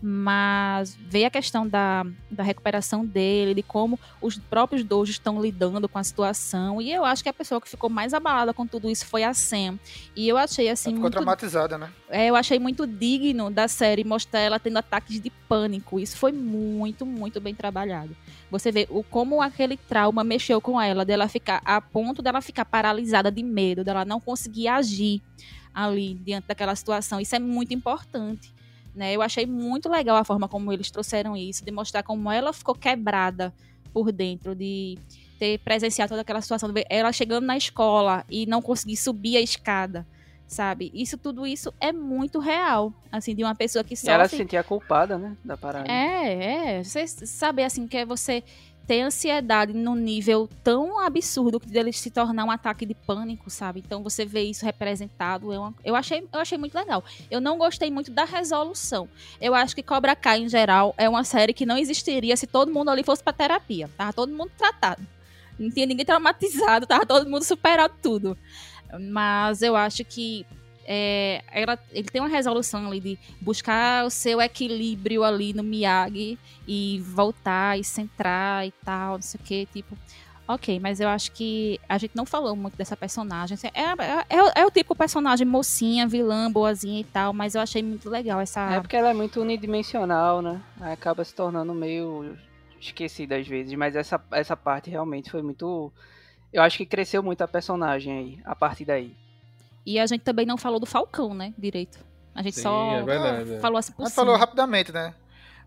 Mas 0.00 0.96
veio 1.00 1.26
a 1.26 1.30
questão 1.30 1.66
da, 1.66 2.06
da 2.30 2.42
recuperação 2.42 3.04
dele, 3.04 3.54
de 3.54 3.62
como 3.62 3.98
os 4.20 4.38
próprios 4.38 4.84
dojos 4.84 5.16
estão 5.16 5.40
lidando 5.40 5.88
com 5.88 5.98
a 5.98 6.04
situação. 6.04 6.80
E 6.80 6.92
eu 6.92 7.04
acho 7.04 7.22
que 7.22 7.28
a 7.28 7.32
pessoa 7.32 7.60
que 7.60 7.68
ficou 7.68 7.90
mais 7.90 8.14
abalada 8.14 8.54
com 8.54 8.66
tudo 8.66 8.88
isso 8.88 9.06
foi 9.06 9.24
a 9.24 9.34
Sam. 9.34 9.78
E 10.14 10.28
eu 10.28 10.36
achei 10.36 10.68
assim. 10.68 10.90
Ela 10.90 10.96
ficou 10.96 11.02
muito 11.02 11.12
traumatizada, 11.14 11.78
né? 11.78 11.90
é, 12.10 12.26
eu 12.26 12.36
achei 12.36 12.58
muito 12.58 12.86
digno 12.86 13.50
da 13.50 13.68
série 13.68 14.04
mostrar 14.04 14.40
ela 14.40 14.58
tendo 14.58 14.78
ataques 14.78 15.20
de 15.20 15.30
pânico. 15.30 16.00
Isso 16.00 16.16
foi 16.16 16.32
muito, 16.32 17.04
muito 17.04 17.40
bem 17.40 17.54
trabalhado. 17.54 18.16
Você 18.50 18.72
vê 18.72 18.86
o 18.90 19.02
como 19.02 19.42
aquele 19.42 19.76
trauma 19.76 20.24
mexeu 20.24 20.60
com 20.60 20.80
ela, 20.80 21.04
dela 21.04 21.28
ficar 21.28 21.60
a 21.64 21.80
ponto 21.80 22.22
dela 22.22 22.40
ficar 22.40 22.64
paralisada 22.64 23.30
de 23.30 23.42
medo, 23.42 23.84
dela 23.84 24.04
não 24.04 24.20
conseguir 24.20 24.68
agir 24.68 25.22
ali 25.74 26.14
diante 26.14 26.46
daquela 26.48 26.74
situação. 26.74 27.20
Isso 27.20 27.36
é 27.36 27.38
muito 27.38 27.74
importante. 27.74 28.52
Né? 28.98 29.14
Eu 29.14 29.22
achei 29.22 29.46
muito 29.46 29.88
legal 29.88 30.16
a 30.16 30.24
forma 30.24 30.48
como 30.48 30.72
eles 30.72 30.90
trouxeram 30.90 31.36
isso, 31.36 31.64
de 31.64 31.70
mostrar 31.70 32.02
como 32.02 32.30
ela 32.30 32.52
ficou 32.52 32.74
quebrada 32.74 33.54
por 33.92 34.10
dentro, 34.10 34.54
de 34.54 34.98
ter 35.38 35.58
presenciado 35.60 36.10
toda 36.10 36.22
aquela 36.22 36.40
situação, 36.40 36.68
ela 36.90 37.12
chegando 37.12 37.46
na 37.46 37.56
escola 37.56 38.24
e 38.28 38.44
não 38.44 38.60
conseguir 38.60 38.96
subir 38.96 39.36
a 39.36 39.40
escada 39.40 40.04
sabe? 40.48 40.90
Isso 40.94 41.18
tudo 41.18 41.46
isso 41.46 41.72
é 41.78 41.92
muito 41.92 42.40
real, 42.40 42.92
assim, 43.12 43.34
de 43.34 43.44
uma 43.44 43.54
pessoa 43.54 43.84
que 43.84 43.92
E 43.92 43.96
sofre. 43.96 44.12
ela 44.14 44.26
se 44.28 44.36
sentia 44.36 44.64
culpada, 44.64 45.18
né, 45.18 45.36
da 45.44 45.56
parada. 45.56 45.90
É, 45.92 46.78
é. 46.78 46.82
Você 46.82 47.06
saber 47.06 47.64
assim 47.64 47.86
que 47.86 47.98
é 47.98 48.06
você 48.06 48.42
ter 48.88 49.02
ansiedade 49.02 49.74
num 49.74 49.94
nível 49.94 50.48
tão 50.64 50.98
absurdo 50.98 51.60
que 51.60 51.68
dele 51.68 51.92
se 51.92 52.10
tornar 52.10 52.44
um 52.44 52.50
ataque 52.50 52.86
de 52.86 52.94
pânico, 52.94 53.50
sabe? 53.50 53.80
Então 53.86 54.02
você 54.02 54.24
vê 54.24 54.42
isso 54.44 54.64
representado, 54.64 55.52
é 55.52 55.58
uma- 55.58 55.74
eu 55.84 55.94
achei, 55.94 56.26
eu 56.32 56.40
achei 56.40 56.56
muito 56.56 56.74
legal. 56.74 57.04
Eu 57.30 57.38
não 57.38 57.58
gostei 57.58 57.90
muito 57.90 58.10
da 58.10 58.24
resolução. 58.24 59.06
Eu 59.38 59.54
acho 59.54 59.74
que 59.76 59.82
Cobra 59.82 60.16
Kai 60.16 60.40
em 60.40 60.48
geral 60.48 60.94
é 60.96 61.06
uma 61.06 61.22
série 61.22 61.52
que 61.52 61.66
não 61.66 61.76
existiria 61.76 62.34
se 62.34 62.46
todo 62.46 62.72
mundo 62.72 62.90
ali 62.90 63.04
fosse 63.04 63.22
pra 63.22 63.32
terapia. 63.32 63.90
Tava 63.96 64.12
todo 64.14 64.32
mundo 64.32 64.50
tratado. 64.56 65.06
Não 65.58 65.70
tinha 65.70 65.84
ninguém 65.84 66.06
traumatizado, 66.06 66.86
tava 66.86 67.04
todo 67.04 67.28
mundo 67.28 67.44
superado 67.44 67.92
tudo. 68.02 68.38
Mas 69.10 69.60
eu 69.60 69.76
acho 69.76 70.02
que 70.02 70.46
é, 70.90 71.42
ela, 71.52 71.78
ele 71.92 72.08
tem 72.08 72.22
uma 72.22 72.28
resolução 72.28 72.86
ali 72.86 72.98
de 72.98 73.18
buscar 73.42 74.06
o 74.06 74.10
seu 74.10 74.40
equilíbrio 74.40 75.22
ali 75.22 75.52
no 75.52 75.62
Miyagi 75.62 76.38
e 76.66 76.98
voltar 77.04 77.78
e 77.78 77.84
centrar 77.84 78.66
e 78.66 78.72
tal, 78.84 79.16
não 79.16 79.22
sei 79.22 79.38
o 79.38 79.44
que, 79.44 79.66
tipo. 79.66 79.96
Ok, 80.50 80.80
mas 80.80 80.98
eu 80.98 81.10
acho 81.10 81.30
que 81.32 81.78
a 81.86 81.98
gente 81.98 82.16
não 82.16 82.24
falou 82.24 82.56
muito 82.56 82.74
dessa 82.74 82.96
personagem. 82.96 83.54
Assim, 83.54 83.68
É, 83.74 83.82
é, 83.82 84.24
é 84.38 84.42
o- 84.42 84.52
é 84.56 84.64
o 84.66 84.70
tipo 84.70 84.96
personagem 84.96 85.46
mocinha, 85.46 86.08
vilã, 86.08 86.50
boazinha 86.50 87.00
e 87.02 87.04
tal, 87.04 87.34
mas 87.34 87.54
eu 87.54 87.60
achei 87.60 87.82
muito 87.82 88.08
legal 88.08 88.40
essa. 88.40 88.62
É 88.76 88.80
porque 88.80 88.96
ela 88.96 89.10
é 89.10 89.14
muito 89.14 89.42
unidimensional, 89.42 90.40
né? 90.40 90.58
Aí 90.80 90.94
acaba 90.94 91.22
se 91.22 91.34
tornando 91.34 91.74
meio 91.74 92.34
esquecida 92.80 93.36
às 93.36 93.46
vezes, 93.46 93.74
mas 93.74 93.94
essa, 93.94 94.18
essa 94.32 94.56
parte 94.56 94.88
realmente 94.88 95.30
foi 95.30 95.42
muito. 95.42 95.92
Eu 96.50 96.62
acho 96.62 96.78
que 96.78 96.86
cresceu 96.86 97.22
muito 97.22 97.42
a 97.42 97.48
personagem 97.48 98.16
aí, 98.18 98.38
a 98.42 98.56
partir 98.56 98.86
daí. 98.86 99.12
E 99.86 99.98
a 99.98 100.06
gente 100.06 100.22
também 100.22 100.44
não 100.46 100.56
falou 100.58 100.78
do 100.78 100.86
Falcão, 100.86 101.32
né? 101.34 101.54
Direito. 101.56 101.98
A 102.34 102.42
gente 102.42 102.56
Sim, 102.56 102.62
só 102.62 102.90
é 103.08 103.56
é. 103.56 103.60
falou 103.60 103.78
assim 103.78 103.92
por 103.92 104.02
A 104.02 104.04
gente 104.06 104.14
cima. 104.14 104.24
falou 104.26 104.38
rapidamente, 104.38 104.92
né? 104.92 105.14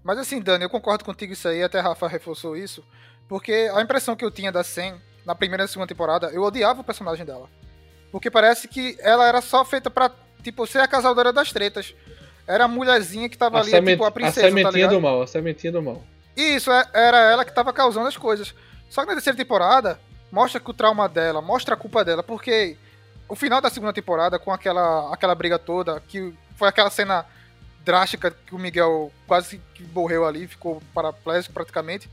Mas 0.03 0.17
assim, 0.17 0.39
Dani, 0.41 0.63
eu 0.63 0.69
concordo 0.69 1.03
contigo 1.03 1.33
isso 1.33 1.47
aí, 1.47 1.61
até 1.63 1.79
a 1.79 1.83
Rafa 1.83 2.07
reforçou 2.07 2.55
isso, 2.55 2.83
porque 3.27 3.69
a 3.73 3.81
impressão 3.81 4.15
que 4.15 4.23
eu 4.25 4.31
tinha 4.31 4.51
da 4.51 4.63
Sen 4.63 4.95
na 5.25 5.35
primeira 5.35 5.63
e 5.65 5.67
segunda 5.67 5.87
temporada, 5.87 6.27
eu 6.31 6.41
odiava 6.41 6.81
o 6.81 6.83
personagem 6.83 7.25
dela. 7.25 7.47
Porque 8.11 8.29
parece 8.31 8.67
que 8.67 8.97
ela 8.99 9.27
era 9.27 9.41
só 9.41 9.63
feita 9.63 9.89
pra, 9.89 10.09
tipo, 10.43 10.65
ser 10.65 10.79
a 10.79 10.87
casaldeira 10.87 11.31
das 11.31 11.51
tretas. 11.51 11.93
Era 12.47 12.65
a 12.65 12.67
mulherzinha 12.67 13.29
que 13.29 13.37
tava 13.37 13.57
A, 13.57 13.61
ali, 13.61 13.69
semen- 13.69 13.93
tipo, 13.93 14.03
a 14.03 14.07
a 14.07 14.11
princesa, 14.11 14.41
tá 14.41 14.47
sementinha 14.47 14.71
ligado? 14.71 14.91
do 14.95 15.01
mal, 15.01 15.21
a 15.21 15.27
sementinha 15.27 15.71
do 15.71 15.81
mal. 15.81 16.01
Isso, 16.35 16.71
é- 16.71 16.85
era 16.93 17.17
ela 17.31 17.45
que 17.45 17.53
tava 17.53 17.71
causando 17.71 18.07
as 18.07 18.17
coisas. 18.17 18.53
Só 18.89 19.01
que 19.01 19.07
na 19.07 19.13
terceira 19.13 19.37
temporada, 19.37 19.99
mostra 20.31 20.59
que 20.59 20.69
o 20.69 20.73
trauma 20.73 21.07
dela, 21.07 21.41
mostra 21.41 21.75
a 21.75 21.77
culpa 21.77 22.03
dela, 22.03 22.23
porque 22.23 22.75
o 23.31 23.35
final 23.35 23.61
da 23.61 23.69
segunda 23.69 23.93
temporada, 23.93 24.37
com 24.37 24.51
aquela, 24.51 25.13
aquela 25.13 25.33
briga 25.33 25.57
toda, 25.57 26.01
que 26.01 26.33
foi 26.57 26.67
aquela 26.67 26.89
cena 26.89 27.25
drástica 27.79 28.29
que 28.29 28.53
o 28.53 28.59
Miguel 28.59 29.09
quase 29.25 29.61
que 29.73 29.83
morreu 29.85 30.25
ali, 30.25 30.47
ficou 30.47 30.83
paraplégico 30.93 31.53
praticamente. 31.53 32.11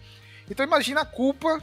Então 0.48 0.64
imagina 0.64 1.00
a 1.00 1.04
culpa 1.04 1.60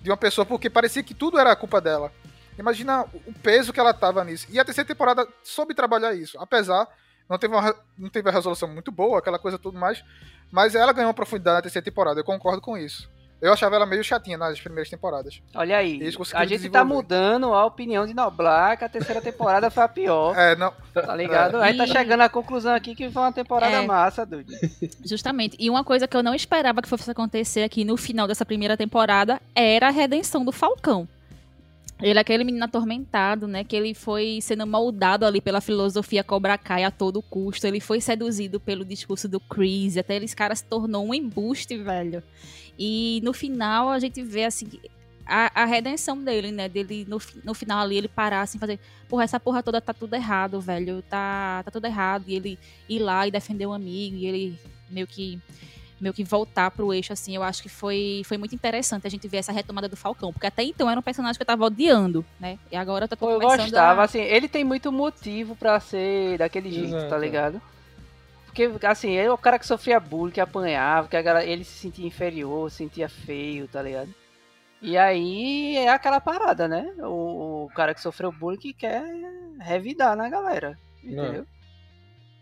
de 0.00 0.08
uma 0.08 0.16
pessoa, 0.16 0.46
porque 0.46 0.70
parecia 0.70 1.02
que 1.02 1.12
tudo 1.12 1.38
era 1.38 1.52
a 1.52 1.56
culpa 1.56 1.82
dela. 1.82 2.10
Imagina 2.58 3.02
o 3.26 3.32
peso 3.42 3.74
que 3.74 3.80
ela 3.80 3.92
tava 3.92 4.24
nisso. 4.24 4.46
E 4.48 4.58
a 4.58 4.64
terceira 4.64 4.88
temporada 4.88 5.28
soube 5.42 5.74
trabalhar 5.74 6.14
isso, 6.14 6.38
apesar 6.40 6.88
não 7.28 7.36
teve 7.36 7.54
uma, 7.54 7.76
não 7.98 8.08
teve 8.08 8.26
uma 8.26 8.34
resolução 8.34 8.68
muito 8.68 8.90
boa, 8.90 9.18
aquela 9.18 9.38
coisa 9.38 9.58
tudo 9.58 9.78
mais, 9.78 10.02
mas 10.50 10.74
ela 10.74 10.94
ganhou 10.94 11.08
uma 11.08 11.14
profundidade 11.14 11.56
na 11.56 11.62
terceira 11.62 11.84
temporada, 11.84 12.20
eu 12.20 12.24
concordo 12.24 12.62
com 12.62 12.76
isso. 12.78 13.06
Eu 13.42 13.52
achava 13.52 13.76
ela 13.76 13.84
meio 13.84 14.02
chatinha 14.02 14.38
nas 14.38 14.58
primeiras 14.58 14.88
temporadas. 14.88 15.42
Olha 15.54 15.76
aí, 15.76 16.00
Eles 16.00 16.16
a 16.32 16.46
gente 16.46 16.70
tá 16.70 16.82
mudando 16.84 17.52
a 17.52 17.66
opinião 17.66 18.06
de 18.06 18.14
Noblar, 18.14 18.78
que 18.78 18.84
a 18.84 18.88
terceira 18.88 19.20
temporada 19.20 19.70
foi 19.70 19.82
a 19.82 19.88
pior. 19.88 20.34
É, 20.38 20.56
não. 20.56 20.72
Tá 20.94 21.14
ligado? 21.14 21.56
Aí 21.58 21.76
tá 21.76 21.84
E- 21.84 21.88
chegando 21.88 22.22
à 22.22 22.28
conclusão 22.28 22.74
aqui 22.74 22.94
que 22.94 23.10
foi 23.10 23.22
uma 23.22 23.32
temporada 23.32 23.76
É. 23.76 23.86
massa, 23.86 24.24
doido. 24.24 24.50
Justamente. 25.04 25.56
E 25.60 25.68
uma 25.68 25.84
coisa 25.84 26.08
que 26.08 26.16
eu 26.16 26.22
não 26.22 26.34
esperava 26.34 26.80
que 26.80 26.88
fosse 26.88 27.10
acontecer 27.10 27.62
aqui 27.64 27.84
no 27.84 27.96
final 27.98 28.26
dessa 28.26 28.46
primeira 28.46 28.76
temporada 28.78 29.38
era 29.54 29.88
a 29.88 29.90
redenção 29.90 30.42
do 30.44 30.52
Falcão. 30.52 31.06
Ele 32.02 32.18
é 32.18 32.22
aquele 32.22 32.42
menino 32.44 32.64
atormentado, 32.64 33.46
né? 33.46 33.62
Que 33.62 33.76
ele 33.76 33.94
foi 33.94 34.40
sendo 34.42 34.66
moldado 34.66 35.24
ali 35.24 35.40
pela 35.40 35.60
filosofia 35.60 36.24
Cobra 36.24 36.58
Kai 36.58 36.82
a 36.82 36.90
todo 36.90 37.22
custo. 37.22 37.66
Ele 37.66 37.78
foi 37.78 38.00
seduzido 38.00 38.58
pelo 38.58 38.84
discurso 38.84 39.28
do 39.28 39.38
Chris. 39.38 39.96
Até 39.96 40.16
esse 40.16 40.34
cara 40.34 40.54
se 40.56 40.64
tornou 40.64 41.06
um 41.06 41.14
embuste, 41.14 41.76
velho. 41.78 42.22
E 42.78 43.20
no 43.22 43.32
final 43.32 43.90
a 43.90 43.98
gente 43.98 44.22
vê 44.22 44.44
assim. 44.44 44.68
A, 45.26 45.62
a 45.62 45.64
redenção 45.64 46.22
dele, 46.22 46.52
né? 46.52 46.68
Dele 46.68 47.06
no, 47.08 47.18
no 47.42 47.54
final 47.54 47.80
ali, 47.80 47.96
ele 47.96 48.08
parar 48.08 48.42
assim, 48.42 48.58
fazer. 48.58 48.78
Porra, 49.08 49.24
essa 49.24 49.40
porra 49.40 49.62
toda 49.62 49.80
tá 49.80 49.94
tudo 49.94 50.14
errado, 50.14 50.60
velho. 50.60 51.02
Tá, 51.02 51.62
tá 51.64 51.70
tudo 51.70 51.86
errado. 51.86 52.24
E 52.26 52.34
ele 52.34 52.58
ir 52.88 52.98
lá 52.98 53.26
e 53.26 53.30
defender 53.30 53.66
um 53.66 53.72
amigo. 53.72 54.16
E 54.16 54.26
ele 54.26 54.58
meio 54.90 55.06
que 55.06 55.40
meio 56.00 56.12
que 56.12 56.24
voltar 56.24 56.70
pro 56.70 56.92
eixo, 56.92 57.12
assim, 57.12 57.34
eu 57.34 57.42
acho 57.42 57.62
que 57.62 57.68
foi, 57.68 58.22
foi 58.26 58.36
muito 58.36 58.54
interessante 58.54 59.06
a 59.06 59.10
gente 59.10 59.26
ver 59.26 59.38
essa 59.38 59.52
retomada 59.52 59.88
do 59.88 59.96
Falcão, 59.96 60.32
porque 60.32 60.46
até 60.46 60.62
então 60.62 60.90
era 60.90 61.00
um 61.00 61.02
personagem 61.02 61.38
que 61.38 61.42
eu 61.42 61.46
tava 61.46 61.64
odiando, 61.64 62.24
né? 62.38 62.58
E 62.70 62.76
agora 62.76 63.04
eu 63.04 63.08
tô 63.08 63.16
Pô, 63.16 63.30
eu 63.30 63.40
começando 63.40 63.70
gostava, 63.70 64.02
a... 64.02 64.04
assim, 64.04 64.20
ele 64.20 64.46
tem 64.46 64.64
muito 64.64 64.92
motivo 64.92 65.56
pra 65.56 65.80
ser 65.80 66.36
daquele 66.38 66.70
jeito, 66.70 66.88
Exato. 66.88 67.08
tá 67.08 67.16
ligado? 67.16 67.62
Porque, 68.54 68.86
assim, 68.86 69.10
ele 69.10 69.26
é 69.26 69.32
o 69.32 69.36
cara 69.36 69.58
que 69.58 69.66
sofria 69.66 69.98
bullying, 69.98 70.30
que 70.30 70.40
apanhava, 70.40 71.08
que 71.08 71.16
a 71.16 71.22
galera, 71.22 71.44
ele 71.44 71.64
se 71.64 71.76
sentia 71.76 72.06
inferior, 72.06 72.70
se 72.70 72.76
sentia 72.76 73.08
feio, 73.08 73.66
tá 73.66 73.82
ligado? 73.82 74.14
E 74.80 74.96
aí 74.96 75.76
é 75.76 75.88
aquela 75.88 76.20
parada, 76.20 76.68
né? 76.68 76.94
O, 76.98 77.64
o 77.64 77.70
cara 77.74 77.92
que 77.92 78.00
sofreu 78.00 78.30
bullying 78.30 78.58
que 78.58 78.72
quer 78.72 79.02
revidar 79.58 80.16
na 80.16 80.28
galera. 80.28 80.78
Entendeu? 81.02 81.44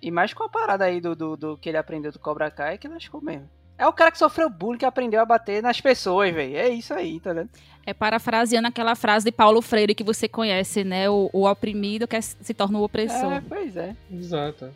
E 0.02 0.10
mais 0.10 0.34
com 0.34 0.44
a 0.44 0.48
parada 0.50 0.84
aí 0.84 1.00
do, 1.00 1.16
do, 1.16 1.36
do 1.36 1.56
que 1.56 1.70
ele 1.70 1.78
aprendeu 1.78 2.12
do 2.12 2.18
Cobra 2.18 2.50
Kai 2.50 2.76
que 2.76 2.88
lascou 2.88 3.22
mesmo. 3.22 3.48
É 3.78 3.86
o 3.86 3.92
cara 3.92 4.10
que 4.10 4.18
sofreu 4.18 4.50
bullying 4.50 4.78
que 4.78 4.84
aprendeu 4.84 5.20
a 5.20 5.24
bater 5.24 5.62
nas 5.62 5.80
pessoas, 5.80 6.32
velho. 6.34 6.56
É 6.56 6.68
isso 6.68 6.92
aí, 6.92 7.20
tá 7.20 7.32
vendo? 7.32 7.48
É 7.86 7.94
parafraseando 7.94 8.68
aquela 8.68 8.94
frase 8.94 9.24
de 9.24 9.32
Paulo 9.32 9.62
Freire 9.62 9.94
que 9.94 10.04
você 10.04 10.28
conhece, 10.28 10.84
né? 10.84 11.08
O, 11.08 11.30
o 11.32 11.48
oprimido 11.48 12.06
que 12.06 12.20
se 12.20 12.52
torna 12.52 12.78
o 12.78 12.84
opressor. 12.84 13.32
É, 13.32 13.42
pois 13.48 13.76
é. 13.76 13.96
Exato. 14.10 14.70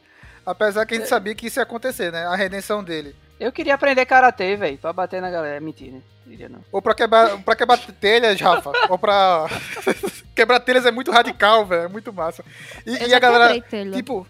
Apesar 0.46 0.86
que 0.86 0.94
a 0.94 0.98
gente 0.98 1.08
sabia 1.08 1.34
que 1.34 1.48
isso 1.48 1.58
ia 1.58 1.64
acontecer, 1.64 2.12
né? 2.12 2.24
A 2.24 2.36
redenção 2.36 2.84
dele. 2.84 3.16
Eu 3.38 3.50
queria 3.52 3.74
aprender 3.74 4.06
karatê, 4.06 4.56
velho, 4.56 4.78
pra 4.78 4.92
bater 4.92 5.20
na 5.20 5.30
galera. 5.30 5.60
Mentira, 5.60 5.98
queria 6.24 6.48
não. 6.48 6.60
Ou 6.72 6.80
pra 6.80 6.94
quebrar, 6.94 7.36
pra 7.38 7.56
quebrar 7.56 7.78
telhas, 7.78 8.40
Rafa. 8.40 8.70
Ou 8.88 8.96
pra. 8.96 9.46
quebrar 10.34 10.60
telhas 10.60 10.86
é 10.86 10.90
muito 10.92 11.10
radical, 11.10 11.66
velho. 11.66 11.82
É 11.82 11.88
muito 11.88 12.12
massa. 12.12 12.44
E, 12.86 12.96
Eu 12.96 13.06
e 13.06 13.10
já 13.10 13.16
a 13.16 13.20
galera. 13.20 13.60
telha. 13.60 13.92
Tipo, 13.92 14.26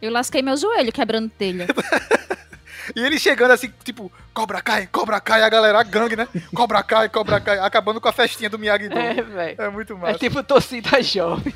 Eu 0.00 0.10
lasquei 0.10 0.40
meu 0.42 0.56
joelho 0.56 0.90
quebrando 0.90 1.28
telha. 1.28 1.66
e 2.96 3.04
ele 3.04 3.18
chegando 3.18 3.52
assim, 3.52 3.72
tipo, 3.84 4.10
Cobra 4.34 4.60
Kai, 4.60 4.88
Cobra 4.90 5.20
Kai, 5.20 5.42
a 5.42 5.48
galera, 5.48 5.78
a 5.78 5.82
gangue, 5.84 6.16
né? 6.16 6.26
Cobra 6.54 6.82
Kai, 6.82 7.08
Cobra 7.10 7.40
Kai, 7.40 7.58
acabando 7.58 8.00
com 8.00 8.08
a 8.08 8.12
festinha 8.12 8.50
do 8.50 8.58
Miyagi-Do. 8.58 8.98
É, 8.98 9.22
velho. 9.22 9.62
É 9.62 9.68
muito 9.68 9.96
massa. 9.96 10.16
É 10.16 10.18
tipo 10.18 10.42
torcida 10.42 11.00
jovem. 11.02 11.54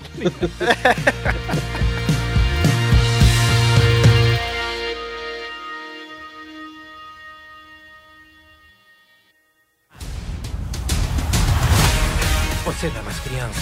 Você 12.67 12.89
não 12.89 12.99
é 12.99 13.03
mais 13.05 13.21
criança. 13.21 13.61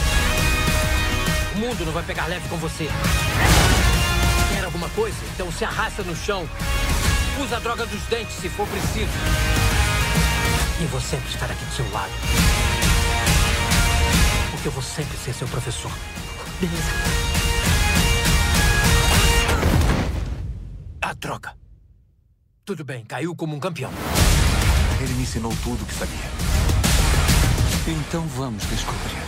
O 1.54 1.58
mundo 1.58 1.84
não 1.84 1.92
vai 1.92 2.02
pegar 2.02 2.24
leve 2.24 2.48
com 2.48 2.56
você. 2.56 2.88
Quer 4.50 4.64
alguma 4.64 4.88
coisa? 4.88 5.18
Então 5.34 5.52
se 5.52 5.62
arrasta 5.62 6.02
no 6.02 6.16
chão. 6.16 6.48
Usa 7.38 7.58
a 7.58 7.60
droga 7.60 7.84
dos 7.84 8.00
dentes 8.04 8.34
se 8.34 8.48
for 8.48 8.66
preciso. 8.66 9.12
E 10.80 10.86
vou 10.86 11.02
sempre 11.02 11.28
estar 11.28 11.50
aqui 11.50 11.62
do 11.66 11.72
seu 11.74 11.90
lado. 11.92 12.10
Porque 14.52 14.68
eu 14.68 14.72
vou 14.72 14.82
sempre 14.82 15.18
ser 15.18 15.34
seu 15.34 15.48
professor. 15.48 15.92
Beleza? 16.58 16.90
A 21.02 21.12
droga. 21.12 21.54
Tudo 22.64 22.82
bem, 22.82 23.04
caiu 23.04 23.36
como 23.36 23.54
um 23.54 23.60
campeão. 23.60 23.92
Ele 24.98 25.12
me 25.12 25.24
ensinou 25.24 25.54
tudo 25.62 25.82
o 25.82 25.86
que 25.86 25.92
sabia. 25.92 26.43
Então 27.86 28.26
vamos 28.28 28.64
descobrir. 28.68 29.22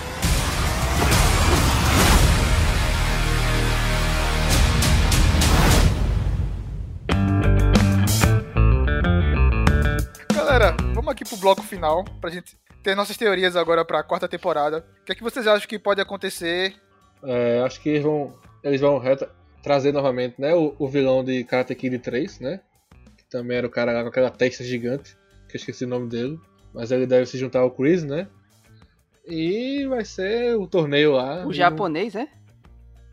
Galera, 10.34 10.74
vamos 10.94 11.08
aqui 11.08 11.24
pro 11.24 11.36
bloco 11.36 11.62
final, 11.62 12.04
pra 12.20 12.30
gente 12.30 12.56
ter 12.82 12.94
nossas 12.94 13.16
teorias 13.16 13.56
agora 13.56 13.84
pra 13.84 14.02
quarta 14.02 14.28
temporada. 14.28 14.84
O 15.02 15.04
que 15.04 15.12
é 15.12 15.14
que 15.14 15.22
vocês 15.22 15.46
acham 15.46 15.68
que 15.68 15.78
pode 15.78 16.00
acontecer? 16.00 16.74
É, 17.22 17.60
acho 17.60 17.80
que 17.80 17.88
eles 17.90 18.02
vão, 18.02 18.34
eles 18.62 18.80
vão 18.80 18.98
reta- 18.98 19.30
trazer 19.62 19.92
novamente 19.92 20.40
né, 20.40 20.54
o, 20.54 20.74
o 20.78 20.88
vilão 20.88 21.24
de 21.24 21.44
Karate 21.44 21.74
Kid 21.74 21.98
3, 21.98 22.40
né? 22.40 22.60
Que 23.16 23.24
também 23.24 23.58
era 23.58 23.66
o 23.66 23.70
cara 23.70 23.92
lá 23.92 24.02
com 24.02 24.08
aquela 24.08 24.30
testa 24.30 24.62
gigante, 24.64 25.16
que 25.48 25.56
eu 25.56 25.58
esqueci 25.58 25.84
o 25.84 25.88
nome 25.88 26.08
dele. 26.08 26.38
Mas 26.72 26.90
ele 26.90 27.06
deve 27.06 27.26
se 27.26 27.38
juntar 27.38 27.60
ao 27.60 27.70
Chris, 27.70 28.04
né? 28.04 28.28
E 29.26 29.86
vai 29.88 30.04
ser 30.04 30.56
o 30.56 30.66
torneio 30.66 31.12
lá. 31.12 31.44
O 31.46 31.50
E 31.50 31.54
japonês, 31.54 32.14
é? 32.14 32.28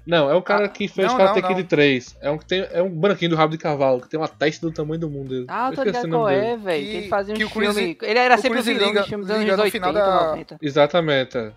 Não, 0.05 0.29
é 0.29 0.35
o 0.35 0.41
cara 0.41 0.67
que 0.67 0.85
fez 0.87 1.07
não, 1.07 1.17
Karate 1.17 1.41
não, 1.41 1.47
Kid 1.47 1.61
não. 1.61 1.67
3. 1.67 2.17
É 2.21 2.29
um, 2.29 2.37
que 2.37 2.45
tem, 2.45 2.67
é 2.71 2.81
um 2.83 2.89
branquinho 2.89 3.31
do 3.31 3.37
rabo 3.37 3.53
de 3.53 3.57
cavalo, 3.57 4.01
que 4.01 4.09
tem 4.09 4.19
uma 4.19 4.27
testa 4.27 4.65
do 4.67 4.73
tamanho 4.73 4.99
do 4.99 5.09
mundo 5.09 5.29
dele. 5.29 5.45
Ah, 5.47 5.69
eu 5.71 5.75
tô 5.75 5.83
ligado 5.83 6.09
qual 6.09 6.27
é, 6.27 6.57
velho. 6.57 6.83
Que, 6.85 6.91
Que- 6.91 6.97
ele 6.97 7.07
fazia 7.07 7.33
que 7.35 7.45
Chris- 7.49 7.73
filmes. 7.73 7.97
Ele 8.01 8.19
era 8.19 8.37
sempre 8.37 8.59
o 8.59 8.63
Chris 8.63 8.65
vilão 8.75 8.87
liga- 8.89 8.99
dos 8.99 9.09
filmes 9.09 9.27
dos 9.27 9.37
liga 9.37 9.53
anos 9.53 9.57
no 9.59 9.63
80, 9.63 9.87
final 9.87 9.93
da- 9.93 10.27
90. 10.31 10.57
Exatamente. 10.61 11.37
é. 11.37 11.51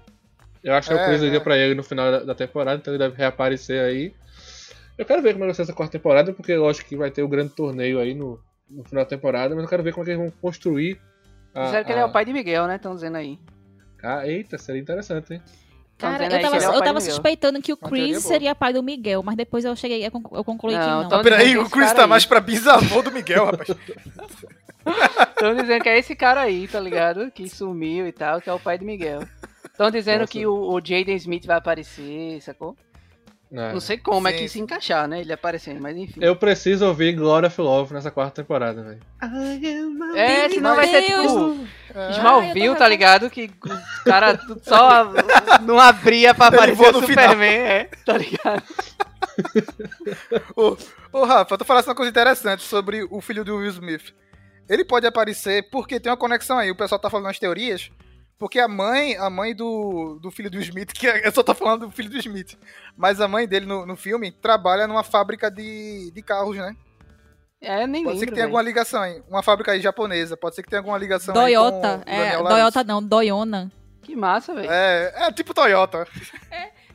Eu 0.62 0.74
acho 0.74 0.88
que 0.88 0.94
É, 0.94 1.02
o 1.02 1.06
Chris 1.08 1.20
liga 1.22 1.36
é. 1.38 1.40
pra 1.40 1.56
ele 1.58 1.74
no 1.74 1.82
final 1.82 2.10
da, 2.12 2.18
da 2.20 2.34
temporada, 2.36 2.78
então 2.80 2.94
ele 2.94 3.02
deve 3.02 3.16
reaparecer 3.16 3.80
aí. 3.84 4.14
Eu 4.96 5.04
quero 5.04 5.22
ver 5.22 5.32
como 5.32 5.44
é 5.44 5.46
que 5.46 5.48
vai 5.48 5.54
ser 5.54 5.62
essa 5.62 5.72
quarta 5.72 5.92
temporada, 5.98 6.32
porque 6.32 6.54
lógico 6.56 6.88
que 6.88 6.96
vai 6.96 7.10
ter 7.10 7.22
o 7.24 7.28
grande 7.28 7.50
torneio 7.50 7.98
aí 7.98 8.14
no, 8.14 8.40
no 8.70 8.84
final 8.84 9.02
da 9.04 9.10
temporada, 9.10 9.54
mas 9.56 9.64
eu 9.64 9.68
quero 9.68 9.82
ver 9.82 9.92
como 9.92 10.04
é 10.04 10.06
que 10.06 10.10
eles 10.12 10.22
vão 10.22 10.32
construir. 10.40 11.00
A, 11.52 11.64
Disseram 11.64 11.84
que 11.84 11.92
ele 11.92 12.00
é 12.00 12.04
o 12.04 12.12
pai 12.12 12.24
de 12.24 12.32
Miguel, 12.32 12.66
né? 12.68 12.76
Estão 12.76 12.94
dizendo 12.94 13.16
aí. 13.16 13.38
Ah, 14.06 14.26
eita, 14.26 14.56
seria 14.58 14.80
interessante, 14.80 15.34
hein? 15.34 15.42
Cara, 15.98 16.28
dizendo 16.28 16.34
eu 16.34 16.40
tava, 16.60 16.74
eu 16.76 16.82
tava 16.82 16.98
do 16.98 17.04
suspeitando 17.04 17.60
que 17.62 17.72
o 17.72 17.76
Chris 17.76 18.22
seria 18.22 18.54
pai 18.54 18.72
do 18.72 18.82
Miguel, 18.82 19.22
mas 19.22 19.34
depois 19.34 19.64
eu 19.64 19.74
cheguei, 19.74 20.06
eu 20.06 20.10
conclu- 20.10 20.36
eu 20.36 20.44
concluí 20.44 20.74
Não, 20.74 20.80
que 20.82 20.86
não. 20.88 21.04
então- 21.04 21.22
Peraí, 21.22 21.56
o 21.56 21.68
Chris 21.70 21.92
tá 21.92 22.02
aí- 22.02 22.08
mais 22.08 22.26
pra 22.26 22.38
bisavô 22.38 23.00
do 23.02 23.10
Miguel, 23.10 23.46
rapaz. 23.46 23.68
Estão 25.30 25.54
dizendo 25.56 25.82
que 25.82 25.88
é 25.88 25.98
esse 25.98 26.14
cara 26.14 26.42
aí, 26.42 26.68
tá 26.68 26.78
ligado? 26.78 27.30
Que 27.30 27.48
sumiu 27.48 28.06
e 28.06 28.12
tal, 28.12 28.40
que 28.40 28.48
é 28.48 28.52
o 28.52 28.60
pai 28.60 28.78
de 28.78 28.84
Miguel. 28.84 29.20
Estão 29.64 29.90
dizendo 29.90 30.20
Nossa. 30.20 30.32
que 30.32 30.46
o, 30.46 30.54
o 30.74 30.80
Jaden 30.80 31.16
Smith 31.16 31.44
vai 31.46 31.56
aparecer, 31.56 32.40
sacou? 32.42 32.76
É. 33.52 33.73
Não 33.73 33.81
sei 33.81 33.97
como 33.97 34.27
é 34.27 34.32
Sim, 34.32 34.39
que 34.39 34.48
se 34.48 34.59
encaixar, 34.59 35.06
né? 35.06 35.20
Ele 35.20 35.32
aparecendo, 35.32 35.81
mas 35.81 35.97
enfim. 35.97 36.18
Eu 36.20 36.35
preciso 36.35 36.85
ouvir 36.86 37.12
Glory 37.12 37.47
of 37.47 37.60
Love 37.60 37.94
nessa 37.94 38.10
quarta 38.10 38.43
temporada, 38.43 38.82
velho. 38.82 39.01
É, 40.16 40.48
senão 40.48 40.74
vai 40.74 40.89
ser 40.89 41.02
tipo 41.02 41.66
É. 41.94 42.10
Smallville, 42.10 42.77
tá 42.77 42.89
ligado? 42.89 43.31
Que 43.31 43.51
o 43.64 44.05
cara 44.05 44.39
só 44.62 45.12
não 45.62 45.78
abria 45.78 46.35
pra 46.35 46.48
aparecer 46.48 46.89
o 46.89 46.93
no 46.93 47.01
Superman, 47.01 47.59
é, 47.59 47.90
tá 48.05 48.18
ligado? 48.18 48.62
Ô, 50.56 50.77
ô, 51.12 51.24
Rafa, 51.24 51.59
tu 51.59 51.64
falasse 51.64 51.89
uma 51.89 51.94
coisa 51.94 52.10
interessante 52.10 52.62
sobre 52.62 53.06
o 53.10 53.20
filho 53.20 53.44
do 53.44 53.56
Will 53.56 53.70
Smith. 53.70 54.12
Ele 54.68 54.85
pode 54.85 55.06
aparecer 55.06 55.68
porque 55.70 56.01
tem 56.01 56.10
uma 56.10 56.16
conexão 56.16 56.59
aí. 56.59 56.70
O 56.70 56.77
pessoal 56.77 56.98
tá 56.98 57.09
falando 57.09 57.28
as 57.28 57.39
teorias. 57.39 57.90
Porque 58.38 58.58
a 58.60 58.68
mãe, 58.68 59.16
a 59.16 59.30
mãe 59.30 59.54
do, 59.54 60.18
do 60.20 60.30
filho 60.30 60.50
do 60.50 60.60
Smith, 60.60 60.92
que 60.92 61.06
eu 61.24 61.32
só 61.32 61.42
tô 61.42 61.54
falando 61.54 61.86
do 61.86 61.90
filho 61.92 62.10
do 62.10 62.18
Smith, 62.18 62.54
mas 62.96 63.20
a 63.20 63.26
mãe 63.28 63.46
dele 63.48 63.64
no, 63.66 63.86
no 63.86 63.96
filme 63.96 64.30
trabalha 64.30 64.86
numa 64.86 65.02
fábrica 65.02 65.50
de, 65.50 66.10
de 66.12 66.22
carros, 66.22 66.56
né? 66.56 66.76
É, 67.60 67.86
nem 67.86 68.04
Pode 68.04 68.16
ser 68.16 68.20
lembro, 68.20 68.26
que 68.26 68.34
tenha 68.34 68.44
alguma 68.46 68.62
ligação 68.62 69.00
aí. 69.02 69.22
Uma 69.28 69.42
fábrica 69.42 69.72
aí 69.72 69.80
japonesa. 69.80 70.36
Pode 70.36 70.54
ser 70.54 70.62
que 70.62 70.68
tenha 70.68 70.80
alguma 70.80 70.98
ligação 70.98 71.32
Toyota. 71.32 72.02
aí 72.04 72.14
É. 72.14 72.36
Toyota 72.36 72.84
não, 72.84 73.02
Doyona. 73.02 73.72
Que 74.02 74.14
massa, 74.14 74.54
velho. 74.54 74.70
É, 74.70 75.12
é 75.26 75.32
tipo 75.32 75.54
Toyota. 75.54 76.06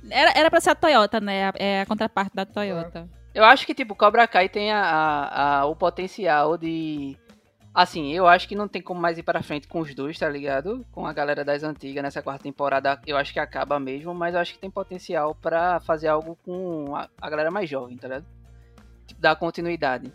Era, 0.09 0.31
era 0.37 0.49
pra 0.51 0.61
ser 0.61 0.69
a 0.69 0.75
Toyota, 0.75 1.19
né? 1.19 1.49
A- 1.49 1.53
É 1.55 1.81
a 1.81 1.85
contraparte 1.85 2.35
da 2.35 2.45
Toyota. 2.45 3.09
Eu 3.33 3.43
acho 3.43 3.65
que, 3.65 3.73
tipo, 3.73 3.95
Cobra 3.95 4.27
Kai 4.27 4.47
tem 4.49 4.71
a, 4.71 4.81
a- 4.81 5.59
a- 5.61 5.65
o 5.65 5.75
potencial 5.75 6.57
de. 6.57 7.17
Assim, 7.73 8.11
eu 8.11 8.27
acho 8.27 8.47
que 8.49 8.55
não 8.55 8.67
tem 8.67 8.81
como 8.81 8.99
mais 8.99 9.17
ir 9.17 9.23
pra 9.23 9.41
frente 9.41 9.67
com 9.67 9.79
os 9.79 9.95
dois, 9.95 10.19
tá 10.19 10.27
ligado? 10.27 10.85
Com 10.91 11.07
a 11.07 11.13
galera 11.13 11.43
das 11.43 11.63
antigas 11.63 12.03
nessa 12.03 12.21
quarta 12.21 12.43
temporada, 12.43 13.01
eu 13.07 13.15
acho 13.15 13.31
que 13.31 13.39
acaba 13.39 13.79
mesmo, 13.79 14.13
mas 14.13 14.35
eu 14.35 14.41
acho 14.41 14.53
que 14.53 14.59
tem 14.59 14.69
potencial 14.69 15.33
pra 15.33 15.79
fazer 15.79 16.09
algo 16.09 16.37
com 16.43 16.93
a, 16.95 17.09
a 17.19 17.29
galera 17.29 17.49
mais 17.49 17.69
jovem, 17.69 17.97
tá 17.97 18.09
ligado? 18.09 18.25
Tipo, 19.07 19.21
dar 19.21 19.37
continuidade. 19.37 20.11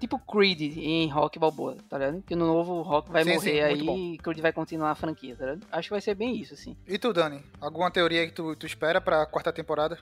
Tipo 0.00 0.18
Creed 0.18 0.78
em 0.78 1.08
Rock 1.08 1.38
Balboa, 1.38 1.76
tá 1.88 1.98
ligado? 1.98 2.22
Que 2.22 2.34
no 2.34 2.46
novo 2.46 2.82
Rock 2.82 3.10
vai 3.10 3.22
Sim, 3.22 3.34
morrer 3.34 3.50
sim, 3.50 3.60
aí 3.60 4.14
e 4.14 4.18
Creed 4.18 4.40
vai 4.40 4.52
continuar 4.52 4.90
a 4.90 4.94
franquia, 4.94 5.36
tá 5.36 5.44
ligado? 5.44 5.66
Acho 5.70 5.88
que 5.88 5.94
vai 5.94 6.00
ser 6.00 6.14
bem 6.16 6.34
isso, 6.36 6.54
assim. 6.54 6.76
E 6.88 6.98
tu, 6.98 7.12
Dani? 7.12 7.44
Alguma 7.60 7.90
teoria 7.90 8.26
que 8.26 8.32
tu, 8.32 8.56
tu 8.56 8.66
espera 8.66 9.00
pra 9.00 9.26
quarta 9.26 9.52
temporada? 9.52 9.98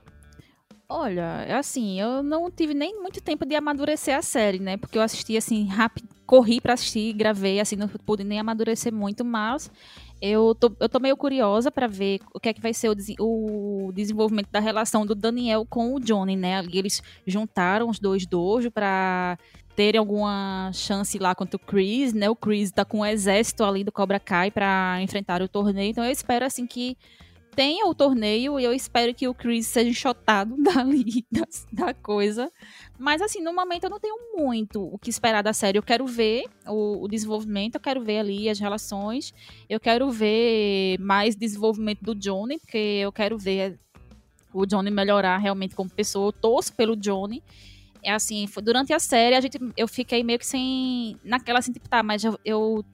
Olha, 0.90 1.44
é 1.46 1.52
assim, 1.52 2.00
eu 2.00 2.22
não 2.22 2.50
tive 2.50 2.72
nem 2.72 2.98
muito 3.02 3.20
tempo 3.20 3.44
de 3.44 3.54
amadurecer 3.54 4.16
a 4.16 4.22
série, 4.22 4.58
né? 4.58 4.78
Porque 4.78 4.96
eu 4.96 5.02
assisti 5.02 5.36
assim, 5.36 5.66
rápido, 5.66 6.08
corri 6.24 6.62
pra 6.62 6.72
assistir, 6.72 7.12
gravei, 7.12 7.60
assim, 7.60 7.76
não 7.76 7.86
pude 7.88 8.24
nem 8.24 8.40
amadurecer 8.40 8.90
muito, 8.90 9.22
mas 9.22 9.70
eu 10.18 10.54
tô, 10.54 10.72
eu 10.80 10.88
tô 10.88 10.98
meio 10.98 11.14
curiosa 11.14 11.70
pra 11.70 11.86
ver 11.86 12.20
o 12.32 12.40
que 12.40 12.48
é 12.48 12.54
que 12.54 12.62
vai 12.62 12.72
ser 12.72 12.88
o, 12.88 13.88
o 13.88 13.92
desenvolvimento 13.92 14.48
da 14.50 14.60
relação 14.60 15.04
do 15.04 15.14
Daniel 15.14 15.66
com 15.68 15.94
o 15.94 16.00
Johnny, 16.00 16.36
né? 16.36 16.64
Eles 16.72 17.02
juntaram 17.26 17.90
os 17.90 17.98
dois 17.98 18.24
dojo 18.24 18.70
pra 18.70 19.38
terem 19.76 19.98
alguma 19.98 20.70
chance 20.72 21.18
lá 21.18 21.34
contra 21.34 21.56
o 21.58 21.60
Chris, 21.60 22.14
né? 22.14 22.30
O 22.30 22.34
Chris 22.34 22.70
tá 22.70 22.86
com 22.86 23.00
um 23.00 23.06
exército 23.06 23.62
ali 23.62 23.84
do 23.84 23.92
Cobra 23.92 24.18
Kai 24.18 24.50
pra 24.50 24.96
enfrentar 25.02 25.42
o 25.42 25.48
torneio, 25.48 25.90
então 25.90 26.02
eu 26.02 26.10
espero 26.10 26.46
assim 26.46 26.66
que 26.66 26.96
tenha 27.58 27.84
o 27.86 27.92
torneio 27.92 28.60
e 28.60 28.62
eu 28.62 28.72
espero 28.72 29.12
que 29.12 29.26
o 29.26 29.34
Chris 29.34 29.66
seja 29.66 29.90
enxotado 29.90 30.56
dali 30.62 31.26
da, 31.28 31.42
da 31.72 31.92
coisa. 31.92 32.48
Mas 32.96 33.20
assim, 33.20 33.42
no 33.42 33.52
momento 33.52 33.82
eu 33.82 33.90
não 33.90 33.98
tenho 33.98 34.16
muito 34.36 34.80
o 34.80 34.96
que 34.96 35.10
esperar 35.10 35.42
da 35.42 35.52
série. 35.52 35.76
Eu 35.76 35.82
quero 35.82 36.06
ver 36.06 36.44
o, 36.68 37.02
o 37.02 37.08
desenvolvimento, 37.08 37.74
eu 37.74 37.80
quero 37.80 38.00
ver 38.00 38.20
ali 38.20 38.48
as 38.48 38.60
relações, 38.60 39.34
eu 39.68 39.80
quero 39.80 40.08
ver 40.08 41.00
mais 41.00 41.34
desenvolvimento 41.34 42.00
do 42.00 42.14
Johnny, 42.14 42.60
porque 42.60 42.78
eu 42.78 43.10
quero 43.10 43.36
ver 43.36 43.76
o 44.54 44.64
Johnny 44.64 44.92
melhorar 44.92 45.38
realmente 45.38 45.74
como 45.74 45.90
pessoa. 45.90 46.28
Eu 46.28 46.32
torço 46.32 46.72
pelo 46.74 46.94
Johnny. 46.94 47.42
É 48.04 48.12
assim, 48.12 48.48
durante 48.62 48.92
a 48.92 49.00
série 49.00 49.34
a 49.34 49.40
gente, 49.40 49.58
eu 49.76 49.88
fiquei 49.88 50.22
meio 50.22 50.38
que 50.38 50.46
sem. 50.46 51.18
Naquela 51.24 51.58
assim, 51.58 51.72
tipo, 51.72 51.88
tá, 51.88 52.04
mas 52.04 52.22
eu, 52.22 52.38
eu 52.44 52.84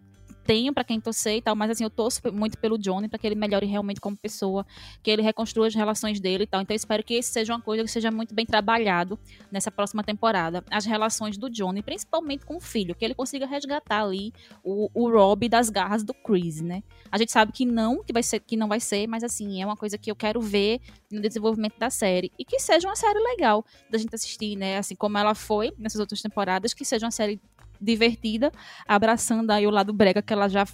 tenho 0.45 0.73
pra 0.73 0.85
quem 0.85 1.01
torcer 1.01 1.37
e 1.37 1.43
tal, 1.43 1.57
mas 1.57 1.71
assim, 1.71 1.85
eu 1.85 1.91
torço 1.91 2.21
muito 2.33 2.59
pelo 2.59 2.79
Johnny 2.79 3.09
pra 3.09 3.19
que 3.19 3.27
ele 3.27 3.35
melhore 3.35 3.67
realmente 3.67 4.01
como 4.01 4.17
pessoa, 4.17 4.67
que 5.03 5.11
ele 5.11 5.23
reconstrua 5.23 5.67
as 5.67 5.75
relações 5.75 6.21
dele 6.21 6.45
e 6.45 6.47
tal. 6.47 6.61
Então 6.61 6.75
eu 6.75 6.77
espero 6.77 7.03
que 7.03 7.15
isso 7.19 7.33
seja 7.33 7.55
uma 7.55 7.61
coisa 7.61 7.83
que 7.83 7.91
seja 7.91 8.11
muito 8.11 8.35
bem 8.35 8.45
trabalhado 8.45 9.19
nessa 9.51 9.71
próxima 9.71 10.05
temporada. 10.05 10.65
As 10.71 10.85
relações 10.85 11.37
do 11.37 11.49
Johnny, 11.49 11.83
principalmente 11.83 12.45
com 12.45 12.57
o 12.57 12.61
filho, 12.61 12.95
que 12.95 13.05
ele 13.05 13.15
consiga 13.15 13.47
resgatar 13.47 14.03
ali 14.03 14.33
o, 14.63 14.91
o 14.95 15.11
Rob 15.11 15.49
das 15.49 15.71
garras 15.71 16.03
do 16.03 16.13
Chris, 16.13 16.61
né? 16.61 16.83
A 17.11 17.19
gente 17.19 17.33
sabe 17.33 17.53
que 17.53 17.65
não, 17.65 18.03
que 18.03 18.13
vai 18.13 18.23
ser, 18.23 18.41
que 18.41 18.57
não 18.57 18.69
vai 18.69 18.81
ser, 18.81 19.07
mas 19.07 19.25
assim, 19.25 19.63
é 19.63 19.67
uma 19.67 19.77
coisa 19.77 19.97
que 19.97 20.11
eu 20.11 20.17
quero 20.17 20.41
ver 20.41 20.81
no 21.11 21.21
desenvolvimento 21.21 21.79
da 21.79 21.91
série. 21.91 22.33
E 22.39 22.45
que 22.45 22.59
seja 22.59 22.89
uma 22.89 22.97
série 22.97 23.19
legal 23.19 23.65
da 23.91 23.99
gente 23.99 24.15
assistir, 24.15 24.57
né? 24.57 24.79
Assim 24.79 24.95
como 24.95 25.17
ela 25.17 25.35
foi 25.35 25.73
nessas 25.79 26.01
outras 26.01 26.21
temporadas, 26.21 26.75
que 26.75 26.85
seja 26.85 27.07
uma 27.07 27.13
série 27.13 27.41
divertida, 27.85 28.51
abraçando 28.87 29.51
aí 29.51 29.67
o 29.67 29.71
lado 29.71 29.93
brega, 29.93 30.23
que 30.23 30.33
ela 30.33 30.49
já 30.49 30.65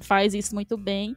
faz 0.00 0.34
isso 0.34 0.54
muito 0.54 0.76
bem. 0.76 1.16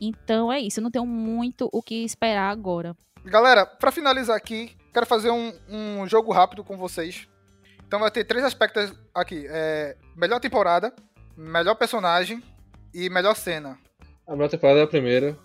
Então 0.00 0.52
é 0.52 0.60
isso, 0.60 0.80
eu 0.80 0.82
não 0.82 0.90
tenho 0.90 1.06
muito 1.06 1.68
o 1.72 1.82
que 1.82 2.04
esperar 2.04 2.50
agora. 2.50 2.96
Galera, 3.24 3.66
pra 3.66 3.90
finalizar 3.90 4.36
aqui, 4.36 4.76
quero 4.92 5.06
fazer 5.06 5.30
um, 5.30 5.52
um 5.68 6.06
jogo 6.08 6.32
rápido 6.32 6.62
com 6.62 6.76
vocês. 6.76 7.28
Então 7.86 8.00
vai 8.00 8.10
ter 8.10 8.24
três 8.24 8.44
aspectos 8.44 8.92
aqui: 9.14 9.46
é, 9.48 9.96
melhor 10.16 10.40
temporada, 10.40 10.92
melhor 11.36 11.74
personagem 11.76 12.42
e 12.92 13.08
melhor 13.08 13.34
cena. 13.34 13.78
A 14.26 14.32
melhor 14.32 14.48
temporada 14.48 14.80
é 14.80 14.82
a 14.82 14.88
primeira. 14.88 15.36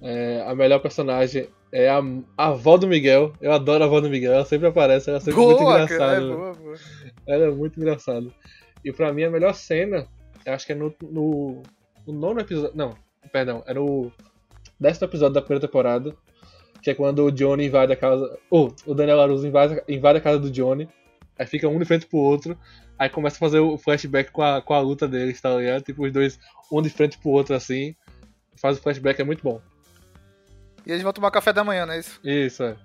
É, 0.00 0.44
a 0.48 0.54
melhor 0.54 0.80
personagem 0.80 1.48
é 1.70 1.88
a, 1.88 2.00
a 2.36 2.48
avó 2.48 2.76
do 2.76 2.88
Miguel. 2.88 3.32
Eu 3.40 3.52
adoro 3.52 3.84
a 3.84 3.86
avó 3.86 4.00
do 4.00 4.10
Miguel, 4.10 4.32
ela 4.32 4.44
sempre 4.44 4.66
aparece, 4.66 5.08
ela 5.08 5.18
é 5.18 5.20
sempre 5.20 5.40
muito 5.40 5.58
Boa, 5.58 5.82
engraçada. 5.82 5.98
cara, 5.98 6.16
é 6.16 6.20
boa, 6.20 6.54
boa. 6.54 6.76
Ela 7.26 7.44
é 7.44 7.50
muito 7.50 7.80
engraçada. 7.80 8.26
E 8.84 8.92
pra 8.92 9.12
mim 9.12 9.24
a 9.24 9.30
melhor 9.30 9.54
cena, 9.54 10.06
eu 10.44 10.52
acho 10.52 10.66
que 10.66 10.72
é 10.72 10.74
no, 10.74 10.94
no, 11.02 11.62
no 12.06 12.12
nono 12.12 12.40
episódio. 12.40 12.76
Não, 12.76 12.96
perdão, 13.30 13.62
é 13.66 13.74
no 13.74 14.12
décimo 14.78 15.06
episódio 15.06 15.34
da 15.34 15.42
primeira 15.42 15.66
temporada. 15.66 16.14
Que 16.82 16.90
é 16.90 16.94
quando 16.94 17.24
o 17.24 17.30
Johnny 17.30 17.66
invade 17.66 17.92
a 17.92 17.96
casa. 17.96 18.38
Ou 18.50 18.74
o 18.84 18.94
Daniel 18.94 19.18
LaRusso 19.18 19.46
invade, 19.46 19.80
invade 19.88 20.18
a 20.18 20.20
casa 20.20 20.38
do 20.40 20.50
Johnny. 20.50 20.88
Aí 21.38 21.46
fica 21.46 21.68
um 21.68 21.78
de 21.78 21.84
frente 21.84 22.06
pro 22.06 22.18
outro. 22.18 22.58
Aí 22.98 23.08
começa 23.08 23.36
a 23.36 23.38
fazer 23.38 23.60
o 23.60 23.78
flashback 23.78 24.32
com 24.32 24.42
a, 24.42 24.60
com 24.60 24.74
a 24.74 24.80
luta 24.80 25.06
deles, 25.06 25.40
tá 25.40 25.56
ligado? 25.56 25.82
Tipo, 25.82 26.04
os 26.04 26.12
dois, 26.12 26.40
um 26.70 26.82
de 26.82 26.90
frente 26.90 27.18
pro 27.18 27.30
outro 27.30 27.54
assim. 27.54 27.94
Faz 28.56 28.78
o 28.78 28.82
flashback, 28.82 29.20
é 29.20 29.24
muito 29.24 29.42
bom. 29.42 29.60
E 30.84 30.90
eles 30.90 31.02
vão 31.02 31.12
tomar 31.12 31.30
café 31.30 31.52
da 31.52 31.62
manhã, 31.62 31.86
não 31.86 31.94
é 31.94 32.00
isso? 32.00 32.20
Isso, 32.24 32.62
é. 32.64 32.76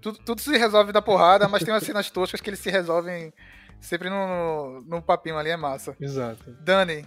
Tudo, 0.00 0.18
tudo 0.24 0.40
se 0.40 0.56
resolve 0.56 0.92
na 0.92 1.02
porrada, 1.02 1.48
mas 1.48 1.64
tem 1.64 1.74
umas 1.74 1.82
cenas 1.82 2.08
toscas 2.10 2.40
que 2.40 2.48
eles 2.48 2.60
se 2.60 2.70
resolvem 2.70 3.32
sempre 3.80 4.08
no, 4.10 4.80
no, 4.82 5.02
papinho 5.02 5.38
ali, 5.38 5.50
é 5.50 5.56
massa. 5.56 5.96
Exato. 6.00 6.56
Dani, 6.60 7.06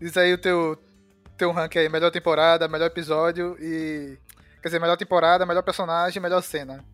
diz 0.00 0.16
aí 0.16 0.32
o 0.32 0.38
teu, 0.38 0.78
teu 1.36 1.52
rank 1.52 1.76
aí, 1.76 1.88
melhor 1.88 2.10
temporada, 2.10 2.68
melhor 2.68 2.86
episódio 2.86 3.56
e. 3.60 4.18
Quer 4.62 4.68
dizer, 4.68 4.80
melhor 4.80 4.96
temporada, 4.96 5.46
melhor 5.46 5.62
personagem, 5.62 6.20
melhor 6.20 6.42
cena. 6.42 6.84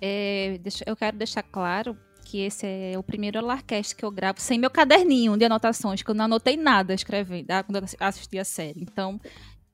É, 0.00 0.58
deixa- 0.60 0.84
eu 0.86 0.94
quero 0.94 1.16
deixar 1.16 1.42
claro 1.42 1.96
que 2.24 2.40
esse 2.40 2.66
é 2.66 2.98
o 2.98 3.02
primeiro 3.02 3.38
Alarcast 3.38 3.94
que 3.94 4.04
eu 4.04 4.10
gravo 4.10 4.40
sem 4.40 4.58
meu 4.58 4.70
caderninho 4.70 5.36
de 5.36 5.44
anotações, 5.44 6.02
que 6.02 6.10
eu 6.10 6.14
não 6.14 6.24
anotei 6.24 6.56
nada 6.56 6.94
escrevendo 6.94 7.50
ah, 7.50 7.62
quando 7.62 7.76
eu 7.76 7.84
assisti 8.00 8.38
a 8.38 8.44
série. 8.44 8.80
Então, 8.80 9.20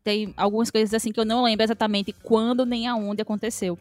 tem 0.04 0.32
algumas 0.36 0.70
coisas 0.70 0.94
assim 0.94 1.12
que 1.12 1.20
eu 1.20 1.24
não 1.24 1.42
lembro 1.44 1.62
exatamente 1.64 2.12
quando 2.22 2.64
nem 2.64 2.86
aonde 2.86 3.20
aconteceu. 3.20 3.78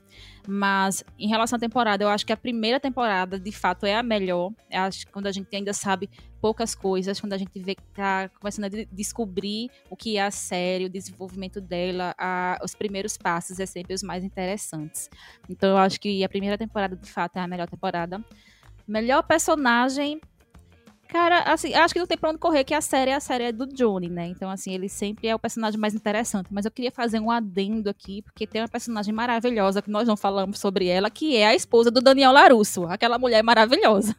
Mas 0.48 1.04
em 1.20 1.28
relação 1.28 1.58
à 1.58 1.60
temporada, 1.60 2.04
eu 2.04 2.10
acho 2.10 2.26
que 2.26 2.32
a 2.34 2.38
primeira 2.38 2.80
temporada, 2.80 3.40
de 3.40 3.52
fato, 3.52 3.86
é 3.86 3.96
a 3.96 4.04
melhor. 4.04 4.52
Eu 4.70 4.82
acho 4.82 5.06
que 5.06 5.12
quando 5.12 5.28
a 5.28 5.32
gente 5.32 5.54
ainda 5.56 5.74
sabe 5.74 6.10
poucas 6.42 6.74
coisas, 6.76 7.20
quando 7.20 7.34
a 7.34 7.38
gente 7.38 7.60
vê 7.60 7.76
que 7.76 7.82
tá 7.94 8.30
começando 8.40 8.66
a 8.66 8.70
de- 8.70 8.86
descobrir 8.92 9.70
o 9.90 9.96
que 9.96 10.18
é 10.18 10.24
a 10.24 10.32
série, 10.32 10.86
o 10.86 10.90
desenvolvimento 10.90 11.60
dela, 11.60 12.14
a- 12.18 12.60
os 12.64 12.74
primeiros 12.76 13.18
passos 13.18 13.60
é 13.60 13.66
sempre 13.66 13.94
os 13.94 14.04
mais 14.04 14.24
interessantes. 14.24 15.10
Então 15.50 15.70
eu 15.72 15.78
acho 15.78 16.00
que 16.00 16.24
a 16.24 16.30
primeira 16.30 16.58
temporada, 16.58 16.96
de 16.96 17.10
fato, 17.12 17.38
é 17.38 17.42
a 17.42 17.48
melhor 17.48 17.68
temporada. 17.70 18.24
Melhor 18.88 19.24
personagem. 19.24 20.22
Cara, 21.10 21.40
assim, 21.44 21.74
acho 21.74 21.94
que 21.94 22.00
não 22.00 22.08
tem 22.08 22.18
pra 22.18 22.30
onde 22.30 22.38
correr 22.40 22.64
que 22.64 22.74
a 22.74 22.82
série 22.82 23.12
é 23.12 23.16
a 23.16 23.20
série 23.20 23.52
do 23.52 23.66
Johnny, 23.66 24.10
né? 24.10 24.28
Então, 24.28 24.50
assim, 24.50 24.74
ele 24.74 24.90
sempre 24.90 25.28
é 25.28 25.34
o 25.34 25.40
personagem 25.40 25.80
mais 25.80 25.94
interessante. 25.96 26.48
Mas 26.52 26.66
eu 26.66 26.72
queria 26.72 26.92
fazer 26.92 27.20
um 27.20 27.32
adendo 27.32 27.90
aqui, 27.90 28.22
porque 28.22 28.46
tem 28.46 28.62
uma 28.62 28.68
personagem 28.68 29.14
maravilhosa 29.14 29.82
que 29.82 29.90
nós 29.90 30.08
não 30.08 30.18
falamos 30.18 30.60
sobre 30.60 30.88
ela, 30.88 31.10
que 31.10 31.36
é 31.38 31.48
a 31.48 31.56
esposa 31.56 31.90
do 31.90 32.02
Daniel 32.02 32.32
Larusso. 32.34 32.86
Aquela 32.88 33.18
mulher 33.18 33.42
maravilhosa. 33.44 34.16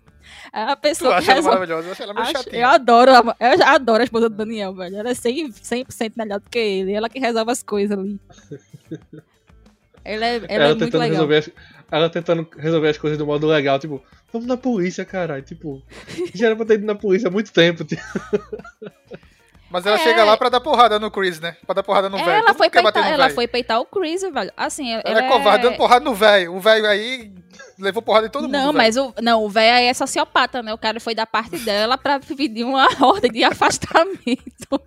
É 0.52 0.62
a 0.62 0.76
Tu 0.76 0.80
pessoa 0.82 1.16
acha 1.16 1.24
que 1.26 1.30
ela 1.38 1.42
maravilhosa? 1.42 1.88
Eu 1.88 1.92
acho 1.92 2.02
ela 2.02 2.14
meio 2.14 2.24
Acho- 2.26 2.32
chatinha. 2.44 2.62
Eu 2.62 2.68
adoro, 2.68 3.12
a- 3.14 3.36
eu 3.40 3.64
adoro 3.66 4.00
a 4.00 4.04
esposa 4.04 4.28
do 4.28 4.36
Daniel, 4.36 4.74
velho. 4.74 4.96
Ela 4.96 5.10
é 5.10 5.14
100%, 5.14 5.90
100 5.90 6.12
melhor 6.16 6.40
do 6.40 6.50
que 6.50 6.58
ele. 6.58 6.92
Ela 6.92 7.08
que 7.08 7.18
resolve 7.18 7.50
as 7.50 7.62
coisas 7.62 7.98
ali. 7.98 8.20
Ela 10.04 10.26
é, 10.26 10.36
ela 10.48 10.64
é 10.64 10.68
muito 10.68 10.84
tentando 10.84 11.00
legal. 11.02 11.10
resolver 11.26 11.36
as, 11.36 11.50
ela 11.90 12.10
tentando 12.10 12.46
resolver 12.56 12.88
as 12.88 12.98
coisas 12.98 13.18
do 13.18 13.26
modo 13.26 13.46
legal, 13.46 13.78
tipo, 13.78 14.02
vamos 14.32 14.46
na 14.46 14.56
polícia, 14.56 15.04
caralho. 15.04 15.42
Tipo, 15.42 15.82
já 16.34 16.46
era 16.46 16.56
pra 16.56 16.66
ter 16.66 16.74
ido 16.74 16.86
na 16.86 16.94
polícia 16.94 17.28
há 17.28 17.30
muito 17.30 17.52
tempo. 17.52 17.84
Tipo. 17.84 18.02
Mas 19.70 19.84
ela 19.84 19.96
É. 19.96 19.98
chega 19.98 20.24
lá 20.24 20.34
pra 20.36 20.48
dar 20.48 20.60
porrada 20.60 20.98
no 20.98 21.10
Chris, 21.10 21.40
né? 21.40 21.56
Pra 21.66 21.74
dar 21.74 21.82
porrada 21.82 22.08
no 22.08 22.16
velho. 22.16 22.30
Ela, 22.30 22.54
foi 22.54 22.70
peitar, 22.70 22.92
no 23.04 23.10
ela 23.10 23.30
foi 23.30 23.46
peitar 23.46 23.80
o 23.80 23.84
Chris, 23.84 24.22
velho. 24.22 24.50
Assim, 24.56 24.92
ela, 24.92 25.02
Ela 25.04 25.20
é 25.24 25.28
covarde, 25.28 25.62
dando 25.64 25.76
porrada 25.76 26.04
no 26.04 26.14
velho. 26.14 26.54
O 26.54 26.60
velho 26.60 26.86
aí 26.86 27.30
levou 27.78 28.00
porrada 28.02 28.26
em 28.26 28.30
todo 28.30 28.44
mundo. 28.44 28.52
Não, 28.52 28.72
mas 28.72 28.96
o, 28.96 29.12
não, 29.22 29.44
o 29.44 29.48
velho 29.50 29.76
aí 29.76 29.84
é 29.86 29.92
sociopata, 29.94 30.62
né? 30.62 30.72
O 30.72 30.78
cara 30.78 30.98
foi 31.00 31.14
da 31.14 31.26
parte 31.26 31.58
dela 31.58 31.98
pra 31.98 32.18
pedir 32.18 32.64
uma 32.64 32.88
ordem 33.04 33.30
de 33.30 33.44
afastamento. 33.44 34.80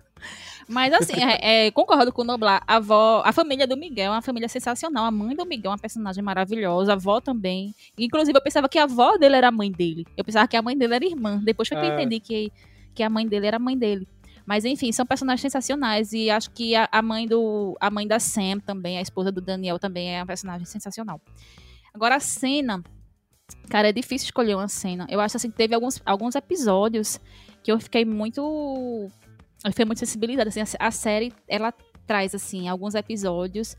Mas 0.68 0.92
assim, 0.92 1.14
é, 1.22 1.66
é, 1.66 1.70
concordo 1.70 2.12
com 2.12 2.22
o 2.22 2.24
Noblar. 2.24 2.62
A 2.66 2.76
avó, 2.76 3.22
a 3.24 3.32
família 3.32 3.66
do 3.66 3.76
Miguel 3.76 4.12
é 4.12 4.16
uma 4.16 4.22
família 4.22 4.48
sensacional. 4.48 5.04
A 5.04 5.10
mãe 5.10 5.34
do 5.34 5.44
Miguel 5.44 5.70
é 5.70 5.74
uma 5.74 5.78
personagem 5.78 6.22
maravilhosa. 6.22 6.92
A 6.92 6.94
avó 6.94 7.20
também. 7.20 7.74
Inclusive, 7.98 8.36
eu 8.36 8.42
pensava 8.42 8.68
que 8.68 8.78
a 8.78 8.84
avó 8.84 9.16
dele 9.16 9.36
era 9.36 9.48
a 9.48 9.52
mãe 9.52 9.70
dele. 9.70 10.06
Eu 10.16 10.24
pensava 10.24 10.46
que 10.48 10.56
a 10.56 10.62
mãe 10.62 10.76
dele 10.76 10.94
era 10.94 11.04
irmã. 11.04 11.40
Depois 11.44 11.68
foi 11.68 11.78
que 11.78 11.84
eu 11.86 11.90
Ah. 11.90 11.94
entendi 11.94 12.20
que, 12.20 12.52
que 12.94 13.02
a 13.02 13.10
mãe 13.10 13.26
dele 13.26 13.46
era 13.46 13.56
a 13.56 13.60
mãe 13.60 13.76
dele. 13.76 14.06
Mas 14.46 14.64
enfim, 14.64 14.90
são 14.92 15.06
personagens 15.06 15.40
sensacionais. 15.40 16.12
E 16.12 16.30
acho 16.30 16.50
que 16.50 16.74
a, 16.74 16.88
a 16.90 17.02
mãe 17.02 17.26
do. 17.26 17.76
A 17.80 17.90
mãe 17.90 18.06
da 18.06 18.18
Sam 18.18 18.58
também, 18.64 18.98
a 18.98 19.02
esposa 19.02 19.30
do 19.30 19.40
Daniel, 19.40 19.78
também 19.78 20.14
é 20.16 20.20
uma 20.20 20.26
personagem 20.26 20.66
sensacional. 20.66 21.20
Agora, 21.94 22.16
a 22.16 22.20
cena. 22.20 22.82
Cara, 23.68 23.88
é 23.88 23.92
difícil 23.92 24.26
escolher 24.26 24.54
uma 24.54 24.68
cena. 24.68 25.06
Eu 25.10 25.20
acho 25.20 25.36
assim 25.36 25.50
que 25.50 25.56
teve 25.56 25.74
alguns, 25.74 26.00
alguns 26.06 26.34
episódios 26.34 27.20
que 27.62 27.70
eu 27.70 27.78
fiquei 27.78 28.04
muito. 28.04 29.10
Fiquei 29.70 29.84
muito 29.84 29.98
sensibilizada. 29.98 30.48
Assim, 30.48 30.60
a, 30.60 30.86
a 30.86 30.90
série, 30.90 31.32
ela 31.48 31.72
traz, 32.06 32.34
assim, 32.34 32.68
alguns 32.68 32.94
episódios 32.94 33.76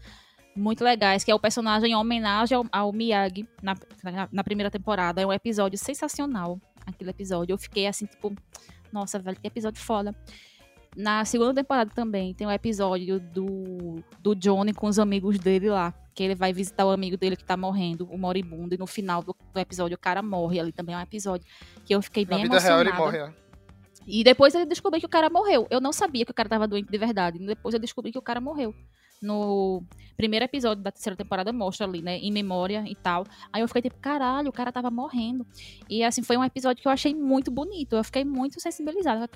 muito 0.55 0.83
legais, 0.83 1.23
que 1.23 1.31
é 1.31 1.35
o 1.35 1.39
personagem 1.39 1.91
em 1.91 1.95
homenagem 1.95 2.55
ao, 2.55 2.65
ao 2.71 2.93
Miyagi 2.93 3.47
na, 3.61 3.75
na, 4.03 4.29
na 4.31 4.43
primeira 4.43 4.69
temporada. 4.69 5.21
É 5.21 5.25
um 5.25 5.33
episódio 5.33 5.77
sensacional, 5.77 6.59
aquele 6.85 7.09
episódio. 7.09 7.53
Eu 7.53 7.57
fiquei 7.57 7.87
assim, 7.87 8.05
tipo, 8.05 8.33
nossa, 8.91 9.19
velho, 9.19 9.39
que 9.39 9.47
episódio 9.47 9.81
foda. 9.81 10.15
Na 10.95 11.25
segunda 11.25 11.55
temporada 11.55 11.89
também 11.93 12.35
tem 12.35 12.45
um 12.45 12.51
episódio 12.51 13.19
do, 13.19 14.03
do 14.19 14.35
Johnny 14.35 14.73
com 14.73 14.87
os 14.87 14.99
amigos 14.99 15.39
dele 15.39 15.69
lá. 15.69 15.93
Que 16.13 16.21
ele 16.21 16.35
vai 16.35 16.53
visitar 16.53 16.85
o 16.85 16.91
amigo 16.91 17.17
dele 17.17 17.35
que 17.35 17.43
tá 17.43 17.57
morrendo, 17.57 18.05
o 18.05 18.15
moribundo, 18.15 18.75
e 18.75 18.77
no 18.77 18.85
final 18.85 19.23
do, 19.23 19.35
do 19.51 19.59
episódio 19.59 19.95
o 19.95 19.99
cara 19.99 20.21
morre. 20.21 20.59
Ali 20.59 20.71
também 20.71 20.93
é 20.93 20.97
um 20.99 21.01
episódio 21.01 21.47
que 21.83 21.95
eu 21.95 21.99
fiquei 22.03 22.23
Na 22.23 22.35
bem 22.35 22.43
vida 22.43 22.59
real 22.59 22.81
emocionada. 22.81 22.89
ele 22.89 23.23
morre, 23.23 23.33
ó. 23.39 23.42
E 24.07 24.23
depois 24.23 24.53
eu 24.53 24.65
descobri 24.65 24.99
que 24.99 25.05
o 25.05 25.09
cara 25.09 25.29
morreu. 25.29 25.67
Eu 25.69 25.81
não 25.81 25.93
sabia 25.93 26.25
que 26.25 26.31
o 26.31 26.33
cara 26.33 26.49
tava 26.49 26.67
doente 26.67 26.89
de 26.89 26.97
verdade. 26.97 27.39
Depois 27.39 27.73
eu 27.73 27.79
descobri 27.79 28.11
que 28.11 28.17
o 28.17 28.21
cara 28.21 28.41
morreu. 28.41 28.73
No 29.23 29.81
primeiro 30.15 30.45
episódio 30.45 30.83
da 30.83 30.91
terceira 30.91 31.17
temporada 31.17 31.51
mostra 31.51 31.87
ali, 31.87 32.01
né, 32.01 32.17
em 32.17 32.31
memória 32.31 32.83
e 32.87 32.93
tal. 32.95 33.25
Aí 33.51 33.61
eu 33.61 33.67
fiquei 33.67 33.81
tipo, 33.81 33.95
caralho, 33.99 34.49
o 34.49 34.51
cara 34.53 34.71
tava 34.71 34.91
morrendo. 34.91 35.45
E 35.89 36.03
assim, 36.03 36.21
foi 36.21 36.37
um 36.37 36.43
episódio 36.43 36.81
que 36.81 36.87
eu 36.87 36.91
achei 36.91 37.15
muito 37.15 37.49
bonito. 37.49 37.95
Eu 37.95 38.03
fiquei 38.03 38.23
muito 38.23 38.59
sensibilizada, 38.61 39.27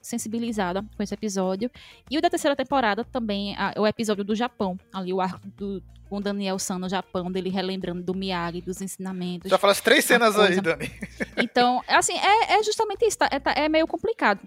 sensibilizada 0.00 0.84
com 0.96 1.02
esse 1.02 1.14
episódio. 1.14 1.70
E 2.10 2.18
o 2.18 2.20
da 2.22 2.30
terceira 2.30 2.56
temporada 2.56 3.04
também, 3.04 3.54
a- 3.56 3.74
o 3.76 3.86
episódio 3.86 4.24
do 4.24 4.34
Japão. 4.34 4.78
Ali, 4.92 5.12
o 5.12 5.20
arco 5.20 5.40
do, 5.56 5.82
com 6.08 6.16
o 6.16 6.20
Daniel 6.20 6.58
San 6.58 6.78
no 6.78 6.88
Japão, 6.88 7.30
dele 7.30 7.50
relembrando 7.50 8.02
do 8.02 8.14
Miyagi, 8.14 8.60
dos 8.60 8.80
ensinamentos. 8.80 9.50
Já 9.50 9.58
falasse 9.58 9.82
três 9.82 10.04
cenas 10.04 10.38
aí. 10.38 10.60
Dani. 10.60 10.90
Então, 11.36 11.82
assim, 11.88 12.14
é, 12.16 12.54
é 12.58 12.62
justamente 12.62 13.04
isso. 13.06 13.18
tá- 13.18 13.28
é, 13.30 13.38
tá- 13.38 13.54
é 13.56 13.68
meio 13.68 13.86
complicado. 13.86 14.40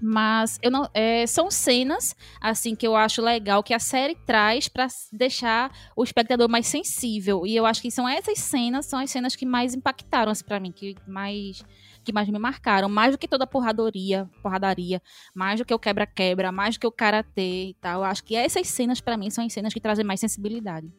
Mas 0.00 0.58
eu 0.62 0.70
não, 0.70 0.88
é, 0.94 1.26
são 1.26 1.50
cenas 1.50 2.14
assim 2.40 2.74
que 2.76 2.86
eu 2.86 2.94
acho 2.94 3.20
legal 3.20 3.62
que 3.62 3.74
a 3.74 3.78
série 3.78 4.14
traz 4.14 4.68
pra 4.68 4.84
s- 4.84 5.08
deixar 5.12 5.72
o 5.96 6.04
espectador 6.04 6.48
mais 6.48 6.66
sensível. 6.66 7.44
E 7.46 7.56
eu 7.56 7.66
acho 7.66 7.82
que 7.82 7.90
são 7.90 8.08
essas 8.08 8.38
cenas, 8.38 8.86
são 8.86 8.98
as 9.00 9.10
cenas 9.10 9.34
que 9.34 9.44
mais 9.44 9.74
impactaram 9.74 10.30
assim, 10.30 10.44
para 10.44 10.60
mim, 10.60 10.72
que 10.72 10.94
mais 11.06 11.62
que 12.04 12.12
mais 12.12 12.28
me 12.28 12.38
marcaram, 12.38 12.88
mais 12.88 13.12
do 13.12 13.18
que 13.18 13.28
toda 13.28 13.44
a 13.44 13.46
porradoria, 13.46 14.30
porradaria, 14.42 15.02
mais 15.34 15.60
do 15.60 15.64
que 15.66 15.74
o 15.74 15.78
quebra-quebra, 15.78 16.50
mais 16.50 16.76
do 16.76 16.80
que 16.80 16.86
o 16.86 16.92
karatê 16.92 17.66
e 17.70 17.74
tal. 17.82 18.00
Eu 18.00 18.04
acho 18.04 18.24
que 18.24 18.34
essas 18.34 18.66
cenas 18.68 18.98
pra 18.98 19.14
mim 19.16 19.28
são 19.28 19.44
as 19.44 19.52
cenas 19.52 19.74
que 19.74 19.80
trazem 19.80 20.06
mais 20.06 20.18
sensibilidade. 20.20 20.90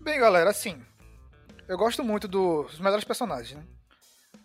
Bem, 0.00 0.18
galera, 0.18 0.48
assim. 0.48 0.80
Eu 1.68 1.76
gosto 1.76 2.02
muito 2.02 2.26
dos 2.26 2.78
melhores 2.80 3.04
personagens, 3.04 3.58
né? 3.58 3.62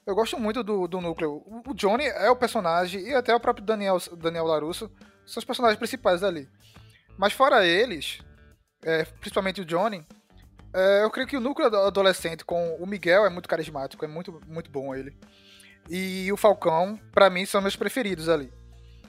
Eu 0.05 0.15
gosto 0.15 0.37
muito 0.37 0.63
do, 0.63 0.87
do 0.87 0.99
núcleo. 0.99 1.43
O 1.67 1.73
Johnny 1.73 2.05
é 2.05 2.29
o 2.29 2.35
personagem 2.35 3.01
e 3.07 3.13
até 3.13 3.33
o 3.33 3.39
próprio 3.39 3.65
Daniel, 3.65 3.97
Daniel 4.17 4.45
Larusso 4.45 4.91
são 5.25 5.39
os 5.39 5.45
personagens 5.45 5.77
principais 5.77 6.23
ali. 6.23 6.47
Mas 7.17 7.31
fora 7.33 7.65
eles, 7.65 8.19
é, 8.83 9.05
principalmente 9.05 9.61
o 9.61 9.65
Johnny, 9.65 10.05
é, 10.73 11.03
eu 11.03 11.09
creio 11.09 11.27
que 11.27 11.37
o 11.37 11.39
núcleo 11.39 11.67
ado- 11.67 11.77
adolescente 11.77 12.43
com 12.43 12.75
o 12.75 12.85
Miguel 12.85 13.25
é 13.25 13.29
muito 13.29 13.47
carismático, 13.47 14.03
é 14.03 14.07
muito, 14.07 14.41
muito 14.47 14.69
bom 14.69 14.93
ele. 14.93 15.15
E 15.89 16.31
o 16.31 16.37
Falcão, 16.37 16.99
pra 17.13 17.29
mim, 17.29 17.45
são 17.45 17.61
meus 17.61 17.75
preferidos 17.75 18.27
ali. 18.27 18.51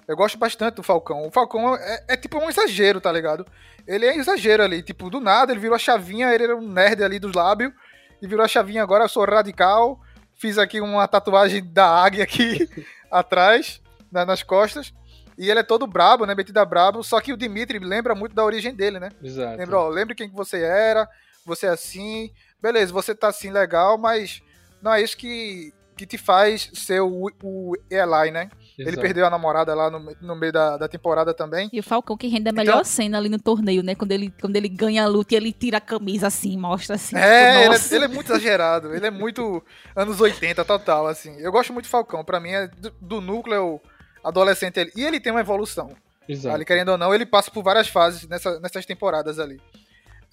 Eu 0.06 0.16
gosto 0.16 0.36
bastante 0.36 0.74
do 0.74 0.82
Falcão. 0.82 1.26
O 1.26 1.30
Falcão 1.30 1.74
é, 1.76 2.04
é 2.08 2.16
tipo 2.16 2.38
um 2.38 2.48
exagero, 2.48 3.00
tá 3.00 3.10
ligado? 3.10 3.46
Ele 3.86 4.04
é 4.06 4.16
exagero 4.16 4.62
ali. 4.62 4.82
Tipo, 4.82 5.08
do 5.08 5.18
nada 5.18 5.52
ele 5.52 5.60
virou 5.60 5.74
a 5.74 5.78
chavinha, 5.78 6.32
ele 6.32 6.44
era 6.44 6.56
um 6.56 6.68
nerd 6.68 7.02
ali 7.02 7.18
dos 7.18 7.34
lábios. 7.34 7.72
E 8.20 8.26
virou 8.26 8.44
a 8.44 8.48
chavinha 8.48 8.82
agora, 8.82 9.04
eu 9.04 9.08
sou 9.08 9.24
radical. 9.24 9.98
Fiz 10.36 10.58
aqui 10.58 10.80
uma 10.80 11.06
tatuagem 11.08 11.62
da 11.72 11.86
águia 11.86 12.24
aqui 12.24 12.68
atrás, 13.10 13.80
na- 14.10 14.24
nas 14.26 14.42
costas. 14.42 14.92
E 15.36 15.50
ele 15.50 15.60
é 15.60 15.64
todo 15.64 15.86
brabo, 15.86 16.24
né? 16.26 16.34
Metido 16.34 16.58
a 16.58 16.64
brabo. 16.64 17.02
Só 17.02 17.20
que 17.20 17.32
o 17.32 17.36
Dimitri 17.36 17.78
lembra 17.78 18.14
muito 18.14 18.34
da 18.34 18.44
origem 18.44 18.74
dele, 18.74 19.00
né? 19.00 19.10
Exato. 19.22 19.58
Lembra, 19.58 19.78
ó, 19.78 19.88
lembre 19.88 20.14
quem 20.14 20.28
que 20.28 20.34
você 20.36 20.60
era, 20.62 21.08
você 21.44 21.66
é 21.66 21.70
assim. 21.70 22.30
Beleza, 22.62 22.92
você 22.92 23.14
tá 23.14 23.28
assim 23.28 23.50
legal, 23.50 23.98
mas 23.98 24.40
não 24.80 24.92
é 24.92 25.02
isso 25.02 25.16
que, 25.16 25.72
que 25.96 26.06
te 26.06 26.16
faz 26.16 26.70
ser 26.74 27.00
o, 27.00 27.30
o 27.42 27.72
Eli, 27.90 28.30
né? 28.30 28.48
Ele 28.76 28.88
Exato. 28.88 29.02
perdeu 29.02 29.24
a 29.24 29.30
namorada 29.30 29.72
lá 29.72 29.88
no, 29.88 30.00
no 30.20 30.34
meio 30.34 30.52
da, 30.52 30.76
da 30.76 30.88
temporada 30.88 31.32
também. 31.32 31.70
E 31.72 31.78
o 31.78 31.82
Falcão 31.82 32.16
que 32.16 32.26
rende 32.26 32.48
a 32.48 32.52
melhor 32.52 32.84
cena 32.84 33.18
ali 33.18 33.28
no 33.28 33.38
torneio, 33.38 33.84
né? 33.84 33.94
Quando 33.94 34.10
ele, 34.10 34.34
quando 34.40 34.56
ele 34.56 34.68
ganha 34.68 35.04
a 35.04 35.06
luta 35.06 35.32
e 35.34 35.36
ele 35.36 35.52
tira 35.52 35.78
a 35.78 35.80
camisa 35.80 36.26
assim, 36.26 36.56
mostra 36.58 36.96
assim. 36.96 37.16
É, 37.16 37.62
tipo, 37.62 37.74
ele 37.74 37.74
é, 37.74 37.94
ele 37.96 38.04
é 38.04 38.08
muito 38.08 38.32
exagerado. 38.32 38.92
Ele 38.92 39.06
é 39.06 39.10
muito 39.12 39.62
anos 39.94 40.20
80 40.20 40.64
total, 40.64 41.06
assim. 41.06 41.36
Eu 41.38 41.52
gosto 41.52 41.72
muito 41.72 41.84
do 41.86 41.88
Falcão. 41.90 42.24
Pra 42.24 42.40
mim 42.40 42.50
é 42.50 42.66
do, 42.66 42.90
do 43.00 43.20
núcleo 43.20 43.80
adolescente 44.24 44.80
ali. 44.80 44.90
E 44.96 45.04
ele 45.04 45.20
tem 45.20 45.30
uma 45.32 45.40
evolução. 45.40 45.90
Exato. 46.28 46.54
Ali, 46.56 46.64
querendo 46.64 46.88
ou 46.88 46.98
não, 46.98 47.14
ele 47.14 47.26
passa 47.26 47.50
por 47.52 47.62
várias 47.62 47.86
fases 47.86 48.26
nessa- 48.26 48.58
nessas 48.58 48.84
temporadas 48.84 49.38
ali. 49.38 49.60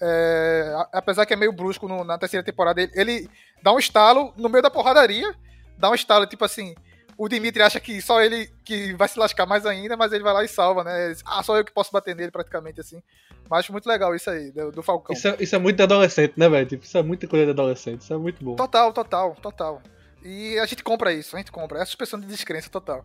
É, 0.00 0.74
apesar 0.92 1.24
que 1.26 1.32
é 1.32 1.36
meio 1.36 1.52
brusco 1.52 1.86
no- 1.86 2.02
na 2.02 2.18
terceira 2.18 2.44
temporada, 2.44 2.80
ele, 2.82 2.90
ele 2.94 3.30
dá 3.62 3.72
um 3.72 3.78
estalo 3.78 4.32
no 4.36 4.48
meio 4.48 4.62
da 4.62 4.70
porradaria. 4.70 5.32
Dá 5.78 5.90
um 5.90 5.94
estalo, 5.94 6.26
tipo 6.26 6.44
assim. 6.44 6.74
O 7.16 7.28
Dimitri 7.28 7.62
acha 7.62 7.78
que 7.78 8.00
só 8.00 8.20
ele 8.22 8.50
que 8.64 8.94
vai 8.94 9.06
se 9.08 9.18
lascar 9.18 9.46
mais 9.46 9.66
ainda, 9.66 9.96
mas 9.96 10.12
ele 10.12 10.24
vai 10.24 10.32
lá 10.32 10.42
e 10.44 10.48
salva, 10.48 10.82
né? 10.82 11.14
Ah, 11.24 11.42
só 11.42 11.56
eu 11.56 11.64
que 11.64 11.72
posso 11.72 11.92
bater 11.92 12.16
nele 12.16 12.30
praticamente 12.30 12.80
assim. 12.80 13.02
Mas 13.48 13.60
acho 13.60 13.72
muito 13.72 13.86
legal 13.86 14.14
isso 14.14 14.30
aí, 14.30 14.50
do, 14.50 14.72
do 14.72 14.82
Falcão. 14.82 15.14
Isso 15.14 15.28
é, 15.28 15.36
isso 15.38 15.54
é 15.54 15.58
muito 15.58 15.76
de 15.76 15.82
adolescente, 15.82 16.34
né, 16.36 16.48
velho? 16.48 16.66
Tipo, 16.66 16.84
isso 16.84 16.96
é 16.96 17.02
muita 17.02 17.28
coisa 17.28 17.44
de 17.44 17.50
adolescente. 17.50 18.00
Isso 18.00 18.12
é 18.12 18.16
muito 18.16 18.42
bom. 18.42 18.56
Total, 18.56 18.92
total, 18.92 19.36
total. 19.36 19.82
E 20.24 20.58
a 20.58 20.66
gente 20.66 20.82
compra 20.82 21.12
isso, 21.12 21.36
a 21.36 21.38
gente 21.38 21.52
compra. 21.52 21.78
É 21.78 21.82
a 21.82 21.86
suspensão 21.86 22.18
de 22.18 22.26
descrença 22.26 22.70
total. 22.70 23.04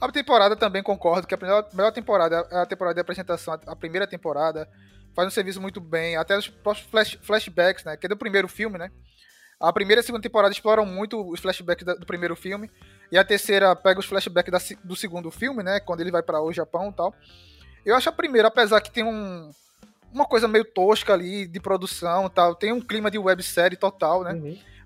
A 0.00 0.10
temporada 0.10 0.56
também 0.56 0.82
concordo 0.82 1.26
que 1.26 1.34
a 1.34 1.38
melhor, 1.38 1.68
melhor 1.72 1.92
temporada 1.92 2.46
é 2.50 2.58
a 2.58 2.66
temporada 2.66 2.94
de 2.94 3.00
apresentação, 3.00 3.58
a 3.66 3.76
primeira 3.76 4.06
temporada. 4.06 4.68
Faz 5.14 5.28
um 5.28 5.30
serviço 5.30 5.60
muito 5.60 5.80
bem, 5.80 6.16
até 6.16 6.36
os 6.36 6.48
próprios 6.48 6.88
flash- 6.88 7.18
flashbacks, 7.22 7.84
né? 7.84 7.96
Que 7.96 8.06
é 8.06 8.08
do 8.08 8.16
primeiro 8.16 8.48
filme, 8.48 8.76
né? 8.78 8.90
A 9.68 9.72
primeira 9.72 10.00
e 10.00 10.02
a 10.02 10.04
segunda 10.04 10.22
temporada 10.22 10.52
exploram 10.52 10.84
muito 10.84 11.20
os 11.30 11.40
flashbacks 11.40 11.84
do 11.84 12.06
primeiro 12.06 12.36
filme. 12.36 12.70
E 13.10 13.18
a 13.18 13.24
terceira 13.24 13.74
pega 13.74 14.00
os 14.00 14.06
flashbacks 14.06 14.52
da 14.52 14.78
do 14.84 14.96
segundo 14.96 15.30
filme, 15.30 15.62
né? 15.62 15.80
Quando 15.80 16.00
ele 16.00 16.10
vai 16.10 16.22
para 16.22 16.40
o 16.40 16.52
Japão 16.52 16.90
e 16.90 16.92
tal. 16.92 17.14
Eu 17.84 17.94
acho 17.96 18.08
a 18.08 18.12
primeira, 18.12 18.48
apesar 18.48 18.80
que 18.80 18.90
tem 18.90 19.04
um, 19.04 19.50
uma 20.12 20.24
coisa 20.24 20.46
meio 20.48 20.64
tosca 20.64 21.12
ali 21.12 21.46
de 21.46 21.60
produção 21.60 22.26
e 22.26 22.30
tal, 22.30 22.54
tem 22.54 22.72
um 22.72 22.80
clima 22.80 23.10
de 23.10 23.18
websérie 23.18 23.76
total, 23.76 24.22
né? 24.22 24.32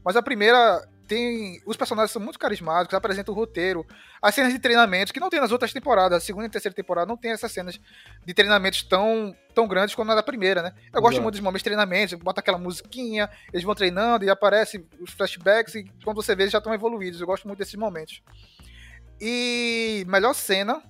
Mas 0.05 0.17
a 0.17 0.23
primeira 0.23 0.87
tem. 1.09 1.60
Os 1.64 1.76
personagens 1.76 2.12
são 2.12 2.22
muito 2.22 2.39
carismáticos, 2.39 2.94
apresenta 2.94 3.32
o 3.32 3.35
roteiro, 3.35 3.85
as 4.20 4.35
cenas 4.35 4.52
de 4.52 4.59
treinamentos, 4.59 5.10
que 5.10 5.18
não 5.18 5.30
tem 5.30 5.40
nas 5.40 5.51
outras 5.51 5.72
temporadas. 5.72 6.18
A 6.18 6.20
segunda 6.24 6.47
e 6.47 6.51
terceira 6.51 6.74
temporada 6.74 7.06
não 7.06 7.16
tem 7.16 7.32
essas 7.32 7.51
cenas 7.51 7.80
de 8.24 8.35
treinamentos 8.35 8.82
tão, 8.82 9.35
tão 9.55 9.66
grandes 9.66 9.94
quanto 9.94 10.09
na 10.09 10.14
da 10.14 10.22
primeira, 10.22 10.62
né? 10.62 10.74
Eu 10.93 11.01
gosto 11.01 11.14
Exato. 11.14 11.22
muito 11.22 11.35
dos 11.35 11.40
momentos 11.40 11.60
de 11.60 11.64
treinamentos, 11.64 12.18
bota 12.18 12.40
aquela 12.40 12.59
musiquinha, 12.59 13.28
eles 13.52 13.64
vão 13.64 13.74
treinando 13.74 14.24
e 14.24 14.30
aparecem 14.30 14.86
os 15.01 15.10
flashbacks, 15.12 15.74
e 15.74 15.85
quando 16.05 16.16
você 16.16 16.36
vê, 16.36 16.44
eles 16.44 16.52
já 16.52 16.59
estão 16.59 16.74
evoluídos. 16.74 17.20
Eu 17.20 17.26
gosto 17.26 17.48
muito 17.48 17.59
desses 17.59 17.74
momentos. 17.74 18.22
E 19.20 20.05
melhor 20.06 20.35
cena. 20.35 20.82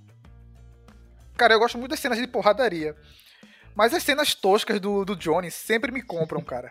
Cara, 1.36 1.54
eu 1.54 1.58
gosto 1.58 1.78
muito 1.78 1.92
das 1.92 2.00
cenas 2.00 2.18
de 2.18 2.26
porradaria. 2.26 2.96
Mas 3.78 3.94
as 3.94 4.02
cenas 4.02 4.34
toscas 4.34 4.80
do, 4.80 5.04
do 5.04 5.14
Johnny 5.14 5.52
sempre 5.52 5.92
me 5.92 6.02
compram, 6.02 6.42
cara. 6.42 6.68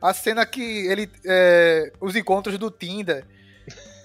A 0.00 0.14
cena 0.14 0.46
que 0.46 0.86
ele. 0.86 1.10
é, 1.26 1.92
os 2.00 2.14
encontros 2.14 2.56
do 2.56 2.70
Tinder, 2.70 3.26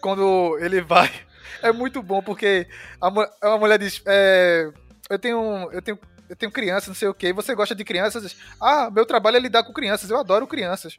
quando 0.01 0.57
ele 0.59 0.81
vai. 0.81 1.11
É 1.61 1.73
muito 1.73 2.01
bom, 2.01 2.21
porque 2.21 2.67
a, 3.01 3.11
a 3.41 3.57
mulher 3.57 3.77
diz. 3.79 4.01
é, 4.05 4.71
eu 5.09 5.19
tenho. 5.19 5.69
Eu 5.71 5.81
tenho. 5.81 5.99
Eu 6.29 6.35
tenho 6.35 6.51
crianças, 6.51 6.87
não 6.87 6.95
sei 6.95 7.07
o 7.07 7.13
que. 7.13 7.33
Você 7.33 7.53
gosta 7.53 7.75
de 7.75 7.83
crianças? 7.83 8.37
Ah, 8.61 8.89
meu 8.89 9.05
trabalho 9.05 9.37
é 9.37 9.39
lidar 9.39 9.63
com 9.63 9.73
crianças. 9.73 10.09
Eu 10.09 10.17
adoro 10.17 10.47
crianças. 10.47 10.97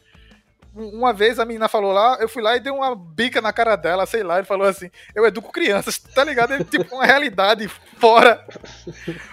Um- 0.75 0.99
Uma 1.01 1.13
vez 1.13 1.39
a 1.39 1.45
menina 1.45 1.69
falou 1.69 1.93
lá, 1.93 2.17
eu 2.21 2.29
fui 2.29 2.41
lá 2.43 2.57
e 2.57 2.61
dei 2.61 2.73
uma 2.73 2.95
bica 2.95 3.41
na 3.41 3.53
cara 3.53 3.75
dela, 3.77 4.07
sei 4.07 4.23
lá, 4.23 4.39
ele 4.39 4.47
falou 4.47 4.67
assim, 4.69 4.89
eu 5.15 5.27
educo 5.27 5.51
crianças, 5.51 5.99
tá 5.99 6.23
ligado? 6.23 6.55
É 6.55 6.63
tipo 6.63 6.95
uma 6.95 7.05
realidade 7.05 7.67
fora. 7.99 8.45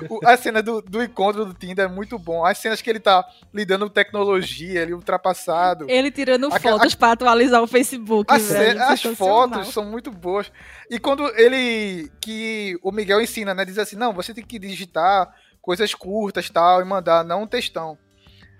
O- 0.09 0.19
a 0.25 0.35
cena 0.37 0.61
do, 0.63 0.81
do 0.81 1.03
encontro 1.03 1.45
do 1.45 1.53
Tinder 1.53 1.85
é 1.85 1.87
muito 1.87 2.17
bom. 2.17 2.43
As 2.45 2.57
cenas 2.57 2.81
que 2.81 2.89
ele 2.89 2.99
tá 2.99 3.23
lidando 3.53 3.85
com 3.87 3.93
tecnologia, 3.93 4.81
ele 4.81 4.93
ultrapassado. 4.93 5.85
Ele 5.89 6.09
tirando 6.11 6.47
Aquela- 6.51 6.77
fotos 6.77 6.95
pra 6.95 7.11
atualizar 7.11 7.61
o 7.61 7.67
Facebook, 7.67 8.33
As, 8.33 8.49
velho. 8.51 8.81
as 8.83 9.01
fotos 9.01 9.67
são 9.69 9.85
muito 9.85 10.11
boas. 10.11 10.51
E 10.89 10.99
quando 10.99 11.27
ele. 11.39 12.11
Que 12.21 12.77
o 12.81 12.91
Miguel 12.91 13.21
ensina, 13.21 13.53
né? 13.53 13.63
Diz 13.65 13.77
assim: 13.77 13.95
não, 13.95 14.13
você 14.13 14.33
tem 14.33 14.43
que 14.43 14.57
digitar 14.59 15.33
coisas 15.61 15.93
curtas 15.93 16.49
tal, 16.49 16.81
e 16.81 16.85
mandar, 16.85 17.23
não 17.23 17.43
um 17.43 17.47
textão. 17.47 17.97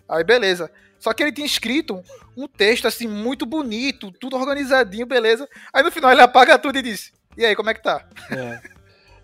Aí 0.09 0.23
beleza. 0.23 0.69
Só 0.99 1.13
que 1.13 1.21
ele 1.23 1.31
tinha 1.31 1.45
escrito 1.45 2.01
um 2.35 2.47
texto 2.47 2.87
assim, 2.87 3.07
muito 3.07 3.45
bonito, 3.45 4.11
tudo 4.11 4.35
organizadinho, 4.35 5.05
beleza. 5.05 5.47
Aí 5.73 5.83
no 5.83 5.91
final 5.91 6.11
ele 6.11 6.21
apaga 6.21 6.57
tudo 6.57 6.77
e 6.79 6.81
diz: 6.81 7.11
E 7.37 7.45
aí, 7.45 7.55
como 7.55 7.69
é 7.69 7.73
que 7.73 7.83
tá? 7.83 8.07
É. 8.31 8.59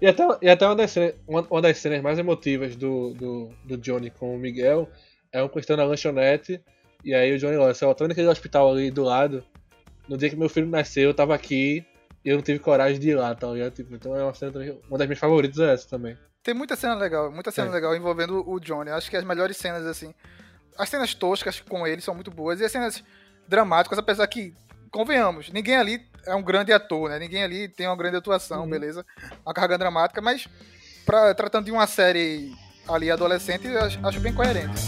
E 0.01 0.07
até, 0.07 0.27
e 0.41 0.49
até 0.49 0.65
uma, 0.65 0.75
das 0.75 0.91
cenas, 0.91 1.15
uma, 1.27 1.41
uma 1.49 1.61
das 1.61 1.77
cenas 1.77 2.01
mais 2.01 2.19
emotivas 2.19 2.75
do, 2.75 3.13
do, 3.13 3.49
do 3.63 3.77
Johnny 3.77 4.09
com 4.09 4.35
o 4.35 4.37
Miguel 4.37 4.89
é 5.31 5.41
um 5.41 5.47
questão 5.47 5.77
na 5.77 5.83
lanchonete. 5.85 6.61
E 7.05 7.13
aí 7.13 7.33
o 7.33 7.39
Johnny 7.39 7.55
olha, 7.57 7.73
eu 7.79 7.95
tô 7.95 8.07
naquele 8.07 8.27
hospital 8.27 8.71
ali 8.71 8.91
do 8.91 9.03
lado. 9.03 9.43
No 10.07 10.17
dia 10.17 10.29
que 10.29 10.35
meu 10.35 10.49
filho 10.49 10.67
nasceu, 10.67 11.03
eu 11.09 11.13
tava 11.13 11.33
aqui 11.33 11.85
e 12.23 12.29
eu 12.29 12.35
não 12.35 12.43
tive 12.43 12.59
coragem 12.59 12.99
de 12.99 13.09
ir 13.11 13.15
lá, 13.15 13.33
tá 13.33 13.47
ligado? 13.47 13.71
Tipo, 13.73 13.95
então 13.95 14.15
é 14.15 14.23
uma 14.23 14.33
cena 14.33 14.51
também- 14.51 14.77
uma 14.89 14.97
das 14.97 15.07
minhas 15.07 15.19
favoritas 15.19 15.57
é 15.59 15.73
essa 15.73 15.87
também. 15.87 16.17
Tem 16.43 16.53
muita 16.53 16.75
cena 16.75 16.95
legal, 16.95 17.31
muita 17.31 17.51
cena 17.51 17.69
É. 17.69 17.71
legal 17.71 17.95
envolvendo 17.95 18.43
o 18.45 18.59
Johnny. 18.59 18.89
Acho 18.89 19.09
que 19.09 19.15
as 19.15 19.23
melhores 19.23 19.55
cenas, 19.55 19.85
assim. 19.85 20.13
As 20.77 20.89
cenas 20.89 21.13
toscas 21.13 21.59
com 21.61 21.85
ele 21.85 22.01
são 22.01 22.15
muito 22.15 22.31
boas. 22.31 22.59
E 22.59 22.65
as 22.65 22.71
cenas 22.71 23.03
dramáticas, 23.47 23.99
apesar 23.99 24.25
que, 24.27 24.53
convenhamos, 24.91 25.49
ninguém 25.51 25.75
ali 25.75 26.05
é 26.25 26.33
um 26.35 26.43
grande 26.43 26.71
ator, 26.71 27.09
né? 27.09 27.19
Ninguém 27.19 27.43
ali 27.43 27.67
tem 27.67 27.87
uma 27.87 27.97
grande 27.97 28.17
atuação, 28.17 28.67
beleza? 28.67 29.05
Uma 29.45 29.53
carga 29.53 29.77
dramática, 29.77 30.21
mas 30.21 30.47
pra, 31.05 31.33
tratando 31.33 31.65
de 31.65 31.71
uma 31.71 31.87
série 31.87 32.51
ali 32.87 33.11
adolescente, 33.11 33.67
eu 33.67 33.79
acho, 33.79 33.99
acho 34.05 34.19
bem 34.19 34.33
coerente. 34.33 34.81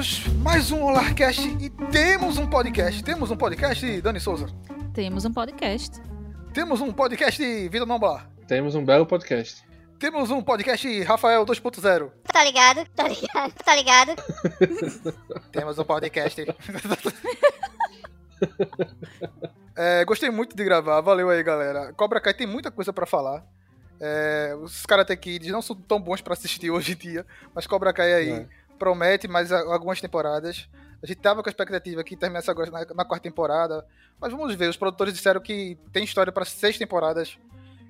Finalizamos 0.00 0.26
mais 0.42 0.70
um 0.70 0.82
Olarcast 0.82 1.46
e 1.60 1.68
temos 1.90 2.38
um 2.38 2.46
podcast. 2.48 3.02
Temos 3.04 3.30
um 3.30 3.36
podcast, 3.36 4.00
Dani 4.00 4.18
Souza. 4.18 4.46
Temos 4.94 5.26
um 5.26 5.32
podcast. 5.32 6.00
Temos 6.54 6.80
um 6.80 6.90
podcast, 6.90 7.68
Vida 7.68 7.84
Noblar. 7.84 8.30
Temos 8.48 8.74
um 8.74 8.82
belo 8.82 9.04
podcast. 9.04 9.62
Temos 9.98 10.30
um 10.30 10.42
podcast, 10.42 11.02
Rafael 11.02 11.44
2.0. 11.44 12.10
Tá 12.32 12.42
ligado? 12.44 12.88
Tá 12.96 13.08
ligado? 13.08 13.52
Tá 13.62 13.76
ligado? 13.76 14.12
Temos 15.52 15.78
um 15.78 15.84
podcast. 15.84 16.46
É, 19.76 20.04
gostei 20.06 20.30
muito 20.30 20.56
de 20.56 20.64
gravar, 20.64 21.02
valeu 21.02 21.28
aí, 21.28 21.42
galera. 21.42 21.92
Cobra 21.92 22.20
Kai 22.22 22.32
tem 22.32 22.46
muita 22.46 22.70
coisa 22.70 22.90
pra 22.90 23.04
falar. 23.04 23.44
É, 24.00 24.56
os 24.62 24.86
Karate 24.86 25.14
Kids 25.14 25.50
não 25.52 25.60
são 25.60 25.76
tão 25.76 26.00
bons 26.00 26.22
pra 26.22 26.32
assistir 26.32 26.70
hoje 26.70 26.92
em 26.92 26.96
dia, 26.96 27.26
mas 27.54 27.66
Cobra 27.66 27.92
Kai 27.92 28.14
aí 28.14 28.30
É. 28.30 28.59
promete 28.80 29.28
mais 29.28 29.52
algumas 29.52 30.00
temporadas. 30.00 30.66
A 31.02 31.06
gente 31.06 31.18
tava 31.18 31.42
com 31.42 31.48
a 31.48 31.52
expectativa 31.52 32.02
que 32.02 32.16
terminasse 32.16 32.50
agora 32.50 32.70
na, 32.70 32.84
na 32.94 33.04
quarta 33.04 33.22
temporada, 33.22 33.86
mas 34.18 34.32
vamos 34.32 34.54
ver. 34.54 34.68
Os 34.68 34.76
produtores 34.76 35.12
disseram 35.12 35.40
que 35.40 35.78
tem 35.92 36.02
história 36.02 36.32
pra 36.32 36.44
seis 36.46 36.78
temporadas. 36.78 37.38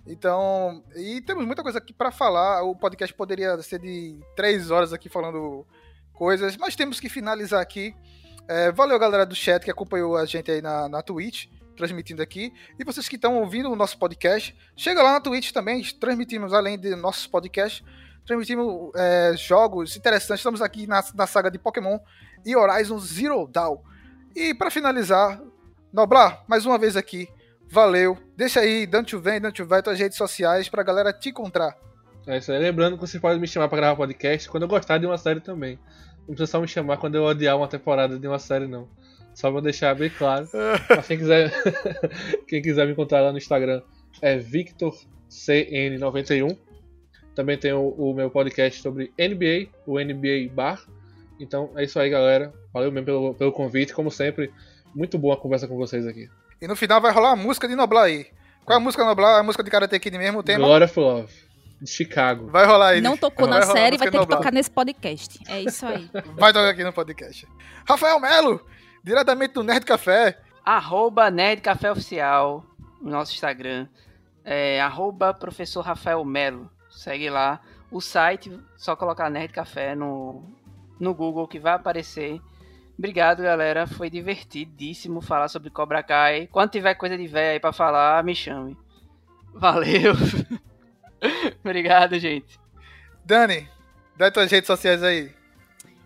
Então, 0.06 0.82
e 0.96 1.20
temos 1.20 1.46
muita 1.46 1.62
coisa 1.62 1.78
aqui 1.78 1.92
pra 1.92 2.10
falar. 2.10 2.62
O 2.62 2.74
podcast 2.74 3.14
poderia 3.14 3.56
ser 3.62 3.78
de 3.78 4.18
três 4.34 4.70
horas 4.70 4.92
aqui 4.92 5.08
falando 5.08 5.64
coisas, 6.12 6.56
mas 6.56 6.74
temos 6.74 6.98
que 6.98 7.08
finalizar 7.08 7.60
aqui. 7.60 7.94
É, 8.48 8.72
valeu, 8.72 8.98
galera 8.98 9.24
do 9.24 9.34
chat 9.34 9.64
que 9.64 9.70
acompanhou 9.70 10.16
a 10.16 10.26
gente 10.26 10.50
aí 10.50 10.60
na, 10.60 10.88
na 10.88 11.02
Twitch. 11.02 11.46
transmitindo 11.76 12.20
aqui. 12.20 12.52
E 12.78 12.84
vocês 12.84 13.08
que 13.08 13.16
estão 13.16 13.38
ouvindo 13.38 13.70
o 13.70 13.76
nosso 13.76 13.96
podcast, 13.98 14.56
chega 14.76 15.02
lá 15.02 15.12
na 15.12 15.20
Twitch 15.20 15.52
também, 15.52 15.82
transmitimos 15.98 16.52
além 16.52 16.78
de 16.78 16.94
nossos 16.94 17.26
podcasts, 17.26 17.82
transmitimos 18.30 18.92
é, 18.94 19.34
jogos 19.36 19.96
interessantes. 19.96 20.40
Estamos 20.40 20.62
aqui 20.62 20.86
na, 20.86 21.02
na 21.14 21.26
saga 21.26 21.50
de 21.50 21.58
Pokémon 21.58 21.98
e 22.46 22.54
Horizon 22.54 23.00
Zero 23.00 23.48
Dawn. 23.48 23.78
E 24.36 24.54
para 24.54 24.70
finalizar, 24.70 25.42
Noblar, 25.92 26.44
mais 26.46 26.64
uma 26.64 26.78
vez 26.78 26.96
aqui, 26.96 27.28
valeu. 27.68 28.16
Deixa 28.36 28.60
aí, 28.60 28.86
Dante 28.86 29.16
Vem, 29.16 29.40
Dante 29.40 29.64
Vai, 29.64 29.82
tuas 29.82 29.98
redes 29.98 30.16
sociais 30.16 30.68
pra 30.68 30.84
galera 30.84 31.12
te 31.12 31.30
encontrar. 31.30 31.76
É 32.24 32.38
isso 32.38 32.52
aí. 32.52 32.60
Lembrando 32.60 32.96
que 32.96 33.00
você 33.00 33.18
pode 33.18 33.40
me 33.40 33.48
chamar 33.48 33.68
pra 33.68 33.78
gravar 33.78 33.96
podcast 33.96 34.48
quando 34.48 34.62
eu 34.62 34.68
gostar 34.68 34.98
de 34.98 35.06
uma 35.06 35.18
série 35.18 35.40
também. 35.40 35.76
Não 36.20 36.28
precisa 36.36 36.52
só 36.52 36.60
me 36.60 36.68
chamar 36.68 36.98
quando 36.98 37.16
eu 37.16 37.24
odiar 37.24 37.56
uma 37.56 37.66
temporada 37.66 38.16
de 38.16 38.28
uma 38.28 38.38
série, 38.38 38.68
não. 38.68 38.88
Só 39.34 39.50
pra 39.50 39.60
deixar 39.60 39.92
bem 39.96 40.08
claro. 40.08 40.48
Mas 40.88 41.08
quem 41.08 41.18
quiser, 41.18 41.52
quem 42.46 42.62
quiser 42.62 42.86
me 42.86 42.92
encontrar 42.92 43.22
lá 43.22 43.32
no 43.32 43.38
Instagram 43.38 43.82
é 44.22 44.38
VictorCN91. 44.38 46.69
Também 47.34 47.56
tem 47.56 47.72
o, 47.72 47.88
o 47.90 48.14
meu 48.14 48.30
podcast 48.30 48.82
sobre 48.82 49.12
NBA, 49.18 49.70
o 49.86 49.98
NBA 49.98 50.52
Bar. 50.52 50.82
Então 51.38 51.70
é 51.76 51.84
isso 51.84 51.98
aí, 51.98 52.10
galera. 52.10 52.52
Valeu 52.72 52.92
mesmo 52.92 53.06
pelo, 53.06 53.34
pelo 53.34 53.52
convite. 53.52 53.94
Como 53.94 54.10
sempre, 54.10 54.52
muito 54.94 55.18
boa 55.18 55.34
a 55.34 55.38
conversa 55.38 55.66
com 55.66 55.76
vocês 55.76 56.06
aqui. 56.06 56.28
E 56.60 56.66
no 56.66 56.76
final 56.76 57.00
vai 57.00 57.12
rolar 57.12 57.32
a 57.32 57.36
música 57.36 57.66
de 57.66 57.74
Noblar 57.74 58.04
aí. 58.04 58.26
Qual 58.64 58.78
é 58.78 58.80
a 58.80 58.84
música 58.84 59.04
Noblar? 59.04 59.40
A 59.40 59.42
música 59.42 59.64
de 59.64 59.70
Karate 59.70 59.98
Kid 59.98 60.16
mesmo, 60.18 60.40
o 60.40 60.42
tema? 60.42 60.66
Glory 60.66 60.84
of 60.84 61.00
Love, 61.00 61.32
de 61.80 61.90
Chicago. 61.90 62.48
Vai 62.48 62.66
rolar 62.66 62.88
aí. 62.88 63.00
Não 63.00 63.16
tocou 63.16 63.48
Vai 63.48 63.60
na 63.60 63.66
série, 63.66 63.96
vai 63.96 64.10
ter 64.10 64.20
que 64.20 64.26
tocar 64.26 64.52
nesse 64.52 64.70
podcast. 64.70 65.40
É 65.48 65.62
isso 65.62 65.86
aí. 65.86 66.10
Vai 66.36 66.52
tocar 66.52 66.68
aqui 66.68 66.84
no 66.84 66.92
podcast. 66.92 67.48
Rafael 67.88 68.20
Melo, 68.20 68.64
diretamente 69.02 69.54
do 69.54 69.62
Nerd 69.62 69.86
Café. 69.86 70.38
Arroba 70.64 71.30
Nerd 71.30 71.62
Café 71.62 71.90
Oficial 71.90 72.64
no 73.00 73.10
nosso 73.10 73.32
Instagram. 73.32 73.88
É, 74.44 74.80
arroba 74.80 75.32
Professor 75.32 75.80
Rafael 75.80 76.22
Melo. 76.24 76.70
Segue 77.00 77.30
lá. 77.30 77.62
O 77.90 77.98
site, 77.98 78.52
só 78.76 78.94
colocar 78.94 79.30
Nerd 79.30 79.54
Café 79.54 79.94
no, 79.94 80.44
no 81.00 81.14
Google 81.14 81.48
que 81.48 81.58
vai 81.58 81.72
aparecer. 81.72 82.38
Obrigado, 82.98 83.42
galera. 83.42 83.86
Foi 83.86 84.10
divertidíssimo 84.10 85.22
falar 85.22 85.48
sobre 85.48 85.70
Cobra 85.70 86.02
Kai. 86.02 86.46
Quando 86.52 86.72
tiver 86.72 86.92
coisa 86.96 87.16
de 87.16 87.26
véia 87.26 87.52
aí 87.52 87.58
pra 87.58 87.72
falar, 87.72 88.22
me 88.22 88.34
chame. 88.34 88.76
Valeu. 89.54 90.12
Obrigado, 91.64 92.18
gente. 92.18 92.60
Dani, 93.24 93.66
dá 94.14 94.30
tuas 94.30 94.50
redes 94.50 94.66
sociais 94.66 95.02
aí. 95.02 95.32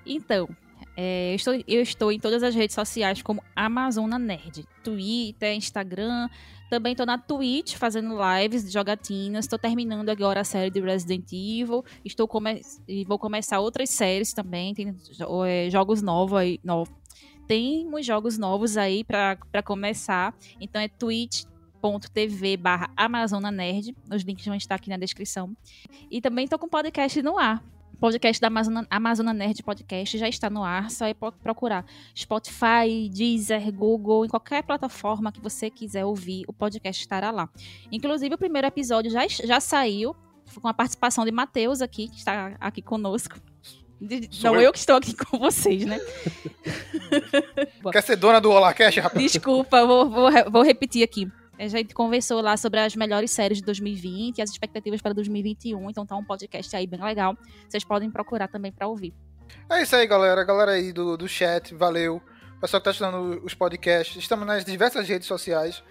Então, 0.06 0.48
é, 0.96 1.32
eu, 1.32 1.34
estou, 1.34 1.54
eu 1.66 1.82
estou 1.82 2.12
em 2.12 2.20
todas 2.20 2.44
as 2.44 2.54
redes 2.54 2.74
sociais 2.74 3.20
como 3.20 3.42
Amazona 3.56 4.16
Nerd. 4.16 4.64
Twitter, 4.84 5.56
Instagram. 5.56 6.28
Também 6.70 6.92
estou 6.92 7.06
na 7.06 7.18
Twitch 7.18 7.76
fazendo 7.76 8.16
lives 8.16 8.64
de 8.64 8.70
jogatinas. 8.70 9.44
Estou 9.44 9.58
terminando 9.58 10.08
agora 10.08 10.40
a 10.40 10.44
série 10.44 10.70
de 10.70 10.80
Resident 10.80 11.30
Evil. 11.32 11.84
Estou 12.04 12.26
come 12.26 12.62
e 12.88 13.04
vou 13.04 13.18
começar 13.18 13.60
outras 13.60 13.90
séries 13.90 14.32
também. 14.32 14.74
Tem 14.74 14.94
é, 15.46 15.70
jogos 15.70 16.02
novos 16.02 16.38
aí. 16.38 16.60
No 16.64 16.84
Temos 17.46 18.06
jogos 18.06 18.38
novos 18.38 18.76
aí 18.76 19.04
para 19.04 19.62
começar. 19.64 20.34
Então 20.60 20.80
é 20.80 20.88
twitch.tv 20.88 22.56
barra 22.56 22.90
Amazona 22.96 23.50
Nerd. 23.50 23.94
Os 24.12 24.22
links 24.22 24.46
vão 24.46 24.54
estar 24.54 24.76
aqui 24.76 24.88
na 24.88 24.96
descrição. 24.96 25.54
E 26.10 26.20
também 26.20 26.44
estou 26.44 26.58
com 26.58 26.68
podcast 26.68 27.20
no 27.22 27.38
ar. 27.38 27.62
Podcast 28.00 28.40
da 28.40 28.48
Amazona, 28.48 28.86
Amazona 28.90 29.32
Nerd 29.32 29.62
Podcast 29.62 30.18
já 30.18 30.28
está 30.28 30.50
no 30.50 30.62
ar, 30.62 30.90
só 30.90 31.06
é 31.06 31.14
procurar 31.14 31.84
Spotify, 32.16 33.08
Deezer, 33.10 33.72
Google, 33.72 34.24
em 34.24 34.28
qualquer 34.28 34.62
plataforma 34.62 35.32
que 35.32 35.40
você 35.40 35.70
quiser 35.70 36.04
ouvir, 36.04 36.44
o 36.46 36.52
podcast 36.52 37.00
estará 37.02 37.30
lá. 37.30 37.48
Inclusive, 37.90 38.34
o 38.34 38.38
primeiro 38.38 38.66
episódio 38.66 39.10
já, 39.10 39.26
já 39.28 39.60
saiu, 39.60 40.14
com 40.60 40.68
a 40.68 40.74
participação 40.74 41.24
de 41.24 41.32
Matheus 41.32 41.80
aqui, 41.80 42.08
que 42.08 42.18
está 42.18 42.54
aqui 42.60 42.82
conosco. 42.82 43.36
De- 44.00 44.28
não 44.42 44.56
eu. 44.56 44.62
eu 44.62 44.72
que 44.72 44.78
estou 44.78 44.96
aqui 44.96 45.14
com 45.14 45.38
vocês, 45.38 45.86
né? 45.86 45.98
Quer 47.92 48.02
ser 48.02 48.16
dona 48.16 48.40
do 48.40 48.50
Holacast, 48.50 49.00
rapaz? 49.00 49.32
Desculpa, 49.32 49.86
vou, 49.86 50.10
vou, 50.10 50.30
vou 50.50 50.62
repetir 50.62 51.02
aqui. 51.02 51.30
A 51.58 51.68
gente 51.68 51.94
conversou 51.94 52.40
lá 52.40 52.56
sobre 52.56 52.80
as 52.80 52.96
melhores 52.96 53.30
séries 53.30 53.58
de 53.58 53.64
2020 53.64 54.38
e 54.38 54.42
as 54.42 54.50
expectativas 54.50 55.00
para 55.00 55.12
2021. 55.12 55.88
Então 55.90 56.04
tá 56.04 56.16
um 56.16 56.24
podcast 56.24 56.74
aí 56.74 56.86
bem 56.86 57.00
legal. 57.00 57.36
Vocês 57.68 57.84
podem 57.84 58.10
procurar 58.10 58.48
também 58.48 58.72
para 58.72 58.88
ouvir. 58.88 59.14
É 59.70 59.82
isso 59.82 59.94
aí, 59.94 60.06
galera. 60.06 60.42
Galera 60.44 60.72
aí 60.72 60.92
do, 60.92 61.16
do 61.16 61.28
chat, 61.28 61.74
valeu. 61.74 62.20
Pessoal 62.60 62.80
que 62.80 62.84
tá 62.84 62.90
assistindo 62.90 63.44
os 63.44 63.54
podcasts. 63.54 64.16
Estamos 64.16 64.46
nas 64.46 64.64
diversas 64.64 65.08
redes 65.08 65.28
sociais. 65.28 65.82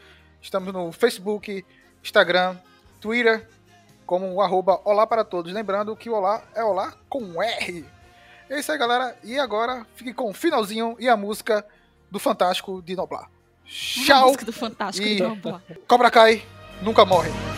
Estamos 0.42 0.74
no 0.74 0.92
Facebook, 0.92 1.66
Instagram, 2.04 2.58
Twitter, 3.00 3.48
como 4.06 4.34
o 4.34 4.42
arroba 4.42 4.82
Olá 4.84 5.08
para 5.08 5.24
Todos. 5.24 5.54
Lembrando 5.54 5.96
que 5.96 6.10
o 6.10 6.14
Olá 6.14 6.44
é 6.54 6.64
Olá 6.64 6.94
com 7.08 7.42
R. 7.42 7.86
É 8.50 8.60
isso 8.60 8.72
aí, 8.72 8.78
galera. 8.78 9.18
E 9.24 9.40
agora, 9.40 9.86
fique 9.96 10.14
com 10.14 10.30
o 10.30 10.34
finalzinho 10.34 10.98
e 11.00 11.08
a 11.08 11.16
música 11.16 11.66
do 12.12 12.20
Fantástico 12.20 12.82
de 12.82 12.96
Noblar. 12.96 13.33
Tchau! 13.66 14.28
música 14.28 14.46
do 14.46 14.54
Fantástico 14.54 15.08
E 15.08 15.16
de 15.16 15.24
Noblar. 15.24 15.62
Cobra 15.88 16.12
Kai 16.12 16.44
nunca 16.82 17.06
morre. 17.06 17.53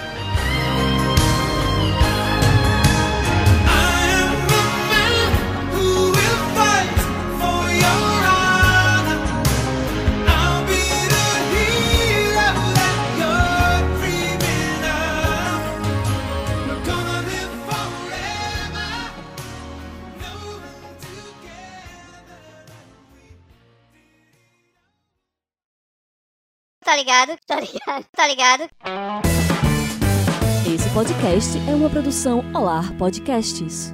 Tá 26.86 26.96
ligado? 26.96 27.36
Tá 27.48 27.60
ligado? 27.60 28.06
Tá 28.16 28.28
ligado? 28.28 28.70
Esse 30.72 30.90
podcast 30.92 31.58
é 31.68 31.74
uma 31.76 31.90
produção 31.90 32.44
Olar 32.54 32.96
Podcasts. 32.98 33.92